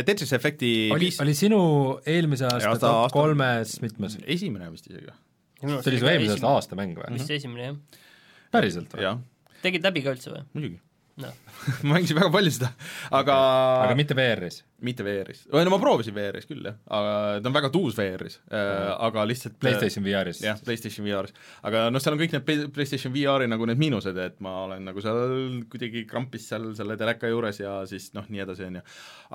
Tetris 0.09 0.33
efekti 0.37 0.73
oli 0.95 1.11
piis-, 1.11 1.21
oli 1.25 1.35
sinu 1.37 1.63
eelmise 2.09 2.49
aasta 2.49 2.73
Aasta- 2.73 2.87
top 2.87 3.17
kolmes 3.17 3.77
mitmes? 3.85 4.17
esimene 4.25 4.71
vist 4.73 4.89
isegi 4.89 5.11
või? 5.11 5.19
see 5.61 5.93
oli 5.93 6.01
su 6.01 6.13
eelmise 6.15 6.39
aasta 6.39 6.55
aasta 6.55 6.81
mäng 6.81 6.97
või? 6.97 7.19
vist 7.19 7.35
esimene 7.37 7.69
jah. 7.69 8.07
päriselt 8.55 8.97
või? 8.97 9.13
tegid 9.61 9.85
läbi 9.85 10.07
ka 10.07 10.17
üldse 10.17 10.33
või? 10.33 10.47
muidugi 10.57 10.81
noh, 11.21 11.37
ma 11.85 11.99
mängisin 11.99 12.17
väga 12.17 12.33
palju 12.33 12.57
seda, 12.57 12.73
aga, 13.13 13.37
aga 13.85 13.97
mitte 13.99 14.17
VR-is? 14.17 14.63
Mitte 14.87 15.05
VR-is, 15.05 15.43
või 15.53 15.65
no 15.67 15.73
ma 15.75 15.79
proovisin 15.83 16.15
VR-is 16.17 16.47
küll 16.49 16.65
jah, 16.65 16.77
aga 16.97 17.13
ta 17.43 17.51
on 17.51 17.57
väga 17.57 17.71
tuus 17.75 17.97
VR-is 17.99 18.39
äh,, 18.49 18.91
aga 19.07 19.25
lihtsalt 19.29 19.59
PlayStation 19.61 20.05
VR-is? 20.07 20.41
jah, 20.45 20.59
PlayStation 20.65 21.07
VR-is, 21.07 21.35
aga 21.67 21.87
noh, 21.93 22.03
seal 22.03 22.17
on 22.17 22.23
kõik 22.23 22.35
need 22.37 22.47
Play- 22.47 22.71
PlayStation 22.75 23.15
VR-i 23.15 23.49
nagu 23.51 23.69
need 23.69 23.81
miinused, 23.81 24.17
et 24.25 24.41
ma 24.45 24.55
olen 24.67 24.89
nagu 24.89 25.05
seal 25.05 25.61
kuidagi 25.73 26.05
krampis 26.11 26.49
seal 26.51 26.71
selle 26.79 26.97
teleka 27.01 27.31
juures 27.31 27.61
ja 27.63 27.77
siis 27.91 28.11
noh, 28.17 28.27
nii 28.31 28.45
edasi, 28.47 28.67
on 28.71 28.81
ju. 28.81 28.85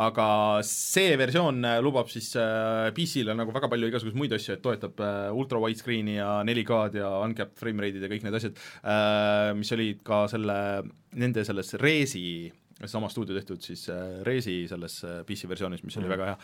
aga 0.08 0.28
see 0.68 1.16
versioon 1.22 1.62
äh, 1.68 1.78
lubab 1.86 2.12
siis 2.14 2.32
äh, 2.42 2.90
PC-le 2.96 3.38
nagu 3.38 3.54
väga 3.56 3.70
palju 3.72 3.92
igasuguseid 3.92 4.20
muid 4.20 4.36
asju, 4.36 4.58
et 4.58 4.66
toetab 4.66 5.00
äh, 5.06 5.30
ultra 5.36 5.62
widescreen'i 5.64 6.18
ja 6.20 6.42
4K-d 6.48 7.02
ja 7.04 7.14
uncapped 7.26 7.60
frame 7.62 7.86
rate'id 7.86 8.06
ja 8.06 8.12
kõik 8.12 8.26
need 8.28 8.40
asjad 8.42 8.60
äh,, 8.84 9.54
mis 9.58 9.74
olid 9.76 10.02
ka 10.08 10.26
selle, 10.32 10.60
nende 11.16 11.46
selles 11.48 11.76
Resi 11.82 12.28
sama 12.84 13.08
stuudio 13.12 13.38
tehtud 13.38 13.64
siis 13.64 13.86
äh, 13.92 14.20
Resi 14.28 14.66
selles 14.68 14.98
äh, 15.08 15.22
PC 15.28 15.48
versioonis, 15.48 15.84
mis 15.88 15.96
oli 15.96 16.10
mm. 16.10 16.12
väga 16.12 16.26
hea. 16.32 16.40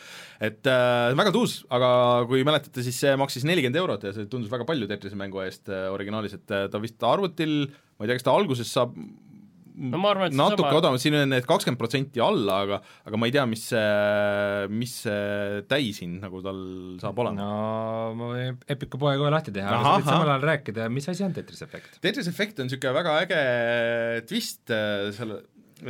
et 0.48 0.70
äh, 0.70 1.12
väga 1.18 1.32
tuus, 1.34 1.58
aga 1.68 1.90
kui 2.30 2.40
mäletate, 2.48 2.84
siis 2.86 3.02
see 3.04 3.12
maksis 3.20 3.44
nelikümmend 3.48 3.76
eurot 3.82 4.06
ja 4.08 4.14
see 4.16 4.30
tundus 4.32 4.52
väga 4.52 4.64
palju 4.68 4.88
Tetrise 4.88 5.18
mängu 5.18 5.42
eest 5.44 5.68
äh, 5.68 5.90
originaalis, 5.92 6.38
et 6.40 6.54
äh, 6.56 6.70
ta 6.72 6.80
vist 6.82 7.04
arvutil, 7.04 7.66
ma 7.68 8.06
ei 8.06 8.10
tea, 8.10 8.16
kas 8.16 8.28
ta 8.28 8.36
alguses 8.36 8.72
saab 8.72 8.96
no 9.72 10.00
ma 10.00 10.12
arvan, 10.12 10.30
et 10.30 10.36
natuke 10.36 10.70
odavam, 10.76 10.98
siin 11.00 11.16
on 11.16 11.30
need 11.32 11.46
kakskümmend 11.48 11.80
protsenti 11.80 12.22
alla, 12.22 12.58
aga 12.66 12.78
aga 13.08 13.20
ma 13.20 13.28
ei 13.28 13.34
tea, 13.34 13.44
mis 13.48 13.64
see, 13.70 14.68
mis 14.72 14.94
see 15.04 15.62
täishind 15.70 16.22
nagu 16.24 16.42
tal 16.44 16.60
saab 17.02 17.22
olema 17.24 17.40
no.. 17.40 17.50
ma 18.18 18.30
võin 18.34 18.60
Epiku 18.74 19.00
poe 19.00 19.14
kohe 19.20 19.32
lahti 19.32 19.54
teha, 19.54 19.72
aga 19.72 19.82
sa 19.82 19.94
võid 19.96 20.10
samal 20.10 20.32
ajal 20.34 20.46
rääkida, 20.50 20.88
mis 20.92 21.08
asi 21.12 21.26
on 21.26 21.36
Tetris 21.36 21.64
Effect? 21.66 21.98
Tetris 22.04 22.30
Effect 22.30 22.60
on 22.62 22.68
niisugune 22.68 22.94
väga 22.98 23.16
äge 23.24 23.42
twist 24.28 24.74
äh, 24.74 25.08
selle, 25.16 25.42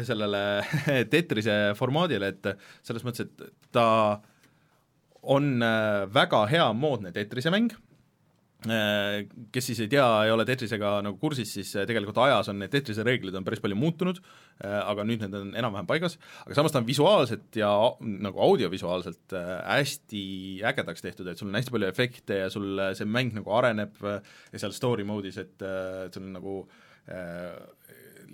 sellele 0.07 0.43
Tetrise 1.13 1.57
formaadile, 1.79 2.33
et 2.33 2.53
selles 2.83 3.05
mõttes, 3.07 3.29
et 3.29 3.73
ta 3.75 3.87
on 5.23 5.55
äh, 5.63 6.03
väga 6.13 6.45
hea 6.51 6.69
moodne 6.75 7.13
Tetrise 7.15 7.53
mäng, 7.55 7.75
Äh, 8.63 9.25
kes 9.51 9.67
siis 9.73 9.81
ei 9.83 9.89
tea, 9.91 10.05
ei 10.23 10.31
ole 10.31 10.45
Tetrisega 10.47 11.01
nagu 11.03 11.17
kursis, 11.19 11.51
siis 11.57 11.73
äh, 11.75 11.87
tegelikult 11.89 12.21
ajas 12.23 12.47
on 12.53 12.61
need 12.63 12.71
Tetrise 12.71 13.03
reeglid 13.03 13.35
on 13.35 13.43
päris 13.47 13.59
palju 13.63 13.75
muutunud, 13.75 14.21
aga 14.63 15.03
nüüd 15.03 15.25
need 15.25 15.35
on 15.35 15.49
enam-vähem 15.59 15.89
paigas, 15.89 16.15
aga 16.45 16.55
samas 16.55 16.71
ta 16.71 16.79
on 16.79 16.87
visuaalselt 16.87 17.59
ja 17.59 17.73
au- 17.75 17.97
nagu 18.23 18.39
audiovisuaalselt 18.45 19.35
hästi 19.35 20.23
ägedaks 20.71 21.03
tehtud, 21.03 21.27
et 21.33 21.43
sul 21.43 21.51
on 21.51 21.59
hästi 21.59 21.75
palju 21.75 21.89
efekte 21.91 22.39
ja 22.45 22.53
sul 22.55 22.79
see 22.95 23.09
mäng 23.09 23.35
nagu 23.35 23.51
areneb 23.59 23.99
ja 24.07 24.63
seal 24.63 24.77
story 24.77 25.09
mode'is, 25.09 25.41
et 25.43 25.67
et 25.67 26.15
sul 26.15 26.29
on 26.29 26.37
nagu 26.39 26.57
äh, 27.11 27.59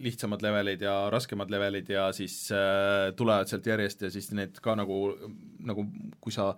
lihtsamad 0.03 0.43
levelid 0.45 0.83
ja 0.85 0.95
raskemad 1.13 1.51
levelid 1.51 1.91
ja 1.93 2.09
siis 2.17 2.37
äh, 2.55 3.11
tulevad 3.19 3.51
sealt 3.51 3.67
järjest 3.67 4.07
ja 4.07 4.11
siis 4.13 4.31
need 4.37 4.61
ka 4.63 4.75
nagu, 4.79 4.99
nagu 5.67 5.85
kui 6.23 6.35
sa 6.35 6.51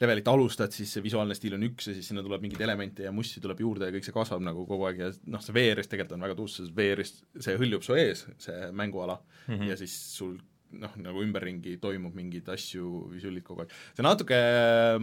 levelit 0.00 0.28
alustad, 0.30 0.74
siis 0.74 0.92
see 0.94 1.04
visuaalne 1.04 1.36
stiil 1.38 1.56
on 1.58 1.66
üks 1.68 1.90
ja 1.90 1.96
siis 1.96 2.08
sinna 2.10 2.24
tuleb 2.24 2.44
mingeid 2.44 2.64
elemente 2.66 3.06
ja 3.06 3.12
mussi 3.14 3.42
tuleb 3.44 3.60
juurde 3.64 3.90
ja 3.90 3.94
kõik 3.94 4.06
see 4.06 4.16
kasvab 4.16 4.42
nagu 4.46 4.66
kogu 4.68 4.88
aeg 4.88 5.04
ja 5.04 5.12
noh, 5.32 5.42
see 5.44 5.56
VR-is 5.56 5.90
tegelikult 5.90 6.18
on 6.18 6.26
väga 6.28 6.38
tuus, 6.38 6.58
sest 6.60 6.74
VR-is 6.76 7.14
see 7.46 7.60
hõljub 7.60 7.86
su 7.86 7.98
ees, 7.98 8.26
see 8.42 8.72
mänguala 8.72 9.18
mm, 9.20 9.54
-hmm. 9.54 9.70
ja 9.72 9.78
siis 9.80 9.94
sul 10.16 10.36
noh, 10.80 10.96
nagu 11.02 11.22
ümberringi 11.22 11.76
toimub 11.82 12.14
mingeid 12.16 12.48
asju, 12.54 12.88
visuaalid 13.12 13.44
kogu 13.46 13.64
aeg. 13.64 13.76
see 13.96 14.06
natuke, 14.06 14.40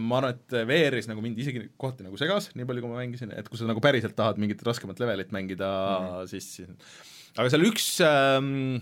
ma 0.00 0.20
arvan, 0.20 0.36
et 0.36 0.58
VR-is 0.68 1.08
nagu 1.10 1.24
mind 1.24 1.40
isegi 1.42 1.64
kohati 1.80 2.06
nagu 2.06 2.20
segas, 2.20 2.50
nii 2.58 2.68
palju 2.68 2.84
kui 2.84 2.92
ma 2.92 3.00
mängisin, 3.00 3.32
et 3.36 3.48
kui 3.48 3.60
sa 3.60 3.68
nagu 3.68 3.82
päriselt 3.84 4.16
tahad 4.18 4.40
mingit 4.42 4.62
raskemat 4.66 5.00
levelit 5.02 5.34
mängida 5.34 5.70
mm, 5.70 6.06
-hmm. 6.06 6.30
siis, 6.32 6.54
siis 6.56 7.20
aga 7.38 7.48
seal 7.52 7.64
üks 7.68 7.86
ähm, 8.06 8.80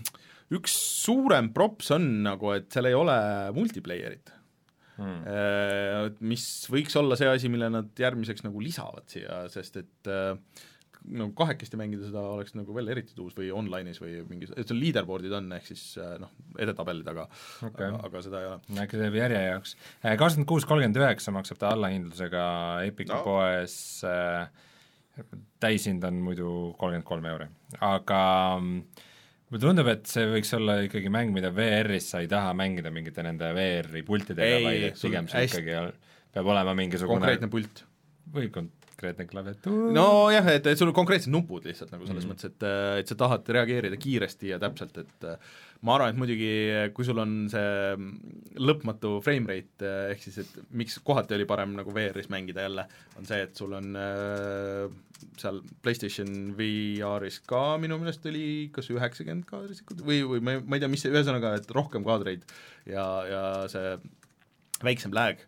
üks 0.51 0.73
suurem 1.05 1.51
props 1.55 1.93
on 1.95 2.07
nagu, 2.25 2.51
et 2.57 2.67
seal 2.73 2.89
ei 2.89 2.97
ole 2.97 3.15
multiplayer'it 3.55 4.33
mm., 4.99 6.19
mis 6.27 6.43
võiks 6.71 6.97
olla 6.99 7.15
see 7.19 7.29
asi, 7.31 7.49
mille 7.51 7.69
nad 7.71 7.95
järgmiseks 7.97 8.43
nagu 8.47 8.61
lisavad 8.63 9.07
siia, 9.11 9.45
sest 9.53 9.79
et 9.81 10.11
äh, 10.11 10.35
no 11.17 11.29
kahekesti 11.37 11.79
mängida 11.79 12.05
seda 12.09 12.21
oleks 12.35 12.53
nagu 12.57 12.75
veel 12.75 12.91
eriti 12.93 13.15
tuus 13.17 13.33
või 13.37 13.49
online'is 13.55 14.01
või 14.03 14.19
mingis, 14.29 14.51
et 14.53 14.69
seal 14.69 14.81
leaderboard'id 14.83 15.33
on, 15.39 15.47
ehk 15.57 15.69
siis 15.71 15.85
äh, 16.01 16.17
noh, 16.21 16.33
edetabelid, 16.61 17.07
aga 17.13 17.25
Okei. 17.65 17.87
aga, 17.87 18.01
aga 18.09 18.23
seda 18.27 18.41
ei 18.43 18.49
ole. 18.51 18.59
äkki 18.83 18.99
teeb 19.01 19.17
järje 19.17 19.39
jaoks. 19.47 19.77
kakskümmend 20.03 20.49
kuus, 20.51 20.67
kolmkümmend 20.69 21.01
üheksa 21.01 21.33
maksab 21.33 21.61
ta 21.63 21.71
allahindlusega 21.77 22.43
Epicu 22.89 23.15
No. 23.15 23.23
no. 23.23 23.25
poes 23.31 23.75
äh, 24.07 24.67
täishind 25.61 26.03
on 26.07 26.19
muidu 26.23 26.49
kolmkümmend 26.79 27.07
kolm 27.07 27.27
euri, 27.31 27.47
aga 27.83 28.21
mm, 28.57 29.07
mulle 29.51 29.63
tundub, 29.63 29.89
et 29.91 30.05
see 30.09 30.27
võiks 30.31 30.53
olla 30.57 30.79
ikkagi 30.87 31.11
mäng, 31.13 31.33
mida 31.35 31.51
VR-is 31.55 32.11
sa 32.13 32.21
ei 32.23 32.29
taha 32.31 32.53
mängida 32.57 32.93
mingite 32.93 33.25
nende 33.25 33.51
VR-i 33.57 34.05
pultidega, 34.07 34.61
vaid 34.65 35.01
pigem 35.01 35.31
see 35.31 35.47
ikkagi 35.49 35.79
peab 36.31 36.51
olema 36.53 36.75
mingisugune 36.77 37.19
konkreetne 37.19 37.51
pult. 37.51 37.83
või 38.31 38.47
konkreetne 39.01 39.25
klaviatuur 39.29 39.89
nojah, 39.95 40.47
et, 40.53 40.69
et 40.69 40.79
sul 40.79 40.91
on 40.91 40.95
konkreetsed 40.95 41.31
nupud 41.33 41.65
lihtsalt 41.65 41.91
nagu 41.93 42.05
selles 42.05 42.25
mm. 42.25 42.33
mõttes, 42.33 42.51
et, 42.51 42.65
et 43.01 43.11
sa 43.11 43.17
tahad 43.17 43.49
reageerida 43.57 43.97
kiiresti 44.01 44.51
ja 44.53 44.59
täpselt, 44.61 44.97
et 45.01 45.27
äh, 45.27 45.53
ma 45.87 45.95
arvan, 45.95 46.13
et 46.13 46.19
muidugi 46.21 46.51
kui 46.95 47.07
sul 47.07 47.21
on 47.23 47.35
see 47.51 47.95
lõpmatu 48.61 49.15
frame 49.25 49.49
rate, 49.49 49.93
ehk 50.13 50.25
siis 50.27 50.41
et 50.43 50.59
miks 50.77 50.99
kohati 51.05 51.37
oli 51.37 51.47
parem 51.49 51.73
nagu 51.79 51.93
VR-is 51.95 52.29
mängida 52.33 52.67
jälle, 52.67 52.85
on 53.17 53.29
see, 53.29 53.41
et 53.47 53.57
sul 53.57 53.73
on 53.77 53.97
äh, 53.97 54.85
seal 55.41 55.61
PlayStation 55.81 56.53
VR-is 56.57 57.41
ka 57.49 57.77
minu 57.81 57.97
meelest 58.01 58.25
oli 58.29 58.69
kas 58.73 58.89
üheksakümmend 58.93 59.47
kaadrisekundit 59.49 60.05
või, 60.05 60.21
või 60.27 60.45
ma 60.45 60.57
ei, 60.57 60.65
ma 60.65 60.77
ei 60.77 60.83
tea, 60.83 60.91
mis 60.93 61.05
see, 61.05 61.13
ühesõnaga, 61.13 61.55
et 61.57 61.73
rohkem 61.73 62.05
kaadreid 62.05 62.45
ja, 62.89 63.05
ja 63.29 63.45
see 63.71 63.95
väiksem 64.85 65.13
lag, 65.13 65.41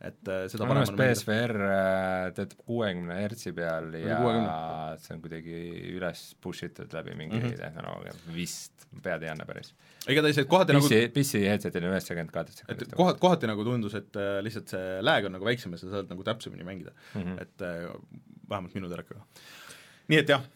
et 0.00 0.28
äh, 0.32 0.44
seda 0.48 0.66
minu 0.68 0.80
meelest. 0.80 0.96
PSVR 0.96 1.52
äh, 1.66 2.26
töötab 2.36 2.62
kuuekümne 2.64 3.16
hertsi 3.20 3.52
peal 3.56 3.90
ja 4.00 4.20
60. 4.22 5.02
see 5.04 5.16
on 5.16 5.22
kuidagi 5.24 5.56
üles 5.92 6.22
push 6.40 6.68
itud 6.70 6.94
läbi 6.96 7.16
mingi 7.18 7.36
mm. 7.36 7.46
-hmm. 7.46 7.58
tehnoloogia, 7.60 8.14
vist, 8.34 8.86
pead 9.04 9.26
ei 9.26 9.32
anna 9.32 9.44
päris. 9.48 9.74
igatahes, 10.08 10.40
et 10.40 10.48
kohati 10.48 10.76
nagu 10.76 10.88
PC, 10.88 11.00
PC 11.16 11.42
headsetil 11.44 11.84
on 11.84 11.92
üheksakümmend 11.92 12.40
et 12.40 12.54
sekundit. 12.62 12.94
kohati, 12.96 13.20
kohati 13.20 13.50
nagu 13.50 13.66
tundus, 13.68 13.98
et 14.00 14.16
äh, 14.16 14.38
lihtsalt 14.46 14.72
see 14.72 15.02
lag 15.04 15.28
on 15.28 15.36
nagu 15.36 15.50
väiksem 15.50 15.76
ja 15.76 15.82
sa 15.82 15.92
saad 15.96 16.14
nagu 16.14 16.24
täpsemini 16.24 16.64
mängida 16.64 16.96
mm. 17.14 17.20
-hmm. 17.20 17.42
et 17.42 17.66
äh, 17.68 17.90
vähemalt 18.48 18.74
minu 18.74 18.88
telekaga. 18.88 19.20
nii 20.08 20.24
et 20.24 20.32
jah, 20.32 20.48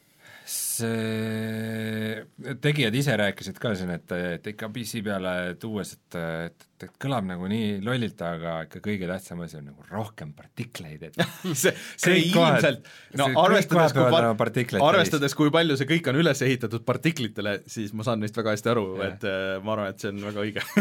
see, 0.74 2.54
tegijad 2.62 2.94
ise 2.98 3.16
rääkisid 3.20 3.58
ka 3.62 3.74
siin, 3.78 3.92
et, 3.96 4.14
et 4.36 4.46
ikka 4.54 4.68
PC 4.74 5.02
peale 5.06 5.34
tuues, 5.60 5.94
et, 5.96 6.16
et, 6.20 6.66
et 6.84 6.92
kõlab 7.00 7.24
nagu 7.28 7.46
nii 7.50 7.78
lollilt, 7.84 8.20
aga 8.26 8.56
ikka 8.66 8.80
kõige 8.84 9.08
tähtsam 9.08 9.40
asi 9.44 9.56
on 9.60 9.68
nagu 9.70 9.86
rohkem 9.90 10.32
partikleid, 10.36 11.06
et 11.08 11.18
see, 11.62 11.72
see 12.00 12.18
ilmselt, 12.28 12.88
no 13.18 13.28
see 13.30 13.38
arvestades, 13.44 13.94
kui 13.96 14.08
par- 14.12 14.90
arvestades, 14.90 15.36
kui 15.38 15.52
palju 15.54 15.78
see 15.80 15.88
kõik 15.94 16.10
on 16.12 16.20
üles 16.22 16.42
ehitatud 16.44 16.84
partiklitele, 16.88 17.56
siis 17.70 17.94
ma 17.96 18.06
saan 18.06 18.20
neist 18.24 18.36
väga 18.38 18.56
hästi 18.56 18.72
aru, 18.74 18.86
et 19.06 19.26
äh, 19.28 19.44
ma 19.64 19.76
arvan, 19.76 19.92
et 19.94 20.04
see 20.04 20.12
on 20.12 20.22
väga 20.30 20.44
õige. 20.46 20.66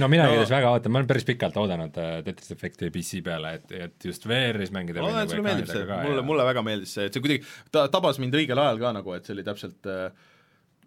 No 0.00 0.08
mina 0.10 0.24
No. 0.24 0.32
igatahes 0.32 0.50
väga 0.54 0.70
ootan, 0.72 0.92
ma 0.94 1.00
olen 1.02 1.08
päris 1.10 1.26
pikalt 1.28 1.56
oodanud 1.60 1.96
äh, 2.00 2.14
Tetris 2.24 2.50
Effecti 2.54 2.88
PC 2.94 3.20
peale, 3.26 3.50
et, 3.58 3.72
et 3.88 4.06
just 4.08 4.24
VR-is 4.28 4.70
mängida 4.74 5.02
ma 5.02 5.10
loodan, 5.10 5.26
et 5.26 5.34
sulle 5.34 5.44
meeldib 5.44 5.68
see, 5.68 5.82
mulle, 5.90 6.22
mulle 6.26 6.46
väga 6.48 6.62
meeldis 6.66 6.94
see, 6.96 7.04
et 7.10 7.14
see 7.16 7.22
kuidagi 7.24 7.44
ta 7.74 7.84
tabas 7.92 8.18
mind 8.22 8.34
õigel 8.38 8.58
ajal 8.62 8.80
ka 8.80 8.92
nagu, 8.96 9.13
et 9.18 9.26
see 9.26 9.36
oli 9.36 9.44
täpselt 9.46 9.90
äh, 9.90 10.08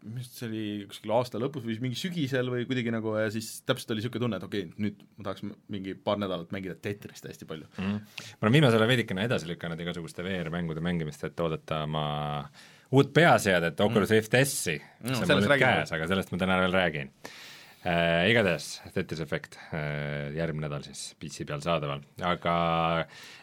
mis 0.05 0.30
see 0.38 0.47
oli 0.47 0.63
kuskil 0.89 1.13
aasta 1.15 1.39
lõpus 1.41 1.65
või 1.65 1.78
mingi 1.84 1.99
sügisel 1.99 2.51
või 2.53 2.67
kuidagi 2.69 2.93
nagu 2.93 3.15
ja 3.17 3.28
siis 3.34 3.49
täpselt 3.67 3.91
oli 3.93 4.01
niisugune 4.01 4.23
tunne, 4.23 4.39
et 4.39 4.45
okei 4.47 4.67
okay,, 4.67 4.84
nüüd 4.86 5.03
ma 5.17 5.28
tahaks 5.28 5.45
mingi 5.73 5.95
paar 6.07 6.21
nädalat 6.21 6.53
mängida 6.55 6.78
Tetrist 6.82 7.28
hästi 7.28 7.49
palju. 7.49 7.67
Mm. 7.82 7.99
ma 8.38 8.47
olen 8.47 8.57
viimasel 8.59 8.80
ajal 8.82 8.93
veidikene 8.93 9.28
edasi 9.28 9.49
lükanud 9.49 9.84
igasuguste 9.84 10.25
VR-mängude 10.25 10.84
mängimist, 10.86 11.25
et 11.28 11.43
oodata 11.43 11.84
oma 11.88 12.05
uut 12.91 13.11
peaseadet, 13.13 13.80
Oculus 13.84 14.13
Rift 14.15 14.38
S-i. 14.43 14.78
Mm, 14.78 15.11
mis 15.11 15.21
on 15.23 15.34
mul 15.34 15.45
nüüd 15.47 15.61
käes, 15.65 15.93
aga 15.97 16.09
sellest 16.09 16.34
ma 16.34 16.41
täna 16.45 16.61
veel 16.63 16.78
räägin 16.78 17.13
äh,. 17.88 18.28
Igatahes, 18.32 18.66
Tetris 18.94 19.22
Effect 19.24 19.56
äh, 19.72 20.34
järgmine 20.36 20.68
nädal 20.68 20.84
siis 20.86 21.14
PC 21.22 21.46
peal 21.48 21.62
saadaval, 21.64 22.02
aga 22.28 22.56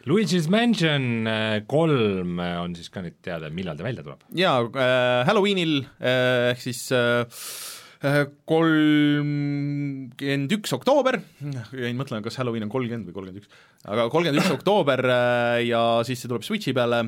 Luigi's 0.09 0.47
Mansion 0.53 1.25
äh, 1.27 1.61
kolm 1.69 2.39
äh, 2.43 2.59
on 2.61 2.75
siis 2.77 2.89
ka 2.93 3.01
nüüd 3.05 3.17
teada, 3.25 3.49
millal 3.53 3.77
ta 3.79 3.83
välja 3.87 4.03
tuleb? 4.05 4.21
jaa 4.37 4.57
äh,, 4.69 5.25
Halloweenil 5.29 5.73
äh, 5.97 6.51
ehk 6.51 6.61
siis 6.61 6.81
äh, 6.93 7.25
äh, 8.05 8.25
kolmkümmend 9.25 10.51
üks 10.59 10.75
oktoober, 10.77 11.15
jäin 11.73 11.97
mõtlema, 11.97 12.21
kas 12.25 12.37
Halloween 12.41 12.67
on 12.67 12.73
kolmkümmend 12.75 13.09
või 13.09 13.15
kolmkümmend 13.17 13.41
üks, 13.41 13.49
aga 13.87 14.01
kolmkümmend 14.13 14.43
üks 14.43 14.53
oktoober 14.59 15.01
äh, 15.09 15.65
ja 15.71 15.81
siis 16.07 16.21
see 16.21 16.29
tuleb 16.31 16.45
Switchi 16.45 16.71
peale 16.77 16.99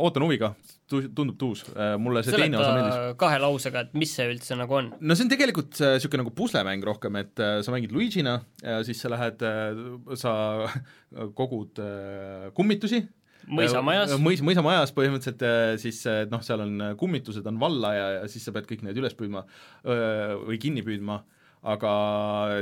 ootan 0.00 0.26
huviga, 0.26 0.48
tundub 0.90 1.36
tuus 1.40 1.64
äh,, 1.72 1.94
mulle 2.00 2.24
see 2.26 2.36
teine 2.36 2.58
osa 2.60 2.72
meeldis. 2.74 2.96
seleta 2.96 3.20
kahe 3.20 3.38
lausega, 3.42 3.86
et 3.86 3.94
mis 3.98 4.16
see 4.16 4.26
üldse 4.32 4.58
nagu 4.58 4.78
on. 4.80 4.90
no 5.00 5.16
see 5.16 5.26
on 5.26 5.32
tegelikult 5.32 5.80
niisugune 5.80 6.24
nagu 6.24 6.34
puslemäng 6.36 6.84
rohkem, 6.86 7.20
et 7.22 7.42
äh, 7.42 7.60
sa 7.66 7.74
mängid 7.74 7.94
Luigina 7.94 8.40
ja 8.64 8.82
siis 8.86 9.00
sa 9.02 9.12
lähed 9.14 9.46
äh,, 9.46 9.80
sa 10.18 10.34
kogud 11.40 11.80
äh, 11.82 12.50
kummitusi 12.56 13.04
mõisamajas, 13.48 14.14
mõis, 14.22 14.42
mõisamajas 14.44 14.92
põhimõtteliselt 14.96 15.44
äh, 15.46 15.74
siis 15.80 16.00
äh, 16.10 16.22
noh, 16.30 16.42
seal 16.44 16.64
on 16.64 16.76
äh, 16.84 16.94
kummitused 17.00 17.46
on 17.48 17.60
valla 17.60 17.92
ja, 17.96 18.06
ja 18.18 18.30
siis 18.30 18.44
sa 18.46 18.54
pead 18.54 18.68
kõik 18.68 18.84
need 18.86 18.98
üles 19.00 19.16
püüdma 19.18 19.44
öö, 19.84 20.40
või 20.46 20.60
kinni 20.62 20.84
püüdma, 20.86 21.20
aga 21.68 21.92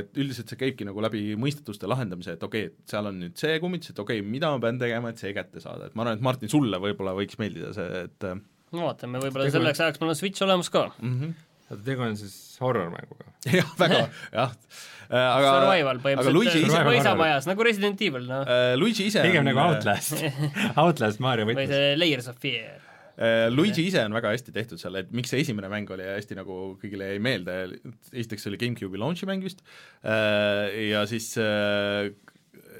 et 0.01 0.17
üldiselt 0.19 0.51
see 0.51 0.59
käibki 0.59 0.87
nagu 0.87 0.99
läbi 1.03 1.21
mõistatuste 1.39 1.87
lahendamise, 1.87 2.35
et 2.35 2.43
okei 2.43 2.67
okay,, 2.67 2.75
et 2.83 2.93
seal 2.93 3.07
on 3.07 3.19
nüüd 3.21 3.39
see 3.39 3.59
kummitus, 3.63 3.93
et 3.93 4.01
okei 4.03 4.19
okay,, 4.19 4.31
mida 4.35 4.51
ma 4.51 4.59
pean 4.63 4.79
tegema, 4.81 5.13
et 5.13 5.21
see 5.21 5.31
kätte 5.35 5.63
saada, 5.63 5.87
et 5.87 5.95
ma 5.95 6.03
arvan, 6.03 6.19
et 6.19 6.25
Martin, 6.27 6.51
sulle 6.51 6.81
võib-olla 6.83 7.15
võiks 7.15 7.39
meeldida 7.39 7.71
see, 7.75 8.03
et 8.09 8.27
äh, 8.27 8.41
no 8.75 8.89
vaatame, 8.89 9.21
võib-olla 9.23 9.47
Tegu- 9.47 9.55
selleks 9.55 9.83
ajaks 9.85 10.03
mul 10.03 10.11
on 10.11 10.19
Switch 10.19 10.43
olemas 10.43 10.71
ka. 10.73 10.89
mm 10.99 11.15
-hmm. 11.15 11.37
oota, 11.69 11.81
tegu 11.85 12.05
on 12.09 12.19
siis 12.19 12.35
horror-mänguga? 12.59 13.31
jah, 13.59 13.71
väga, 13.79 14.03
jah 14.35 14.51
äh, 14.51 15.15
aga 15.15 15.55
Survival 15.55 16.03
aga 16.03 16.35
Luigi 16.35 16.49
ise 16.49 16.67
põhimõtteliselt, 16.67 16.91
mõisamajas, 16.91 17.49
nagu 17.53 17.69
Resident 17.69 18.05
Evil, 18.09 18.27
noh. 18.27 18.43
äh, 18.43 18.75
Luigi 18.75 19.07
ise 19.07 19.23
pigem 19.23 19.45
on, 19.45 19.53
nagu 19.53 19.63
Outlast 19.63 20.19
Outlast 20.83 21.23
Mario 21.23 21.47
või 21.47 21.55
võtmes. 21.55 21.71
see 21.71 21.97
Layers 22.03 22.27
of 22.27 22.35
Fear. 22.43 22.88
Äh, 23.19 23.49
Luigi 23.51 23.83
ise 23.89 24.05
on 24.07 24.15
väga 24.15 24.31
hästi 24.31 24.53
tehtud 24.55 24.81
seal, 24.81 24.95
et 25.01 25.09
miks 25.15 25.33
see 25.33 25.41
esimene 25.43 25.67
mäng 25.71 25.89
oli 25.91 26.07
hästi 26.07 26.37
nagu 26.39 26.59
kõigile 26.79 27.11
jäi 27.11 27.23
meelde, 27.23 27.57
esiteks 28.13 28.45
see 28.45 28.53
oli 28.53 28.61
GameCube'i 28.61 29.01
launch'i 29.01 29.27
mäng 29.27 29.43
vist, 29.43 29.65
ja 30.03 31.01
siis 31.09 31.33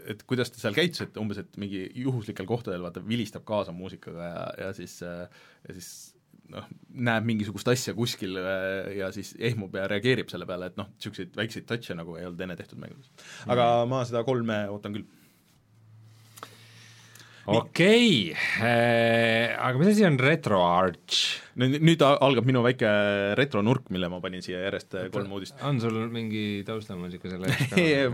et 0.10 0.24
kuidas 0.30 0.54
ta 0.54 0.62
seal 0.62 0.78
käitus, 0.78 1.04
et 1.04 1.18
umbes, 1.22 1.42
et 1.42 1.60
mingi 1.62 1.84
juhuslikel 2.06 2.48
kohtadel 2.50 2.86
vaata 2.86 3.04
vilistab 3.06 3.44
kaasa 3.48 3.76
muusikaga 3.76 4.30
ja, 4.30 4.48
ja 4.64 4.72
siis, 4.78 4.96
ja 5.04 5.76
siis 5.76 5.92
noh, 6.54 6.66
näeb 7.10 7.28
mingisugust 7.30 7.70
asja 7.72 7.94
kuskil 7.98 8.40
ja 8.96 9.12
siis 9.16 9.36
ehmub 9.52 9.76
ja 9.78 9.88
reageerib 9.92 10.32
selle 10.32 10.48
peale, 10.50 10.72
et 10.72 10.80
noh, 10.80 10.90
niisuguseid 10.96 11.36
väikseid 11.38 11.68
touch'e 11.70 11.98
nagu 11.98 12.18
ei 12.18 12.28
olnud 12.30 12.42
enne 12.46 12.58
tehtud 12.60 12.82
mängudes. 12.82 13.12
aga 13.50 13.70
ma 13.90 14.02
seda 14.08 14.24
kolme 14.28 14.64
ootan 14.74 14.98
küll 14.98 15.19
okei 17.58 18.32
okay., 18.32 19.54
aga 19.58 19.82
mis 19.82 19.92
asi 19.94 20.06
on 20.08 20.20
RetroArch? 20.22 21.50
nüüd, 21.60 21.80
nüüd 21.84 22.04
algab 22.06 22.48
minu 22.48 22.62
väike 22.64 22.90
retronurk, 23.40 23.90
mille 23.94 24.10
ma 24.12 24.22
panin 24.24 24.44
siia 24.46 24.62
järjest 24.66 24.96
äh, 24.96 25.10
kolm 25.14 25.34
uudist. 25.36 25.58
on 25.66 25.82
sul 25.84 25.98
mingi 26.14 26.64
taustamuusika 26.68 27.30
selle 27.34 27.52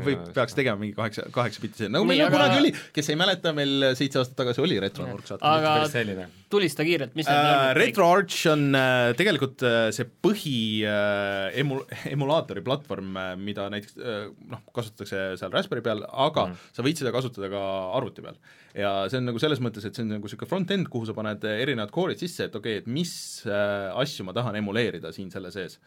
või 0.02 0.18
peaks 0.36 0.58
tegema 0.58 0.82
mingi 0.82 0.96
kaheksa, 0.98 1.28
kaheksa 1.36 1.64
bitti, 1.64 1.90
nagu 1.92 2.08
meil 2.10 2.26
aga- 2.26 2.34
kunagi 2.38 2.64
oli, 2.64 2.74
kes 2.96 3.12
ei 3.14 3.20
mäleta, 3.20 3.54
meil 3.58 3.92
seitse 4.00 4.22
aastat 4.22 4.40
tagasi 4.42 4.64
oli 4.66 4.80
retronurk 4.82 5.30
saate. 5.30 5.46
aga 5.46 6.30
tulista 6.52 6.86
kiirelt, 6.88 7.16
mis 7.18 7.28
Äh, 7.30 7.70
on? 7.70 7.76
RetroArch 7.78 8.46
on 8.52 8.66
äh, 8.78 9.14
tegelikult 9.18 9.64
äh, 9.66 9.90
see 9.96 10.06
põhi 10.08 10.58
äh, 10.88 11.50
emu-, 11.62 11.84
emulaatori 12.12 12.64
platvorm 12.66 13.16
äh,, 13.20 13.32
mida 13.40 13.68
näiteks 13.74 13.98
äh, 14.00 14.28
noh, 14.52 14.62
kasutatakse 14.76 15.24
seal 15.40 15.54
Raspberry 15.54 15.84
peal, 15.86 16.06
aga 16.06 16.50
mm. 16.50 16.70
sa 16.76 16.86
võid 16.86 17.02
seda 17.02 17.14
kasutada 17.16 17.50
ka 17.52 17.64
arvuti 17.98 18.26
peal. 18.26 18.38
ja 18.76 18.94
see 19.12 19.22
on 19.22 19.25
nagu 19.28 19.42
selles 19.42 19.62
mõttes, 19.64 19.86
et 19.86 19.96
see 19.96 20.06
on 20.06 20.16
nagu 20.16 20.28
niisugune 20.28 20.50
front-end, 20.50 20.90
kuhu 20.92 21.08
sa 21.10 21.16
paned 21.18 21.44
äh, 21.48 21.62
erinevad 21.66 21.94
core'id 21.96 22.22
sisse, 22.22 22.50
et 22.50 22.56
okei 22.56 22.80
okay,, 22.80 22.84
et 22.84 22.92
mis 22.92 23.14
äh, 23.48 23.90
asju 24.02 24.28
ma 24.28 24.36
tahan 24.38 24.58
emuleerida 24.62 25.14
siin 25.16 25.34
selle 25.34 25.54
sees 25.56 25.80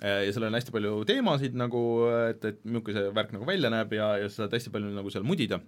Äh, 0.00 0.24
ja 0.26 0.32
seal 0.32 0.46
on 0.48 0.56
hästi 0.56 0.72
palju 0.72 1.02
teemasid 1.08 1.56
nagu, 1.58 1.80
et, 2.30 2.44
et 2.48 2.62
milline 2.64 2.94
see 2.96 3.10
värk 3.12 3.34
nagu 3.34 3.46
välja 3.48 3.68
näeb 3.72 3.92
ja, 3.92 4.14
ja 4.22 4.30
sa 4.30 4.42
saad 4.46 4.56
hästi 4.56 4.72
palju 4.72 4.92
nagu 4.96 5.12
seal 5.12 5.26
mudida. 5.26 5.60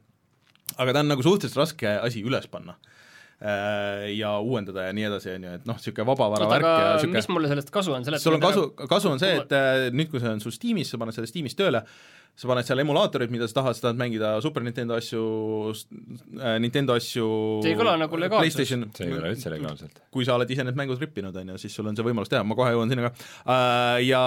aga 0.80 0.94
ta 0.94 1.02
on 1.04 1.12
nagu 1.12 1.22
suhteliselt 1.22 1.60
raske 1.60 1.90
asi 2.00 2.22
üles 2.24 2.48
panna 2.50 2.78
ja 4.14 4.30
uuendada 4.40 4.86
ja 4.88 4.96
nii 4.96 5.04
edasi, 5.10 5.34
on 5.36 5.42
ju, 5.44 5.54
et 5.58 5.66
noh, 5.68 5.76
niisugune 5.76 6.06
vabavara 6.08 6.48
värk 6.48 6.64
ja 6.64 6.90
niisugune 6.94 7.20
mis 7.20 7.30
mulle 7.32 7.50
sellest 7.50 7.70
kasu 7.74 7.92
on, 7.92 8.06
seleta 8.06 8.24
sul 8.24 8.38
on 8.38 8.44
kasu, 8.44 8.62
kasu 8.88 9.10
on 9.12 9.20
see, 9.20 9.34
et 9.42 9.52
äh, 9.52 9.86
nüüd, 9.92 10.08
kui 10.12 10.22
see 10.22 10.32
on 10.32 10.40
sul 10.40 10.54
Steamis, 10.54 10.92
sa 10.94 11.00
paned 11.02 11.16
selle 11.16 11.28
Steamis 11.28 11.58
tööle, 11.58 11.82
sa 12.34 12.50
paned 12.50 12.66
seal 12.66 12.80
emulaatorid, 12.82 13.32
mida 13.34 13.48
sa 13.50 13.60
tahad, 13.60 13.76
sa 13.76 13.88
tahad 13.88 14.00
mängida 14.00 14.32
Super 14.44 14.64
Nintendo 14.64 14.96
asju 14.96 15.22
äh,, 15.74 16.56
Nintendo 16.64 16.96
asju 16.96 17.28
See 17.66 17.74
ei 17.74 17.78
kõla 17.78 17.98
nagu. 18.00 18.18
PlayStation 18.32 18.88
see 18.96 19.10
ei 19.10 19.16
ole 19.18 19.34
üldse 19.36 19.52
legaalselt. 19.52 20.00
kui 20.14 20.26
sa 20.26 20.38
oled 20.38 20.50
ise 20.50 20.64
need 20.64 20.80
mängud 20.80 21.02
rippinud, 21.04 21.36
on 21.36 21.54
ju, 21.54 21.60
siis 21.66 21.76
sul 21.76 21.90
on 21.90 21.98
see 21.98 22.06
võimalus 22.06 22.32
teha, 22.32 22.42
ma 22.48 22.56
kohe 22.58 22.72
jõuan 22.72 22.92
sinna 22.92 23.10
ka 23.10 23.14
äh,. 23.44 24.06
Ja 24.08 24.24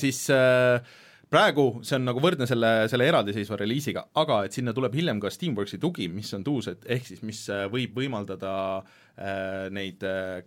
siis 0.00 0.26
äh, 0.34 0.84
praegu 1.30 1.66
see 1.86 1.96
on 1.98 2.08
nagu 2.08 2.22
võrdne 2.22 2.46
selle, 2.50 2.70
selle 2.90 3.06
eraldiseisva 3.10 3.58
reliisiga, 3.60 4.04
aga 4.18 4.42
et 4.46 4.56
sinna 4.56 4.74
tuleb 4.76 4.96
hiljem 4.98 5.20
ka 5.22 5.30
Steamworksi 5.32 5.78
tugi, 5.82 6.08
mis 6.12 6.32
on 6.36 6.44
tuus, 6.46 6.70
et 6.72 6.86
ehk 6.96 7.06
siis 7.06 7.22
mis 7.26 7.44
äh, 7.52 7.66
võib 7.70 7.94
võimaldada 8.00 8.54
äh, 8.80 9.68
neid 9.74 10.02
äh, 10.06 10.40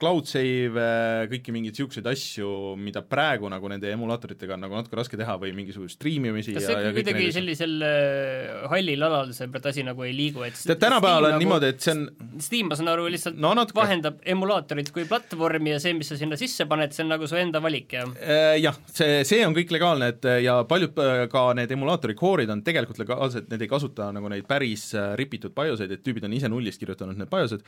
cloud 0.00 0.26
save, 0.28 0.84
kõiki 1.30 1.52
mingeid 1.54 1.74
niisuguseid 1.76 2.06
asju, 2.10 2.48
mida 2.80 3.02
praegu 3.06 3.48
nagu 3.52 3.68
nende 3.70 3.90
emulaatoritega 3.94 4.56
on 4.56 4.64
nagu 4.66 4.76
natuke 4.78 4.98
raske 4.98 5.18
teha 5.20 5.36
või 5.40 5.52
mingisugust 5.56 5.98
striimimisi 5.98 6.54
kas 6.56 6.66
see 6.66 6.76
kõiki 6.78 6.94
kuidagi 6.98 7.28
sellisel 7.36 7.74
äh, 7.86 8.64
hallil 8.72 9.06
alal 9.08 9.32
seepärast 9.36 9.70
asi 9.72 9.84
nagu 9.86 10.04
ei 10.06 10.14
liigu, 10.16 10.42
et 10.46 10.58
tead, 10.58 10.80
tänapäeval 10.82 11.30
on 11.30 11.38
niimoodi, 11.42 11.70
et 11.74 11.84
see 11.84 11.94
on 11.94 12.04
Steam, 12.42 12.70
ma 12.72 12.78
saan 12.78 12.90
aru, 12.94 13.06
lihtsalt 13.12 13.38
No 13.40 13.52
natuke. 13.56 13.78
vahendab 13.78 14.18
emulaatorit 14.34 14.90
kui 14.94 15.04
platvormi 15.10 15.74
ja 15.74 15.80
see, 15.82 15.94
mis 15.96 16.08
sa 16.10 16.18
sinna 16.18 16.38
sisse 16.40 16.66
paned, 16.70 16.94
see 16.96 17.04
on 17.06 17.12
nagu 17.14 17.28
su 17.30 17.38
enda 17.40 17.62
valik 17.64 17.94
ja 17.96 18.04
Äh, 18.24 18.58
jah, 18.62 18.76
see, 18.92 19.22
see 19.28 19.40
on 19.46 19.54
kõik 19.56 19.70
legaalne, 19.74 20.10
et 20.14 20.26
ja 20.44 20.58
paljud 20.68 20.98
äh, 21.02 21.24
ka 21.32 21.46
need 21.56 21.70
emulaatori 21.74 22.16
core'id 22.18 22.50
on 22.52 22.62
tegelikult 22.66 22.98
legaalsed, 23.00 23.46
need 23.52 23.62
ei 23.64 23.70
kasuta 23.70 24.10
nagu 24.14 24.28
neid 24.32 24.46
päris 24.50 24.90
äh, 24.98 25.12
ripitud 25.18 25.54
BIOSeid, 25.56 25.92
et 25.96 26.02
tüübid 26.04 26.24
on 26.26 26.34
ise 26.36 26.50
nullist 26.52 26.80
kirjutanud 26.82 27.18
need 27.20 27.30
BIOSed 27.32 27.64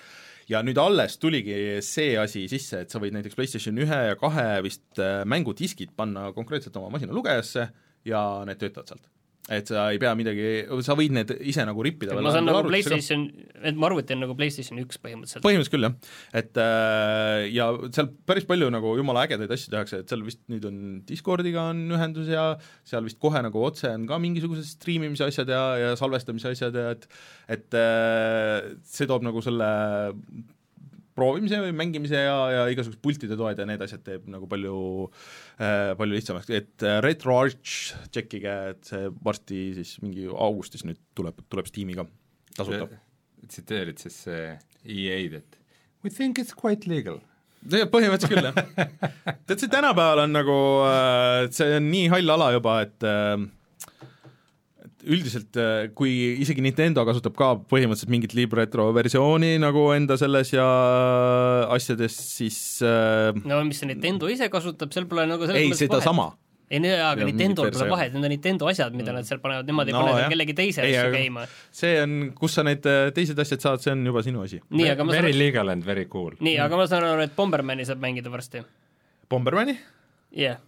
ja 0.51 0.63
nüüd 0.63 0.79
alles 0.79 1.19
tuligi 1.23 1.81
see 1.85 2.15
asi 2.21 2.47
sisse, 2.51 2.85
et 2.85 2.93
sa 2.93 3.01
võid 3.03 3.17
näiteks 3.17 3.39
PlayStation 3.39 3.79
ühe 3.83 4.01
ja 4.11 4.17
kahe 4.21 4.63
vist 4.67 5.01
äh, 5.03 5.25
mängudiskid 5.29 5.95
panna 5.97 6.31
konkreetselt 6.37 6.77
oma 6.81 6.93
masina 6.95 7.17
lugejasse 7.17 7.69
ja 8.07 8.23
need 8.47 8.63
töötavad 8.63 8.93
sealt. 8.93 9.09
Et 9.47 9.69
sa 9.71 9.85
ei 9.95 10.01
pea 10.03 10.11
midagi, 10.19 10.47
sa 10.83 10.97
võid 10.99 11.13
need 11.15 11.31
ise 11.47 11.63
nagu 11.67 11.83
rippida 11.87 12.17
ma 12.19 12.33
saan 12.35 12.49
nagu 12.49 12.65
PlayStation, 12.67 13.29
et 13.63 13.79
mu 13.79 13.87
arvuti 13.87 14.17
on 14.17 14.25
nagu 14.25 14.35
PlayStation 14.39 14.81
üks 14.83 14.99
põhimõtteliselt. 15.03 15.45
põhimõtteliselt 15.45 15.75
küll 15.77 15.87
jah, 15.87 15.95
et 16.43 16.59
äh, 16.63 17.47
ja 17.55 17.69
seal 17.95 18.11
päris 18.27 18.49
palju 18.49 18.73
nagu 18.75 18.97
jumala 18.99 19.27
ägedaid 19.29 19.55
asju 19.55 19.71
tehakse, 19.75 20.03
et 20.03 20.11
seal 20.11 20.25
vist 20.27 20.43
nüüd 20.51 20.67
on 20.67 20.83
Discordiga 21.07 21.69
on 21.71 21.85
ühendus 21.95 22.33
ja 22.33 22.49
seal 22.89 23.07
vist 23.07 23.21
kohe 23.23 23.43
nagu 23.47 23.63
otse 23.69 23.93
on 23.93 24.09
ka 24.11 24.19
mingisugused 24.23 24.67
striimimise 24.73 25.29
asjad 25.31 25.55
ja, 25.55 25.63
ja 25.85 25.95
salvestamise 26.01 26.51
asjad 26.57 26.83
ja 26.83 26.91
et 26.97 27.07
et 27.55 27.79
äh, 27.79 28.75
see 28.83 29.07
toob 29.07 29.23
nagu 29.27 29.45
selle 29.45 29.71
proovimise 31.17 31.61
või 31.65 31.75
mängimise 31.77 32.21
ja, 32.27 32.37
ja 32.53 32.65
igasugused 32.73 33.01
pultide 33.03 33.39
toed 33.39 33.59
ja 33.61 33.67
need 33.69 33.83
asjad 33.85 34.05
teeb 34.07 34.27
nagu 34.31 34.49
palju 34.51 34.77
äh, 35.07 35.93
palju 35.99 36.19
lihtsamaks, 36.19 36.51
et 36.55 36.87
äh, 36.87 36.99
RetroArch 37.05 37.95
tšekkige, 38.13 38.57
et 38.75 38.91
see 38.91 39.11
varsti 39.25 39.63
siis 39.81 39.97
mingi 40.05 40.29
augustis 40.31 40.85
nüüd 40.87 41.01
tuleb, 41.17 41.41
tuleb 41.53 41.71
Steam'i 41.71 41.97
ka 41.99 42.07
tasuta. 42.57 43.01
tsiteerid 43.47 44.03
siis 44.03 44.23
äh, 44.33 44.61
EA-d, 44.85 45.41
et 45.41 45.59
we 46.05 46.13
think 46.13 46.39
it's 46.43 46.55
quite 46.57 46.89
legal. 46.91 47.21
Põhimõtteliselt 47.67 48.31
küll, 48.31 48.47
jah. 48.47 48.97
tead, 49.49 49.59
see 49.59 49.71
tänapäeval 49.73 50.23
on 50.23 50.37
nagu, 50.37 50.57
see 51.51 51.81
on 51.81 51.89
nii 51.91 52.11
hall 52.13 52.37
ala 52.37 52.53
juba, 52.55 52.77
äh, 52.85 52.87
et 52.87 53.56
üldiselt 55.07 55.55
äh, 55.61 55.89
kui 55.95 56.13
isegi 56.43 56.63
Nintendo 56.65 57.05
kasutab 57.07 57.37
ka 57.39 57.53
põhimõtteliselt 57.71 58.11
mingit 58.11 58.33
libretro 58.35 58.89
versiooni 58.97 59.53
nagu 59.63 59.85
enda 59.95 60.17
selles 60.19 60.51
ja 60.55 60.65
asjades, 61.77 62.17
siis 62.39 62.59
äh, 62.85 63.31
no 63.47 63.61
mis 63.69 63.79
see 63.83 63.89
Nintendo 63.93 64.29
ise 64.33 64.49
kasutab, 64.53 64.93
seal 64.95 65.07
pole 65.11 65.27
nagu 65.31 65.47
selles 65.49 65.63
ei, 65.63 65.73
sedasama. 65.87 66.27
ei 66.71 66.81
no 66.83 66.91
jaa, 66.91 66.99
Ja 66.99 67.09
aga 67.15 67.23
mingit 67.29 67.39
Nintendol 67.45 67.71
pole 67.75 67.89
vahet, 67.93 68.15
need 68.17 68.27
on 68.27 68.33
Nintendo 68.35 68.71
asjad, 68.73 68.97
mida 68.99 69.15
nad 69.15 69.29
seal 69.29 69.39
panevad, 69.43 69.69
nemad 69.71 69.87
ei 69.91 69.95
No 69.95 70.03
pane 70.03 70.17
seal 70.19 70.33
kellegi 70.35 70.57
teise 70.59 70.83
Ei, 70.83 70.95
asju 70.97 71.09
aga- 71.09 71.17
käima. 71.21 71.47
see 71.81 71.93
on, 72.03 72.17
kus 72.41 72.59
sa 72.59 72.65
need 72.67 72.87
äh, 72.91 73.11
teised 73.17 73.39
asjad 73.47 73.63
saad, 73.63 73.85
see 73.85 73.95
on 73.95 74.03
juba 74.11 74.25
sinu 74.27 74.43
asi. 74.43 74.59
nii, 74.71 74.89
aga 74.95 75.07
ma 75.07 75.15
Very 75.21 75.31
saan, 75.33 75.43
legal 75.45 75.71
and 75.75 75.87
very 75.87 76.07
cool. 76.11 76.33
nii, 76.41 76.57
aga 76.67 76.77
ma 76.83 76.89
saan 76.91 77.07
aru, 77.13 77.23
et 77.29 77.37
Bombermani 77.39 77.87
saab 77.87 78.03
mängida 78.03 78.33
varsti. 78.35 78.65
Bombermani? 79.31 79.79
jah 80.37 80.59
yeah., 80.59 80.65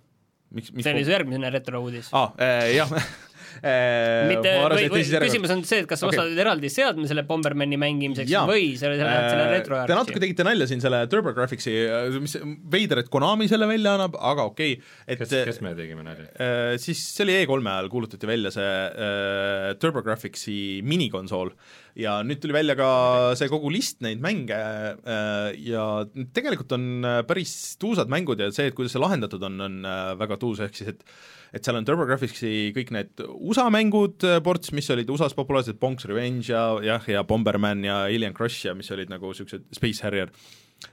see 0.81 0.93
oli 0.95 1.03
su 1.05 1.11
järgmine 1.13 1.51
retro-uudis. 1.53 2.07
aa 2.17 2.31
äh,, 2.41 2.71
jah 2.79 2.89
mitte, 3.59 4.55
ma 4.55 4.69
arvasin, 4.69 4.93
või, 4.95 5.05
või 5.09 5.23
küsimus 5.27 5.55
on 5.55 5.65
see, 5.67 5.83
et 5.83 5.91
kas 5.91 6.03
sa 6.03 6.09
Okei. 6.09 6.21
ostad 6.23 6.43
eraldi 6.47 6.71
seadme 6.73 7.09
selle 7.11 7.27
Bombermani 7.29 7.81
mängimiseks 7.81 8.31
Jaa. 8.31 8.47
või 8.49 8.71
lähed 8.79 9.31
selle 9.33 9.49
Äh, 9.49 9.57
retro 9.57 9.81
Te 9.89 9.97
natuke 9.97 10.23
tegite 10.23 10.47
nalja 10.47 10.69
siin 10.71 10.83
selle 10.83 11.01
TurboGrafxi, 11.11 11.75
mis 12.23 12.37
veider, 12.73 13.03
et 13.03 13.11
Konami 13.13 13.49
selle 13.51 13.69
välja 13.71 13.95
annab, 13.97 14.17
aga 14.31 14.47
okei 14.51 14.77
okay,, 14.77 14.95
et 15.07 15.23
kes, 15.23 15.35
kes 15.51 15.61
me 15.65 15.75
tegime 15.79 16.05
nalja? 16.07 16.29
äh, 16.35 16.77
siis 16.83 17.03
see 17.15 17.27
oli 17.27 17.37
E3-e 17.41 17.73
ajal 17.73 17.91
kuulutati 17.93 18.31
välja 18.31 18.53
see 18.55 18.69
äh, 18.69 19.69
TurboGrafxi 19.81 20.59
minikonsool 20.89 21.53
ja 21.99 22.19
nüüd 22.27 22.43
tuli 22.43 22.57
välja 22.57 22.77
ka 22.79 22.91
see 23.39 23.51
kogu 23.51 23.73
list 23.75 24.03
neid 24.05 24.23
mänge 24.25 24.59
äh, 24.59 25.51
ja 25.69 25.89
tegelikult 26.37 26.77
on 26.77 26.89
äh, 27.03 27.21
päris 27.29 27.55
tuusad 27.81 28.11
mängud 28.13 28.41
ja 28.43 28.53
see, 28.55 28.71
et 28.71 28.79
kuidas 28.79 28.95
see 28.95 29.03
lahendatud 29.03 29.43
on, 29.49 29.61
on 29.69 29.83
äh, 29.87 30.15
väga 30.21 30.41
tuus, 30.41 30.63
ehk 30.65 30.79
siis 30.79 30.95
et 30.95 31.05
et 31.53 31.65
seal 31.65 31.79
on 31.79 31.89
TurboGrafxi 31.89 32.53
kõik 32.77 32.95
need 32.95 33.25
USA 33.39 33.69
mängud 33.73 34.25
äh, 34.27 34.39
ports, 34.45 34.73
mis 34.77 34.89
olid 34.95 35.11
USA-s 35.11 35.37
populaarsed, 35.39 35.81
Bonk's 35.81 36.09
Revenge 36.09 36.49
ja 36.53 36.71
jah, 36.85 37.11
ja 37.11 37.25
Bomberman 37.27 37.85
ja 37.87 38.05
Alien 38.07 38.37
Crush 38.37 38.69
ja 38.69 38.77
mis 38.79 38.91
olid 38.95 39.13
nagu 39.13 39.33
niisugused 39.33 39.69
Space 39.77 40.05
Harrier 40.05 40.33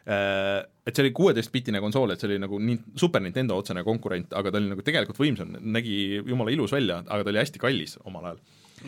Äh, 0.06 0.66
et 0.86 0.98
see 0.98 1.04
oli 1.06 1.14
kuueteistbitine 1.14 1.80
konsool, 1.82 2.14
et 2.14 2.22
see 2.22 2.30
oli 2.30 2.40
nagu 2.42 2.58
nii 2.62 2.98
Super 2.98 3.22
Nintendo 3.22 3.58
otsene 3.62 3.84
konkurent, 3.86 4.34
aga 4.38 4.52
ta 4.52 4.60
oli 4.62 4.72
nagu 4.72 4.86
tegelikult 4.86 5.20
võimsam, 5.22 5.54
nägi 5.62 6.22
jumala 6.26 6.54
ilus 6.54 6.74
välja, 6.74 7.02
aga 7.06 7.26
ta 7.26 7.34
oli 7.34 7.42
hästi 7.42 7.62
kallis 7.62 7.98
omal 8.06 8.32
ajal. 8.32 8.40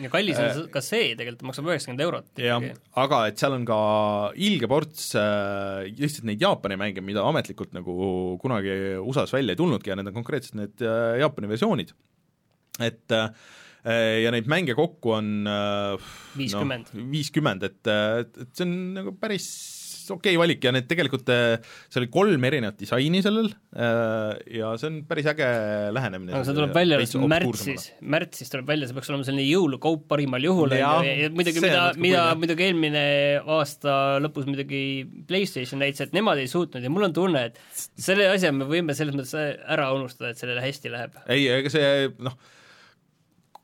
Ja 0.02 0.10
kallis 0.12 0.38
on 0.40 0.66
ka 0.72 0.82
see 0.84 1.14
tegelikult, 1.18 1.46
maksab 1.48 1.70
üheksakümmend 1.70 2.04
eurot 2.04 2.28
Äh, 2.38 2.48
jah 2.48 2.66
aga 3.02 3.20
et 3.30 3.40
seal 3.40 3.56
on 3.56 3.64
ka 3.68 3.78
ilge 4.48 4.68
ports 4.70 5.10
äh, 5.18 5.88
lihtsalt 5.98 6.28
neid 6.28 6.42
Jaapani 6.44 6.78
mänge, 6.80 7.04
mida 7.04 7.24
ametlikult 7.26 7.74
nagu 7.76 7.94
kunagi 8.42 8.74
USA-s 9.00 9.34
välja 9.34 9.56
ei 9.56 9.60
tulnudki 9.60 9.92
ja 9.92 9.98
need 9.98 10.10
on 10.10 10.18
konkreetselt 10.20 10.58
need 10.60 10.84
äh, 10.84 11.18
Jaapani 11.22 11.50
versioonid. 11.50 11.94
et 12.78 13.16
äh, 13.16 13.30
ja 14.24 14.32
neid 14.34 14.48
mänge 14.50 14.76
kokku 14.78 15.16
on 15.16 15.48
äh, 15.48 16.12
Viiskümmend. 16.36 16.92
no, 16.92 17.08
viiskümmend, 17.12 17.64
et, 17.64 17.80
et, 17.88 18.40
et 18.44 18.52
see 18.52 18.66
on 18.66 18.76
nagu 18.98 19.14
päris 19.18 19.48
okei 20.14 20.34
okay 20.34 20.40
valik 20.40 20.64
ja 20.64 20.72
need 20.74 20.88
tegelikult, 20.90 21.30
äh, 21.32 21.56
seal 21.88 22.04
oli 22.04 22.10
kolm 22.12 22.46
erinevat 22.48 22.78
disaini 22.80 23.22
sellel 23.24 23.48
äh, 23.48 24.34
ja 24.58 24.72
see 24.80 24.90
on 24.90 24.98
päris 25.08 25.28
äge 25.32 25.48
lähenemine. 25.94 26.34
aga 26.34 26.44
see 26.48 26.58
tuleb 26.58 26.74
välja 26.76 27.00
märtsis, 27.34 27.88
märtsis 28.16 28.52
tuleb 28.52 28.68
välja, 28.70 28.88
see 28.88 28.98
peaks 28.98 29.12
olema 29.12 29.28
selline 29.28 29.46
jõulukaup 29.46 30.04
parimal 30.10 30.48
juhul, 30.48 30.72
on 30.72 30.82
Jaa, 30.82 31.00
ju, 31.06 31.14
ja 31.24 31.32
muidugi 31.34 31.62
see 31.62 31.70
mida, 31.70 31.86
mida 32.02 32.26
muidugi 32.38 32.68
eelmine 32.68 33.06
aasta 33.58 33.96
lõpus 34.24 34.48
muidugi 34.50 34.82
PlayStation 35.30 35.82
näitas, 35.82 36.08
et 36.08 36.16
nemad 36.16 36.40
ei 36.42 36.50
suutnud 36.50 36.84
ja 36.84 36.92
mul 36.92 37.08
on 37.08 37.16
tunne, 37.16 37.48
et 37.50 37.58
selle 37.98 38.30
asja 38.32 38.52
me 38.54 38.68
võime 38.68 38.96
selles 38.98 39.16
mõttes 39.16 39.34
ära 39.38 39.90
unustada, 39.96 40.32
et 40.32 40.40
sellele 40.40 40.64
hästi 40.64 40.94
läheb. 40.94 41.18
ei, 41.26 41.48
ega 41.58 41.72
see 41.72 41.90
noh, 42.24 42.38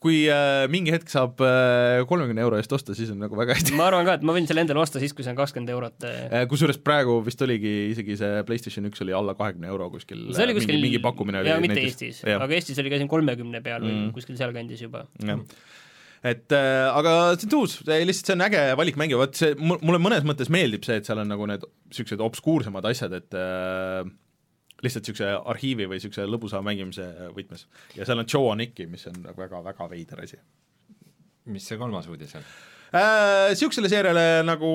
kui 0.05 0.25
äh, 0.29 0.67
mingi 0.73 0.93
hetk 0.93 1.09
saab 1.09 1.39
kolmekümne 1.41 2.43
äh, 2.43 2.45
euro 2.45 2.59
eest 2.61 2.73
osta, 2.77 2.97
siis 2.97 3.13
on 3.15 3.23
nagu 3.25 3.37
väga 3.39 3.57
hästi 3.57 3.77
ma 3.79 3.87
arvan 3.89 4.05
ka, 4.09 4.19
et 4.19 4.27
ma 4.27 4.35
võin 4.37 4.49
selle 4.49 4.65
endale 4.65 4.83
osta 4.83 5.01
siis, 5.01 5.15
kui 5.17 5.25
see 5.25 5.33
on 5.33 5.39
kakskümmend 5.39 5.73
eurot. 5.73 6.05
Äh, 6.09 6.43
kusjuures 6.51 6.81
praegu 6.85 7.17
vist 7.25 7.41
oligi 7.47 7.73
isegi 7.93 8.19
see 8.21 8.43
PlayStation 8.49 8.91
üks 8.91 9.01
oli 9.05 9.17
alla 9.17 9.37
kahekümne 9.39 9.71
euro 9.73 9.89
kuskil, 9.95 10.27
see 10.37 10.45
oli 10.45 10.57
kuskil 10.59 10.77
mingi, 10.77 10.91
mingi 10.91 11.05
pakkumine 11.05 11.41
oli 11.41 11.53
jaa, 11.53 11.63
mitte. 11.63 11.81
Eestis, 11.85 12.21
aga 12.29 12.51
Eestis 12.57 12.81
oli 12.83 12.93
ka 12.93 13.01
siin 13.01 13.11
kolmekümne 13.11 13.63
peal 13.65 13.85
või 13.85 13.95
Mm. 13.95 14.11
kuskil 14.17 14.37
sealkandis 14.37 14.81
juba. 14.83 15.05
et 16.25 16.53
äh, 16.57 16.89
aga 16.91 17.15
see 17.39 17.49
on 17.49 17.63
uus, 17.63 17.79
lihtsalt 17.87 18.31
see 18.31 18.35
on 18.35 18.45
äge 18.47 18.63
valik 18.81 18.99
mänge, 19.01 19.17
vot 19.21 19.37
see, 19.39 19.55
mulle 19.61 20.01
mõnes 20.03 20.25
mõttes 20.27 20.51
meeldib 20.53 20.85
see, 20.87 20.99
et 21.01 21.09
seal 21.09 21.21
on 21.23 21.31
nagu 21.31 21.47
need 21.49 21.65
niisugused 21.93 22.21
obskuursemad 22.25 22.85
asjad, 22.91 23.15
et 23.21 23.37
äh, 23.39 24.03
lihtsalt 24.85 25.09
niisuguse 25.09 25.32
arhiivi 25.55 25.89
või 25.89 25.99
niisuguse 25.99 26.28
lõbusa 26.28 26.61
mängimise 26.64 27.09
võtmes. 27.37 27.66
ja 27.97 28.05
seal 28.05 28.20
on 28.20 28.28
Joe 28.28 28.53
Aniki, 28.53 28.87
mis 28.91 29.09
on 29.11 29.18
nagu 29.24 29.41
väga-väga 29.41 29.89
veider 29.91 30.22
asi 30.26 30.41
mis 31.53 31.66
see 31.68 31.80
kolmas 31.80 32.09
uudis 32.11 32.37
on? 32.39 32.47
Niisugusele 32.95 33.89
seeriale 33.91 34.24
nagu 34.47 34.68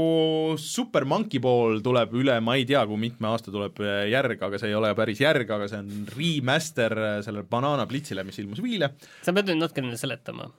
Super 0.60 1.06
Monkey 1.08 1.40
Ball 1.40 1.80
tuleb 1.84 2.12
üle, 2.20 2.34
ma 2.44 2.58
ei 2.60 2.66
tea, 2.68 2.82
kui 2.90 3.00
mitme 3.00 3.30
aasta 3.30 3.52
tuleb 3.54 3.80
äh, 3.80 4.10
järg, 4.12 4.42
aga 4.44 4.60
see 4.60 4.74
ei 4.74 4.76
ole 4.76 4.90
päris 4.98 5.22
järg, 5.24 5.48
aga 5.56 5.70
see 5.72 5.80
on 5.80 6.10
remaster 6.18 6.96
äh, 7.00 7.14
sellele 7.24 7.48
Banana 7.48 7.86
Blitzile, 7.88 8.26
mis 8.28 8.42
ilmus 8.44 8.60
Wii'le. 8.66 8.92
sa 9.24 9.36
pead 9.36 9.48
nüüd 9.48 9.64
natukene 9.64 9.96
seletama. 10.00 10.50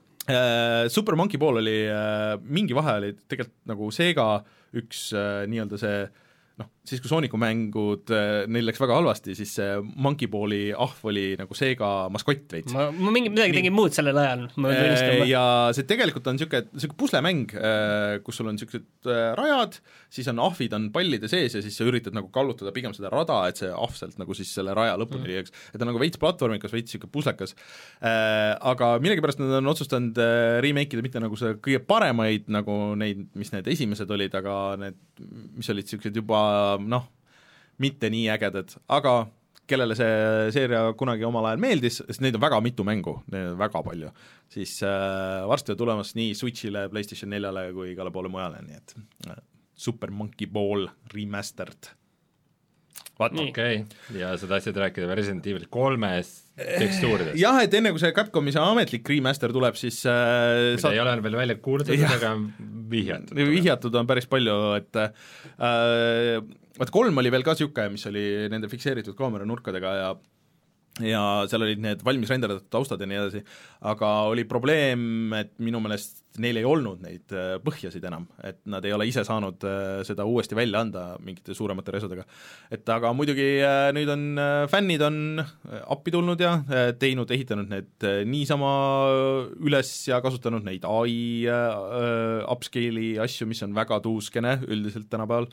Super 0.92 1.16
Monkey 1.18 1.40
Ball 1.42 1.60
oli, 1.60 1.76
äh, 1.90 2.32
mingi 2.48 2.76
vahe 2.76 2.96
oli 3.02 3.12
tegelikult 3.28 3.56
nagu 3.68 3.92
Sega 3.92 4.26
üks 4.80 5.10
äh, 5.16 5.44
nii-öelda 5.50 5.80
see 5.80 6.00
noh, 6.60 6.72
siis 6.86 7.02
kui 7.02 7.10
Sooniku 7.10 7.38
mängud, 7.40 8.10
neil 8.50 8.66
läks 8.66 8.80
väga 8.80 8.96
halvasti, 8.96 9.34
siis 9.38 9.52
see 9.58 9.76
Monkey 10.00 10.30
Balli 10.32 10.70
ahv 10.72 11.04
oli 11.10 11.34
nagu 11.38 11.54
Sega 11.54 12.08
maskott 12.12 12.50
veits. 12.54 12.72
ma, 12.74 12.88
ma 12.90 13.12
mingi, 13.14 13.30
midagi 13.32 13.54
tegin 13.58 13.74
muud 13.76 13.94
sellel 13.94 14.16
ajal, 14.18 14.46
ma 14.56 14.72
pean 14.72 14.80
tunnistama. 14.86 15.26
ja 15.28 15.44
see 15.76 15.86
tegelikult 15.88 16.26
on 16.32 16.38
niisugune, 16.38 16.70
niisugune 16.72 16.98
puslemäng, 17.04 17.54
kus 18.26 18.40
sul 18.40 18.50
on 18.50 18.56
niisugused 18.56 19.10
rajad, 19.38 19.78
siis 20.10 20.30
on 20.32 20.40
ahvid 20.42 20.74
on 20.78 20.88
pallide 20.94 21.30
sees 21.30 21.54
ja 21.58 21.62
siis 21.62 21.76
sa 21.76 21.86
üritad 21.86 22.16
nagu 22.16 22.32
kallutada 22.34 22.72
pigem 22.74 22.96
seda 22.96 23.12
rada, 23.12 23.42
et 23.52 23.60
see 23.60 23.70
ahv 23.70 23.94
sealt 23.98 24.18
nagu 24.20 24.36
siis 24.36 24.50
selle 24.56 24.74
raja 24.76 24.96
lõpuni 25.00 25.20
Mm. 25.20 25.44
mm., 25.44 25.74
et 25.74 25.78
ta 25.78 25.84
on 25.84 25.90
nagu 25.92 26.00
veits 26.00 26.18
platvormikas, 26.20 26.72
veits 26.72 26.90
niisugune 26.90 27.12
puslekas, 27.12 27.52
aga 28.00 28.90
millegipärast 29.02 29.40
nad 29.42 29.52
on 29.60 29.70
otsustanud 29.72 30.16
remake 30.64 30.96
ida 30.96 31.04
mitte 31.04 31.22
nagu 31.22 31.36
see 31.38 31.54
kõige 31.62 31.82
paremaid, 31.86 32.48
nagu 32.52 32.76
neid, 32.98 33.26
mis 33.38 33.52
need 33.54 33.68
esimesed 33.70 34.10
olid, 34.10 34.34
aga 34.40 34.56
need, 34.80 34.98
mis 35.58 35.70
olid 35.72 35.86
niisugused 35.86 36.16
juba 36.22 36.40
noh, 36.88 37.06
mitte 37.80 38.10
nii 38.12 38.28
ägedad, 38.32 38.76
aga 38.88 39.14
kellele 39.70 39.94
see 39.98 40.50
seeria 40.54 40.82
kunagi 40.98 41.26
omal 41.28 41.46
ajal 41.50 41.62
meeldis, 41.62 42.00
sest 42.02 42.22
neid 42.24 42.36
on 42.36 42.42
väga 42.42 42.58
mitu 42.64 42.84
mängu, 42.86 43.16
väga 43.30 43.82
palju, 43.86 44.10
siis 44.52 44.78
äh, 44.86 45.46
varsti 45.50 45.74
on 45.74 45.80
tulemas 45.80 46.14
nii 46.18 46.34
Switch'ile, 46.38 46.88
PlayStation 46.92 47.30
neljale 47.30 47.68
kui 47.76 47.92
igale 47.92 48.12
poole 48.14 48.32
mujale, 48.32 48.62
nii 48.66 48.78
et 48.80 48.96
äh, 49.30 49.40
Super 49.80 50.12
Monkey 50.12 50.50
Ball 50.50 50.88
remastered. 51.14 51.92
Okei 53.20 53.50
okay., 53.50 54.20
ja 54.20 54.32
sa 54.40 54.48
tahtsid 54.50 54.78
rääkida 54.80 55.16
Resident 55.16 55.46
Evil 55.50 55.66
kolmes 55.72 56.32
tekstuuridest, 56.60 57.36
jah, 57.40 57.60
et 57.64 57.74
enne 57.76 57.92
kui 57.94 58.02
see 58.02 58.12
Capcomi 58.16 58.54
see 58.54 58.62
ametlik 58.62 59.08
remaster 59.12 59.52
tuleb, 59.54 59.76
siis 59.80 60.00
äh, 60.08 60.76
mida 60.76 60.94
ei 60.94 61.02
ole 61.02 61.16
veel 61.24 61.38
välja 61.40 61.58
kuulutatud, 61.62 62.16
aga 62.16 62.32
vihjatud. 62.90 63.44
vihjatud 63.54 64.00
on 64.00 64.08
päris 64.10 64.28
palju, 64.30 64.56
et 64.80 65.00
äh, 65.00 66.40
vaat 66.80 66.92
kolm 66.94 67.22
oli 67.22 67.32
veel 67.32 67.46
ka 67.46 67.56
niisugune, 67.56 67.94
mis 67.96 68.06
oli 68.10 68.26
nende 68.52 68.70
fikseeritud 68.72 69.16
kaamera 69.18 69.48
nurkadega 69.48 69.94
ja 70.00 70.10
ja 70.98 71.20
seal 71.50 71.62
olid 71.64 71.80
need 71.82 72.02
valmis 72.04 72.30
renderdatud 72.32 72.66
taustad 72.72 73.00
ja 73.00 73.08
nii 73.08 73.18
edasi, 73.20 73.42
aga 73.88 74.08
oli 74.30 74.44
probleem, 74.48 75.32
et 75.38 75.52
minu 75.62 75.80
meelest 75.82 76.24
neil 76.42 76.60
ei 76.60 76.66
olnud 76.66 77.00
neid 77.02 77.32
äh, 77.34 77.56
põhjasid 77.62 78.04
enam, 78.06 78.26
et 78.46 78.60
nad 78.70 78.84
ei 78.86 78.94
ole 78.94 79.06
ise 79.08 79.24
saanud 79.26 79.64
äh, 79.66 80.02
seda 80.06 80.26
uuesti 80.28 80.58
välja 80.58 80.82
anda 80.84 81.04
mingite 81.22 81.54
suuremate 81.56 81.94
resudega. 81.94 82.24
et 82.70 82.88
aga 82.92 83.12
muidugi 83.16 83.48
äh, 83.66 83.90
nüüd 83.96 84.10
on 84.12 84.24
fännid 84.70 85.02
on 85.06 85.42
appi 85.80 86.14
tulnud 86.14 86.40
ja 86.42 86.56
teinud, 87.00 87.30
ehitanud 87.30 87.70
need 87.70 88.08
niisama 88.30 88.70
üles 89.62 89.92
ja 90.08 90.20
kasutanud 90.22 90.66
neid 90.66 90.86
ai 90.88 91.46
upscale'i 92.50 93.14
asju, 93.22 93.48
mis 93.50 93.62
on 93.66 93.74
väga 93.76 94.00
tuuskene 94.04 94.58
üldiselt 94.68 95.10
tänapäeval 95.10 95.48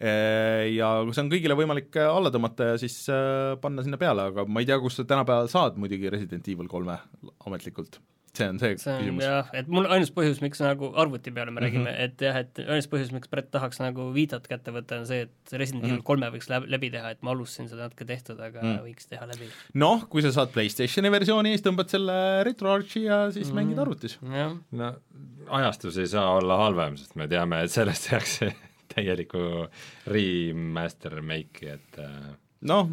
ja 0.00 0.90
see 1.12 1.22
on 1.24 1.30
kõigile 1.32 1.56
võimalik 1.58 1.96
alla 2.02 2.30
tõmmata 2.34 2.72
ja 2.72 2.80
siis 2.80 2.98
äh, 3.12 3.54
panna 3.62 3.84
sinna 3.86 3.98
peale, 4.00 4.30
aga 4.32 4.44
ma 4.48 4.60
ei 4.62 4.68
tea, 4.68 4.78
kust 4.82 5.00
sa 5.02 5.04
tänapäeval 5.08 5.48
saad 5.52 5.76
muidugi 5.80 6.10
Resident 6.12 6.46
Evil 6.48 6.68
kolme 6.68 6.98
ametlikult. 7.46 7.98
see 8.36 8.44
on 8.52 8.58
see, 8.60 8.74
see 8.76 8.92
on 8.92 8.98
küsimus. 9.00 9.22
jah, 9.24 9.46
et 9.56 9.68
mul 9.72 9.86
ainus 9.88 10.10
põhjus, 10.12 10.42
miks 10.44 10.60
nagu 10.60 10.90
arvuti 11.00 11.30
peale 11.32 11.50
me 11.56 11.62
räägime 11.64 11.86
Mhm. 11.86 11.88
mm, 11.88 11.94
-hmm. 11.96 12.04
et 12.04 12.20
jah, 12.20 12.36
et 12.36 12.58
ainus 12.68 12.88
põhjus, 12.92 13.12
miks 13.16 13.30
Brett 13.32 13.48
tahaks 13.50 13.80
nagu 13.80 14.10
Vitat 14.12 14.44
kätte 14.48 14.74
võtta, 14.74 14.98
on 15.00 15.06
see, 15.08 15.22
et 15.24 15.52
Resident 15.56 15.84
Evil 15.84 15.96
Mhm. 15.96 16.04
kolme 16.04 16.28
võiks 16.34 16.50
läbi, 16.52 16.68
läbi 16.68 16.90
teha, 16.92 17.10
et 17.16 17.22
ma 17.22 17.30
alustasin 17.32 17.68
seda 17.70 17.86
natuke 17.88 18.04
tehtud, 18.04 18.38
aga 18.40 18.60
Mm. 18.60 18.68
mm. 18.74 18.84
võiks 18.84 19.08
teha 19.08 19.24
läbi. 19.26 19.48
noh, 19.74 20.04
kui 20.10 20.20
sa 20.22 20.32
saad 20.32 20.52
PlayStationi 20.52 21.10
versiooni, 21.10 21.56
siis 21.56 21.62
tõmbad 21.64 21.88
selle 21.88 22.44
RetroArchi 22.44 23.04
ja 23.04 23.30
siis 23.32 23.48
mm. 23.48 23.52
Mm. 23.52 23.56
mängid 23.62 23.78
arvutis. 23.78 24.18
jah, 24.22 24.52
no 24.72 24.94
ajastus 25.48 25.96
ei 25.96 26.06
saa 26.06 26.36
olla 26.36 26.56
halvem, 26.58 26.96
sest 27.00 27.16
me 27.16 27.26
teame, 27.28 27.62
et 27.64 27.70
sellest 27.70 28.10
tehakse 28.10 28.52
täielikku 28.96 29.44
remaster 30.12 31.20
make'i, 31.24 31.76
et 31.76 32.00
äh, 32.02 32.34
noh, 32.68 32.90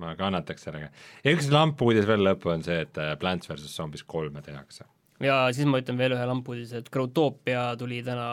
ma 0.00 0.14
kannataks 0.18 0.66
sellega. 0.68 0.90
ja 1.24 1.36
üks 1.36 1.50
lampuudis 1.52 2.08
veel 2.08 2.26
lõppu 2.26 2.52
on 2.54 2.66
see, 2.66 2.82
et 2.86 2.98
äh, 3.00 3.14
Plants 3.20 3.50
versus 3.50 3.74
Zombies 3.74 4.04
kolme 4.06 4.42
tehakse. 4.44 4.86
ja 5.22 5.36
siis 5.54 5.68
ma 5.70 5.78
ütlen 5.82 5.98
veel 5.98 6.16
ühe 6.16 6.26
lampuudise, 6.28 6.82
et 6.82 6.90
Growtopia 6.92 7.66
tuli 7.78 8.00
täna 8.06 8.26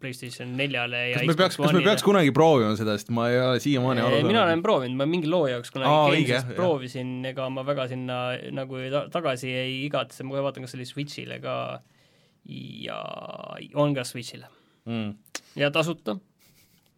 PlayStation 0.00 0.54
neljale 0.58 1.02
ja 1.10 1.20
kas 1.20 1.28
me 1.32 1.38
peaks, 1.42 1.58
kas 1.60 1.76
me 1.76 1.84
peaks 1.84 2.06
kunagi 2.06 2.32
proovima 2.36 2.72
seda, 2.78 2.96
sest 3.00 3.12
ma 3.14 3.28
ei 3.32 3.40
ole 3.40 3.60
siiamaani 3.64 4.04
aru 4.04 4.22
mina 4.28 4.44
olen 4.46 4.64
proovinud, 4.64 4.98
ma 5.00 5.08
mingi 5.08 5.30
loo 5.30 5.44
jaoks 5.50 5.72
kunagi 5.74 5.92
Aa, 5.92 6.16
õige, 6.16 6.40
proovisin, 6.56 7.18
ega 7.32 7.48
ma 7.52 7.64
väga 7.68 7.88
sinna 7.92 8.22
nagu 8.56 8.80
ei 8.80 8.92
ta 8.92 9.06
tagasi 9.12 9.52
ei 9.52 9.78
igatse, 9.86 10.24
ma 10.24 10.36
kohe 10.36 10.46
vaatan, 10.48 10.66
kas 10.66 10.74
see 10.74 10.82
oli 10.82 10.90
Switch'ile 10.92 11.40
ka 11.44 11.56
ja 12.88 12.98
on 13.78 13.94
ka 13.94 14.04
Switch'ile 14.08 14.48
mm.. 14.88 15.12
ja 15.60 15.70
tasuta. 15.70 16.16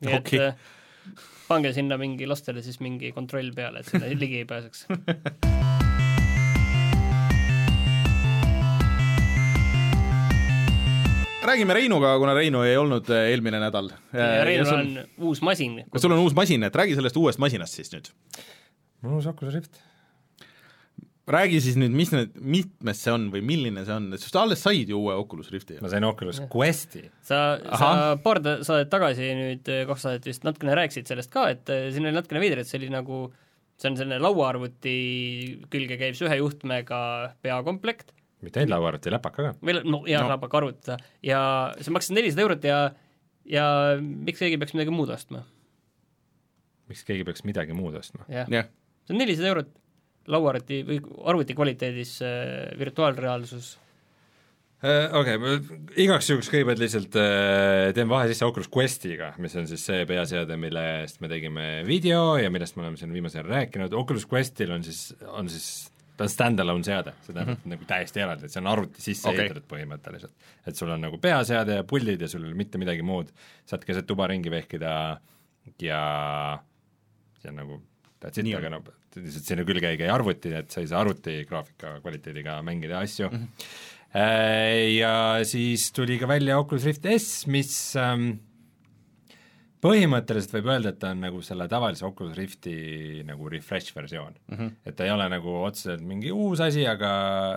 Nii 0.01 0.17
Okei. 0.19 0.41
et 0.41 0.49
äh, 0.49 0.55
pange 1.49 1.73
sinna 1.77 1.99
mingi 2.01 2.27
lastele 2.27 2.63
siis 2.65 2.81
mingi 2.81 3.13
kontroll 3.13 3.53
peale, 3.55 3.85
et 3.85 3.93
sinna 3.93 4.11
ligi 4.19 4.43
ei 4.43 4.49
pääseks. 4.49 4.87
räägime 11.45 11.75
Reinuga, 11.75 12.19
kuna 12.19 12.35
Reinu 12.35 12.63
ei 12.63 12.77
olnud 12.77 13.09
äh, 13.11 13.29
eelmine 13.31 13.61
nädal. 13.61 13.91
ja 14.13 14.45
Reinul 14.45 14.73
on 14.73 14.95
uus 15.29 15.43
masin. 15.43 15.83
kas 15.91 16.03
sul 16.03 16.13
on 16.13 16.19
uus 16.19 16.35
masin, 16.35 16.63
et 16.63 16.75
räägi 16.75 16.95
sellest 16.95 17.17
uuest 17.17 17.39
masinast 17.39 17.77
siis 17.77 17.93
nüüd. 17.93 18.09
mul 19.03 19.13
on 19.13 19.17
uus 19.21 19.27
Oculus 19.27 19.55
Rift. 19.55 19.81
Räägi 21.31 21.61
siis 21.65 21.77
nüüd, 21.81 21.95
mis 21.97 22.11
need, 22.13 22.35
mitmes 22.37 22.99
see 23.01 23.13
on 23.15 23.29
või 23.33 23.41
milline 23.47 23.85
see 23.87 23.95
on, 23.95 24.11
sest 24.19 24.35
sa 24.35 24.43
alles 24.45 24.61
said 24.65 24.91
ju 24.93 24.99
uue 25.01 25.15
Oculus 25.17 25.49
Rifti. 25.55 25.79
ma 25.81 25.89
sain 25.93 26.05
Oculus 26.05 26.43
Questi. 26.53 27.05
sa, 27.25 27.39
sa 27.81 27.93
paar 28.21 28.43
saadet 28.67 28.91
tagasi 28.93 29.31
nüüd, 29.39 29.71
kaks 29.89 30.05
saadet 30.05 30.29
vist 30.29 30.45
natukene 30.45 30.75
rääkisid 30.77 31.09
sellest 31.09 31.33
ka, 31.33 31.47
et 31.55 31.71
äh, 31.73 31.87
siin 31.95 32.05
oli 32.05 32.13
natukene 32.19 32.43
veider, 32.45 32.61
et 32.61 32.69
see 32.69 32.77
oli 32.83 32.91
nagu 32.93 33.23
see 33.81 33.89
on 33.91 33.97
selline 33.99 34.21
lauaarvuti 34.23 34.97
külge 35.73 35.97
käib 35.99 36.19
see 36.19 36.29
ühe 36.29 36.37
juhtmega 36.43 36.99
peakomplekt, 37.43 38.13
mitte 38.45 38.61
ainult 38.61 38.77
lauaarvuti, 38.77 39.15
läpaka 39.15 39.49
ka. 39.49 39.55
või 39.65 39.79
no 39.81 40.03
jaa 40.11 40.27
No. 40.29 40.37
arvutada, 40.61 40.99
ja 41.25 41.41
see 41.81 41.95
maksis 41.95 42.13
nelisada 42.15 42.45
eurot 42.45 42.69
ja 42.69 42.83
ja 43.49 43.65
miks 44.01 44.39
keegi 44.45 44.61
peaks 44.61 44.77
midagi 44.77 44.93
muud 44.93 45.09
ostma? 45.17 45.43
miks 46.93 47.01
keegi 47.09 47.25
peaks 47.25 47.45
midagi 47.49 47.73
muud 47.73 47.97
ostma? 47.97 48.29
jah, 48.29 48.45
jah, 48.53 48.69
see 49.09 49.17
on 49.17 49.21
nelisada 49.25 49.51
eurot 49.55 49.73
lauaarvuti 50.27 50.83
või 50.89 51.01
arvuti 51.31 51.57
kvaliteedis 51.57 52.19
äh, 52.23 52.79
virtuaalreaalsus 52.79 53.75
Äh, 54.85 55.07
okei 55.17 55.39
okay,, 55.39 55.77
igaks 56.05 56.27
juhuks 56.29 56.51
kõigepealt 56.53 56.81
lihtsalt 56.83 57.15
äh, 57.17 57.87
teen 57.97 58.09
vahe 58.11 58.27
sisse 58.29 58.45
Oculus 58.45 58.69
Questiga, 58.69 59.31
mis 59.41 59.55
on 59.57 59.69
siis 59.71 59.81
see 59.89 60.03
peaseade, 60.09 60.59
mille 60.61 60.83
eest 60.99 61.23
me 61.25 61.31
tegime 61.31 61.69
video 61.89 62.35
ja 62.37 62.51
millest 62.53 62.77
me 62.77 62.85
oleme 62.85 63.01
siin 63.01 63.15
viimasel 63.15 63.41
ajal 63.41 63.55
rääkinud, 63.55 63.97
Oculus 63.97 64.27
Questil 64.29 64.75
on 64.75 64.85
siis, 64.85 65.07
on 65.31 65.49
siis 65.49 65.69
ta 66.19 66.27
on 66.27 66.33
stand-alone 66.35 66.85
seade, 66.85 67.15
see 67.25 67.33
tähendab 67.33 67.55
mm 67.55 67.63
-hmm. 67.63 67.73
nagu 67.73 67.89
täiesti 67.89 68.25
eraldi, 68.27 68.45
et 68.45 68.53
see 68.53 68.61
on 68.61 68.69
arvuti 68.75 69.07
sisse 69.07 69.31
okay. 69.31 69.47
ehitatud 69.47 69.71
põhimõtteliselt. 69.73 70.35
et 70.67 70.77
sul 70.77 70.93
on 70.93 71.01
nagu 71.07 71.23
peaseade 71.23 71.81
ja 71.81 71.89
puldid 71.95 72.21
ja 72.21 72.29
sul 72.29 72.45
ei 72.45 72.53
ole 72.53 72.61
mitte 72.61 72.79
midagi 72.79 73.03
muud, 73.03 73.33
saad 73.65 73.89
keset 73.89 74.07
tuba 74.07 74.27
ringi 74.29 74.53
vehkida 74.53 75.21
ja 75.81 76.03
see 77.41 77.55
on 77.55 77.57
nagu 77.63 77.81
that's 78.21 78.37
it, 78.37 78.53
aga 78.53 78.69
noh, 78.77 78.85
lihtsalt 79.17 79.51
sinna 79.51 79.67
külge 79.69 79.91
ei 79.91 80.01
käi 80.01 80.09
arvuti, 80.13 80.55
et 80.55 80.71
sa 80.71 80.83
ei 80.83 80.91
saa 80.91 81.03
arvuti 81.05 81.41
graafika 81.49 81.99
kvaliteediga 82.05 82.61
mängida 82.67 83.03
asju 83.05 83.31
mm. 83.31 83.43
-hmm. 83.43 83.93
Ja 84.95 85.41
siis 85.43 85.89
tuli 85.93 86.19
ka 86.19 86.29
välja 86.31 86.59
Oculus 86.59 86.85
Rift 86.85 87.07
S, 87.19 87.47
mis 87.51 87.97
ähm, 87.99 88.37
põhimõtteliselt 89.85 90.55
võib 90.57 90.71
öelda, 90.73 90.93
et 90.95 91.01
ta 91.03 91.11
on 91.13 91.21
nagu 91.25 91.41
selle 91.45 91.67
tavalise 91.69 92.07
Oculus 92.07 92.37
Rifti 92.39 93.25
nagu 93.29 93.49
refresh 93.53 93.95
versioon 93.97 94.33
mm. 94.33 94.57
-hmm. 94.57 94.73
et 94.87 94.97
ta 94.97 95.07
ei 95.07 95.13
ole 95.13 95.29
nagu 95.33 95.57
otseselt 95.65 96.05
mingi 96.07 96.33
uus 96.33 96.63
asi, 96.65 96.87
aga 96.89 97.11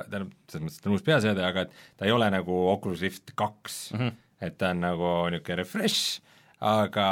tähendab, 0.10 0.34
selles 0.50 0.66
mõttes, 0.66 0.80
et 0.80 0.84
ta 0.84 0.90
on 0.90 0.98
uus 0.98 1.06
peaseade, 1.08 1.46
aga 1.46 1.66
et 1.68 1.78
ta 1.98 2.08
ei 2.08 2.16
ole 2.16 2.30
nagu 2.34 2.58
Oculus 2.74 3.04
Rift 3.06 3.36
kaks 3.36 3.78
mm, 3.94 4.00
-hmm. 4.00 4.18
et 4.42 4.58
ta 4.58 4.74
on 4.76 4.84
nagu 4.84 5.12
niisugune 5.32 5.60
refresh, 5.62 6.22
aga 6.60 7.10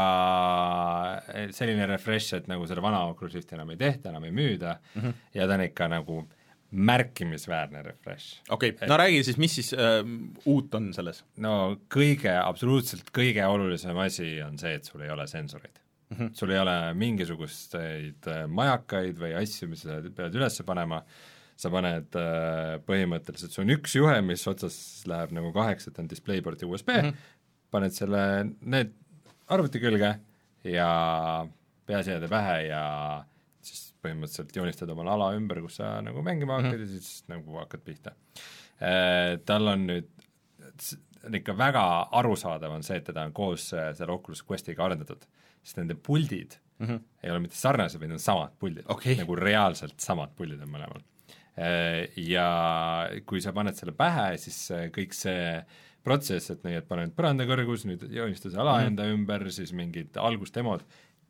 selline 1.54 1.86
refresh, 1.90 2.34
et 2.34 2.48
nagu 2.50 2.66
seda 2.66 2.82
vana 2.82 3.04
Oculus 3.12 3.36
Rifti 3.38 3.54
enam 3.58 3.70
ei 3.76 3.78
tehta, 3.78 4.10
enam 4.10 4.24
ei 4.26 4.34
müüda 4.34 4.80
mm 4.80 5.02
-hmm. 5.02 5.14
ja 5.34 5.48
ta 5.48 5.54
on 5.54 5.62
ikka 5.62 5.88
nagu 5.88 6.28
märkimisväärne 6.72 7.82
refresh 7.84 8.42
okei 8.50 8.70
okay., 8.70 8.88
no 8.88 8.98
räägi 8.98 9.24
siis, 9.24 9.38
mis 9.38 9.56
siis 9.56 9.74
äh, 9.74 10.02
uut 10.46 10.74
on 10.76 10.94
selles? 10.94 11.24
no 11.38 11.78
kõige, 11.94 12.34
absoluutselt 12.42 13.12
kõige 13.14 13.46
olulisem 13.46 13.98
asi 13.98 14.42
on 14.42 14.58
see, 14.58 14.74
et 14.74 14.84
sul 14.84 15.02
ei 15.02 15.10
ole 15.10 15.28
sensoreid 15.28 15.80
mm. 16.10 16.18
-hmm. 16.18 16.34
sul 16.34 16.50
ei 16.50 16.60
ole 16.60 16.94
mingisuguseid 16.94 18.28
äh, 18.28 18.48
majakaid 18.48 19.20
või 19.20 19.36
asju, 19.42 19.70
mis 19.70 19.86
sa 19.86 20.02
pead 20.16 20.36
üles 20.36 20.62
panema, 20.66 21.04
sa 21.56 21.70
paned 21.70 22.18
äh, 22.20 22.76
põhimõtteliselt, 22.88 23.54
sul 23.54 23.64
on 23.64 23.76
üks 23.78 23.96
juhe, 23.96 24.20
mis 24.22 24.48
otsas 24.48 24.78
läheb 25.08 25.32
nagu 25.38 25.54
kaheks, 25.54 25.88
et 25.88 26.00
on 26.00 26.10
DisplayPort 26.10 26.62
ja 26.62 26.68
USB 26.68 26.90
mm, 26.90 27.10
-hmm. 27.10 27.34
paned 27.72 27.92
selle, 27.96 28.22
need 28.62 28.94
arvuti 29.54 29.80
külge 29.80 30.12
ja 30.66 30.90
peaseade 31.86 32.30
pähe 32.32 32.58
ja 32.68 32.84
siis 33.66 33.92
põhimõtteliselt 34.02 34.56
joonistad 34.56 34.90
omale 34.94 35.14
ala 35.14 35.32
ümber, 35.38 35.62
kus 35.66 35.80
sa 35.82 36.00
nagu 36.06 36.22
mängima 36.26 36.60
hakkad 36.60 36.80
mm 36.80 36.86
-hmm. 36.86 36.96
ja 36.96 37.02
siis 37.02 37.24
nagu 37.32 37.58
hakkad 37.62 37.82
pihta. 37.86 38.16
Tal 39.46 39.68
on 39.68 39.88
nüüd 39.88 40.10
on 41.26 41.36
ikka 41.40 41.56
väga 41.58 41.84
arusaadav 42.20 42.76
on 42.76 42.84
see, 42.86 43.00
et 43.02 43.08
teda 43.10 43.26
on 43.26 43.34
koos 43.34 43.72
äh, 43.74 43.90
selle 43.98 44.14
Oculus 44.14 44.44
Questiga 44.46 44.86
arendatud, 44.86 45.26
sest 45.64 45.80
nende 45.80 45.96
puldid 45.96 46.58
mm 46.78 46.88
-hmm. 46.88 47.02
ei 47.24 47.32
ole 47.32 47.40
mitte 47.40 47.56
sarnased, 47.56 48.00
vaid 48.00 48.12
on 48.12 48.20
samad 48.20 48.54
puldid 48.60 48.86
Okei. 48.88 49.16
nagu 49.16 49.36
reaalselt 49.36 50.00
samad 50.00 50.36
puldid 50.36 50.62
on 50.62 50.70
mõlemal. 50.70 51.04
Ja 52.18 53.10
kui 53.26 53.42
sa 53.42 53.54
paned 53.54 53.76
selle 53.76 53.94
pähe, 53.96 54.38
siis 54.38 54.72
kõik 54.92 55.14
see 55.16 55.64
protsess, 56.06 56.52
et 56.54 56.64
nii, 56.66 56.80
et 56.82 56.88
pane 56.90 57.08
nüüd 57.08 57.16
põrandakõrgus, 57.18 57.86
nüüd 57.90 58.06
joonista 58.14 58.52
see 58.52 58.62
ala 58.62 58.78
mm 58.80 58.92
enda 58.92 59.08
ümber, 59.12 59.48
siis 59.52 59.74
mingid 59.76 60.18
algustemod, 60.22 60.86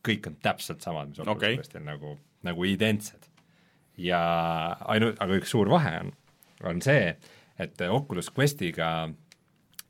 kõik 0.05 0.28
on 0.30 0.36
täpselt 0.43 0.84
samad, 0.86 1.09
mis 1.09 1.21
Oculus 1.23 1.38
okay. 1.38 1.57
Questil 1.59 1.86
nagu, 1.86 2.17
nagu 2.45 2.67
identsed. 2.67 3.32
ja 3.97 4.19
ainult, 4.91 5.19
aga 5.23 5.38
üks 5.39 5.53
suur 5.55 5.69
vahe 5.71 5.93
on, 6.03 6.11
on 6.67 6.82
see, 6.84 7.13
et 7.63 7.82
Oculus 7.88 8.28
Questiga 8.36 8.89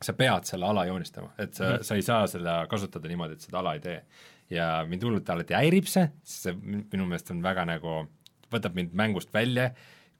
sa 0.02 0.12
pead 0.12 0.46
selle 0.46 0.68
ala 0.68 0.84
joonistama, 0.86 1.32
et 1.38 1.54
sa 1.54 1.64
mm, 1.64 1.74
-hmm. 1.74 1.82
sa 1.82 1.94
ei 1.94 2.02
saa 2.02 2.26
seda 2.26 2.66
kasutada 2.70 3.08
niimoodi, 3.08 3.32
et 3.32 3.40
seda 3.40 3.58
ala 3.58 3.74
ei 3.74 3.80
tee. 3.80 4.02
ja 4.50 4.86
mind 4.88 5.02
hullult 5.02 5.30
alati 5.30 5.54
häirib 5.54 5.88
see, 5.90 6.06
see 6.22 6.52
min- 6.62 6.86
minu 6.92 7.06
meelest 7.06 7.30
on 7.30 7.42
väga 7.42 7.64
nagu, 7.64 8.06
võtab 8.52 8.74
mind 8.74 8.92
mängust 8.94 9.32
välja, 9.34 9.72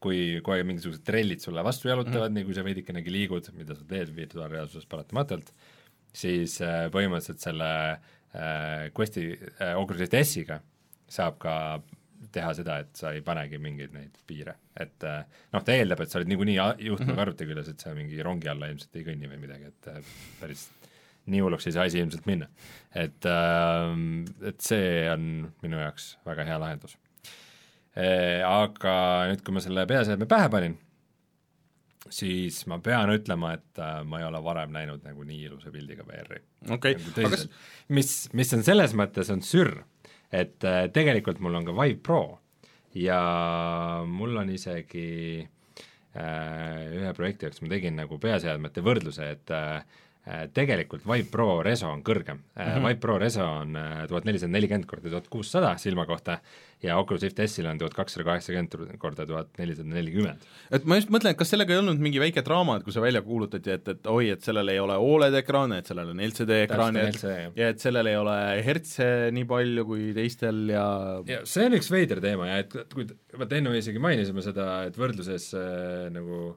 kui 0.03 0.39
kogu 0.43 0.57
aeg 0.57 0.69
mingisugused 0.69 1.05
trellid 1.07 1.43
sulle 1.43 1.65
vastu 1.65 1.89
jalutavad 1.89 2.19
mm, 2.19 2.27
-hmm. 2.27 2.39
nii 2.39 2.45
kui 2.45 2.55
sa 2.55 2.65
veidikenegi 2.65 3.13
liigud, 3.13 3.51
mida 3.57 3.75
sa 3.75 3.85
teed 3.89 4.13
virtuaalreaalsuses 4.17 4.87
paratamatult, 4.87 5.53
siis 6.13 6.61
äh, 6.61 6.87
põhimõtteliselt 6.93 7.45
selle 7.45 7.71
äh, 7.93 8.91
Questi 8.97 9.29
äh, 9.33 9.77
Oculus 9.77 10.09
S-iga 10.23 10.61
saab 11.09 11.39
ka 11.39 11.55
teha 12.33 12.53
seda, 12.57 12.81
et 12.83 12.99
sa 12.99 13.13
ei 13.15 13.23
panegi 13.25 13.59
mingeid 13.63 13.95
neid 13.95 14.19
piire, 14.29 14.57
et 14.77 15.05
äh, 15.07 15.23
noh, 15.53 15.65
ta 15.65 15.77
eeldab, 15.77 16.03
et 16.03 16.13
sa 16.13 16.21
oled 16.21 16.31
niikuinii 16.33 16.59
juhtmega 16.89 17.25
arvuti 17.27 17.49
küljes, 17.49 17.71
et 17.73 17.83
sa 17.83 17.95
mingi 17.97 18.21
rongi 18.25 18.51
alla 18.53 18.71
ilmselt 18.73 18.99
ei 18.99 19.07
kõnni 19.07 19.31
või 19.31 19.41
midagi, 19.45 19.71
et 19.73 19.91
äh, 19.93 20.13
päris 20.41 20.67
nii 21.33 21.43
hulluks 21.43 21.67
ei 21.67 21.75
saa 21.75 21.87
asi 21.89 22.01
ilmselt 22.03 22.27
minna. 22.29 22.49
et 22.95 23.27
äh,, 23.27 23.97
et 24.49 24.61
see 24.63 25.09
on 25.11 25.27
minu 25.65 25.81
jaoks 25.83 26.17
väga 26.27 26.47
hea 26.49 26.59
lahendus. 26.63 26.97
Aga 27.97 28.93
nüüd, 29.31 29.41
kui 29.41 29.55
ma 29.57 29.63
selle 29.65 29.87
peaseadme 29.89 30.27
pähe 30.29 30.51
panin, 30.53 30.75
siis 32.13 32.61
ma 32.71 32.79
pean 32.83 33.11
ütlema, 33.13 33.53
et 33.57 33.81
äh, 33.83 34.01
ma 34.07 34.21
ei 34.21 34.27
ole 34.27 34.41
varem 34.45 34.73
näinud 34.75 35.05
nagu 35.07 35.27
nii 35.27 35.47
ilusa 35.49 35.73
pildiga 35.75 36.07
VR-i 36.07 36.41
okei 36.75 36.97
nagu, 37.01 37.27
aga 37.27 37.41
mis, 37.97 38.15
mis 38.37 38.55
on 38.57 38.65
selles 38.67 38.95
mõttes, 38.99 39.31
on 39.33 39.43
sürr, 39.45 39.81
et 40.35 40.65
äh, 40.67 40.87
tegelikult 40.95 41.41
mul 41.43 41.59
on 41.59 41.69
ka 41.69 41.77
Vive 41.77 42.01
Pro 42.05 42.23
ja 42.97 43.21
mul 44.09 44.37
on 44.43 44.53
isegi 44.55 45.09
äh, 45.43 46.83
ühe 46.97 47.13
projekti 47.17 47.49
jaoks 47.49 47.63
ma 47.65 47.73
tegin 47.75 47.99
nagu 47.99 48.21
peaseadmete 48.23 48.85
võrdluse, 48.87 49.31
et 49.37 49.55
äh, 49.55 49.81
äh, 49.81 50.05
tegelikult 50.55 51.05
Vive 51.07 51.29
Pro 51.31 51.61
reso 51.63 51.87
on 51.87 52.01
kõrgem 52.03 52.41
mm. 52.41 52.63
-hmm. 52.63 52.87
Vive 52.89 53.01
Pro 53.01 53.19
reso 53.19 53.45
on 53.45 53.77
tuhat 54.09 54.25
nelisada 54.27 54.53
nelikümmend 54.53 54.89
korda 54.91 55.11
tuhat 55.11 55.29
kuussada 55.31 55.77
silma 55.79 56.07
kohta 56.07 56.41
ja 56.83 56.97
Oculus 56.99 57.23
Rift 57.23 57.41
S-il 57.47 57.67
on 57.67 57.79
tuhat 57.79 57.95
kakssada 57.95 58.25
kaheksakümmend 58.27 58.99
korda 59.01 59.27
tuhat 59.27 59.49
nelisada 59.59 59.89
nelikümmend. 59.89 60.45
et 60.71 60.85
ma 60.85 60.99
just 60.99 61.11
mõtlen, 61.13 61.33
et 61.33 61.39
kas 61.41 61.51
sellega 61.55 61.73
ei 61.73 61.81
olnud 61.81 62.03
mingi 62.03 62.21
väike 62.21 62.45
draama, 62.45 62.77
et 62.77 62.85
kui 62.85 62.93
see 62.93 63.05
välja 63.05 63.23
kuulutati, 63.25 63.73
et, 63.79 63.89
et 63.95 64.11
oi, 64.13 64.29
et 64.35 64.45
sellel 64.45 64.73
ei 64.73 64.81
ole 64.83 64.99
Oled 65.07 65.39
ekraane, 65.41 65.81
et 65.81 65.89
sellel 65.89 66.13
on 66.13 66.21
LCD 66.27 66.61
ekraan 66.67 66.99
ja 66.99 67.71
et 67.71 67.81
sellel 67.83 68.13
ei 68.13 68.19
ole 68.21 68.37
hertse 68.67 69.09
nii 69.37 69.49
palju 69.49 69.87
kui 69.89 70.11
teistel 70.17 70.67
ja, 70.75 70.87
ja 71.29 71.41
see 71.49 71.71
on 71.71 71.79
üks 71.79 71.91
veider 71.93 72.21
teema 72.25 72.51
ja 72.51 72.61
et 72.65 72.77
kui, 72.93 73.09
vaata 73.37 73.61
enne 73.61 73.73
me 73.73 73.81
isegi 73.81 74.03
mainisime 74.03 74.45
seda, 74.45 74.85
et 74.91 75.01
võrdluses 75.01 75.53
äh, 75.57 76.07
nagu 76.13 76.57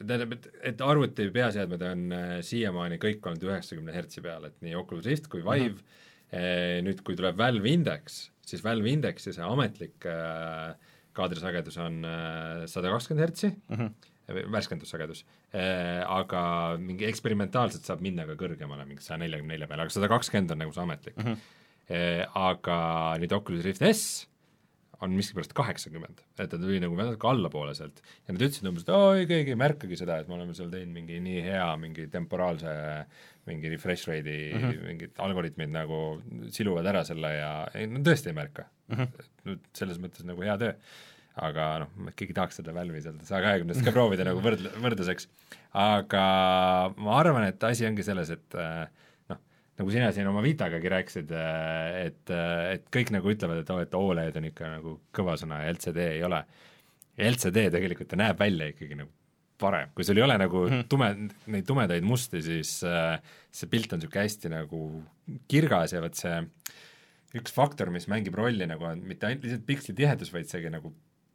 tähendab, 0.00 0.34
et, 0.36 0.48
et 0.70 0.82
arvuti 0.84 1.26
peaseadmed 1.34 1.84
on 1.86 2.06
äh, 2.14 2.32
siiamaani 2.46 2.98
kõik 3.02 3.26
olnud 3.28 3.46
üheksakümne 3.48 3.94
hertsi 3.94 4.22
peal, 4.24 4.48
et 4.48 4.56
nii 4.64 4.74
Oculus 4.78 5.06
Rift 5.10 5.30
kui 5.32 5.44
Vive 5.44 5.74
mm, 5.74 5.78
-hmm. 5.78 6.00
Nüüd, 6.82 7.04
kui 7.06 7.14
tuleb 7.14 7.36
Valve 7.38 7.68
Index, 7.70 8.30
siis 8.42 8.64
Valve 8.64 8.90
Indexi 8.90 9.30
see 9.32 9.44
ametlik 9.44 10.02
äh, 10.10 10.74
kaadrisagedus 11.14 11.76
on 11.78 12.00
äh, 12.04 12.64
sada 12.66 12.90
kakskümmend 12.90 13.22
hertsi 13.22 13.52
mm, 13.52 13.76
-hmm. 13.76 14.50
värskendussagedus, 14.50 15.24
aga 16.06 16.76
mingi 16.80 17.04
eksperimentaalselt 17.06 17.84
saab 17.84 18.00
minna 18.00 18.24
ka 18.26 18.34
kõrgemale, 18.40 18.86
mingi 18.88 19.02
saja 19.02 19.18
neljakümne 19.18 19.52
nelja 19.52 19.68
peale, 19.68 19.82
aga 19.82 19.90
sada 19.90 20.08
kakskümmend 20.08 20.50
on 20.50 20.58
nagu 20.58 20.72
see 20.72 20.82
ametlik 20.82 21.16
mm. 21.16 21.24
-hmm. 21.24 21.38
Aga 22.34 22.78
nüüd 23.20 23.32
Oculus 23.32 23.64
Rift 23.64 23.82
S 23.92 24.26
on 25.02 25.14
miskipärast 25.16 25.54
kaheksakümmend, 25.56 26.22
et 26.38 26.50
ta 26.50 26.58
tuli 26.58 26.80
nagu 26.82 26.96
natuke 26.98 27.28
allapoole 27.30 27.74
sealt 27.76 28.00
ja 28.02 28.34
nad 28.34 28.42
ütlesid 28.44 28.68
umbes, 28.70 28.84
et 28.86 28.92
oi, 28.94 29.24
keegi 29.30 29.54
ei 29.54 29.60
märkagi 29.60 29.98
seda, 29.98 30.20
et 30.20 30.30
me 30.30 30.36
oleme 30.38 30.56
seal 30.56 30.70
teinud 30.72 30.94
mingi 30.94 31.20
nii 31.24 31.40
hea 31.46 31.66
mingi 31.80 32.06
temporaalse 32.12 32.74
mingi 33.48 33.72
refresh 33.72 34.08
rate'i 34.08 34.52
mm 34.52 34.62
-hmm. 34.62 34.84
mingid 34.88 35.18
algoritmid 35.26 35.72
nagu 35.72 35.98
siluvad 36.54 36.86
ära 36.92 37.04
selle 37.04 37.32
ja 37.34 37.50
ei, 37.74 37.88
no 37.90 38.00
tõesti 38.06 38.32
ei 38.32 38.38
märka 38.38 38.68
mm. 38.88 38.96
-hmm. 38.96 39.28
nüüd 39.48 39.66
selles 39.80 40.00
mõttes 40.00 40.24
nagu 40.28 40.42
hea 40.42 40.56
töö. 40.60 40.72
aga 41.34 41.64
noh, 41.82 42.12
keegi 42.14 42.34
tahaks 42.34 42.60
seda 42.60 42.74
Valve'i 42.74 43.02
sealt 43.02 43.24
saja 43.26 43.42
kahekümnest 43.42 43.82
ka 43.84 43.90
proovida 43.90 44.24
nagu 44.24 44.40
võrdle, 44.40 44.70
võrdluseks. 44.84 45.26
aga 45.74 46.26
ma 46.96 47.16
arvan, 47.18 47.48
et 47.48 47.64
asi 47.64 47.86
ongi 47.86 48.06
selles, 48.06 48.30
et 48.30 48.54
äh, 48.54 48.86
nagu 49.78 49.90
sina 49.90 50.12
siin 50.14 50.28
oma 50.30 50.42
Vitagagi 50.44 50.92
rääkisid, 50.92 51.34
äh, 51.34 52.06
et, 52.06 52.30
äh, 52.30 52.74
et 52.76 52.86
kõik 52.94 53.10
nagu 53.14 53.32
ütlevad, 53.32 53.64
et 53.64 53.74
oo 53.74 53.82
et 53.82 53.98
Oled 53.98 54.38
on 54.40 54.48
ikka 54.50 54.70
nagu 54.76 54.96
kõva 55.14 55.36
sõna 55.40 55.64
ja 55.64 55.74
LCD 55.74 56.08
ei 56.12 56.22
ole. 56.26 56.44
LCD 57.14 57.68
tegelikult 57.74 58.10
ta 58.10 58.18
näeb 58.18 58.38
välja 58.38 58.70
ikkagi 58.72 58.98
nagu 58.98 59.10
parem, 59.60 59.90
kui 59.94 60.06
sul 60.06 60.18
ei 60.18 60.24
ole 60.24 60.36
nagu 60.38 60.64
-hmm. 60.66 60.86
tume, 60.90 61.08
neid 61.46 61.66
tumedaid 61.66 62.06
musti, 62.06 62.42
siis 62.42 62.82
äh, 62.86 63.20
see 63.50 63.70
pilt 63.70 63.92
on 63.92 64.02
niisugune 64.02 64.26
hästi 64.26 64.50
nagu 64.52 64.80
kirgas 65.48 65.94
ja 65.94 66.02
vot 66.02 66.18
see 66.18 66.36
üks 67.34 67.54
faktor, 67.54 67.90
mis 67.90 68.06
mängib 68.10 68.34
rolli 68.38 68.66
nagu 68.66 68.84
on 68.86 69.02
mitte 69.02 69.26
ainult 69.26 69.46
lihtsalt 69.46 69.66
piksli 69.66 69.94
tihedus, 69.98 70.32
vaid 70.34 70.50
seegi 70.50 70.70
nagu 70.70 70.92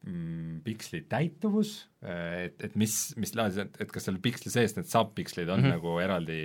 mm, 0.07 0.59
piksli 0.63 1.03
täituvus, 1.11 1.89
äh, 2.03 2.45
et, 2.47 2.61
et 2.63 2.75
mis, 2.79 2.95
mis 3.19 3.35
laadis, 3.35 3.65
et, 3.65 3.91
kas 3.91 4.07
seal 4.07 4.19
piksli 4.23 4.51
sees 4.51 4.75
need 4.77 4.87
subpikslid 4.91 5.49
on 5.49 5.59
mm 5.63 5.65
-hmm. 5.65 5.79
nagu 5.79 5.99
eraldi 6.03 6.39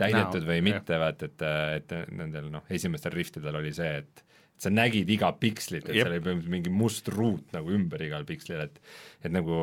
täidetud 0.00 0.42
no, 0.42 0.50
või 0.50 0.62
mitte, 0.66 0.98
vaat 0.98 1.22
et, 1.26 1.42
et 1.78 1.96
nendel 2.10 2.50
noh, 2.52 2.64
esimestel 2.72 3.14
riftidel 3.14 3.60
oli 3.60 3.72
see, 3.74 4.00
et 4.02 4.24
sa 4.60 4.70
nägid 4.70 5.08
iga 5.10 5.30
pikslit, 5.38 5.88
et 5.88 5.96
Jep. 5.96 6.04
seal 6.04 6.12
oli 6.12 6.22
põhimõtteliselt 6.22 6.54
mingi 6.54 6.72
must 6.74 7.08
ruut 7.12 7.54
nagu 7.54 7.72
ümber 7.74 8.02
igal 8.06 8.26
pikslil, 8.28 8.62
et 8.68 8.78
et 9.24 9.32
nagu 9.34 9.56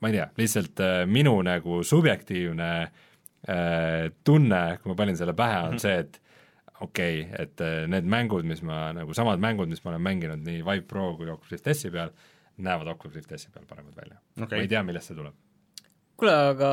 ma 0.00 0.10
ei 0.10 0.16
tea, 0.16 0.26
lihtsalt 0.40 0.82
äh, 0.84 1.02
minu 1.10 1.36
nagu 1.46 1.80
subjektiivne 1.86 2.70
äh, 2.80 4.10
tunne, 4.26 4.62
kui 4.82 4.92
ma 4.92 4.98
panin 4.98 5.18
selle 5.18 5.36
pähe, 5.38 5.60
on 5.60 5.76
mm 5.76 5.76
-hmm. 5.76 5.84
see, 5.84 5.98
et 5.98 6.20
okei 6.80 7.22
okay,, 7.22 7.44
et 7.44 7.60
äh, 7.60 7.86
need 7.90 8.08
mängud, 8.08 8.46
mis 8.48 8.62
ma 8.62 8.90
nagu, 8.96 9.14
samad 9.14 9.42
mängud, 9.42 9.68
mis 9.68 9.84
ma 9.84 9.94
olen 9.94 10.02
mänginud 10.02 10.42
nii 10.46 10.64
Vive 10.64 10.86
Pro 10.88 11.14
kui 11.16 11.30
Oculus 11.30 11.52
Rift 11.52 11.70
S-i 11.74 11.90
peal, 11.90 12.10
näevad 12.56 12.86
Oculus 12.94 13.14
Rift 13.16 13.36
S-i 13.36 13.50
peal 13.54 13.66
paremad 13.68 13.96
välja 13.96 14.18
okay.. 14.42 14.58
ma 14.58 14.62
ei 14.62 14.68
tea, 14.68 14.82
millest 14.82 15.12
see 15.12 15.16
tuleb. 15.16 15.34
Kuule, 16.20 16.34
aga 16.54 16.70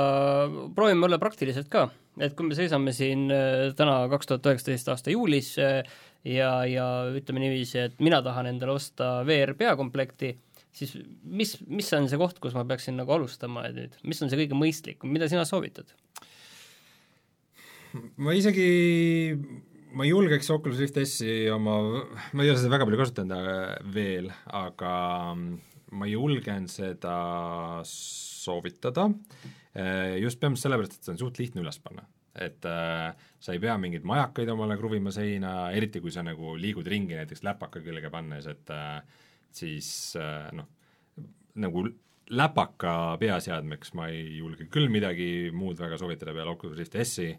proovime 0.76 1.08
olla 1.08 1.20
praktilised 1.22 1.70
ka, 1.72 1.88
et 2.22 2.36
kui 2.38 2.50
me 2.50 2.58
seisame 2.58 2.94
siin 2.96 3.28
äh, 3.34 3.70
täna 3.78 4.00
kaks 4.12 4.30
tuhat 4.30 4.50
üheksateist 4.52 4.92
aasta 4.92 5.14
juulis 5.14 5.54
äh, 5.64 5.80
ja, 6.28 6.52
ja 6.68 6.88
ütleme 7.16 7.44
niiviisi, 7.44 7.80
et 7.88 8.04
mina 8.04 8.22
tahan 8.26 8.52
endale 8.52 8.76
osta 8.78 9.22
VR 9.28 9.56
peakomplekti, 9.58 10.34
siis 10.76 10.98
mis, 11.24 11.56
mis 11.70 11.92
on 11.98 12.10
see 12.12 12.20
koht, 12.20 12.42
kus 12.44 12.58
ma 12.58 12.66
peaksin 12.68 13.00
nagu 13.00 13.16
alustama 13.16 13.68
nüüd, 13.74 13.96
mis 14.08 14.22
on 14.24 14.32
see 14.32 14.42
kõige 14.44 14.60
mõistlikum, 14.60 15.14
mida 15.14 15.30
sina 15.32 15.48
soovitad? 15.48 15.96
ma 18.22 18.36
isegi, 18.36 19.34
ma 19.98 20.06
julgeks 20.06 20.52
Oculus 20.54 20.82
Rift 20.84 21.00
S-i 21.06 21.48
oma, 21.54 21.80
ma 22.36 22.44
ei 22.44 22.52
ole 22.52 22.60
seda 22.60 22.74
väga 22.76 22.86
palju 22.90 23.02
kasutanud 23.02 23.52
äh, 23.56 23.74
veel, 23.96 24.30
aga 24.54 24.94
ma 25.98 26.10
julgen 26.10 26.68
seda 26.68 27.16
soovitada. 28.48 29.10
Äh, 29.78 30.18
just 30.24 30.40
peamiselt 30.42 30.68
sellepärast, 30.68 30.98
et 30.98 31.06
see 31.06 31.16
on 31.16 31.22
suht 31.22 31.42
lihtne 31.42 31.62
üles 31.66 31.78
panna. 31.84 32.08
Et 32.38 32.66
äh, 32.70 33.30
sa 33.42 33.54
ei 33.54 33.62
pea 33.62 33.76
mingeid 33.82 34.06
majakaid 34.06 34.50
omale 34.54 34.78
kruvima 34.78 35.14
seina, 35.14 35.72
eriti 35.74 36.02
kui 36.04 36.14
sa 36.14 36.24
nagu 36.26 36.56
liigud 36.60 36.88
ringi 36.88 37.18
näiteks 37.18 37.44
läpaka 37.46 37.82
külge 37.86 38.12
pannes, 38.14 38.50
et 38.50 38.74
äh, 38.74 39.00
siis 39.58 39.90
äh, 40.22 40.50
noh, 40.58 40.70
nagu 41.62 41.88
läpaka 42.28 42.92
peaseadmeks 43.22 43.94
ma 43.98 44.10
ei 44.12 44.38
julge 44.38 44.68
küll 44.72 44.92
midagi 44.92 45.50
muud 45.56 45.80
väga 45.80 46.00
soovitada 46.00 46.36
peale 46.36 46.52
Oculus 46.54 46.78
Rift 46.80 46.98
S-i, 47.04 47.30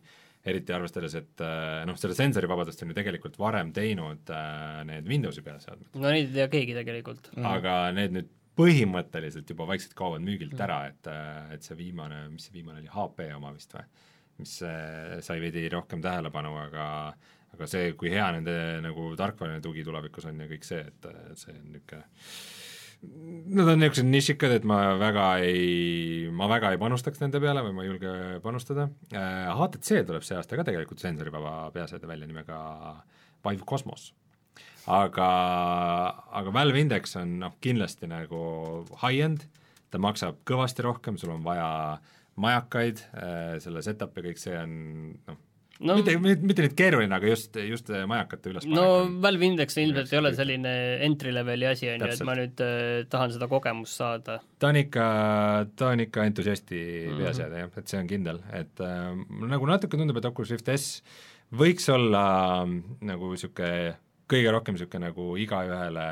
eriti 0.49 0.73
arvestades, 0.73 1.15
et 1.19 1.45
äh, 1.45 1.85
noh, 1.87 1.99
selle 2.01 2.17
sensorivabadust 2.17 2.83
on 2.83 2.93
ju 2.93 2.97
tegelikult 2.97 3.37
varem 3.41 3.73
teinud 3.77 4.33
äh, 4.33 4.81
need 4.89 5.09
Windowsi 5.11 5.45
peaseadmed. 5.45 5.93
no 5.95 6.09
neid 6.09 6.31
ei 6.31 6.35
tea 6.41 6.49
keegi 6.53 6.77
tegelikult. 6.79 7.33
Aga 7.45 7.79
need 7.97 8.17
nüüd 8.17 8.35
põhimõtteliselt 8.59 9.49
juba 9.53 9.69
vaikselt 9.71 9.95
kaovad 9.99 10.25
müügilt 10.27 10.57
mm. 10.57 10.65
ära, 10.67 10.79
et, 10.91 11.11
äh, 11.13 11.57
et 11.57 11.67
see 11.67 11.79
viimane, 11.79 12.25
mis 12.33 12.49
see 12.49 12.59
viimane 12.59 12.83
oli, 12.83 12.93
HP 12.93 13.33
oma 13.39 13.55
vist 13.57 13.75
või? 13.77 13.89
mis 14.39 14.53
äh, 14.63 15.19
sai 15.25 15.41
veidi 15.43 15.65
rohkem 15.73 16.03
tähelepanu, 16.05 16.55
aga 16.61 16.87
aga 17.49 17.67
see, 17.67 17.95
kui 17.99 18.11
hea 18.13 18.27
nende 18.37 18.55
nagu 18.85 19.11
tarkvaraline 19.19 19.65
tugi 19.65 19.83
tulevikus 19.87 20.29
on 20.29 20.45
ja 20.45 20.47
kõik 20.51 20.67
see, 20.69 20.83
et 20.85 21.07
see 21.41 21.55
on 21.55 21.69
niisugune 21.73 22.05
Nad 22.99 23.69
on 23.71 23.79
niisugused 23.79 24.09
nišikad, 24.11 24.53
et 24.57 24.65
ma 24.67 24.97
väga 24.99 25.27
ei, 25.47 26.27
ma 26.35 26.49
väga 26.51 26.73
ei 26.75 26.81
panustaks 26.83 27.21
nende 27.23 27.39
peale 27.39 27.63
või 27.63 27.77
ma 27.77 27.85
ei 27.85 27.91
julge 27.93 28.15
panustada. 28.43 28.89
HTC 29.55 30.03
tuleb 30.09 30.27
see 30.27 30.35
aasta 30.35 30.59
ka 30.59 30.65
tegelikult 30.67 31.05
sensorivaba 31.05 31.53
peaseade 31.77 32.11
välja 32.11 32.27
nimega 32.27 32.59
Vive 33.47 33.63
Cosmos. 33.63 34.11
Aga, 34.89 35.31
aga 36.41 36.53
Valve 36.55 36.81
Index 36.81 37.17
on 37.21 37.39
noh, 37.43 37.57
kindlasti 37.65 38.09
nagu 38.11 38.41
high-end, 39.03 39.45
ta 39.93 40.01
maksab 40.01 40.41
kõvasti 40.49 40.85
rohkem, 40.85 41.17
sul 41.21 41.33
on 41.37 41.45
vaja 41.45 41.69
äh, 41.97 42.17
majakaid, 42.39 43.05
äh, 43.19 43.59
selle 43.63 43.83
setup 43.85 44.17
ja 44.19 44.25
kõik 44.29 44.41
see 44.41 44.55
on 44.59 44.73
noh, 45.27 45.39
no 45.81 45.97
mitte, 45.99 46.15
mitte, 46.23 46.65
nüüd 46.65 46.75
keeruline, 46.79 47.15
aga 47.15 47.31
just, 47.31 47.57
just 47.63 47.91
majakate 48.11 48.53
ülespanek 48.53 48.79
no 48.79 49.21
Valve 49.25 49.49
Index 49.49 49.79
ilmselt 49.83 50.13
ei 50.13 50.21
ole 50.21 50.33
selline 50.39 50.75
entry 51.07 51.33
leveli 51.35 51.69
asi, 51.71 51.91
on 51.93 52.05
ju, 52.05 52.11
et 52.15 52.27
ma 52.27 52.37
nüüd 52.39 52.65
äh, 52.65 52.83
tahan 53.11 53.35
seda 53.35 53.51
kogemust 53.51 53.99
saada. 54.03 54.39
ta 54.59 54.73
on 54.73 54.81
ikka, 54.83 55.07
ta 55.79 55.93
on 55.95 56.05
ikka 56.07 56.27
entusiasti 56.31 56.79
mm 56.79 57.15
-hmm. 57.15 57.25
peaseade 57.25 57.65
jah, 57.65 57.73
et 57.83 57.95
see 57.95 58.03
on 58.03 58.11
kindel, 58.11 58.43
et 58.53 58.85
äh, 58.87 59.25
nagu 59.55 59.71
natuke 59.71 59.99
tundub, 59.99 60.21
et 60.21 60.31
Oculus 60.31 60.55
Rift 60.55 60.71
S 60.75 61.03
võiks 61.55 61.89
olla 61.93 62.27
äh, 62.63 62.77
nagu 63.13 63.33
niisugune 63.35 63.97
kõige 64.29 64.53
rohkem 64.53 64.77
niisugune 64.77 65.09
nagu 65.09 65.31
igaühele 65.41 66.09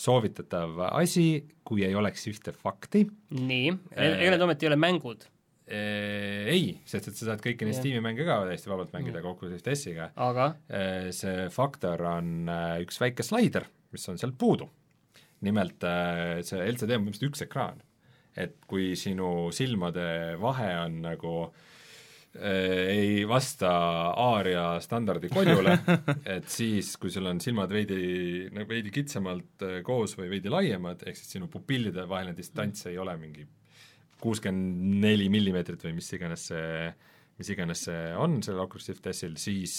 soovitatav 0.00 0.78
asi, 0.88 1.26
kui 1.66 1.84
ei 1.84 1.96
oleks 1.98 2.24
ühte 2.30 2.54
fakti. 2.56 3.04
nii, 3.36 3.74
ega 3.92 4.32
need 4.34 4.46
ometi 4.46 4.66
ei 4.66 4.72
ole 4.72 4.80
mängud? 4.80 5.26
ei, 5.70 6.80
sest 6.88 7.12
et 7.12 7.14
sa 7.14 7.28
saad 7.28 7.42
kõiki 7.44 7.62
neid 7.62 7.76
Steam'i 7.78 8.02
mänge 8.02 8.24
ka 8.26 8.40
täiesti 8.48 8.72
vabalt 8.72 8.90
mängida 8.90 9.20
kokku 9.22 9.46
Rift 9.46 9.68
S-iga. 9.70 10.08
aga? 10.18 10.48
see 11.14 11.46
faktor 11.54 12.02
on 12.10 12.50
äh, 12.50 12.80
üks 12.82 12.98
väike 12.98 13.22
slaider, 13.26 13.68
mis 13.94 14.08
on 14.10 14.18
sealt 14.18 14.34
puudu. 14.40 14.66
nimelt 15.46 15.86
äh, 15.86 16.40
see 16.42 16.58
LCD 16.64 16.96
on 16.96 17.04
põhimõtteliselt 17.04 17.30
üks 17.30 17.46
ekraan. 17.46 17.84
et 18.34 18.56
kui 18.66 18.96
sinu 18.98 19.50
silmade 19.54 20.34
vahe 20.42 20.72
on 20.80 20.98
nagu 21.06 21.34
äh, 21.44 21.69
ei 22.30 23.24
vasta 23.26 23.70
Aaria 24.22 24.64
standardi 24.80 25.28
koljule, 25.32 25.72
et 26.36 26.46
siis, 26.52 26.92
kui 27.00 27.10
sul 27.10 27.26
on 27.26 27.40
silmad 27.42 27.72
veidi, 27.74 28.48
nagu 28.54 28.70
veidi 28.70 28.92
kitsamalt 28.94 29.64
koos 29.86 30.14
või 30.18 30.28
veidi 30.36 30.52
laiemad, 30.52 31.02
ehk 31.02 31.18
siis 31.18 31.34
sinu 31.34 31.50
pupillide 31.50 32.06
vaheline 32.06 32.38
distants 32.38 32.86
ei 32.86 33.00
ole 33.02 33.16
mingi 33.18 33.48
kuuskümmend 34.20 35.00
neli 35.02 35.28
millimeetrit 35.32 35.86
või 35.86 35.96
mis 35.98 36.10
iganes 36.16 36.46
see, 36.50 36.90
mis 37.40 37.50
iganes 37.54 37.86
see 37.88 38.10
on 38.20 38.40
sellel 38.44 38.66
Oculus 38.66 38.90
Rift 38.90 39.08
S-il, 39.12 39.36
siis, 39.40 39.76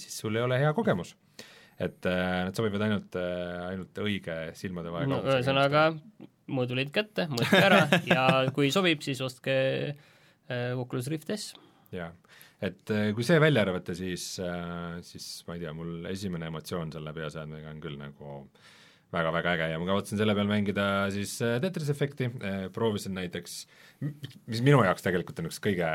siis 0.00 0.16
sul 0.22 0.38
ei 0.38 0.44
ole 0.46 0.58
hea 0.62 0.72
kogemus. 0.76 1.14
et 1.74 2.06
äh, 2.06 2.44
nad 2.46 2.54
sobivad 2.54 2.84
ainult, 2.86 3.16
äh, 3.18 3.66
ainult 3.72 3.98
õige 3.98 4.34
silmade 4.54 4.92
vahe 4.94 5.08
no 5.10 5.18
ühesõnaga, 5.26 5.88
mõõdulid 6.46 6.92
kätte, 6.94 7.26
mõõtke 7.32 7.62
ära 7.66 7.80
ja 8.14 8.26
kui 8.54 8.70
sobib, 8.70 9.02
siis 9.02 9.20
ostke 9.26 9.56
äh, 9.90 10.70
Oculus 10.78 11.10
Rift 11.10 11.32
S. 11.34 11.50
jah, 11.94 12.12
et 12.64 12.94
kui 13.16 13.26
see 13.26 13.40
välja 13.42 13.64
arvata, 13.64 13.94
siis, 13.96 14.24
siis 15.06 15.26
ma 15.48 15.56
ei 15.56 15.64
tea, 15.64 15.72
mul 15.76 16.06
esimene 16.10 16.48
emotsioon 16.52 16.92
selle 16.94 17.12
peaseadmega 17.16 17.72
on 17.72 17.82
küll 17.82 17.98
nagu 18.00 18.36
äh, 18.38 18.72
väga-väga 19.14 19.54
äge 19.54 19.68
ja 19.72 19.78
ma 19.80 19.88
kavatsen 19.88 20.20
selle 20.20 20.34
peal 20.36 20.50
mängida 20.50 20.86
siis 21.14 21.36
äh, 21.44 21.58
Tetris 21.62 21.90
efekti, 21.92 22.30
äh, 22.42 22.66
proovisin 22.74 23.14
näiteks, 23.18 23.56
mis 24.50 24.64
minu 24.64 24.82
jaoks 24.86 25.04
tegelikult 25.04 25.40
on 25.42 25.50
üks 25.50 25.60
kõige 25.62 25.90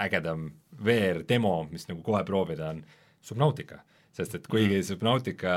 ägedam 0.00 0.50
VR 0.84 1.22
demo, 1.28 1.56
mis 1.70 1.88
nagu 1.90 2.04
kohe 2.06 2.22
proovida, 2.26 2.74
on 2.74 2.84
Subnautica. 3.24 3.80
sest 4.14 4.36
et 4.36 4.44
kuigi 4.46 4.76
mm. 4.76 4.86
Subnautica 4.86 5.54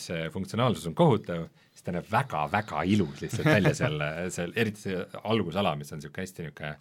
see 0.00 0.26
funktsionaalsus 0.34 0.88
on 0.90 0.96
kohutav, 0.98 1.46
siis 1.70 1.86
ta 1.86 1.94
näeb 1.94 2.10
väga-väga 2.10 2.82
ilus 2.92 3.22
lihtsalt 3.22 3.48
välja 3.48 3.72
seal, 3.78 4.02
seal 4.34 4.52
eriti 4.56 4.88
see 4.88 4.98
algusala, 5.22 5.76
mis 5.78 5.92
on 5.92 6.02
niisugune 6.02 6.26
hästi 6.26 6.46
niisugune 6.48 6.74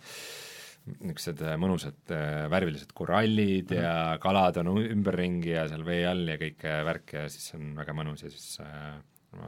niisugused 0.85 1.41
äh, 1.41 1.55
mõnusad 1.61 2.13
äh, 2.13 2.45
värvilised 2.51 2.93
korallid 2.93 3.71
mm 3.71 3.77
-hmm. 3.77 3.83
ja 3.83 4.19
kalad 4.21 4.57
on 4.61 4.71
ümberringi 4.83 5.55
ja 5.55 5.67
seal 5.69 5.85
vee 5.85 6.05
all 6.07 6.29
ja 6.29 6.37
kõike 6.41 6.77
värki 6.85 7.17
ja 7.17 7.29
siis 7.29 7.53
on 7.57 7.73
väga 7.77 7.95
mõnus 7.97 8.23
ja 8.23 8.29
siis 8.29 8.59
äh, 8.61 8.95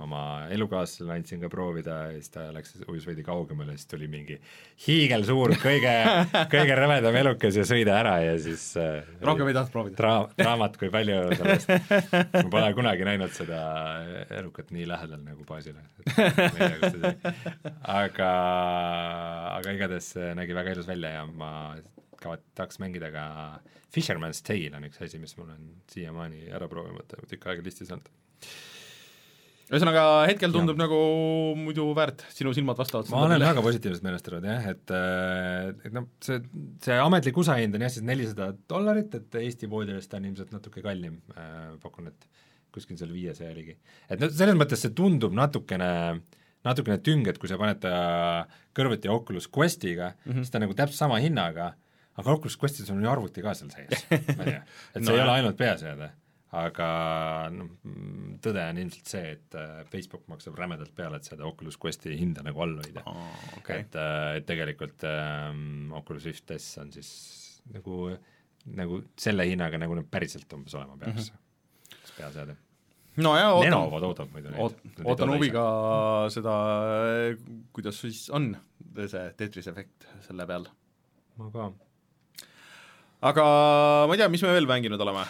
oma 0.01 0.21
elukaaslasele 0.53 1.15
andsin 1.15 1.41
ka 1.41 1.49
proovida 1.51 1.97
ja 2.07 2.17
siis 2.17 2.31
ta 2.33 2.47
läks, 2.53 2.75
ujus 2.87 3.07
veidi 3.07 3.23
kaugemale 3.25 3.75
siis 3.77 3.89
tuli 3.91 4.09
mingi 4.11 4.37
hiigelsuur, 4.85 5.55
kõige, 5.61 5.93
kõige 6.53 6.77
rõvedam 6.79 7.17
elukas 7.21 7.59
ja 7.59 7.65
sõi 7.67 7.85
ta 7.87 7.97
ära 8.01 8.15
ja 8.25 8.35
siis 8.41 8.69
äh, 8.81 9.07
rohkem 9.25 9.49
ei 9.49 9.57
tahtnud 9.57 9.73
proovida? 9.75 9.97
draa-, 10.01 10.29
draamat 10.37 10.77
kui 10.81 10.91
palju 10.93 11.19
sellest, 11.39 11.73
ma 12.35 12.45
pole 12.53 12.71
kunagi 12.77 13.07
näinud 13.07 13.35
seda 13.37 13.61
elukat 14.39 14.73
nii 14.75 14.87
lähedal 14.89 15.23
nagu 15.23 15.47
baasile. 15.47 15.85
aga, 17.81 18.31
aga 19.57 19.77
igatahes 19.77 20.13
see 20.15 20.33
nägi 20.37 20.57
väga 20.57 20.75
ilus 20.75 20.89
välja 20.89 21.19
ja 21.19 21.25
ma 21.27 21.51
tahaks 22.55 22.79
mängida 22.79 23.11
ka 23.13 23.25
Fisherman's 23.93 24.41
Tale 24.43 24.75
on 24.77 24.87
üks 24.87 25.01
asi, 25.03 25.19
mis 25.21 25.35
mul 25.37 25.51
on 25.53 25.69
siiamaani 25.91 26.49
ära 26.53 26.67
proovimata, 26.71 27.21
tükk 27.29 27.47
aega 27.49 27.63
listis 27.65 27.91
olnud. 27.93 28.09
Ühesõnaga, 29.67 30.03
hetkel 30.29 30.53
tundub 30.53 30.77
ja. 30.77 30.85
nagu 30.85 30.97
muidu 31.59 31.89
väärt, 31.97 32.23
sinu 32.31 32.53
silmad 32.55 32.79
vastavad 32.79 33.09
ma 33.11 33.25
olen 33.25 33.43
väga 33.43 33.63
positiivselt 33.65 34.05
meelestatud 34.05 34.47
jah, 34.47 34.67
et 34.71 34.93
et 34.95 35.95
noh, 35.95 36.07
see, 36.23 36.39
see 36.83 36.99
ametlik 37.03 37.39
USA 37.41 37.57
hind 37.59 37.75
on 37.75 37.83
jah, 37.83 37.91
siis 37.91 38.05
nelisada 38.07 38.53
dollarit, 38.71 39.17
et 39.19 39.39
Eesti 39.41 39.69
poodidest 39.71 40.13
on 40.15 40.27
ilmselt 40.29 40.53
natuke 40.55 40.83
kallim 40.85 41.19
äh,, 41.35 41.73
pakun, 41.83 42.07
et 42.13 42.29
kuskil 42.75 42.99
seal 42.99 43.11
viiesaja 43.11 43.51
ligi. 43.55 43.75
et 44.07 44.21
noh, 44.21 44.31
selles 44.31 44.55
mõttes 44.59 44.83
see 44.85 44.93
tundub 44.95 45.35
natukene 45.35 45.89
natukene 46.67 46.99
tüng, 47.03 47.27
et 47.27 47.39
kui 47.39 47.51
sa 47.51 47.59
paned 47.59 47.81
ta 47.83 47.97
kõrvuti 48.77 49.11
Oculus 49.11 49.49
Questiga 49.51 50.13
mm, 50.13 50.31
-hmm. 50.31 50.45
siis 50.45 50.53
ta 50.53 50.59
on 50.59 50.67
nagu 50.67 50.77
täpselt 50.77 50.99
sama 50.99 51.19
hinnaga, 51.23 51.73
aga 52.15 52.37
Oculus 52.37 52.57
Questis 52.59 52.89
on 52.93 53.03
ju 53.03 53.11
arvuti 53.11 53.43
ka 53.43 53.53
seal 53.57 53.71
sees, 53.73 54.07
ma 54.09 54.47
ei 54.47 54.55
tea, 54.55 54.63
et 54.95 55.03
see 55.03 55.11
no, 55.11 55.17
ei 55.17 55.25
ole 55.25 55.35
ainult 55.35 55.59
peaseade 55.59 56.11
aga 56.55 56.89
noh, 57.51 57.71
tõde 58.43 58.61
on 58.71 58.77
ilmselt 58.79 59.09
see, 59.11 59.31
et 59.35 59.55
äh, 59.59 59.81
Facebook 59.91 60.23
maksab 60.31 60.55
rämedalt 60.59 60.93
peale, 60.95 61.19
et 61.19 61.27
seda 61.27 61.43
Oculus 61.47 61.75
Questi 61.81 62.13
hinda 62.15 62.43
nagu 62.45 62.61
all 62.63 62.77
hoida 62.79 63.03
oh,. 63.09 63.25
Okay. 63.59 63.83
et, 63.83 63.97
äh, 63.99 64.37
et 64.39 64.45
tegelikult 64.47 65.03
ähm, 65.09 65.91
Oculus 65.97 66.27
Rift 66.29 66.53
S 66.55 66.77
on 66.79 66.93
siis 66.95 67.09
nagu, 67.73 68.13
nagu 68.79 69.01
selle 69.19 69.47
hinnaga, 69.49 69.79
nagu 69.81 69.97
nad 69.97 70.07
päriselt 70.11 70.55
umbes 70.55 70.77
olema 70.77 70.95
peaks 71.01 71.33
mm, 71.33 71.41
-hmm. 71.89 72.13
peaseade. 72.19 72.55
no 73.25 73.33
jaa, 73.35 73.51
ootan 73.57 73.67
Lenovo 73.67 73.99
toodab 74.05 74.31
muidu 74.31 74.53
neid 74.53 74.63
oot,. 74.63 74.79
ootan 75.03 75.33
huviga 75.35 75.65
seda, 76.31 76.55
kuidas 77.75 77.99
siis 78.05 78.29
on 78.29 78.53
see 79.03 79.25
Tetris 79.35 79.67
efekt 79.67 80.07
selle 80.29 80.47
peal. 80.47 80.69
ma 81.35 81.51
ka. 81.51 81.67
aga 83.33 83.45
ma 84.07 84.15
ei 84.15 84.23
tea, 84.23 84.31
mis 84.31 84.47
me 84.47 84.55
veel 84.55 84.71
mänginud 84.71 85.03
oleme 85.03 85.27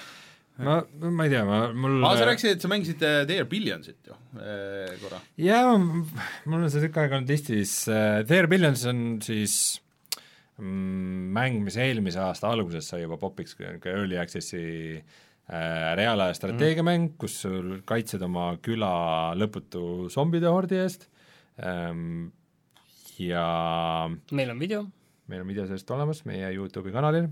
ma, 0.63 0.77
ma 0.99 1.25
ei 1.27 1.33
tea, 1.33 1.43
ma, 1.47 1.59
mul 1.73 2.05
aa, 2.05 2.15
sa 2.17 2.27
rääkisid, 2.29 2.55
et 2.55 2.63
sa 2.63 2.71
mängisid 2.71 3.03
äh, 3.05 3.19
There 3.29 3.45
Billionsit 3.49 4.09
ju 4.09 4.15
äh, 4.41 4.93
korra. 5.01 5.19
jaa, 5.41 5.75
mul 5.77 6.63
on 6.63 6.71
see 6.73 6.83
tükk 6.85 6.97
aega 7.03 7.19
olnud 7.19 7.33
listis, 7.33 7.73
äh, 7.91 8.23
There 8.29 8.49
Billions 8.51 8.85
on 8.89 9.03
siis 9.25 9.57
mm, 10.57 11.29
mäng, 11.37 11.61
mis 11.65 11.77
eelmise 11.81 12.23
aasta 12.25 12.51
alguses 12.51 12.89
sai 12.89 13.03
juba 13.03 13.19
popiks 13.21 13.57
ka 13.57 13.93
Early 13.93 14.19
Access'i 14.21 14.65
äh, 14.97 15.93
reaalaja 15.99 16.37
strateegiamäng 16.39 17.03
mm, 17.03 17.13
-hmm. 17.13 17.19
kus 17.21 17.41
sul 17.45 17.81
kaitsed 17.85 18.25
oma 18.25 18.55
küla 18.63 18.91
lõputu 19.37 20.09
zombide 20.13 20.49
hordi 20.51 20.81
eest 20.81 21.09
ähm, 21.61 22.31
ja 23.17 24.09
meil 24.31 24.53
on 24.53 24.59
video. 24.59 24.85
Meil 25.31 25.43
on 25.43 25.49
video 25.49 25.65
sellest 25.67 25.91
olemas 25.91 26.23
meie 26.27 26.49
YouTube'i 26.55 26.93
kanalil. 26.95 27.29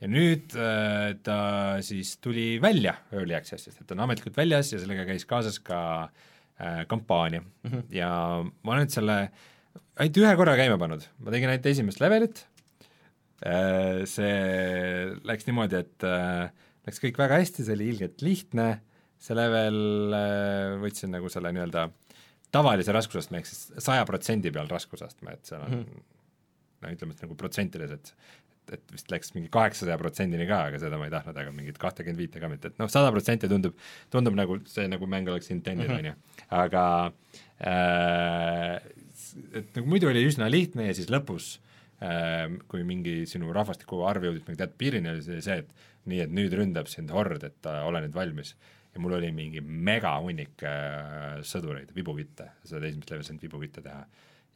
Ja 0.00 0.08
nüüd 0.10 0.54
äh, 0.56 1.14
ta 1.24 1.38
siis 1.84 2.16
tuli 2.24 2.54
välja 2.62 2.96
Early 3.12 3.36
Access'ist, 3.36 3.80
et 3.80 3.86
ta 3.88 3.96
on 3.96 4.04
ametlikult 4.06 4.38
väljas 4.38 4.72
ja 4.72 4.80
sellega 4.80 5.06
käis 5.08 5.26
kaasas 5.28 5.60
ka 5.64 5.80
äh, 6.04 6.84
kampaania. 6.88 7.40
Mm 7.40 7.70
-hmm. 7.70 7.82
ja 7.94 8.10
ma 8.44 8.72
olen 8.72 8.86
nüüd 8.86 8.94
selle 8.96 9.18
ainult 9.96 10.22
ühe 10.22 10.36
korra 10.36 10.56
käima 10.56 10.78
pannud, 10.80 11.04
ma 11.18 11.34
tegin 11.34 11.52
ainult 11.52 11.66
esimest 11.66 12.00
levelit. 12.00 12.44
Äh,, 13.40 14.04
see 14.04 15.16
läks 15.24 15.46
niimoodi, 15.48 15.80
et 15.80 16.04
äh, 16.04 16.50
läks 16.86 17.00
kõik 17.00 17.18
väga 17.20 17.40
hästi, 17.40 17.64
see 17.64 17.76
oli 17.76 17.88
ilgelt 17.94 18.20
lihtne, 18.24 18.68
see 19.20 19.36
level 19.36 20.12
äh, 20.16 20.76
võtsin 20.82 21.12
nagu 21.14 21.28
selle 21.32 21.52
nii-öelda 21.56 21.88
tavalise 22.52 22.92
raskusastme 22.92 23.40
ehk 23.40 23.48
siis 23.48 23.84
saja 23.84 24.04
protsendi 24.08 24.52
peal 24.52 24.68
raskusastme, 24.70 25.36
et 25.36 25.46
seal 25.46 25.62
on 25.64 25.70
mm 25.70 25.84
-hmm. 25.84 26.08
No 26.80 26.92
ütleme, 26.94 27.16
et 27.16 27.24
nagu 27.26 27.36
protsentides, 27.38 27.96
et 27.96 28.14
et 28.74 28.92
vist 28.94 29.10
läks 29.10 29.32
mingi 29.34 29.50
kaheksasaja 29.52 29.96
protsendini 29.98 30.46
ka, 30.46 30.60
aga 30.68 30.78
seda 30.78 30.98
ma 31.00 31.08
ei 31.08 31.12
tahtnud, 31.12 31.38
aga 31.42 31.52
mingit 31.54 31.78
kahtekümmet 31.80 32.20
viite 32.20 32.42
ka 32.42 32.50
mitte, 32.50 32.70
et 32.70 32.78
noh, 32.78 32.90
sada 32.92 33.10
protsenti 33.14 33.50
tundub, 33.50 33.74
tundub 34.12 34.36
nagu 34.38 34.60
see, 34.70 34.86
nagu 34.90 35.08
mäng 35.10 35.30
oleks 35.32 35.50
intended, 35.54 35.90
on 35.90 36.10
ju, 36.10 36.14
aga 36.54 36.84
äh, 37.66 38.76
et 39.58 39.74
nagu 39.76 39.90
muidu 39.90 40.10
oli 40.10 40.24
üsna 40.28 40.50
lihtne 40.52 40.88
ja 40.88 40.96
siis 40.96 41.10
lõpus 41.12 41.52
äh, 42.04 42.46
kui 42.70 42.84
mingi 42.86 43.22
sinu 43.30 43.50
rahvastiku 43.56 44.04
arv 44.08 44.28
jõudis 44.28 44.46
mingi 44.46 44.62
teatud 44.62 44.78
piirini, 44.80 45.14
oli 45.14 45.24
see 45.26 45.42
see, 45.44 45.64
et 45.64 46.10
nii, 46.10 46.24
et 46.26 46.34
nüüd 46.34 46.54
ründab 46.56 46.90
sind 46.90 47.12
hord, 47.14 47.42
et 47.46 47.70
äh, 47.70 47.82
ole 47.88 48.04
nüüd 48.06 48.16
valmis. 48.16 48.54
ja 48.90 48.98
mul 49.02 49.12
oli 49.20 49.28
mingi 49.30 49.60
megahunnik 49.62 50.64
äh, 50.66 51.38
sõdureid, 51.46 51.92
vibukitte, 51.94 52.50
seda 52.66 52.88
esimest 52.88 53.12
level 53.12 53.26
saanud 53.26 53.44
vibukitte 53.46 53.84
teha 53.84 54.02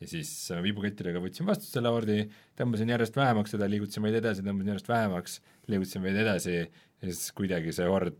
ja 0.00 0.10
siis 0.10 0.32
äh, 0.52 0.62
viibukettidega 0.64 1.22
võtsin 1.22 1.46
vastu 1.48 1.68
selle 1.68 1.92
ordi, 1.94 2.24
tõmbasin 2.58 2.90
järjest 2.94 3.16
vähemaks 3.18 3.54
seda, 3.54 3.68
liigutasin 3.70 4.04
veidi 4.06 4.20
edasi, 4.20 4.44
tõmbasin 4.46 4.74
järjest 4.74 4.90
vähemaks, 4.90 5.38
liigutasin 5.70 6.04
veidi 6.04 6.22
edasi 6.24 6.58
ja 6.58 7.06
siis 7.06 7.30
kuidagi 7.36 7.72
see 7.74 7.88
hord 7.90 8.18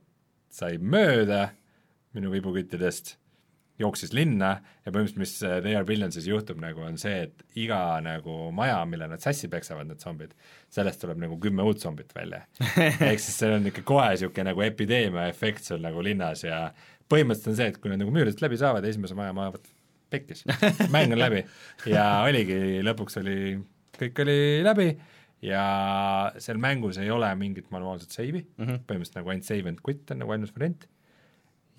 sai 0.55 0.79
mööda 0.79 1.49
minu 2.15 2.31
viibukittidest, 2.31 3.17
jooksis 3.83 4.13
linna 4.15 4.53
ja 4.85 4.93
põhimõtteliselt, 4.95 5.19
mis 5.19 5.33
They 5.43 5.75
Are 5.75 5.87
Billionsis 5.89 6.29
juhtub 6.31 6.61
nagu, 6.63 6.85
on 6.87 6.99
see, 7.01 7.25
et 7.27 7.43
iga 7.59 7.81
nagu 8.05 8.53
maja, 8.55 8.77
mille 8.87 9.09
nad 9.11 9.23
sassi 9.23 9.51
peksavad, 9.51 9.89
need 9.91 10.03
zombid, 10.03 10.37
sellest 10.71 11.03
tuleb 11.03 11.19
nagu 11.25 11.41
kümme 11.43 11.67
uut 11.67 11.83
zombit 11.83 12.15
välja. 12.15 12.45
ehk 13.09 13.19
siis 13.19 13.33
seal 13.35 13.57
on 13.57 13.67
ikka 13.73 13.83
kohe 13.89 14.13
niisugune 14.13 14.53
nagu 14.53 14.63
epideemia 14.63 15.27
efekt 15.33 15.67
sul 15.67 15.83
nagu 15.83 16.05
linnas 16.07 16.47
ja 16.47 16.69
põhimõtteliselt 17.11 17.51
on 17.51 17.59
see, 17.59 17.73
et 17.73 17.81
kui 17.83 17.91
nad 17.91 18.05
nagu 18.05 18.15
müüridest 18.15 18.45
läbi 18.45 18.61
saavad 18.63 18.87
ja 18.87 18.95
esimese 18.95 19.19
maja 19.19 19.35
maavad 19.35 19.74
pekkis, 20.15 20.45
mäng 20.95 21.15
on 21.15 21.21
läbi 21.21 21.45
ja 21.91 22.07
oligi, 22.29 22.81
lõpuks 22.87 23.21
oli, 23.23 23.39
kõik 23.99 24.25
oli 24.25 24.39
läbi 24.67 24.89
ja 25.45 25.65
seal 26.41 26.61
mängus 26.63 26.99
ei 27.03 27.13
ole 27.13 27.29
mingit 27.39 27.71
manuaalset 27.75 28.15
save'i 28.15 28.43
mm, 28.43 28.65
-hmm. 28.65 28.83
põhimõtteliselt 28.89 29.21
nagu 29.21 29.35
ainult 29.35 29.49
save 29.51 29.73
and 29.73 29.83
quit 29.85 30.15
on 30.15 30.23
nagu 30.23 30.37
ainus 30.37 30.55
variant, 30.57 30.87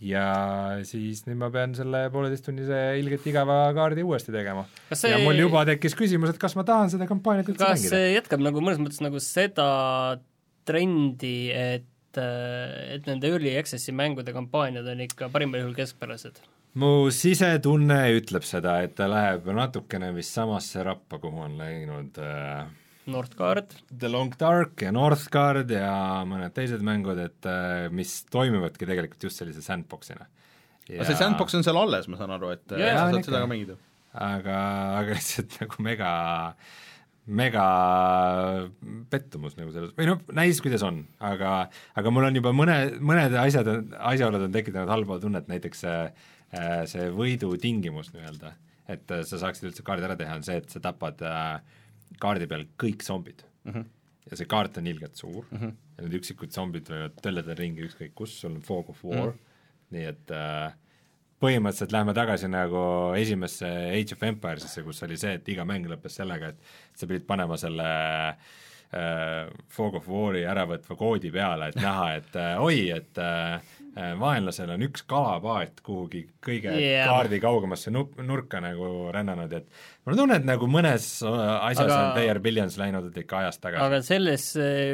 ja 0.04 0.26
siis 0.88 1.24
nüüd 1.28 1.40
ma 1.40 1.50
pean 1.54 1.74
selle 1.78 2.06
pooleteisttunnise 2.14 2.80
ilgelt 3.00 3.26
igava 3.32 3.58
kaardi 3.78 4.04
uuesti 4.06 4.34
tegema. 4.36 4.66
See... 4.92 5.12
ja 5.12 5.20
mul 5.24 5.40
juba 5.40 5.64
tekkis 5.70 5.96
küsimus, 5.98 6.34
et 6.34 6.42
kas 6.42 6.58
ma 6.60 6.66
tahan 6.68 6.92
seda 6.94 7.08
kampaaniat 7.10 7.50
üldse 7.52 7.64
mängida. 7.64 7.90
kas 7.90 7.96
see 7.96 8.14
jätkab 8.16 8.44
nagu 8.44 8.64
mõnes 8.64 8.82
mõttes 8.82 9.02
nagu 9.04 9.22
seda 9.24 9.68
trendi, 10.68 11.38
et 11.56 11.92
et 12.16 13.08
nende 13.10 13.28
early 13.28 13.58
access'i 13.60 13.92
mängude 13.92 14.32
kampaaniad 14.32 14.86
on 14.88 15.02
ikka 15.04 15.28
parimal 15.34 15.60
juhul 15.60 15.76
keskpärased? 15.76 16.38
Mu 16.80 17.08
sisetunne 17.14 18.00
ütleb 18.18 18.46
seda, 18.48 18.80
et 18.84 18.96
ta 18.98 19.08
läheb 19.10 19.48
natukene 19.56 20.12
vist 20.16 20.36
samasse 20.36 20.84
rappa, 20.86 21.20
kuhu 21.24 21.46
on 21.48 21.58
läinud 21.60 22.20
äh, 22.22 22.66
Northgard. 23.12 23.76
The 23.92 24.10
Long 24.10 24.34
Dark 24.40 24.82
ja 24.84 24.92
Northgard 24.96 25.72
ja 25.72 26.24
mõned 26.28 26.56
teised 26.56 26.84
mängud, 26.86 27.20
et 27.22 27.50
äh, 27.50 27.88
mis 27.94 28.24
toimivadki 28.34 28.88
tegelikult 28.88 29.28
just 29.30 29.42
sellise 29.42 29.64
sandbox'ina. 29.66 30.28
aga 30.90 31.08
see 31.08 31.20
sandbox 31.20 31.58
on 31.58 31.68
seal 31.68 31.80
alles, 31.80 32.10
ma 32.12 32.20
saan 32.20 32.36
aru, 32.36 32.56
et 32.58 32.76
ja, 32.76 32.96
sa 32.98 33.12
saad 33.14 33.30
seda 33.30 33.46
ka 33.46 33.52
mängida? 33.52 33.78
aga, 34.16 34.58
aga 35.04 35.14
lihtsalt 35.18 35.62
nagu 35.64 35.86
mega 35.86 36.12
mega 37.26 37.64
pettumus 39.10 39.56
nagu 39.58 39.72
selles, 39.74 39.96
või 39.98 40.06
noh, 40.12 40.20
näis, 40.38 40.60
kuidas 40.62 40.84
on, 40.86 41.00
aga 41.26 41.56
aga 41.98 42.12
mul 42.14 42.28
on 42.28 42.38
juba 42.38 42.52
mõne, 42.54 42.76
mõned 43.02 43.34
asjad, 43.42 43.72
asjaolud 44.12 44.46
on 44.46 44.54
tekitanud 44.54 44.92
halba 44.94 45.18
tunnet, 45.24 45.48
näiteks 45.50 45.82
äh, 45.90 46.04
Äh, 46.10 46.35
see 46.90 47.10
võidutingimus 47.16 48.12
nii-öelda, 48.14 48.54
et 48.92 49.12
äh, 49.12 49.24
sa 49.28 49.42
saaksid 49.42 49.70
üldse 49.72 49.86
kaardi 49.86 50.08
ära 50.08 50.18
teha, 50.20 50.38
on 50.38 50.46
see, 50.46 50.60
et 50.62 50.70
sa 50.72 50.82
tapad 50.84 51.22
äh, 51.26 51.60
kaardi 52.22 52.48
peal 52.52 52.68
kõik 52.82 53.04
zombid 53.06 53.44
mm. 53.66 53.72
-hmm. 53.74 53.86
ja 54.30 54.40
see 54.40 54.50
kaart 54.52 54.78
on 54.78 54.88
ilgelt 54.88 55.16
suur 55.16 55.46
mm 55.50 55.58
-hmm. 55.58 55.76
ja 55.98 56.06
need 56.06 56.18
üksikud 56.22 56.54
zombid 56.54 56.90
võivad 56.90 57.22
tölleda 57.22 57.58
ringi 57.58 57.88
ükskõik 57.90 58.14
kus, 58.16 58.40
sul 58.40 58.56
on 58.56 58.62
fog 58.62 58.90
of 58.90 59.04
war 59.04 59.32
mm, 59.32 59.32
-hmm. 59.32 59.96
nii 59.98 60.06
et 60.14 60.32
äh, 60.32 60.74
põhimõtteliselt 61.42 61.92
lähme 61.92 62.14
tagasi 62.14 62.48
nagu 62.48 63.14
esimesse 63.18 63.68
Age 63.68 64.16
of 64.16 64.24
Empires'isse, 64.24 64.84
kus 64.84 65.04
oli 65.04 65.18
see, 65.18 65.34
et 65.34 65.50
iga 65.50 65.66
mäng 65.66 65.86
lõppes 65.86 66.16
sellega, 66.16 66.48
et 66.48 66.60
sa 66.96 67.08
pidid 67.08 67.26
panema 67.28 67.58
selle 67.58 67.84
äh, 67.84 68.38
Fog 69.76 69.98
of 70.00 70.06
War'i 70.08 70.46
äravõtva 70.48 70.96
koodi 70.96 71.32
peale, 71.34 71.72
et 71.72 71.80
näha, 71.80 72.06
et 72.20 72.38
äh, 72.40 72.62
oi, 72.64 72.78
et 72.96 73.20
äh, 73.20 73.58
äh, 73.98 74.14
vaenlasel 74.20 74.72
on 74.76 74.86
üks 74.88 75.04
kalapaat 75.10 75.82
kuhugi 75.86 76.26
kõige 76.46 76.72
yeah. 76.80 77.10
kaardi 77.10 77.42
kaugemasse 77.44 77.92
nup-, 77.92 78.16
nurka 78.24 78.62
nagu 78.64 79.10
rännanud, 79.16 79.52
et 79.58 79.68
mul 80.06 80.16
on 80.16 80.24
tunne, 80.24 80.40
et 80.40 80.48
nagu 80.48 80.70
mõnes 80.72 81.10
äh, 81.26 81.44
asjas 81.72 81.90
Aga- 81.90 82.00
on 82.00 82.16
Player 82.20 82.42
Billions 82.44 82.80
läinud 82.80 83.12
ikka 83.26 83.44
ajast 83.44 83.64
tagasi. 83.66 83.84
aga 83.84 84.02
selles, 84.06 84.50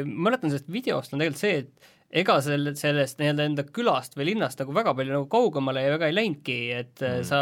ma 0.08 0.28
mäletan 0.30 0.50
sellest 0.50 0.72
videost 0.72 1.14
on 1.14 1.22
tegelikult 1.22 1.44
see, 1.44 1.62
et 1.62 1.90
ega 2.22 2.36
selle, 2.44 2.74
sellest 2.76 3.20
nii-öelda 3.20 3.44
enda 3.48 3.64
külast 3.72 4.16
või 4.18 4.32
linnast 4.32 4.60
nagu 4.60 4.74
väga 4.76 4.92
palju 4.96 5.14
nagu 5.14 5.28
kaugemale 5.32 5.84
ja 5.86 5.94
väga 5.94 6.10
ei 6.10 6.16
läinudki, 6.16 6.56
et 6.76 7.00
mm. 7.00 7.24
sa 7.24 7.38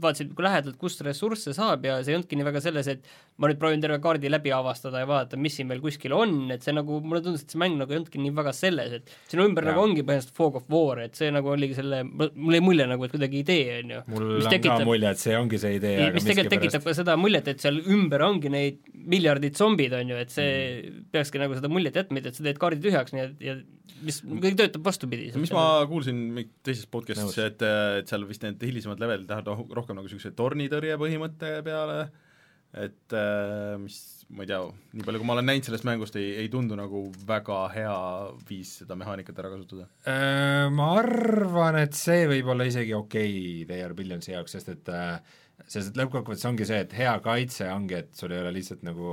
vaatasid 0.00 0.30
nagu 0.32 0.46
lähedalt, 0.46 0.78
kust 0.80 1.02
ressursse 1.04 1.52
saab 1.56 1.84
ja 1.84 1.98
see 2.00 2.14
ei 2.14 2.20
olnudki 2.20 2.38
nii 2.40 2.48
väga 2.48 2.62
selles, 2.64 2.88
et 2.94 3.10
ma 3.36 3.50
nüüd 3.50 3.58
proovin 3.60 3.82
terve 3.82 3.98
kaardi 4.00 4.30
läbi 4.32 4.52
avastada 4.54 5.02
ja 5.02 5.08
vaadata, 5.08 5.38
mis 5.40 5.58
siin 5.58 5.68
veel 5.68 5.82
kuskil 5.84 6.14
on, 6.16 6.34
et 6.54 6.64
see 6.64 6.72
nagu, 6.76 7.00
mulle 7.04 7.20
tundus, 7.24 7.44
et 7.44 7.52
see 7.52 7.60
mäng 7.60 7.76
nagu 7.76 7.92
ei 7.92 8.00
olnudki 8.00 8.20
nii 8.22 8.32
väga 8.36 8.54
selles, 8.56 8.94
et 8.96 9.12
sinu 9.28 9.44
ümber 9.48 9.66
Jaa. 9.66 9.74
nagu 9.74 9.84
ongi 9.84 10.04
põhimõtteliselt 10.06 10.36
Fog 10.38 10.56
of 10.60 10.70
War, 10.72 11.02
et 11.04 11.18
see 11.18 11.28
nagu 11.34 11.52
oligi 11.52 11.76
selle, 11.76 12.02
mul 12.06 12.56
jäi 12.56 12.62
mulje 12.64 12.88
nagu, 12.88 13.04
et 13.04 13.12
kuidagi 13.12 13.42
idee, 13.44 13.78
on 13.82 13.94
ju. 13.96 14.02
mul 14.14 14.26
mis 14.38 14.48
on 14.48 14.56
tekitab- 14.56 14.84
ka 14.84 14.88
mulje, 14.88 15.12
et 15.12 15.24
see 15.26 15.36
ongi 15.36 15.60
see 15.66 15.76
idee, 15.76 15.94
aga 16.06 16.16
mis 16.16 16.28
tegelikult 16.30 16.56
tekitab 16.56 16.88
ka 16.88 16.96
seda 17.02 17.16
muljet, 17.20 17.52
et 17.52 17.64
seal 17.66 17.80
ümber 17.84 18.24
ongi 18.24 18.52
neid 18.56 18.80
miljardid 18.94 19.60
zombid, 19.60 19.92
on 20.00 20.14
ju, 20.14 20.20
et 20.24 20.32
see 20.32 20.52
mm. 20.56 21.08
peakski 21.12 21.42
nagu 21.42 21.58
seda 21.58 21.70
muljet 21.72 22.00
jätma, 22.00 22.24
et 22.24 22.32
sa 22.32 22.46
teed 22.46 22.60
kaardi 22.62 22.80
tühjaks, 22.88 23.12
nii 23.12 23.26
et 23.26 23.44
ja 23.50 23.58
mis 24.04 24.18
kõik 24.24 24.56
töötab 24.58 24.84
vastupidi. 24.86 25.28
mis 25.38 25.52
ma 25.54 25.84
kuulsin 25.88 26.18
podcast'ist, 26.92 27.36
Nõus. 27.36 27.38
et, 27.42 27.62
et 28.00 28.10
seal 28.10 28.24
vist 28.28 28.44
need 28.44 28.62
hilisemad 28.64 29.00
levelid 29.02 29.28
lähevad 29.30 29.50
roh- 29.52 29.74
rohkem 29.78 29.98
nagu 29.98 30.08
niisuguse 30.08 30.32
tornitõrje 30.36 30.98
põhimõtte 31.00 31.52
peale, 31.66 32.06
et 32.74 33.14
äh, 33.16 33.76
mis, 33.80 33.98
ma 34.28 34.44
ei 34.44 34.50
tea, 34.50 34.60
nii 34.92 35.06
palju, 35.06 35.22
kui 35.22 35.28
ma 35.28 35.36
olen 35.36 35.48
näinud 35.48 35.68
sellest 35.68 35.86
mängust, 35.88 36.18
ei, 36.20 36.34
ei 36.42 36.50
tundu 36.52 36.76
nagu 36.78 37.06
väga 37.28 37.62
hea 37.72 37.96
viis 38.48 38.74
seda 38.82 38.98
mehaanikat 38.98 39.38
ära 39.42 39.52
kasutada. 39.54 39.88
Äh, 40.04 40.66
ma 40.74 40.92
arvan, 41.00 41.80
et 41.80 41.96
see 41.96 42.26
võib 42.30 42.52
olla 42.52 42.68
isegi 42.68 42.94
okei 42.96 43.34
okay 43.62 43.66
VR 43.70 43.96
Billionsi 43.96 44.34
jaoks, 44.34 44.58
sest 44.58 44.72
et 44.74 44.92
äh, 44.92 45.18
sest 45.64 45.92
et 45.92 46.00
lõppkokkuvõttes 46.00 46.48
ongi 46.50 46.68
see, 46.68 46.82
et 46.84 46.96
hea 46.96 47.14
kaitse 47.24 47.68
ongi, 47.72 48.02
et 48.02 48.18
sul 48.18 48.34
ei 48.34 48.42
ole 48.42 48.52
lihtsalt 48.58 48.84
nagu 48.86 49.10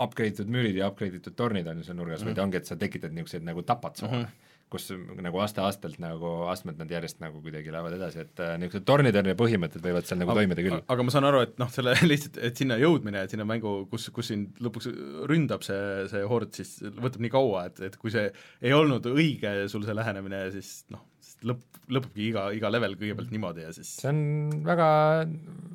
upgrade 0.00 0.32
itud 0.32 0.50
müürid 0.52 0.78
ja 0.78 0.88
upgrade 0.88 1.18
itud 1.20 1.36
tornid 1.36 1.66
on 1.68 1.80
ju 1.80 1.88
seal 1.88 1.98
nurgas 1.98 2.20
mm, 2.20 2.28
-hmm. 2.28 2.36
vaid 2.36 2.44
ongi, 2.46 2.56
et 2.56 2.70
sa 2.70 2.76
tekitad 2.80 3.12
niisuguseid 3.12 3.44
nagu 3.44 3.62
tapatsoone 3.62 4.18
mm, 4.18 4.24
-hmm. 4.24 4.43
Kus 4.74 4.90
nagu 5.22 5.40
aste-astelt 5.44 6.00
nagu, 6.02 6.32
astmed 6.52 6.80
nad 6.82 6.90
järjest 6.90 7.22
nagu 7.22 7.40
kuidagi 7.44 7.72
lähevad 7.72 7.96
edasi, 7.96 8.24
et 8.26 8.42
äh, 8.42 8.54
niisugused 8.60 8.86
tornitõrje 8.90 9.36
põhimõtted 9.38 9.84
võivad 9.84 10.08
seal 10.08 10.20
nagu 10.20 10.34
Aga- 10.34 10.42
toimida 10.42 10.66
küll. 10.66 10.82
aga 10.96 11.06
ma 11.06 11.14
saan 11.14 11.28
aru, 11.30 11.44
et 11.46 11.56
noh, 11.62 11.70
selle 11.74 11.94
lihtsalt, 12.10 12.42
et 12.50 12.60
sinna 12.60 12.78
jõudmine, 12.82 13.24
et 13.24 13.34
sinna 13.34 13.46
mängu, 13.48 13.76
kus, 13.92 14.10
kus 14.14 14.32
sind 14.34 14.60
lõpuks 14.64 14.90
ründab 15.30 15.64
see, 15.66 15.80
see 16.12 16.26
hord, 16.30 16.52
siis 16.58 16.76
võtab 16.98 17.22
nii 17.24 17.32
kaua, 17.34 17.66
et, 17.70 17.82
et 17.90 17.98
kui 18.00 18.12
see 18.14 18.28
ei 18.64 18.74
olnud 18.76 19.06
õige 19.14 19.56
sul 19.72 19.86
see 19.86 19.96
lähenemine, 19.96 20.46
siis 20.54 20.76
noh, 20.94 21.04
lõpp, 21.48 21.80
lõpebki 21.92 22.28
iga, 22.30 22.46
iga 22.56 22.70
level 22.72 22.96
kõigepealt 23.00 23.32
niimoodi 23.34 23.64
ja 23.66 23.72
siis 23.76 23.90
see 24.00 24.10
on 24.10 24.20
väga, 24.66 24.88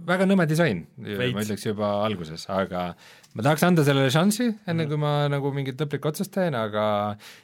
väga 0.10 0.28
nõme 0.30 0.48
disain, 0.50 0.84
ma 0.98 1.30
ütleks 1.44 1.68
juba 1.68 1.92
alguses, 2.06 2.46
aga 2.54 2.90
ma 3.36 3.46
tahaks 3.46 3.66
anda 3.68 3.86
sellele 3.88 4.12
šanssi, 4.14 4.50
enne 4.70 4.88
kui 4.90 5.00
ma 5.02 5.14
nagu 5.32 5.54
mingit 5.56 5.80
lõplikku 5.82 6.12
otsust 6.12 6.34
teen, 6.36 6.58
aga 6.58 6.84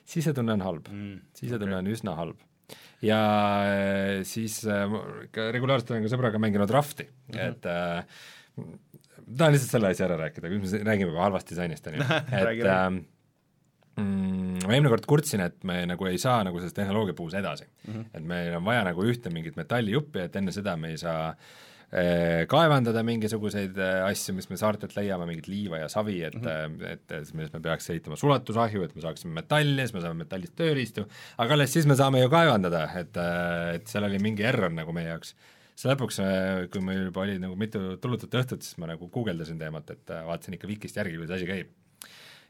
sisetunne 0.09 0.57
on 0.57 0.65
halb 0.65 0.91
mm, 0.91 1.15
sisetunne 1.37 1.77
okay. 1.77 1.85
on 1.85 1.93
üsna 1.93 2.17
halb. 2.19 2.41
ja 3.05 3.21
äh, 3.69 4.21
siis 4.27 4.61
äh, 4.65 4.99
regulaarselt 5.35 5.93
olen 5.93 6.07
ka 6.07 6.13
sõbraga 6.15 6.41
mänginud 6.41 6.71
Rafti 6.73 7.05
mm. 7.05 7.35
-hmm. 7.35 7.49
et 7.49 7.65
äh, 7.65 8.23
tahan 9.37 9.55
lihtsalt 9.55 9.77
selle 9.77 9.91
asja 9.91 10.07
ära 10.09 10.17
rääkida, 10.25 10.49
kui 10.49 10.61
me 10.61 10.85
räägime 10.89 11.11
juba 11.11 11.27
halvast 11.27 11.49
disainist, 11.49 11.87
on 11.87 11.99
ju, 11.99 12.07
et 12.39 12.65
äh, 12.65 13.03
mm, 14.01 14.65
ma 14.65 14.73
eelmine 14.73 14.91
kord 14.93 15.05
kurtsin, 15.09 15.43
et 15.45 15.61
me 15.67 15.81
nagu 15.89 16.09
ei 16.09 16.17
saa 16.21 16.41
nagu 16.47 16.59
selles 16.61 16.75
tehnoloogiapuus 16.77 17.37
edasi 17.39 17.67
mm. 17.67 17.93
-hmm. 17.93 18.09
et 18.13 18.25
meil 18.33 18.57
on 18.59 18.65
vaja 18.65 18.83
nagu 18.89 19.05
ühte 19.05 19.31
mingit 19.33 19.55
metallijuppi, 19.59 20.25
et 20.25 20.35
enne 20.35 20.53
seda 20.55 20.75
me 20.77 20.91
ei 20.93 20.99
saa 21.01 21.31
eh, 21.91 22.43
kaevandada 22.51 23.03
mingisuguseid 23.07 23.77
eh, 23.77 24.03
asju, 24.09 24.35
mis 24.35 24.49
me 24.49 24.59
saartelt 24.59 24.95
leiame, 24.97 25.27
mingit 25.29 25.47
liiva 25.51 25.83
ja 25.83 25.89
savi, 25.91 26.21
et 26.23 26.35
mm, 26.35 26.45
-hmm. 26.45 26.91
et, 26.91 27.11
et 27.11 27.33
millest 27.33 27.53
me 27.53 27.63
peaks 27.67 27.89
ehitama 27.89 28.19
sulatusahju, 28.19 28.83
et 28.83 28.95
me 28.95 29.01
saaksime 29.01 29.33
metalli, 29.41 29.81
siis 29.81 29.93
me 29.93 30.05
saame 30.05 30.23
metallist 30.25 30.55
tööriistu, 30.55 31.07
aga 31.37 31.53
alles 31.53 31.73
siis 31.73 31.85
me 31.85 31.95
saame 31.95 32.21
ju 32.21 32.29
kaevandada, 32.29 32.87
et, 32.99 33.17
et 33.75 33.87
seal 33.87 34.03
oli 34.03 34.19
mingi 34.19 34.43
error 34.43 34.71
nagu 34.71 34.93
meie 34.93 35.13
jaoks 35.13 35.35
siis 35.75 35.89
lõpuks, 35.91 36.19
kui 36.71 36.81
meil 36.81 37.09
juba 37.09 37.25
oli 37.25 37.39
nagu 37.39 37.55
mitu 37.59 37.97
tulutut 38.01 38.37
õhtut, 38.39 38.63
siis 38.63 38.77
ma 38.79 38.87
nagu 38.87 39.09
guugeldasin 39.11 39.59
teemat, 39.59 39.89
et 39.91 40.13
vaatasin 40.27 40.55
ikka 40.55 40.67
Vikist 40.67 40.95
järgi, 40.95 41.17
kuidas 41.19 41.35
asi 41.35 41.49
käib. 41.49 41.73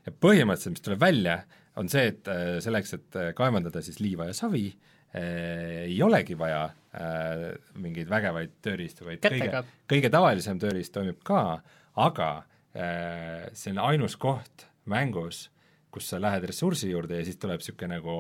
Ja 0.06 0.14
põhimõtteliselt, 0.14 0.78
mis 0.78 0.86
tuleb 0.86 1.02
välja, 1.02 1.40
on 1.80 1.90
see, 1.92 2.10
et 2.14 2.28
äh, 2.32 2.58
selleks, 2.64 2.94
et 2.98 3.18
äh, 3.20 3.32
kaevandada 3.38 3.82
siis 3.84 4.00
liiva 4.04 4.30
ja 4.30 4.36
savi, 4.38 4.70
ei 5.16 5.96
olegi 6.04 6.36
vaja 6.36 6.66
äh, 6.68 7.44
mingeid 7.80 8.10
vägevaid 8.12 8.58
tööriistu, 8.66 9.06
vaid 9.08 9.22
Kätega. 9.24 9.62
kõige, 9.62 9.78
kõige 9.94 10.10
tavalisem 10.12 10.60
tööriist 10.60 10.92
toimib 10.96 11.22
ka, 11.24 11.62
aga 12.04 12.30
äh, 12.76 13.46
see 13.56 13.72
on 13.72 13.80
ainus 13.86 14.18
koht 14.20 14.68
mängus, 14.92 15.46
kus 15.94 16.10
sa 16.12 16.20
lähed 16.20 16.44
ressursi 16.50 16.92
juurde 16.92 17.22
ja 17.22 17.28
siis 17.28 17.40
tuleb 17.40 17.64
niisugune 17.64 17.96
nagu 17.96 18.18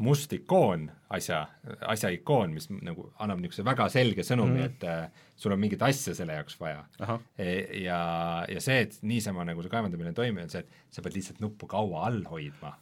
must 0.00 0.32
ikoon 0.32 0.88
asja, 1.12 1.40
asja 1.90 2.10
ikoon, 2.14 2.54
mis 2.56 2.68
nagu 2.70 3.08
annab 3.22 3.40
niisuguse 3.42 3.64
väga 3.66 3.88
selge 3.92 4.24
sõnumi 4.26 4.60
mm, 4.60 4.62
-hmm. 4.62 4.70
et 4.70 4.84
äh, 4.88 5.26
sul 5.36 5.54
on 5.54 5.60
mingit 5.60 5.82
asja 5.82 6.14
selle 6.16 6.36
jaoks 6.38 6.56
vaja. 6.60 6.84
E- 7.38 7.82
ja, 7.82 8.00
ja 8.48 8.62
see, 8.62 8.80
et 8.86 8.98
niisama 9.02 9.44
nagu 9.48 9.62
see 9.62 9.72
kaevandamine 9.72 10.14
toimib, 10.16 10.44
on 10.44 10.52
see, 10.52 10.62
et 10.64 10.94
sa 10.94 11.02
pead 11.04 11.18
lihtsalt 11.18 11.42
nuppu 11.44 11.68
kaua 11.70 12.06
all 12.08 12.22
hoidma. 12.30 12.74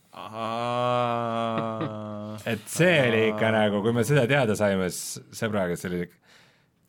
et 2.53 2.65
see 2.69 2.97
oli 3.09 3.29
ikka 3.33 3.53
nagu, 3.55 3.83
kui 3.83 3.93
me 3.97 4.05
seda 4.05 4.27
teada 4.31 4.57
saime, 4.59 4.91
siis 4.91 5.41
sõbraga 5.43 5.77
see 5.79 5.93
oli 5.93 6.03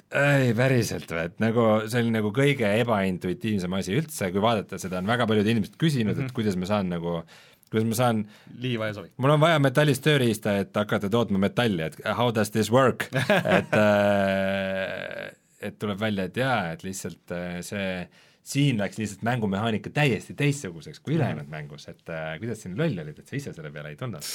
ei, 0.10 0.54
päriselt 0.58 1.12
või, 1.14 1.28
et 1.30 1.42
nagu 1.42 1.66
see 1.86 2.02
oli 2.02 2.14
nagu 2.16 2.32
kõige 2.34 2.70
ebaintuitiivsem 2.82 3.76
asi 3.78 3.98
üldse, 4.00 4.32
kui 4.34 4.42
vaadata 4.44 4.80
seda, 4.82 5.02
on 5.04 5.10
väga 5.10 5.28
paljud 5.30 5.48
inimesed 5.54 5.78
küsinud 5.80 6.16
mm, 6.16 6.20
-hmm. 6.20 6.32
et 6.32 6.36
kuidas 6.36 6.58
ma 6.58 6.70
saan 6.70 6.90
nagu, 6.90 7.20
kuidas 7.70 7.88
ma 7.90 7.98
saan, 7.98 8.24
liiva 8.62 8.90
ja 8.90 8.98
savi. 8.98 9.12
mul 9.18 9.36
on 9.36 9.44
vaja 9.44 9.60
metallist 9.62 10.04
tööriista, 10.06 10.58
et 10.64 10.76
hakata 10.76 11.10
tootma 11.12 11.42
metalli, 11.42 11.86
et 11.86 12.00
how 12.18 12.34
does 12.36 12.52
this 12.56 12.72
work 12.74 13.08
et 13.58 13.78
äh, 13.78 15.30
et 15.60 15.78
tuleb 15.80 16.00
välja, 16.00 16.26
et 16.30 16.38
jaa, 16.40 16.60
et 16.74 16.84
lihtsalt 16.88 17.36
äh, 17.36 17.60
see 17.66 17.94
siin 18.50 18.80
läks 18.82 18.98
lihtsalt 18.98 19.24
mängumehaanika 19.28 19.92
täiesti 19.94 20.34
teistsuguseks 20.38 21.02
kui 21.04 21.18
ülejäänud 21.18 21.50
mängus, 21.52 21.88
et 21.92 22.10
äh, 22.10 22.34
kuidas 22.42 22.64
siin 22.64 22.78
loll 22.80 23.04
olid, 23.04 23.20
et 23.20 23.28
sa 23.28 23.38
ise 23.38 23.54
selle 23.54 23.72
peale 23.74 23.94
ei 23.94 24.00
tulnud. 24.00 24.26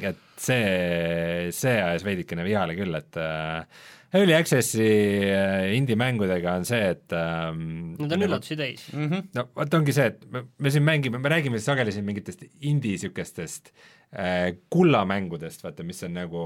et 0.00 0.22
see, 0.40 1.50
see 1.54 1.74
ajas 1.78 2.06
veidikene 2.06 2.46
vihale 2.46 2.78
küll, 2.78 2.96
et 2.98 3.20
äh, 3.20 3.84
Early 4.14 4.34
Access'i 4.36 4.86
äh, 5.26 5.72
indie-mängudega 5.74 6.52
on 6.60 6.66
see, 6.68 6.78
et 6.92 7.14
ähm, 7.18 7.96
Need 7.98 8.14
on 8.14 8.22
üllatusi 8.28 8.56
täis. 8.58 8.84
no 8.94 9.48
vot 9.56 9.74
ongi 9.74 9.94
see, 9.96 10.06
et 10.12 10.22
me, 10.30 10.44
me 10.62 10.70
siin 10.70 10.86
mängime, 10.86 11.18
me 11.18 11.32
räägime 11.32 11.58
sageli 11.62 11.94
siin 11.94 12.06
mingitest 12.06 12.44
indie 12.46 12.94
niisugustest 12.94 13.72
äh, 14.14 14.52
kullamängudest, 14.70 15.66
vaata, 15.66 15.86
mis 15.88 16.04
on 16.06 16.14
nagu 16.14 16.44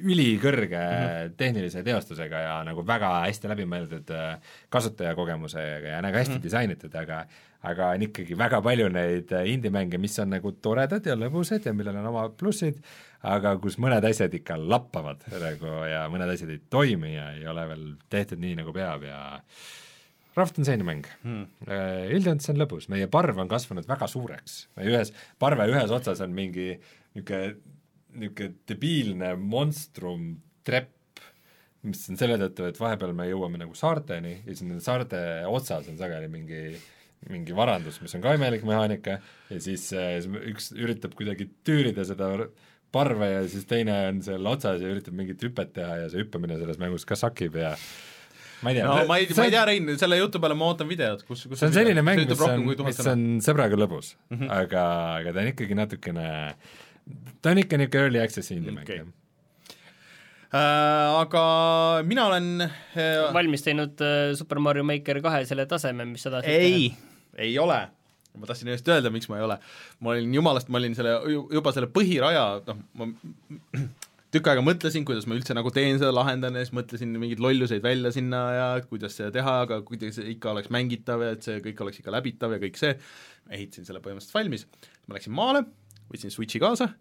ülikõrge 0.00 0.80
mm 0.80 1.04
-hmm. 1.04 1.36
tehnilise 1.36 1.84
teostusega 1.84 2.40
ja 2.46 2.56
nagu 2.64 2.86
väga 2.88 3.12
hästi 3.26 3.52
läbimõeldud 3.52 4.16
äh, 4.16 4.56
kasutajakogemusega 4.72 5.96
ja 5.96 6.00
nagu 6.00 6.16
hästi 6.16 6.38
mm 6.38 6.38
-hmm. 6.38 6.48
disainitud, 6.48 6.96
aga 7.04 7.26
aga 7.68 7.90
on 7.94 8.04
ikkagi 8.06 8.36
väga 8.38 8.60
palju 8.64 8.88
neid 8.92 9.32
äh, 9.36 9.48
indie-mänge, 9.52 10.00
mis 10.00 10.16
on 10.22 10.32
nagu 10.32 10.52
toredad 10.64 11.04
ja 11.06 11.16
lõbusad 11.18 11.66
ja 11.66 11.74
millel 11.76 11.98
on 12.00 12.08
oma 12.12 12.28
plussid, 12.32 12.78
aga 13.28 13.52
kus 13.60 13.76
mõned 13.82 14.04
asjad 14.08 14.32
ikka 14.38 14.56
lappavad 14.60 15.26
nagu 15.42 15.74
ja 15.90 16.06
mõned 16.12 16.32
asjad 16.32 16.54
ei 16.54 16.62
toimi 16.72 17.14
ja 17.16 17.30
ei 17.36 17.44
ole 17.50 17.66
veel 17.72 17.84
tehtud 18.12 18.40
nii, 18.40 18.56
nagu 18.62 18.74
peab 18.76 19.04
ja 19.08 19.20
Raft 20.38 20.60
on 20.60 20.64
selline 20.64 20.86
mäng 20.86 21.08
hmm.. 21.24 21.48
Üldjoontes 22.14 22.46
see 22.46 22.54
on 22.54 22.62
lõbus, 22.62 22.86
meie 22.92 23.10
parv 23.10 23.42
on 23.42 23.50
kasvanud 23.50 23.88
väga 23.90 24.06
suureks, 24.08 24.62
ühes, 24.86 25.10
parve 25.42 25.66
ühes 25.68 25.92
otsas 25.92 26.22
on 26.24 26.32
mingi 26.36 26.70
niisugune, 26.78 27.58
niisugune 28.14 28.54
debiilne 28.70 29.34
monstrum 29.36 30.30
trepp, 30.64 31.20
mis 31.82 32.06
on 32.12 32.20
selle 32.20 32.38
tõttu, 32.40 32.70
et 32.70 32.78
vahepeal 32.78 33.12
me 33.16 33.26
jõuame 33.28 33.60
nagu 33.60 33.76
saarteni 33.76 34.36
ja 34.38 34.54
siis 34.54 34.64
nende 34.64 34.84
saarte 34.84 35.20
otsas 35.50 35.90
on 35.90 35.98
sageli 36.00 36.30
mingi 36.30 36.62
mingi 37.28 37.52
varandus, 37.56 38.00
mis 38.00 38.14
on 38.16 38.22
ka 38.24 38.32
imelik 38.38 38.64
mehaanika 38.64 39.18
ja 39.50 39.60
siis 39.60 39.90
äh, 39.92 40.16
üks 40.52 40.70
üritab 40.72 41.12
kuidagi 41.18 41.50
tüürida 41.66 42.06
seda 42.08 42.30
parve 42.94 43.28
ja 43.28 43.42
siis 43.48 43.66
teine 43.70 43.96
on 44.08 44.22
seal 44.24 44.46
otsas 44.50 44.80
ja 44.82 44.88
üritab 44.90 45.16
mingit 45.18 45.42
hüpet 45.44 45.74
teha 45.76 46.00
ja 46.04 46.08
see 46.10 46.24
hüppamine 46.24 46.58
selles 46.58 46.80
mängus 46.80 47.06
ka 47.06 47.18
sakib 47.18 47.60
ja 47.60 47.74
ma 48.64 48.72
ei 48.72 48.78
tea. 48.78 48.86
No 48.86 48.96
ma 49.08 49.20
ei, 49.20 49.28
ma 49.36 49.46
ei 49.46 49.54
tea, 49.54 49.62
Rein, 49.68 49.92
selle 50.00 50.18
jutu 50.20 50.40
peale 50.42 50.56
ma 50.58 50.68
ootan 50.72 50.88
videot, 50.90 51.22
kus, 51.28 51.46
kus 51.48 51.60
see 51.60 51.70
on 51.70 51.76
selline 51.76 52.04
mäng, 52.06 52.24
mis 52.28 52.44
on, 52.46 52.66
mis 52.86 53.00
on 53.12 53.24
sõbraga 53.44 53.78
lõbus. 53.78 54.14
Mm, 54.30 54.36
-hmm. 54.42 54.52
aga, 54.58 54.84
aga 55.20 55.34
ta 55.36 55.44
on 55.44 55.52
ikkagi 55.52 55.78
natukene, 55.78 56.28
ta 57.40 57.54
on 57.54 57.62
ikka 57.64 57.80
niisugune 57.80 58.04
early 58.04 58.22
access'i 58.24 58.58
indie 58.58 58.74
mäng 58.74 58.88
okay., 58.88 59.04
äh, 60.50 61.20
aga 61.20 61.44
mina 62.06 62.26
olen 62.32 62.66
äh, 62.66 63.30
valmis 63.36 63.64
teinud 63.66 64.02
äh, 64.04 64.34
Super 64.38 64.58
Mario 64.58 64.84
Maker 64.84 65.22
kahe 65.24 65.44
selle 65.48 65.68
taseme, 65.70 66.08
mis 66.10 66.26
seda 66.26 66.42
ei, 66.44 66.90
ei 67.38 67.56
ole. 67.58 67.80
ma 68.38 68.46
tahtsin 68.46 68.70
just 68.70 68.86
öelda, 68.88 69.10
miks 69.10 69.28
ma 69.28 69.40
ei 69.40 69.46
ole. 69.46 69.56
ma 70.00 70.14
olin 70.14 70.34
jumalast, 70.34 70.70
ma 70.70 70.78
olin 70.78 70.94
selle, 70.94 71.16
juba 71.50 71.72
selle 71.74 71.90
põhiraja, 71.90 72.44
noh, 72.68 72.84
ma 72.98 73.10
tükk 74.34 74.46
aega 74.52 74.62
mõtlesin, 74.62 75.04
kuidas 75.06 75.26
ma 75.26 75.34
üldse 75.34 75.56
nagu 75.58 75.72
teen 75.74 75.98
seda, 75.98 76.12
lahendan 76.14 76.54
ja 76.54 76.62
siis 76.62 76.74
mõtlesin 76.78 77.16
mingeid 77.18 77.42
lolluseid 77.42 77.82
välja 77.82 78.12
sinna 78.14 78.42
ja 78.54 78.66
kuidas 78.86 79.18
seda 79.18 79.32
teha, 79.34 79.56
aga 79.66 79.80
kuidas 79.86 80.20
ikka 80.22 80.52
oleks 80.54 80.70
mängitav 80.74 81.24
ja 81.26 81.34
et 81.34 81.46
see 81.46 81.58
kõik 81.64 81.82
oleks 81.82 82.02
ikka 82.02 82.14
läbitav 82.14 82.54
ja 82.54 82.62
kõik 82.62 82.78
see, 82.78 82.94
ehitasin 83.50 83.88
selle 83.88 84.02
põhimõtteliselt 84.04 84.38
valmis, 84.38 84.66
ma 85.08 85.18
läksin 85.18 85.34
maale, 85.34 85.64
võtsin 86.12 86.34
Switchi 86.34 86.62
kaasa 86.62 86.92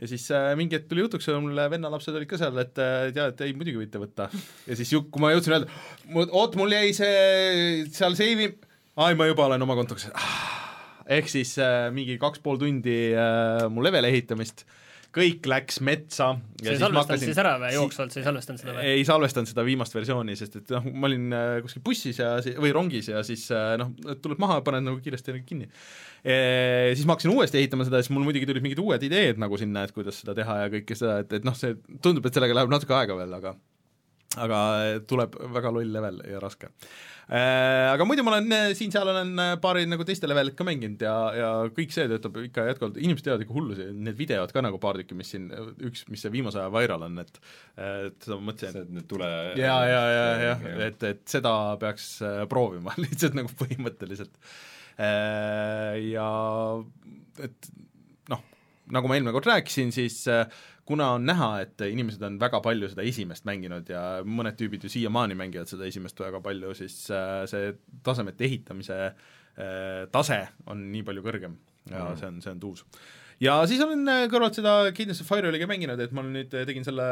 ja 0.00 0.08
siis 0.08 0.24
äh, 0.32 0.52
mingi 0.58 0.78
hetk 0.78 0.88
tuli 0.90 1.04
jutuks, 1.04 1.28
mul 1.42 1.58
vennalapsed 1.74 2.16
olid 2.16 2.30
ka 2.30 2.40
seal, 2.40 2.56
et 2.62 2.80
äh, 2.80 3.10
tead, 3.14 3.40
ei, 3.44 3.54
muidugi 3.56 3.82
võite 3.82 4.00
võtta. 4.02 4.28
ja 4.66 4.78
siis 4.78 4.92
ju, 4.94 5.04
kui 5.12 5.22
ma 5.22 5.32
jõudsin 5.34 5.58
öelda, 5.58 5.80
oot, 6.24 6.56
mul 6.60 6.72
jäi 6.72 6.94
see 6.96 7.84
seal 7.92 8.16
seivi, 8.18 8.48
ai, 8.96 9.14
ma 9.16 9.28
juba 9.30 9.48
olen 9.48 9.64
oma 9.64 9.76
kontoks 9.78 10.08
ah,, 10.12 10.38
ehk 11.18 11.30
siis 11.32 11.56
äh, 11.62 11.88
mingi 11.94 12.18
kaks 12.20 12.42
pool 12.44 12.60
tundi 12.60 13.12
äh, 13.16 13.66
mu 13.72 13.84
level 13.84 14.08
ehitamist 14.10 14.66
kõik 15.12 15.44
läks 15.48 15.80
metsa. 15.84 16.30
sa 16.62 16.70
ei 16.72 16.78
salvestanud 16.80 16.98
hakkasin... 17.02 17.28
siis 17.28 17.40
ära 17.42 17.52
või 17.60 17.72
jooksvalt, 17.74 18.14
sa 18.14 18.20
ei 18.20 18.26
salvestanud 18.26 18.62
seda 18.62 18.74
või? 18.76 18.92
ei 18.94 19.02
salvestanud 19.04 19.50
seda 19.50 19.64
viimast 19.66 19.96
versiooni, 19.96 20.36
sest 20.38 20.56
et 20.62 20.72
noh, 20.72 20.86
ma 20.88 21.10
olin 21.10 21.26
äh, 21.36 21.56
kuskil 21.64 21.84
bussis 21.84 22.20
ja 22.20 22.30
või 22.62 22.72
rongis 22.74 23.10
ja 23.12 23.20
siis 23.26 23.44
äh, 23.52 23.74
noh, 23.80 23.92
tuled 24.24 24.40
maha, 24.42 24.62
paned 24.64 24.86
nagu 24.88 25.02
kiiresti 25.04 25.36
kinni 25.48 25.68
e,. 25.68 26.36
Siis 26.96 27.04
ma 27.04 27.16
hakkasin 27.16 27.34
uuesti 27.34 27.60
ehitama 27.60 27.84
seda 27.88 28.00
ja 28.00 28.06
siis 28.06 28.14
mul 28.16 28.24
muidugi 28.28 28.48
tulid 28.48 28.64
mingid 28.64 28.80
uued 28.80 29.04
ideed 29.04 29.40
nagu 29.42 29.60
sinna, 29.60 29.84
et 29.84 29.92
kuidas 29.96 30.22
seda 30.22 30.36
teha 30.38 30.62
ja 30.64 30.72
kõike 30.78 30.96
seda, 30.96 31.20
et, 31.24 31.36
et 31.40 31.48
noh, 31.48 31.56
see 31.58 31.76
tundub, 32.04 32.24
et 32.28 32.40
sellega 32.40 32.56
läheb 32.56 32.72
natuke 32.72 32.96
aega 32.96 33.18
veel, 33.20 33.36
aga 33.40 33.56
aga 34.40 34.58
tuleb 35.08 35.34
väga 35.52 35.72
loll 35.74 35.90
level 35.92 36.20
ja 36.28 36.40
raske. 36.42 36.70
Äh, 37.32 37.86
aga 37.92 38.04
muidu 38.04 38.24
ma 38.26 38.32
olen 38.34 38.52
äh, 38.52 38.72
siin-seal 38.76 39.08
olen 39.08 39.30
paari 39.62 39.84
nagu 39.88 40.04
teiste 40.04 40.28
levelit 40.28 40.56
ka 40.58 40.66
mänginud 40.66 41.04
ja, 41.04 41.14
ja 41.36 41.50
kõik 41.72 41.94
see 41.94 42.08
töötab 42.10 42.40
ikka 42.42 42.64
jätkuvalt, 42.66 42.98
inimesed 43.00 43.28
teevad 43.28 43.44
ikka 43.44 43.56
hullusi, 43.56 43.86
need 43.94 44.18
videod 44.18 44.52
ka 44.52 44.64
nagu 44.64 44.80
paar 44.82 44.98
tükki, 45.00 45.16
mis 45.16 45.30
siin, 45.32 45.46
üks, 45.86 46.02
mis 46.12 46.24
see 46.24 46.34
viimase 46.34 46.60
aja 46.60 46.72
viral 46.74 47.06
on, 47.06 47.22
et 47.22 47.38
et 47.78 48.26
seda 48.26 48.36
ma 48.40 48.50
mõtlesin, 48.50 48.82
et 48.82 48.92
need 48.98 49.08
tule 49.10 49.30
ja, 49.60 49.78
ja, 49.88 50.02
ja, 50.12 50.26
ja, 50.42 50.58
et, 50.88 51.06
et 51.08 51.22
seda 51.30 51.54
peaks 51.80 52.10
proovima 52.50 52.96
lihtsalt 53.04 53.38
nagu 53.38 53.54
põhimõtteliselt. 53.62 54.36
Ja 54.98 56.26
et 57.40 57.70
noh, 58.30 58.42
nagu 58.92 59.08
ma 59.08 59.16
eelmine 59.16 59.34
kord 59.34 59.48
rääkisin, 59.48 59.92
siis 59.94 60.20
äh, 60.30 60.44
kuna 60.88 61.12
on 61.16 61.26
näha, 61.26 61.48
et 61.62 61.82
inimesed 61.86 62.22
on 62.26 62.38
väga 62.42 62.60
palju 62.64 62.90
seda 62.90 63.04
esimest 63.06 63.46
mänginud 63.48 63.88
ja 63.90 64.02
mõned 64.26 64.58
tüübid 64.58 64.82
ju 64.86 64.90
siiamaani 64.92 65.36
mängivad 65.38 65.70
seda 65.70 65.86
esimest 65.86 66.18
väga 66.20 66.42
palju, 66.42 66.74
siis 66.78 66.96
äh, 67.14 67.42
see 67.50 67.72
tasemete 68.06 68.46
ehitamise 68.48 68.98
äh, 69.06 70.04
tase 70.14 70.42
on 70.66 70.88
nii 70.92 71.04
palju 71.06 71.24
kõrgem. 71.26 71.58
Ja 71.90 72.08
mm. 72.08 72.18
see 72.18 72.30
on, 72.30 72.40
see 72.42 72.54
on 72.54 72.62
tuus. 72.62 72.84
Ja 73.42 73.56
siis 73.66 73.82
olen 73.82 74.02
äh, 74.10 74.24
kõrvalt 74.30 74.58
seda 74.58 74.74
of 74.90 75.30
Fire'oliga 75.30 75.70
mänginud, 75.70 76.02
et 76.02 76.14
ma 76.14 76.26
nüüd 76.26 76.50
tegin 76.50 76.86
selle 76.86 77.06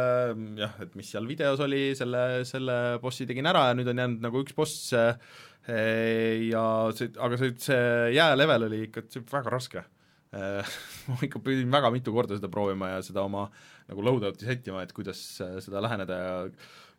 jah, 0.59 0.75
et 0.83 0.99
mis 0.99 1.11
seal 1.15 1.31
videos 1.31 1.63
oli, 1.63 1.93
selle, 1.99 2.43
selle 2.49 2.81
bossi 3.03 3.27
tegin 3.31 3.51
ära 3.51 3.69
ja 3.71 3.79
nüüd 3.79 3.91
on 3.91 4.03
jäänud 4.03 4.27
nagu 4.27 4.43
üks 4.43 4.55
boss 4.59 4.91
ja 4.91 6.67
see, 6.97 7.11
aga 7.21 7.39
see, 7.39 7.55
see 7.63 7.81
jäälevel 8.17 8.67
oli 8.67 8.85
ikka 8.89 9.05
väga 9.31 9.53
raske 9.53 9.83
ma 11.11 11.19
ikka 11.27 11.43
pidin 11.43 11.73
väga 11.73 11.91
mitu 11.95 12.15
korda 12.15 12.39
seda 12.39 12.51
proovima 12.53 12.93
ja 12.95 13.01
seda 13.03 13.25
oma 13.27 13.49
nagu 13.91 14.05
loadout'i 14.07 14.47
sättima, 14.47 14.85
et 14.85 14.95
kuidas 14.95 15.21
äh, 15.43 15.57
seda 15.65 15.83
läheneda 15.83 16.21
ja 16.21 16.35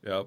ja 0.01 0.23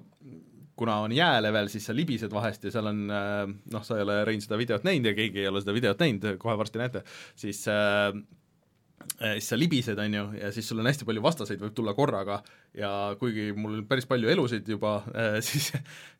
kuna 0.75 0.97
on 1.03 1.11
jäälevel, 1.15 1.67
siis 1.71 1.85
sa 1.87 1.93
libised 1.95 2.31
vahest 2.33 2.63
ja 2.65 2.71
seal 2.73 2.89
on 2.91 3.03
äh, 3.11 3.43
noh, 3.71 3.83
sa 3.85 3.99
ei 3.99 4.07
ole, 4.07 4.17
Rein, 4.27 4.41
seda 4.43 4.57
videot 4.59 4.87
näinud 4.87 5.11
ja 5.11 5.17
keegi 5.17 5.43
ei 5.43 5.51
ole 5.51 5.61
seda 5.63 5.75
videot 5.75 6.01
näinud, 6.01 6.39
kohe 6.41 6.57
varsti 6.59 6.81
näete, 6.81 7.03
siis 7.39 7.61
äh, 7.71 8.15
Äh, 9.21 9.37
siis 9.39 9.49
sa 9.49 9.57
libised, 9.59 9.99
on 10.01 10.13
ju, 10.13 10.23
ja 10.39 10.51
siis 10.51 10.67
sul 10.67 10.81
on 10.81 10.89
hästi 10.89 11.05
palju 11.07 11.21
vastaseid, 11.23 11.61
võib 11.61 11.75
tulla 11.77 11.93
korraga 11.95 12.41
ja 12.75 12.91
kuigi 13.19 13.51
mul 13.55 13.83
päris 13.89 14.07
palju 14.09 14.29
elusid 14.31 14.67
juba, 14.69 14.97
äh, 15.15 15.37
siis 15.47 15.71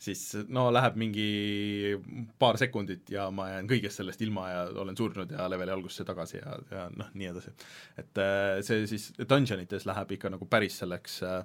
siis 0.01 0.23
no 0.47 0.67
läheb 0.73 0.97
mingi 0.99 1.95
paar 2.39 2.57
sekundit 2.61 3.09
ja 3.13 3.27
ma 3.33 3.49
jään 3.51 3.69
kõigest 3.69 4.01
sellest 4.01 4.21
ilma 4.25 4.47
ja 4.51 4.65
olen 4.83 4.97
surnud 4.97 5.31
ja 5.35 5.49
leveli 5.51 5.75
algusesse 5.75 6.07
tagasi 6.07 6.39
ja, 6.39 6.57
ja 6.71 6.87
noh, 6.95 7.09
nii 7.13 7.31
edasi. 7.31 7.53
et 8.01 8.23
äh, 8.23 8.57
see 8.65 8.89
siis 8.91 9.03
dungeonites 9.19 9.87
läheb 9.89 10.17
ikka 10.17 10.33
nagu 10.33 10.45
päris 10.49 10.75
selleks 10.83 11.21
äh, 11.25 11.39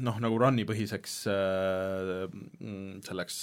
noh, 0.00 0.16
nagu 0.22 0.38
run'i 0.40 0.64
põhiseks 0.68 1.16
äh, 1.32 2.24
selleks 3.06 3.42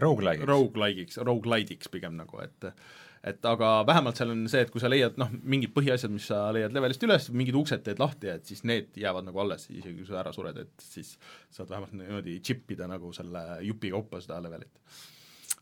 rogu-like'iks, 0.00 0.48
rogu-like'iks, 0.50 1.20
rogu-like'iks 1.26 1.92
pigem 1.92 2.14
nagu, 2.18 2.40
et 2.44 2.70
et 3.26 3.46
aga 3.46 3.70
vähemalt 3.88 4.16
seal 4.16 4.32
on 4.32 4.44
see, 4.48 4.62
et 4.64 4.70
kui 4.72 4.80
sa 4.80 4.88
leiad 4.88 5.18
noh, 5.20 5.28
mingid 5.52 5.74
põhiasjad, 5.74 6.12
mis 6.12 6.28
sa 6.30 6.46
leiad 6.56 6.72
levelist 6.76 7.02
üles, 7.04 7.28
mingid 7.36 7.58
uksed 7.60 7.82
teed 7.84 8.00
lahti, 8.00 8.30
et 8.32 8.48
siis 8.48 8.62
need 8.68 8.96
jäävad 9.00 9.26
nagu 9.28 9.42
alles, 9.42 9.66
isegi 9.68 9.98
kui 9.98 10.08
sa 10.08 10.20
ära 10.22 10.32
sured, 10.36 10.60
et 10.62 10.84
siis 10.84 11.12
saad 11.52 11.68
vähemalt 11.68 11.92
niimoodi 11.98 12.38
chip 12.46 12.70
ida 12.72 12.88
nagu 12.90 13.12
selle 13.16 13.44
jupi 13.66 13.92
kaupa 13.92 14.22
seda 14.24 14.40
levelit. 14.44 14.72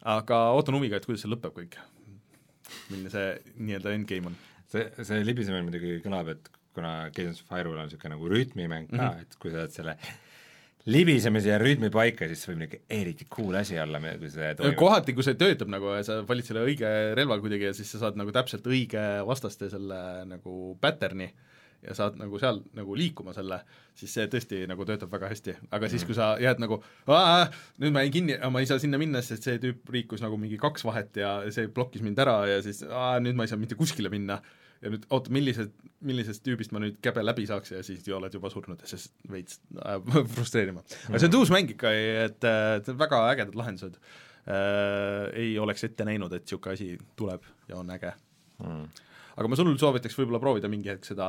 aga 0.06 0.38
ootan 0.54 0.78
huviga, 0.78 1.00
et 1.00 1.08
kuidas 1.08 1.24
see 1.26 1.32
lõpeb 1.32 1.56
kõik. 1.56 1.80
milline 2.92 3.10
see 3.10 3.34
nii-öelda 3.56 3.96
endgame 3.96 4.30
on. 4.30 4.38
see, 4.70 4.86
see 5.02 5.26
libisemine 5.26 5.66
muidugi 5.66 5.98
kõlab, 6.04 6.30
et 6.36 6.50
kuna 6.78 7.10
Cadence 7.10 7.42
of 7.42 7.50
Hyrule 7.50 7.80
on 7.80 7.88
niisugune 7.88 8.14
nagu 8.14 8.30
rütmimäng 8.30 8.90
ka 8.90 8.96
mm, 8.96 9.04
-hmm. 9.04 9.22
et 9.22 9.38
kui 9.42 9.50
sa 9.50 9.64
oled 9.64 9.74
selle 9.74 9.98
libisemise 10.88 11.52
ja 11.52 11.58
rütmi 11.60 11.90
paika, 11.92 12.28
siis 12.30 12.46
võib 12.48 12.62
niisugune 12.62 13.00
eriti 13.00 13.26
cool 13.32 13.58
asi 13.60 13.76
olla, 13.80 14.00
kui 14.00 14.30
see 14.32 14.54
toimub. 14.56 14.78
kohati, 14.80 15.14
kui 15.16 15.26
see 15.26 15.36
töötab 15.40 15.70
nagu 15.72 15.92
ja 15.92 16.00
sa 16.06 16.20
valid 16.28 16.48
selle 16.48 16.64
õige 16.64 16.92
relva 17.18 17.36
kuidagi 17.42 17.68
ja 17.68 17.74
siis 17.76 17.90
sa 17.92 18.00
saad 18.04 18.18
nagu 18.20 18.32
täpselt 18.34 18.66
õige 18.68 19.04
vastaste 19.28 19.68
selle 19.72 20.00
nagu 20.30 20.54
pattern'i 20.80 21.28
ja 21.84 21.94
saad 21.94 22.16
nagu 22.18 22.38
seal 22.42 22.60
nagu 22.74 22.96
liikuma 22.98 23.34
selle, 23.36 23.60
siis 23.98 24.14
see 24.16 24.26
tõesti 24.30 24.64
nagu 24.70 24.86
töötab 24.88 25.12
väga 25.14 25.30
hästi, 25.30 25.54
aga 25.76 25.90
siis, 25.90 26.04
kui 26.08 26.16
sa 26.16 26.32
jääd 26.42 26.62
nagu 26.62 26.80
nüüd 27.08 27.94
ma 27.94 28.02
jäin 28.02 28.14
kinni, 28.14 28.38
ma 28.50 28.62
ei 28.62 28.70
saa 28.70 28.80
sinna 28.82 28.98
minna, 29.00 29.22
sest 29.22 29.46
see 29.46 29.60
tüüp 29.62 29.92
liikus 29.94 30.24
nagu 30.24 30.40
mingi 30.40 30.58
kaks 30.60 30.86
vahet 30.88 31.20
ja 31.20 31.36
see 31.54 31.70
blokkis 31.70 32.02
mind 32.06 32.18
ära 32.24 32.40
ja 32.50 32.62
siis 32.64 32.82
nüüd 33.22 33.38
ma 33.38 33.46
ei 33.46 33.52
saa 33.52 33.60
mitte 33.60 33.78
kuskile 33.78 34.10
minna 34.12 34.40
ja 34.82 34.92
nüüd 34.92 35.06
oota, 35.10 35.32
millised, 35.34 35.72
millisest 36.06 36.44
tüübist 36.46 36.72
ma 36.74 36.82
nüüd 36.82 37.00
käbe 37.04 37.24
läbi 37.24 37.46
saaks 37.48 37.72
ja 37.74 37.82
siis 37.86 38.06
ju 38.06 38.16
oled 38.18 38.34
juba 38.34 38.50
surnud 38.52 38.82
ja 38.84 38.90
see 38.90 39.10
veits 39.32 39.60
ajab 39.74 40.12
frustreerima. 40.36 40.84
aga 41.08 41.20
see 41.20 41.30
on 41.30 41.38
uus 41.40 41.52
mäng 41.54 41.72
ikka, 41.74 41.92
et, 42.26 42.48
et 42.78 42.92
väga 43.00 43.22
ägedad 43.32 43.58
lahendused 43.58 43.98
äh,. 43.98 45.28
ei 45.34 45.56
oleks 45.60 45.84
ette 45.88 46.06
näinud, 46.08 46.32
et 46.32 46.46
niisugune 46.46 46.78
asi 46.78 46.92
tuleb 47.18 47.46
ja 47.70 47.80
on 47.80 47.90
äge 47.96 48.14
mm.. 48.62 48.84
aga 49.36 49.50
ma 49.50 49.58
sul 49.58 49.74
soovitaks 49.80 50.18
võib-olla 50.20 50.42
proovida 50.42 50.70
mingi 50.70 50.92
hetk 50.94 51.10
seda 51.10 51.28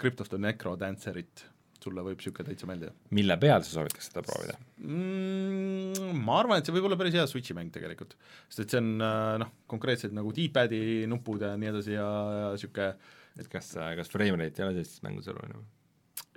Crypt 0.00 0.24
of 0.24 0.32
the 0.32 0.40
Necro 0.42 0.74
Dancerit 0.80 1.46
sulle 1.84 2.04
võib 2.06 2.18
niisugune 2.18 2.48
täitsa 2.50 2.68
meeldida. 2.70 2.92
mille 3.14 3.36
peal 3.40 3.62
sa 3.62 3.76
soovitaks 3.76 4.10
seda 4.10 4.24
proovida 4.26 4.56
mm,? 4.78 6.16
Ma 6.24 6.40
arvan, 6.42 6.60
et 6.60 6.68
see 6.68 6.74
võib 6.74 6.88
olla 6.88 6.98
päris 7.00 7.16
hea 7.16 7.26
Switchi 7.30 7.56
mäng 7.56 7.72
tegelikult, 7.74 8.16
sest 8.48 8.64
et 8.64 8.74
see 8.74 8.82
on 8.82 9.04
äh, 9.04 9.36
noh, 9.44 9.54
konkreetsed 9.70 10.14
nagu 10.16 10.32
D-pad'i 10.34 11.06
nupud 11.10 11.42
ja 11.46 11.54
nii 11.60 11.72
edasi 11.72 11.96
ja, 11.96 12.08
ja 12.38 12.52
niisugune 12.54 12.92
et 13.38 13.50
kas, 13.52 13.72
kas 13.98 14.12
frame 14.12 14.38
rate 14.40 14.62
ei 14.62 14.66
ole 14.66 14.78
sellises 14.78 15.02
mängus 15.06 15.30
oluline? 15.32 15.66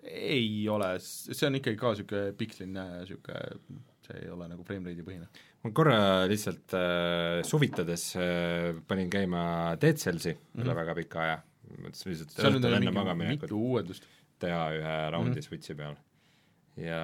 ei 0.01 0.67
ole, 0.69 0.95
see 1.01 1.47
on 1.47 1.57
ikkagi 1.59 1.77
ka 1.79 1.93
niisugune 1.93 2.35
piksline 2.37 2.85
niisugune, 3.01 3.81
see 4.07 4.23
ei 4.23 4.31
ole 4.33 4.49
nagu 4.51 4.65
frame 4.67 4.89
rate'i 4.89 5.05
põhine. 5.05 5.29
ma 5.61 5.73
korra 5.77 5.99
lihtsalt 6.29 6.75
äh, 6.77 7.41
suvitades 7.47 8.07
äh, 8.19 8.71
panin 8.87 9.11
käima 9.13 9.43
Dead 9.81 10.01
Cellsi 10.01 10.33
mm 10.33 10.41
-hmm. 10.41 10.65
üle 10.65 10.77
väga 10.81 10.97
pika 10.97 11.21
aja, 11.25 11.37
mõtlesin 11.77 12.13
lihtsalt 12.13 12.35
seal 12.37 12.57
on 12.57 13.19
mingi 13.19 13.37
mitu 13.37 13.61
uuendust 13.61 14.09
teha 14.41 14.63
ühe 14.77 14.95
raundi 15.13 15.35
mm 15.35 15.37
-hmm. 15.37 15.47
Switchi 15.47 15.75
peal. 15.75 15.99
ja 16.81 17.01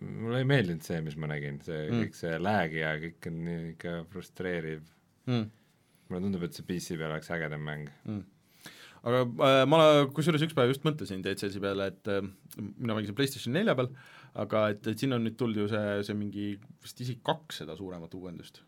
mulle 0.00 0.38
ei 0.40 0.48
meeldinud 0.48 0.82
see, 0.82 1.00
mis 1.04 1.16
ma 1.16 1.28
nägin, 1.30 1.60
see 1.62 1.76
mm. 1.76 1.90
-hmm. 1.90 2.04
kõik 2.04 2.20
see 2.22 2.38
lag 2.38 2.72
ja 2.74 2.96
kõik 2.98 3.30
on 3.30 3.40
nii 3.46 3.70
ikka 3.74 3.96
frustreeriv 4.12 4.82
mm. 5.26 5.34
-hmm. 5.34 5.48
mulle 6.08 6.22
tundub, 6.26 6.42
et 6.42 6.56
see 6.56 6.66
PC 6.66 6.96
peal 6.98 7.10
oleks 7.12 7.30
ägedam 7.30 7.66
mäng 7.66 7.90
mm. 8.04 8.18
-hmm 8.18 8.28
aga 9.00 9.20
äh, 9.24 9.66
ma 9.68 9.80
kusjuures 10.12 10.42
üks 10.44 10.56
päev 10.56 10.74
just 10.74 10.82
mõtlesin 10.84 11.22
DCS-i 11.24 11.60
peale, 11.62 11.86
et 11.92 12.10
äh, 12.12 12.20
mina 12.58 12.96
mängisin 12.96 13.16
PlayStation 13.16 13.54
nelja 13.56 13.74
peal, 13.78 13.88
aga 14.34 14.68
et, 14.74 14.86
et 14.86 14.98
siin 15.00 15.16
on 15.16 15.24
nüüd 15.24 15.38
tulnud 15.40 15.62
ju 15.62 15.68
see, 15.72 16.02
see 16.04 16.18
mingi 16.18 16.48
vist 16.84 17.00
isegi 17.00 17.20
kaks 17.24 17.62
seda 17.62 17.76
suuremat 17.78 18.14
uuendust 18.18 18.60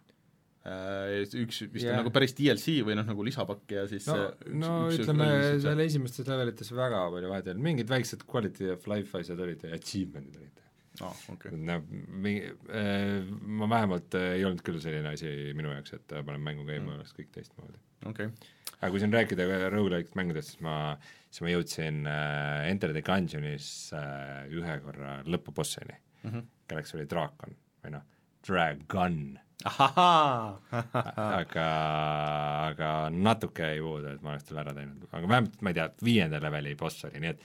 üks 0.63 1.65
vist 1.67 1.83
yeah. 1.83 1.97
on 1.97 2.05
nagu 2.05 2.13
päris 2.15 2.37
DLC 2.39 2.77
või 2.87 2.95
noh, 2.95 3.07
nagu 3.09 3.25
lisapakk 3.27 3.73
ja 3.75 3.87
siis 3.91 4.07
no, 4.07 4.29
no 4.55 4.73
üks, 4.87 5.01
ütleme, 5.03 5.29
seal 5.65 5.83
esimestes 5.83 6.29
levelites 6.29 6.71
väga 6.77 7.01
palju 7.11 7.33
vahet 7.33 7.49
ei 7.49 7.55
olnud, 7.55 7.67
mingid 7.67 7.91
väiksed 7.91 8.23
quality 8.31 8.71
of 8.71 8.87
life 8.91 9.19
asjad 9.19 9.43
olid 9.43 9.65
ja 9.67 9.75
achievement'id 9.75 10.39
olid 10.39 10.63
oh, 11.01 11.17
okay. 11.35 11.51
no 11.57 11.81
mingi 11.89 12.53
äh,, 12.71 13.27
ma 13.43 13.69
vähemalt 13.75 14.15
äh, 14.19 14.37
ei 14.39 14.47
olnud 14.47 14.63
küll 14.67 14.79
selline 14.83 15.15
asi 15.17 15.33
minu 15.59 15.75
jaoks, 15.75 15.97
et 15.99 16.15
äh, 16.15 16.25
panen 16.27 16.45
mängu 16.47 16.67
käima 16.69 16.93
mm., 16.93 17.01
oleks 17.01 17.17
kõik 17.19 17.33
teistmoodi 17.35 17.83
okay.. 18.11 18.31
aga 18.79 18.93
kui 18.95 19.03
siin 19.03 19.15
rääkida 19.19 19.49
rogu-like 19.75 20.15
mängudest, 20.19 20.55
siis 20.55 20.65
ma, 20.65 20.77
siis 21.27 21.43
ma 21.47 21.55
jõudsin 21.57 22.03
äh, 22.07 22.71
Enter 22.71 22.95
the 22.95 23.03
Gungeonis 23.07 23.69
äh, 23.99 24.45
ühe 24.53 24.79
korra 24.87 25.21
lõpubossini 25.27 25.97
mm, 25.97 26.29
-hmm. 26.31 26.51
kelleks 26.71 26.95
oli 26.99 27.09
draakon 27.11 27.59
või 27.83 27.97
noh, 27.97 28.07
Dragon 28.47 29.25
aga, 29.63 31.67
aga 32.69 32.93
natuke 33.15 33.73
jäi 33.73 33.83
puudu, 33.83 34.15
et 34.15 34.23
ma 34.25 34.35
oleks 34.35 34.49
selle 34.49 34.63
ära 34.65 34.75
teinud, 34.77 35.05
aga 35.11 35.29
vähemalt 35.29 35.61
ma 35.63 35.73
ei 35.73 35.79
tea, 35.79 35.91
viienda 36.05 36.41
leveli 36.43 36.75
boss 36.79 37.07
oli, 37.09 37.21
nii 37.23 37.33
et 37.33 37.45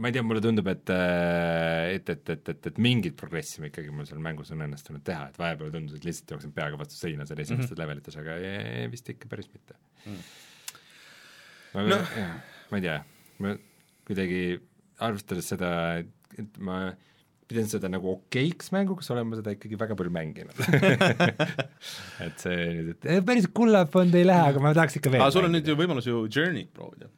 ma 0.00 0.10
ei 0.10 0.16
tea, 0.16 0.24
mulle 0.26 0.42
tundub, 0.44 0.68
et 0.72 0.92
et, 0.92 2.12
et, 2.12 2.34
et, 2.34 2.52
et, 2.52 2.68
et 2.70 2.80
mingit 2.82 3.16
progressi 3.18 3.62
ma 3.62 3.70
ikkagi 3.70 3.92
mul 3.94 4.08
seal 4.08 4.22
mängus 4.24 4.52
on 4.54 4.64
õnnestunud 4.66 5.04
teha, 5.06 5.30
et 5.30 5.40
vahepeal 5.40 5.72
tundus, 5.74 5.98
et 5.98 6.08
lihtsalt 6.08 6.36
jooksen 6.36 6.54
peaga 6.56 6.80
vastu 6.80 6.98
seina 6.98 7.28
seal 7.28 7.42
esimestes 7.44 7.70
mm 7.70 7.74
-hmm. 7.74 7.84
levelites, 7.84 8.20
aga 8.22 8.38
ei, 8.40 8.90
vist 8.92 9.12
ikka 9.12 9.30
päris 9.32 9.50
mitte 9.52 9.78
mm.. 10.06 10.22
ma 11.74 11.86
No. 11.86 11.96
no., 11.96 12.30
ma 12.70 12.78
ei 12.78 12.82
tea, 12.82 13.00
ma 13.38 13.56
kuidagi 14.06 14.40
arvestades 15.04 15.52
seda, 15.52 15.70
et, 16.00 16.08
et 16.40 16.58
ma 16.58 16.78
pidan 17.50 17.68
seda 17.70 17.90
nagu 17.92 18.10
okeiks 18.16 18.72
mänguks, 18.74 19.10
olen 19.14 19.28
ma 19.30 19.38
seda 19.38 19.54
ikkagi 19.54 19.78
väga 19.78 19.96
palju 19.98 20.12
mänginud 20.14 20.58
et 22.26 22.42
see 22.42 22.56
nüüd, 22.56 22.90
et 22.96 23.08
eh, 23.12 23.22
päris 23.26 23.46
kullafond 23.54 24.16
ei 24.18 24.26
lähe, 24.26 24.50
aga 24.52 24.62
ma 24.62 24.74
tahaks 24.76 24.98
ikka 25.00 25.12
veel 25.14 25.22
aga 25.24 25.34
sul 25.34 25.46
on 25.48 25.54
nüüd 25.54 25.70
ju 25.70 25.76
võimalus 25.78 26.08
ju 26.10 26.24
Journey't 26.26 26.72
proovida. 26.76 27.10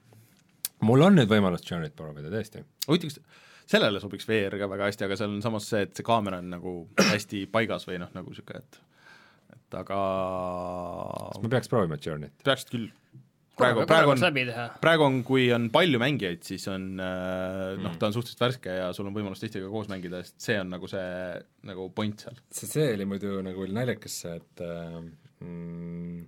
mul 0.88 1.06
on 1.08 1.16
nüüd 1.20 1.32
võimalus 1.32 1.64
Journey't 1.68 1.96
proovida, 1.98 2.32
tõesti. 2.34 2.64
huvitav, 2.88 3.14
kas 3.14 3.46
sellele 3.68 4.00
sobiks 4.02 4.28
VR 4.28 4.58
ka 4.60 4.68
väga 4.70 4.90
hästi, 4.90 5.08
aga 5.08 5.18
seal 5.20 5.32
on 5.32 5.42
samas 5.44 5.68
see, 5.70 5.86
et 5.86 5.96
see 5.96 6.06
kaamera 6.06 6.42
on 6.42 6.52
nagu 6.52 6.76
hästi 7.10 7.46
paigas 7.52 7.88
või 7.88 8.00
noh, 8.02 8.12
nagu 8.16 8.32
niisugune, 8.32 8.62
et 8.64 8.84
et 9.56 9.78
aga 9.80 9.98
kas 11.32 11.42
ma 11.44 11.52
peaks 11.52 11.72
proovima 11.72 11.98
Journey't? 12.00 12.36
peaksid 12.44 12.72
küll. 12.72 12.88
praegu, 13.58 13.84
praegu 13.88 14.14
on, 14.14 14.22
praegu 14.82 15.06
on, 15.06 15.20
kui 15.26 15.48
on 15.54 15.68
palju 15.74 16.00
mängijaid, 16.02 16.42
siis 16.46 16.64
on 16.72 16.88
äh, 17.02 17.76
noh, 17.78 17.88
Mm. 17.88 17.98
ta 18.00 18.08
on 18.08 18.14
suhteliselt 18.14 18.42
värske 18.42 18.74
ja 18.78 18.88
sul 18.96 19.08
on 19.08 19.14
võimalus 19.16 19.40
teistega 19.42 19.68
koos 19.72 19.88
mängida, 19.90 20.20
sest 20.24 20.40
see 20.44 20.56
on 20.60 20.70
nagu 20.72 20.88
see 20.90 21.04
nagu 21.68 21.88
point 21.94 22.24
seal. 22.24 22.38
see, 22.50 22.70
see 22.70 22.88
oli 22.94 23.06
muidu 23.08 23.38
nagu 23.44 23.64
oli 23.64 23.74
naljakas 23.76 24.18
see, 24.24 24.34
et 24.38 24.64
äh, 24.64 24.98
mm, 25.44 26.26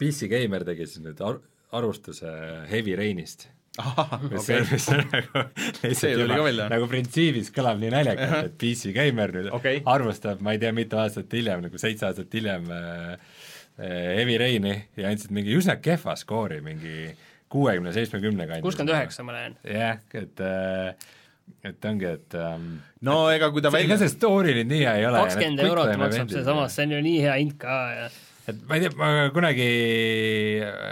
PC 0.00 0.28
Gamer 0.30 0.64
tegi 0.68 0.86
siis 0.88 1.04
nüüd 1.04 1.20
ar-, 1.24 1.40
arvustuse 1.76 2.30
Heavy 2.70 2.96
Rainist 2.98 3.48
mis 4.30 4.42
okei 4.42 4.60
okay., 4.60 4.66
mis 4.72 4.88
on 4.90 5.04
nagu 5.12 5.44
See 5.78 5.92
lihtsalt 5.92 6.16
tuli 6.18 6.26
ka 6.26 6.38
juba 6.40 6.48
välja. 6.48 6.66
nagu 6.72 6.88
printsiibis 6.90 7.52
kõlab 7.54 7.78
nii 7.80 7.92
naljakalt, 7.94 8.38
et 8.50 8.56
PC 8.60 8.94
Gamer 8.96 9.34
nüüd 9.36 9.52
okay. 9.56 9.82
arvustab, 9.88 10.42
ma 10.44 10.56
ei 10.56 10.62
tea, 10.62 10.72
mitu 10.76 10.98
aastat 11.00 11.32
hiljem, 11.36 11.62
nagu 11.66 11.80
seitse 11.80 12.08
aastat 12.08 12.34
hiljem 12.34 12.66
äh, 12.74 13.38
äh, 13.80 14.16
Heavy 14.18 14.36
Raini 14.40 14.76
ja 15.00 15.10
andsid 15.10 15.32
mingi 15.34 15.56
üsna 15.56 15.78
kehva 15.82 16.16
skoori, 16.20 16.60
mingi 16.64 17.10
kuuekümne, 17.50 17.92
seitsmekümne 17.96 18.46
kandis. 18.46 18.66
kuuskümmend 18.66 18.94
üheksa, 18.94 19.24
ma 19.26 19.34
näen. 19.36 19.56
jah, 19.64 19.98
et 20.14 20.44
äh, 20.44 20.94
et 21.66 21.84
ongi, 21.84 22.06
et 22.06 22.34
ähm, 22.38 22.78
no 23.06 23.24
ega 23.32 23.50
kui 23.50 23.62
ta 23.62 23.72
see, 23.72 23.82
ega 23.82 23.96
välja 23.96 24.00
see 24.04 24.12
story 24.12 24.54
nüüd 24.60 24.70
nii 24.70 24.82
hea 24.84 24.96
ei 25.00 25.06
ole. 25.08 25.22
kakskümmend 25.26 25.64
eurot 25.66 25.94
maksab 26.00 26.34
see 26.34 26.44
samas, 26.46 26.76
see 26.76 26.86
on 26.86 26.94
ju 26.94 27.00
nii 27.08 27.22
hea 27.24 27.38
hind 27.40 27.56
ka 27.60 27.78
ja 27.96 28.10
et 28.50 28.60
ma 28.68 28.76
ei 28.76 28.84
tea, 28.84 28.92
ma 28.98 29.08
kunagi, 29.34 29.68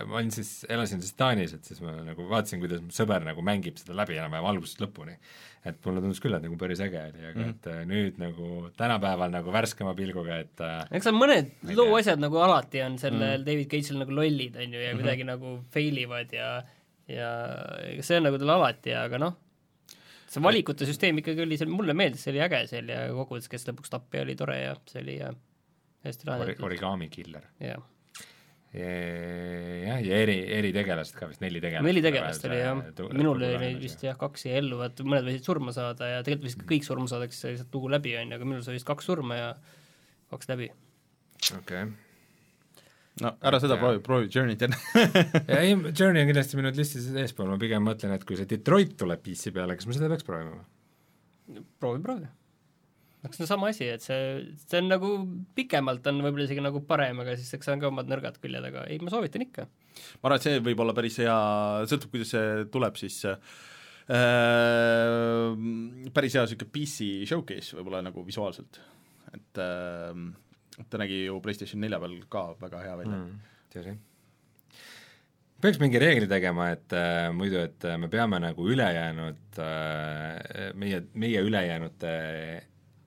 ma 0.08 0.20
olin 0.20 0.32
siis, 0.34 0.52
elasin 0.70 1.02
siis 1.04 1.16
Taanis, 1.18 1.54
et 1.56 1.68
siis 1.68 1.82
ma 1.84 1.94
nagu 2.06 2.26
vaatasin, 2.30 2.62
kuidas 2.62 2.82
mu 2.84 2.94
sõber 2.94 3.26
nagu 3.26 3.44
mängib 3.44 3.80
seda 3.80 3.96
läbi 3.98 4.18
enam-vähem 4.18 4.48
algusest 4.52 4.82
lõpuni. 4.84 5.18
et 5.68 5.78
mulle 5.84 6.00
tundus 6.00 6.20
küll, 6.22 6.32
et 6.36 6.44
nagu 6.44 6.56
päris 6.56 6.80
äge 6.80 7.00
oli, 7.02 7.24
aga 7.28 7.40
mm. 7.42 7.48
et 7.50 7.66
äh, 7.68 7.80
nüüd 7.90 8.20
nagu 8.22 8.68
tänapäeval 8.78 9.32
nagu 9.34 9.52
värskema 9.52 9.90
pilguga, 9.98 10.38
et 10.46 10.62
äh, 10.64 10.78
eks 10.96 11.08
seal 11.10 11.18
mõned 11.18 11.50
loo 11.74 11.96
asjad 11.98 12.22
nagu 12.22 12.38
alati 12.40 12.80
on 12.86 12.96
sellel 13.02 13.40
mm. 13.40 13.44
David 13.44 13.68
Cage'il 13.74 13.98
nagu 14.00 14.14
lollid, 14.16 14.56
on 14.56 14.78
ju, 14.78 14.80
ja 14.80 14.94
kuidagi 14.94 15.26
mm 15.26 15.34
-hmm. 15.34 15.50
nagu 15.50 15.72
fail 15.74 15.98
ivad 16.06 16.32
ja 16.32 16.48
ja 17.08 17.28
ega 17.90 18.06
see 18.06 18.20
on 18.20 18.28
nagu 18.28 18.38
tal 18.40 18.54
alati, 18.54 18.94
aga 18.96 19.20
noh, 19.20 19.36
see 20.28 20.44
valikute 20.44 20.88
süsteem 20.88 21.20
ikkagi 21.22 21.44
oli 21.44 21.58
seal, 21.60 21.72
mulle 21.72 21.96
meeldis, 21.96 22.24
see 22.24 22.32
oli 22.34 22.42
äge 22.44 22.62
seal 22.70 22.90
ja 22.92 23.06
kokkuvõttes, 23.16 23.50
kes 23.52 23.68
lõpuks 23.68 23.92
tapja 23.92 24.24
oli 24.26 24.36
tore 24.38 24.58
ja 24.60 24.74
see 24.90 25.02
oli 25.02 25.18
ja 25.18 25.32
hästi 26.06 26.28
lahendatud, 26.28 26.64
origami 26.68 27.08
killer. 27.12 27.46
jah. 27.62 27.84
jah, 28.72 30.00
ja 30.04 30.18
eri, 30.22 30.36
eritegelased 30.58 31.16
ka 31.16 31.30
vist, 31.30 31.42
neli 31.44 31.60
tegelast. 31.64 31.86
neli 31.88 32.02
tegelast 32.04 32.44
oli 32.48 32.58
jah, 32.60 32.82
minul 33.16 33.38
oli 33.38 33.54
neid 33.62 33.78
vist 33.82 34.04
jah 34.04 34.18
kaks 34.20 34.46
jäi 34.48 34.58
ellu, 34.60 34.80
vaata 34.82 35.06
mõned 35.08 35.28
võisid 35.28 35.48
surma 35.48 35.74
saada 35.74 36.10
ja 36.12 36.18
tegelikult 36.26 36.50
võisid 36.50 36.64
ka 36.64 36.68
kõik 36.74 36.88
surma 36.88 37.08
saada, 37.10 37.30
kes 37.30 37.46
lihtsalt 37.48 37.78
lugu 37.78 37.90
läbi 37.94 38.12
on 38.20 38.34
ju, 38.34 38.38
aga 38.38 38.50
minul 38.50 38.66
sai 38.66 38.76
vist 38.76 38.88
kaks 38.88 39.08
surma 39.08 39.40
ja 39.40 39.48
kaks 40.34 40.52
läbi. 40.52 40.70
okei. 41.58 41.84
no 43.24 43.34
ära 43.50 43.62
seda 43.64 43.80
proovi, 43.80 44.02
proovi 44.04 44.32
Journey't 44.34 44.66
enne. 44.68 44.80
ja 45.52 45.62
ei, 45.64 45.74
Journey 45.88 46.22
on 46.22 46.32
kindlasti 46.32 46.60
minu 46.60 46.74
listis 46.76 47.08
eespool, 47.14 47.48
ma 47.50 47.60
pigem 47.60 47.88
mõtlen, 47.88 48.14
et 48.14 48.28
kui 48.28 48.38
see 48.38 48.50
Detroit 48.50 48.98
tuleb 49.00 49.24
PC 49.24 49.56
peale, 49.56 49.80
kas 49.80 49.88
ma 49.88 49.96
seda 49.96 50.12
peaks 50.12 50.28
proovima? 50.28 50.60
proovi, 51.80 52.04
proovi. 52.04 52.28
Eks 53.26 53.38
see 53.38 53.44
on 53.44 53.50
sama 53.50 53.70
asi, 53.72 53.88
et 53.90 54.04
see, 54.04 54.18
see 54.62 54.80
on 54.82 54.90
nagu 54.92 55.12
pikemalt 55.58 56.06
on 56.10 56.20
võib-olla 56.22 56.46
isegi 56.46 56.62
nagu 56.62 56.82
parem, 56.86 57.22
aga 57.24 57.34
siis 57.38 57.50
eks 57.56 57.66
seal 57.66 57.76
on 57.76 57.82
ka 57.82 57.90
omad 57.90 58.10
nõrgad 58.10 58.38
küljed, 58.42 58.64
aga 58.70 58.84
ei, 58.86 59.00
ma 59.02 59.10
soovitan 59.12 59.44
ikka. 59.46 59.66
ma 59.66 60.28
arvan, 60.28 60.38
et 60.38 60.46
see 60.46 60.60
võib 60.70 60.84
olla 60.84 60.94
päris 60.96 61.18
hea, 61.22 61.38
sõltub, 61.90 62.12
kuidas 62.14 62.30
see 62.36 62.66
tuleb 62.74 63.00
siis 63.00 63.16
äh, 63.26 63.40
päris 66.14 66.38
hea 66.38 66.44
niisugune 66.46 66.74
PC 66.74 67.08
showcase 67.28 67.78
võib-olla 67.78 68.04
nagu 68.06 68.22
visuaalselt. 68.26 68.78
et 69.34 69.62
äh, 69.64 70.22
ta 70.86 71.02
nägi 71.02 71.24
ju 71.24 71.40
PlayStation 71.42 71.82
nelja 71.82 71.98
peal 72.02 72.14
ka 72.30 72.44
väga 72.60 72.84
hea 72.86 72.94
välja 73.02 73.18
mm.. 73.18 73.34
tõsi. 73.74 73.96
peaks 75.58 75.82
mingi 75.82 75.98
reegli 75.98 76.30
tegema, 76.30 76.70
et 76.76 76.94
äh, 76.94 77.28
muidu, 77.34 77.66
et 77.66 77.82
äh, 77.82 77.98
me 77.98 78.06
peame 78.12 78.38
nagu 78.46 78.70
ülejäänud 78.70 79.58
äh,, 79.58 80.72
meie, 80.78 81.02
meie 81.18 81.42
ülejäänute 81.42 82.14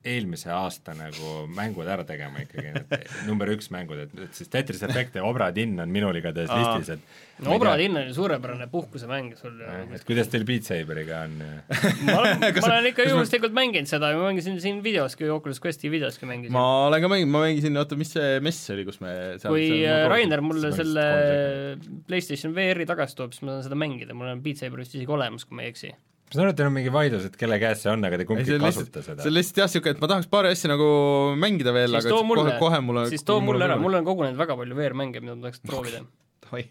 eelmise 0.04 0.50
aasta 0.50 0.94
nagu 0.98 1.32
mängud 1.54 1.86
ära 1.86 2.02
tegema 2.06 2.42
ikkagi, 2.42 2.72
need 2.74 3.04
number 3.28 3.50
üks 3.54 3.68
mängud, 3.74 4.00
et, 4.06 4.14
et 4.26 4.34
siis 4.38 4.50
Tetris 4.50 4.82
Effect 4.82 5.18
ja 5.18 5.24
Obra 5.26 5.50
Dinn 5.54 5.78
on 5.82 5.92
minul 5.94 6.16
igatahes 6.18 6.50
listis, 6.50 6.96
et 6.96 7.44
no 7.46 7.54
Obra 7.54 7.76
Dinn 7.78 7.96
on 8.00 8.08
ju 8.08 8.16
suurepärane 8.16 8.66
puhkusemäng 8.72 9.32
sul 9.38 9.54
ju. 9.60 9.66
jah, 9.68 9.94
et 9.94 10.06
kuidas 10.08 10.30
teil 10.32 10.46
Beat 10.48 10.66
Saberiga 10.66 11.22
on? 11.28 11.38
ma 12.08 12.18
olen, 12.18 12.42
ma 12.42 12.68
olen 12.72 12.90
ikka 12.90 13.02
kas 13.04 13.08
ma- 13.08 13.14
juhuslikult 13.14 13.56
mänginud 13.56 13.90
seda 13.90 14.12
ja 14.12 14.18
ma 14.18 14.28
mängisin 14.30 14.58
siin 14.64 14.82
videoski, 14.84 15.30
Oculus 15.30 15.62
Questi 15.62 15.90
videoski 15.92 16.28
mängisin 16.30 16.56
ma. 16.56 16.66
olen 16.88 17.04
ka 17.04 17.12
mänginud, 17.12 17.34
ma 17.36 17.46
mängisin, 17.46 17.78
oota, 17.78 17.98
mis 17.98 18.14
see 18.16 18.38
mess 18.44 18.74
oli, 18.74 18.86
kus 18.88 18.98
me 19.04 19.14
seal, 19.42 19.54
kui 19.54 19.68
seal 19.70 20.06
äh, 20.06 20.08
Rainer 20.10 20.42
mulle 20.44 20.74
selle 20.74 21.06
PlayStation 22.10 22.54
VR-i 22.56 22.88
tagasi 22.90 23.18
toob, 23.18 23.36
siis 23.36 23.46
ma 23.46 23.56
saan 23.56 23.68
seda 23.70 23.78
mängida, 23.78 24.18
mul 24.18 24.34
on 24.34 24.42
Beat 24.42 24.62
Saber 24.62 24.82
vist 24.82 24.96
isegi 24.98 25.14
olemas, 25.14 25.46
kui 25.46 25.58
ma 25.58 25.66
ei 25.66 25.72
eksi. 25.72 25.94
Ma 26.32 26.38
saan 26.38 26.46
aru, 26.46 26.54
et 26.54 26.58
teil 26.58 26.68
on 26.70 26.74
mingi 26.74 26.92
vaidlus, 26.92 27.26
et 27.28 27.36
kelle 27.36 27.58
käes 27.60 27.82
see 27.84 27.90
on, 27.92 28.04
aga 28.08 28.18
te 28.20 28.26
kumbki 28.28 28.46
see 28.48 28.56
ei 28.56 28.62
kasuta 28.62 29.04
seda 29.04 29.20
see 29.20 29.28
on. 29.28 29.36
lihtsalt 29.36 29.60
jah, 29.60 29.68
niisugune, 29.68 29.94
et 29.96 30.00
ma 30.00 30.08
tahaks 30.12 30.30
paari 30.32 30.52
asja 30.56 30.70
nagu 30.72 30.88
mängida 31.42 31.74
veel, 31.76 31.98
siis 31.98 32.08
aga 32.08 32.22
mulle 32.30 32.46
kohe, 32.48 32.58
kohe 32.62 32.80
mulle 32.86 33.04
siis 33.12 33.26
too 33.28 33.38
mulle 33.44 33.68
ära, 33.68 33.76
mul 33.82 33.98
on 34.00 34.08
kogunenud 34.08 34.40
väga 34.40 34.56
palju 34.62 34.78
VR-mänge, 34.78 35.20
mida 35.20 35.36
ma 35.36 35.46
tahaks 35.48 35.60
proovida. 35.68 36.00
oi, 36.56 36.64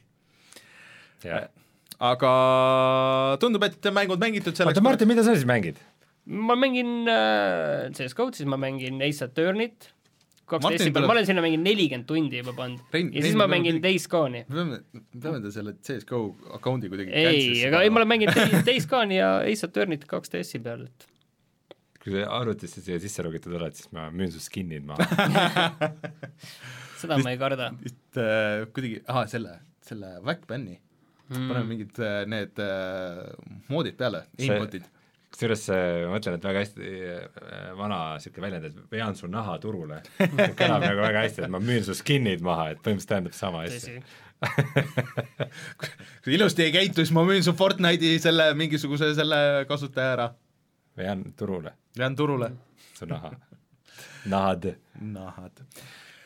aga 2.10 2.34
tundub, 3.44 3.70
et 3.70 3.92
mängud 3.94 4.26
mängitud 4.26 4.58
selleks 4.58 4.80
oota, 4.80 4.88
Martin, 4.90 5.12
mida 5.14 5.26
sa 5.28 5.38
siis 5.38 5.46
mängid? 5.50 5.78
ma 6.26 6.58
mängin 6.58 7.06
äh, 7.10 7.90
CS-GO-d, 7.94 8.42
siis 8.42 8.50
ma 8.50 8.58
mängin 8.62 9.02
Ace 9.06 9.26
Attorney't, 9.26 9.92
kaks 10.52 10.66
Martin 10.66 10.82
testi 10.82 10.94
peal, 10.96 11.08
ma 11.10 11.16
olen 11.16 11.28
sinna 11.30 11.44
mänginud 11.46 11.66
nelikümmend 11.68 12.08
tundi 12.10 12.42
juba 12.42 12.54
pannud. 12.58 12.82
Rein- 12.94 13.12
ja 13.14 13.22
siis 13.22 13.30
Rein 13.32 13.40
ma 13.40 13.48
tuleb 13.48 13.56
mängin 13.56 13.80
Days 13.86 14.08
Gone'i. 14.12 14.44
me 14.50 14.58
peame, 14.58 14.82
me 14.98 15.22
peame 15.26 15.40
ta 15.46 15.54
selle 15.56 15.74
CS-GO 15.80 16.20
account'i 16.58 16.92
kuidagi 16.92 17.16
ei, 17.24 17.48
aga 17.70 17.82
ei, 17.86 17.94
ma 17.94 18.02
olen 18.04 18.12
mänginud 18.14 18.62
Days- 18.68 18.90
Gone'i 18.94 19.18
ja 19.22 19.32
Ace 19.46 19.68
Attorney't 19.70 20.06
kaks 20.12 20.34
DS-i 20.36 20.62
peal, 20.68 20.86
et 20.90 21.08
kui 22.02 22.16
sa 22.18 22.28
arvutisse 22.40 22.82
siia 22.82 22.98
sisse 23.02 23.22
logitud 23.26 23.54
oled, 23.60 23.76
siis 23.78 23.92
ma 23.94 24.08
müün 24.14 24.32
su 24.34 24.40
skin'id 24.42 24.86
maha. 24.88 25.06
seda 27.02 27.18
ma 27.22 27.34
ei 27.34 27.38
karda. 27.42 27.72
vist 27.82 28.18
äh, 28.22 28.66
kuidagi, 28.74 29.02
ahah, 29.08 29.28
selle, 29.30 29.58
selle 29.86 30.16
Wackbani 30.26 30.78
mm., 30.78 31.46
paneme 31.50 31.68
mingid 31.70 32.02
äh, 32.02 32.24
need 32.30 32.60
äh, 32.62 33.30
moodid 33.70 33.98
peale, 34.02 34.26
aimbot'id. 34.40 34.88
Kusjuures 35.32 35.66
äh, 35.72 35.84
ma 36.06 36.16
mõtlen, 36.16 36.38
et 36.38 36.48
väga 36.50 36.64
hästi 36.66 36.90
äh, 37.12 37.68
vana 37.80 38.00
niisugune 38.16 38.48
väljend, 38.48 38.70
et 38.70 38.96
vean 38.96 39.16
su 39.18 39.30
naha 39.32 39.58
turule, 39.64 40.02
kõlab 40.20 40.84
nagu 40.84 41.04
väga 41.06 41.26
hästi, 41.26 41.46
et 41.46 41.54
ma 41.54 41.62
müün 41.64 41.86
su 41.88 41.96
skin'id 41.98 42.44
maha, 42.46 42.72
et 42.74 42.84
põhimõtteliselt 42.84 43.16
tähendab 43.16 43.38
sama 43.38 43.66
asja. 43.68 44.02
kui 46.26 46.34
ilusti 46.34 46.66
ei 46.66 46.74
käitu, 46.74 47.04
siis 47.04 47.14
ma 47.14 47.24
müün 47.28 47.46
su 47.46 47.54
Fortnite'i 47.54 48.18
selle 48.24 48.52
mingisuguse 48.58 49.14
selle 49.16 49.42
kasutaja 49.70 50.16
ära. 50.18 50.32
vean 50.98 51.28
turule 51.38 51.76
jään 51.98 52.16
turule. 52.16 52.52
su 52.94 53.06
naha, 53.06 53.32
nahad. 54.26 54.74
nahad. 55.02 55.52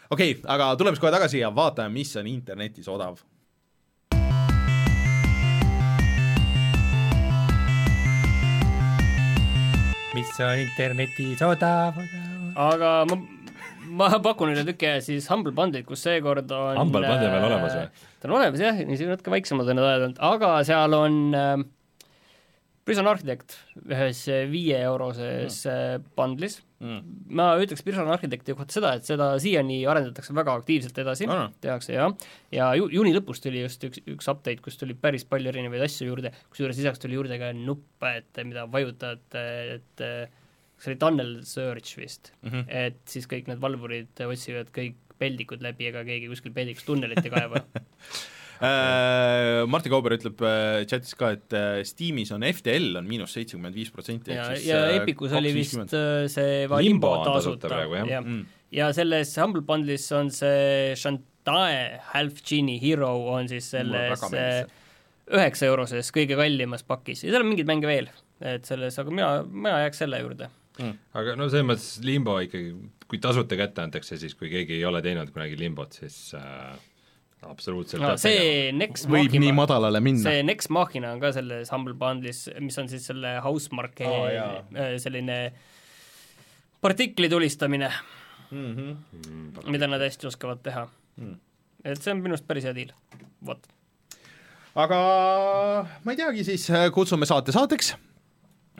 okei 0.09 0.31
okay,, 0.31 0.41
aga 0.47 0.75
tuleme 0.75 0.95
siis 0.95 1.01
kohe 1.01 1.11
tagasi 1.11 1.39
ja 1.39 1.55
vaatame, 1.55 1.89
mis 1.89 2.15
on 2.17 2.27
internetis 2.27 2.87
odav. 2.87 3.17
Mis 10.15 10.31
on 10.43 10.59
internetis 10.63 11.41
odav, 11.45 11.97
odav. 11.99 12.51
aga 12.65 12.91
ma, 13.11 13.17
ma 13.99 14.09
pakun 14.23 14.53
üle 14.53 14.65
tüki 14.67 14.87
aja 14.89 15.03
siis 15.03 15.27
Humble 15.31 15.53
Bundle'it, 15.55 15.87
kus 15.87 16.05
seekord 16.07 16.51
on 16.55 16.79
Humble 16.79 17.03
Bundle 17.03 17.27
on 17.27 17.35
veel 17.35 17.47
olemas 17.49 17.75
või? 17.75 18.05
ta 18.19 18.29
on 18.29 18.37
olemas 18.39 18.63
jah, 18.63 18.79
niisugune 18.81 19.17
natuke 19.17 19.33
väiksemad 19.35 19.71
on 19.71 19.79
need 19.79 19.89
ajad 19.89 20.05
olnud, 20.07 20.21
aga 20.31 20.51
seal 20.69 20.97
on 20.97 21.19
äh, 21.35 21.55
Prison 22.85 23.09
Architect 23.09 23.57
ühes 23.83 24.23
viieeuroses 24.51 25.63
mm. 25.65 26.07
bundlis 26.17 26.61
mm. 26.85 27.17
ma 27.37 27.47
ütleks 27.61 27.83
Prison 27.85 28.09
Architecti 28.13 28.55
kohta 28.57 28.77
seda, 28.77 28.93
et 28.99 29.07
seda 29.07 29.31
siiani 29.41 29.81
arendatakse 29.89 30.35
väga 30.37 30.55
aktiivselt 30.61 30.97
edasi 31.03 31.27
Ah. 31.31 31.49
tehakse 31.61 31.97
jah, 31.97 32.13
ja 32.53 32.71
ju-, 32.79 32.89
juuni 32.93 33.13
lõpus 33.15 33.41
tuli 33.43 33.63
just 33.63 33.83
üks, 33.87 34.03
üks 34.15 34.31
update, 34.31 34.61
kus 34.65 34.77
tuli 34.81 34.97
päris 34.97 35.25
palju 35.29 35.51
erinevaid 35.53 35.85
asju 35.87 36.09
juurde, 36.11 36.31
kusjuures 36.53 36.79
lisaks 36.81 37.01
tuli 37.03 37.17
juurde 37.17 37.39
ka 37.41 37.51
nuppe, 37.57 38.15
et 38.21 38.43
mida 38.45 38.67
vajutad, 38.71 39.25
et 39.35 40.05
see 40.75 40.91
oli 40.91 40.99
tunnel 41.01 41.33
search 41.47 41.97
vist 41.97 42.33
Mm 42.41 42.51
-hmm. 42.51 42.63
et 42.67 43.01
siis 43.09 43.27
kõik 43.27 43.47
need 43.47 43.61
valvurid 43.61 44.21
otsivad 44.27 44.71
kõik 44.75 44.95
peldikud 45.17 45.61
läbi, 45.63 45.87
ega 45.87 46.03
keegi 46.03 46.27
kuskil 46.27 46.51
peldikus 46.51 46.83
tunnelit 46.83 47.23
ei 47.23 47.31
kaeva 47.31 47.61
Martin 48.61 49.91
Kauber 49.91 50.15
ütleb 50.15 50.41
äh, 50.45 50.85
chatis 50.89 51.15
ka, 51.17 51.33
et 51.35 51.55
äh, 51.55 51.81
Steamis 51.87 52.31
on 52.35 52.45
FTL 52.47 52.99
on 52.99 53.07
miinus 53.09 53.35
seitsekümmend 53.35 53.75
viis 53.75 53.91
protsenti. 53.93 54.35
ja, 54.35 54.47
ja 54.63 54.81
Epicus 54.95 55.35
oli 55.35 55.51
vist 55.55 55.77
äh, 55.95 56.25
see 56.31 56.65
Limbo 56.79 57.11
tasuta 57.25 57.71
praegu, 57.71 57.97
jah. 57.99 58.09
ja. 58.15 58.21
Mm. 58.23 58.45
ja 58.75 58.89
selles 58.95 59.35
Humble 59.41 59.65
Bundle'is 59.67 60.07
on 60.15 60.31
see 60.33 60.95
Shantae 60.99 62.01
Half 62.13 62.43
Genie 62.47 62.79
Hero 62.81 63.11
on 63.33 63.49
siis 63.51 63.71
selles 63.75 64.25
äh, 64.31 64.63
üheksa 65.35 65.69
euroses 65.69 66.13
kõige 66.15 66.37
kallimas 66.39 66.85
pakis 66.87 67.25
ja 67.25 67.33
seal 67.33 67.43
on 67.43 67.51
mingeid 67.51 67.69
mänge 67.69 67.89
veel, 67.89 68.11
et 68.45 68.67
selles, 68.67 68.97
aga 69.01 69.13
mina, 69.13 69.31
mina 69.49 69.81
jääks 69.83 70.05
selle 70.05 70.21
juurde. 70.21 70.51
aga 71.15 71.35
no 71.39 71.49
selles 71.51 71.67
mõttes 71.67 71.93
Limbo 72.05 72.39
ikkagi, 72.45 72.75
kui 73.09 73.21
tasuta 73.21 73.57
kätte 73.59 73.83
antakse, 73.83 74.19
siis 74.21 74.35
kui 74.37 74.51
keegi 74.53 74.79
ei 74.79 74.85
ole 74.87 75.01
teinud 75.03 75.31
kunagi 75.35 75.57
Limbot, 75.59 75.97
siis 75.99 76.19
äh, 76.37 76.75
absoluutselt 77.49 78.03
no 78.03 78.15
see 78.21 78.71
Next 78.75 79.07
võib 79.09 79.31
nii 79.31 79.51
Machina, 79.51 79.55
madalale 79.61 80.01
minna. 80.03 80.25
see 80.25 80.43
Next 80.47 80.73
Machina 80.73 81.13
on 81.15 81.23
ka 81.23 81.31
selles 81.35 81.71
Humble 81.73 81.95
Bundle'is, 81.99 82.45
mis 82.63 82.77
on 82.81 82.89
siis 82.91 83.05
selle 83.11 83.37
Housemarque 83.45 84.07
oh, 84.09 84.27
jaa. 84.33 84.91
selline 85.01 85.39
partikli 86.81 87.29
tulistamine, 87.29 87.89
mm. 88.51 88.75
-hmm. 88.75 88.95
Mm, 89.29 89.71
mida 89.73 89.87
nad 89.87 90.01
hästi 90.01 90.27
oskavad 90.27 90.61
teha 90.63 90.87
Mm. 91.15 91.37
et 91.85 92.01
see 92.03 92.11
on 92.11 92.19
minu 92.19 92.35
arust 92.35 92.47
päris 92.47 92.65
hea 92.67 92.73
deal, 92.75 92.89
vot. 93.47 93.67
aga 94.75 94.97
ma 96.03 96.11
ei 96.11 96.17
teagi, 96.19 96.43
siis 96.43 96.67
äh, 96.69 96.89
kutsume 96.91 97.25
saate 97.29 97.55
saateks 97.55 97.93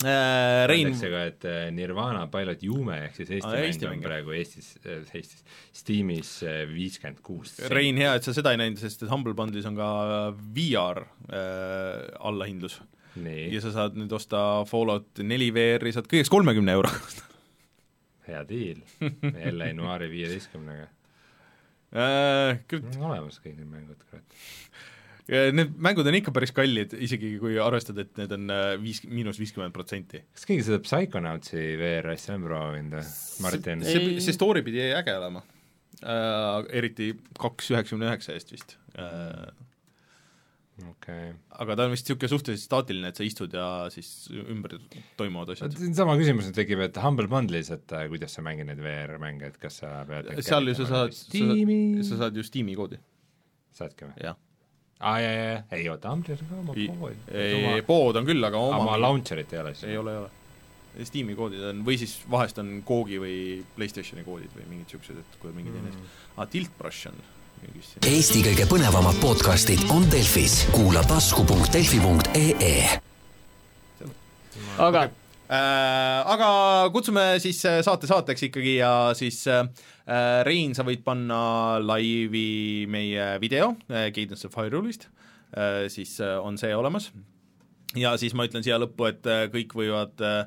äh,. 0.04 0.66
Rein, 0.68 0.92
ka, 1.00 1.22
et 1.30 1.46
äh, 1.48 1.68
Nirvana 1.76 2.26
Pilot 2.32 2.66
Jume 2.68 2.98
ehk 3.06 3.20
siis 3.20 3.32
Eesti 3.38 3.52
mäng 3.52 3.68
Eesti 3.70 3.88
on 3.88 3.96
mäng. 3.96 4.08
praegu 4.08 4.36
Eestis, 4.36 4.74
Eestis, 4.86 5.46
Steamis 5.76 6.34
äh, 6.44 6.66
viiskümmend 6.72 7.22
kuus. 7.26 7.56
Rein, 7.72 8.02
hea, 8.02 8.16
et 8.18 8.28
sa 8.28 8.36
seda 8.36 8.56
ei 8.56 8.60
näinud, 8.62 8.82
sest 8.82 9.06
et 9.06 9.14
Humble 9.14 9.36
Bundle'is 9.38 9.70
on 9.70 9.78
ka 9.80 9.88
VR 10.58 11.06
äh, 11.30 12.12
allahindlus 12.20 12.82
ja 13.16 13.62
sa 13.64 13.72
saad 13.72 13.96
nüüd 13.96 14.12
osta 14.12 14.66
Fallout 14.68 15.24
neli 15.24 15.48
VR-i, 15.56 15.94
saad 15.96 16.10
kõigeks 16.12 16.32
kolmekümne 16.34 16.76
euro 16.76 16.92
hea 18.28 18.42
deal, 18.50 18.82
LA 19.52 19.72
Noiri 19.78 20.10
viieteistkümnega. 20.12 20.88
äh,. 22.02 22.62
küll 22.70 22.86
on 22.96 23.10
olemas 23.12 23.40
kõik 23.44 23.58
need 23.60 23.70
mängud, 23.70 24.02
kurat. 24.10 24.40
Need 25.26 25.74
mängud 25.82 26.06
on 26.06 26.16
ikka 26.20 26.30
päris 26.36 26.52
kallid, 26.54 26.92
isegi 27.02 27.32
kui 27.42 27.56
arvestada, 27.62 28.04
et 28.06 28.20
need 28.20 28.34
on 28.36 28.52
äh, 28.54 28.76
viis, 28.78 29.00
miinus 29.10 29.40
viiskümmend 29.42 29.74
protsenti. 29.74 30.22
kas 30.38 30.46
keegi 30.46 30.68
seda 30.68 30.78
Psychonautsi 30.86 31.64
VR-asja 31.82 32.36
on 32.38 32.46
proovinud 32.46 33.00
või, 33.00 33.08
Martin? 33.42 33.82
See, 33.88 34.20
see 34.22 34.36
story 34.38 34.62
pidi 34.66 34.84
äge 34.86 35.16
olema 35.18 35.42
äh,, 36.04 36.68
eriti 36.78 37.16
kaks 37.42 37.72
üheksakümne 37.74 38.12
üheksa 38.12 38.36
eest 38.38 38.54
vist 38.54 38.78
äh,. 39.02 39.50
okei 40.86 41.32
okay.. 41.32 41.34
aga 41.58 41.80
ta 41.80 41.90
on 41.90 41.98
vist 41.98 42.06
niisugune 42.06 42.32
suhteliselt 42.36 42.70
staatiline, 42.70 43.10
et 43.10 43.18
sa 43.18 43.26
istud 43.26 43.58
ja 43.58 43.68
siis 43.98 44.14
ümber 44.30 44.78
toimuvad 45.18 45.56
asjad. 45.56 45.74
sama 45.98 46.20
küsimus 46.22 46.52
nüüd 46.52 46.62
tekib, 46.62 46.86
et 46.86 47.02
Humble 47.02 47.32
Bundle'is, 47.34 47.74
et 47.74 47.98
äh, 47.98 48.06
kuidas 48.14 48.38
sa 48.38 48.46
mängid 48.46 48.70
neid 48.70 48.86
VR-mänge, 48.86 49.56
et 49.56 49.62
kas 49.62 49.82
sa 49.82 50.04
pead 50.10 50.30
seal 50.46 50.70
ju 50.70 50.78
sa 50.84 50.92
saad, 50.94 51.18
sa 51.18 52.26
saad 52.26 52.38
ju 52.38 52.46
Steam'i 52.46 52.78
koodi, 52.78 53.02
saadki 53.74 54.12
või? 54.12 54.20
jah. 54.22 54.38
Aa 55.00 55.20
jaa, 55.20 55.32
jaa, 55.32 55.52
jaa, 55.52 55.62
ei 55.78 55.90
oota, 55.90 56.14
Humble'is 56.14 56.42
on 56.42 56.50
ka 56.50 56.56
oma 56.62 56.74
pood. 56.74 57.84
pood 57.88 58.20
on 58.22 58.28
küll, 58.28 58.48
aga 58.48 58.58
oma, 58.62 58.82
oma 58.84 58.98
launcher'it 59.02 59.54
ei 59.54 59.62
ole 59.62 59.74
siis? 59.76 59.90
ei 59.92 59.98
ole, 60.02 60.12
ei 60.16 60.24
ole. 60.24 60.30
Steam'i 61.04 61.36
koodid 61.36 61.64
on, 61.68 61.82
või 61.84 61.98
siis 62.00 62.14
vahest 62.32 62.60
on 62.62 62.70
Googi 62.88 63.18
või 63.20 63.38
PlayStationi 63.76 64.24
koodid 64.24 64.54
või 64.56 64.70
mingid 64.70 64.88
niisugused, 64.88 65.18
et 65.20 65.40
kui 65.42 65.52
mingi 65.56 65.74
teine 65.74 65.92
asi, 65.92 66.00
aa, 66.38 66.46
Tiltbrush 66.54 67.10
on 67.12 67.20
mingis 67.66 67.92
siin. 67.92 68.06
Eesti 68.14 68.46
kõige 68.46 68.70
põnevamad 68.72 69.20
podcastid 69.20 69.84
on 69.92 70.08
Delfis, 70.14 70.62
kuula 70.72 71.04
tasku.delfi.ee 71.10 72.80
aga 74.80 75.10
Äh, 75.46 76.22
aga 76.26 76.48
kutsume 76.90 77.36
siis 77.38 77.60
äh, 77.70 77.84
saate 77.86 78.08
saateks 78.10 78.48
ikkagi 78.48 78.80
ja 78.80 79.12
siis 79.14 79.44
äh, 79.46 79.68
Rein, 80.46 80.76
sa 80.78 80.84
võid 80.86 81.02
panna 81.04 81.80
laivi 81.82 82.86
meie 82.92 83.40
video 83.42 83.72
äh, 83.90 84.12
Cadence 84.14 84.46
of 84.46 84.54
Hyrule'ist 84.60 85.08
äh,, 85.58 85.88
siis 85.90 86.20
äh, 86.22 86.36
on 86.38 86.60
see 86.62 86.76
olemas. 86.78 87.12
ja 87.98 88.12
siis 88.22 88.36
ma 88.38 88.46
ütlen 88.46 88.62
siia 88.66 88.78
lõppu, 88.82 89.08
et 89.10 89.26
äh, 89.26 89.46
kõik 89.50 89.74
võivad 89.74 90.22
äh, 90.22 90.44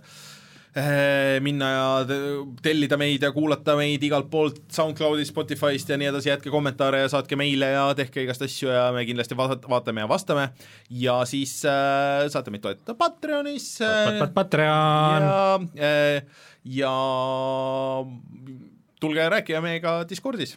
äh, 0.79 1.39
minna 1.43 1.71
ja 1.73 1.89
te- 2.07 2.21
tellida 2.63 2.99
meid 3.01 3.25
ja 3.27 3.33
kuulata 3.35 3.75
meid 3.79 4.03
igalt 4.07 4.29
poolt 4.31 4.61
SoundCloudist, 4.71 5.33
Spotify'st 5.33 5.91
ja 5.91 5.99
nii 5.99 6.11
edasi, 6.13 6.31
jätke 6.31 6.53
kommentaare 6.55 7.01
ja 7.03 7.11
saatke 7.11 7.35
meile 7.41 7.73
ja 7.75 7.89
tehke 7.99 8.23
igast 8.29 8.45
asju 8.47 8.71
ja 8.71 8.85
me 8.95 9.03
kindlasti 9.09 9.35
vaat- 9.39 9.67
vaatame 9.71 10.05
ja 10.05 10.11
vastame 10.15 10.49
ja 11.03 11.19
siis 11.27 11.57
äh, 11.67 12.29
saate 12.31 12.55
meid 12.55 12.63
toetada 12.63 12.95
Patreonis 13.01 13.73
äh, 13.83 14.23
Patreon! 14.39 15.29
ja 15.75 15.91
äh, 15.91 16.47
ja 16.79 16.95
tulge 19.01 19.29
rääkige 19.31 19.61
meiega 19.65 20.01
Discordis, 20.09 20.57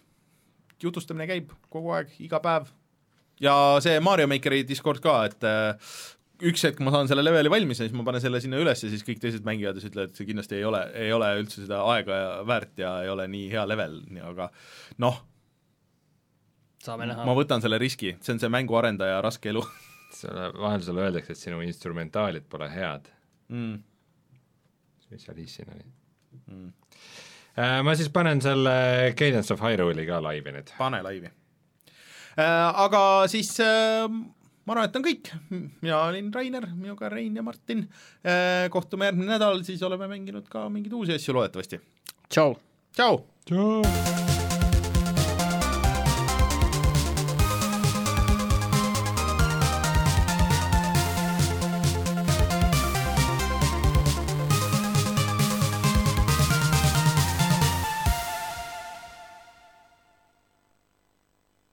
jutustamine 0.82 1.28
käib 1.30 1.52
kogu 1.70 1.94
aeg, 1.98 2.14
iga 2.24 2.40
päev. 2.44 2.72
ja 3.42 3.54
see 3.84 4.00
Mario 4.04 4.28
Makeri 4.30 4.64
Discord 4.68 5.02
ka, 5.04 5.16
et 5.30 5.46
äh, 5.48 5.94
üks 6.50 6.64
hetk 6.66 6.82
ma 6.82 6.94
saan 6.94 7.10
selle 7.10 7.24
leveli 7.26 7.52
valmis 7.54 7.82
ja 7.82 7.88
siis 7.88 7.98
ma 7.98 8.06
panen 8.08 8.24
selle 8.24 8.42
sinna 8.42 8.60
üles 8.62 8.82
ja 8.84 8.90
siis 8.90 9.06
kõik 9.06 9.22
teised 9.22 9.46
mängijad 9.48 9.78
ja 9.78 9.84
siis 9.84 9.92
ütlevad, 9.92 10.14
et 10.14 10.22
see 10.22 10.30
kindlasti 10.30 10.58
ei 10.58 10.66
ole, 10.68 10.82
ei 10.98 11.14
ole 11.14 11.30
üldse 11.42 11.62
seda 11.64 11.84
aega 11.94 12.18
ja 12.18 12.32
väärt 12.48 12.82
ja 12.82 12.96
ei 13.06 13.14
ole 13.14 13.28
nii 13.32 13.52
hea 13.54 13.68
level, 13.70 14.00
aga 14.32 14.50
noh, 15.04 15.22
ma. 16.88 17.38
võtan 17.38 17.62
selle 17.64 17.78
riski, 17.82 18.16
see 18.22 18.36
on 18.36 18.42
see 18.42 18.52
mänguarendaja 18.58 19.22
raske 19.26 19.54
elu 19.54 19.64
selle 20.22 20.50
vahel 20.58 20.84
sulle 20.86 21.06
öeldakse, 21.06 21.38
et 21.38 21.42
sinu 21.42 21.62
instrumentaalid 21.66 22.50
pole 22.50 22.70
head. 22.74 23.10
mm.. 23.54 23.82
mis 25.14 25.28
seal 25.30 25.44
issin 25.46 25.74
oli 25.76 25.90
Mm. 26.48 26.72
äh,? 27.58 27.80
ma 27.86 27.96
siis 27.98 28.12
panen 28.14 28.42
selle 28.44 29.14
Cadence 29.18 29.54
of 29.54 29.64
Hyrule'i 29.64 30.08
ka 30.10 30.22
laivi 30.24 30.56
nüüd. 30.58 30.74
pane 30.78 31.02
laivi 31.06 31.30
äh,. 31.30 32.82
Aga 32.86 33.28
siis 33.32 33.54
äh, 33.64 34.08
ma 34.08 34.76
arvan, 34.76 34.90
et 34.90 35.00
on 35.00 35.06
kõik, 35.06 35.32
mina 35.84 36.02
olin 36.08 36.34
Rainer, 36.34 36.68
minuga 36.74 37.10
Rein 37.12 37.36
ja 37.36 37.46
Martin 37.46 37.88
kohtume 38.74 39.10
järgmine 39.10 39.36
nädal, 39.36 39.64
siis 39.68 39.82
oleme 39.84 40.10
mänginud 40.12 40.50
ka 40.52 40.68
mingeid 40.70 40.94
uusi 40.98 41.18
asju 41.18 41.38
loodetavasti. 41.40 41.82
tšau! 42.30 42.56
tšau! 42.96 43.24
tšau! 43.50 44.31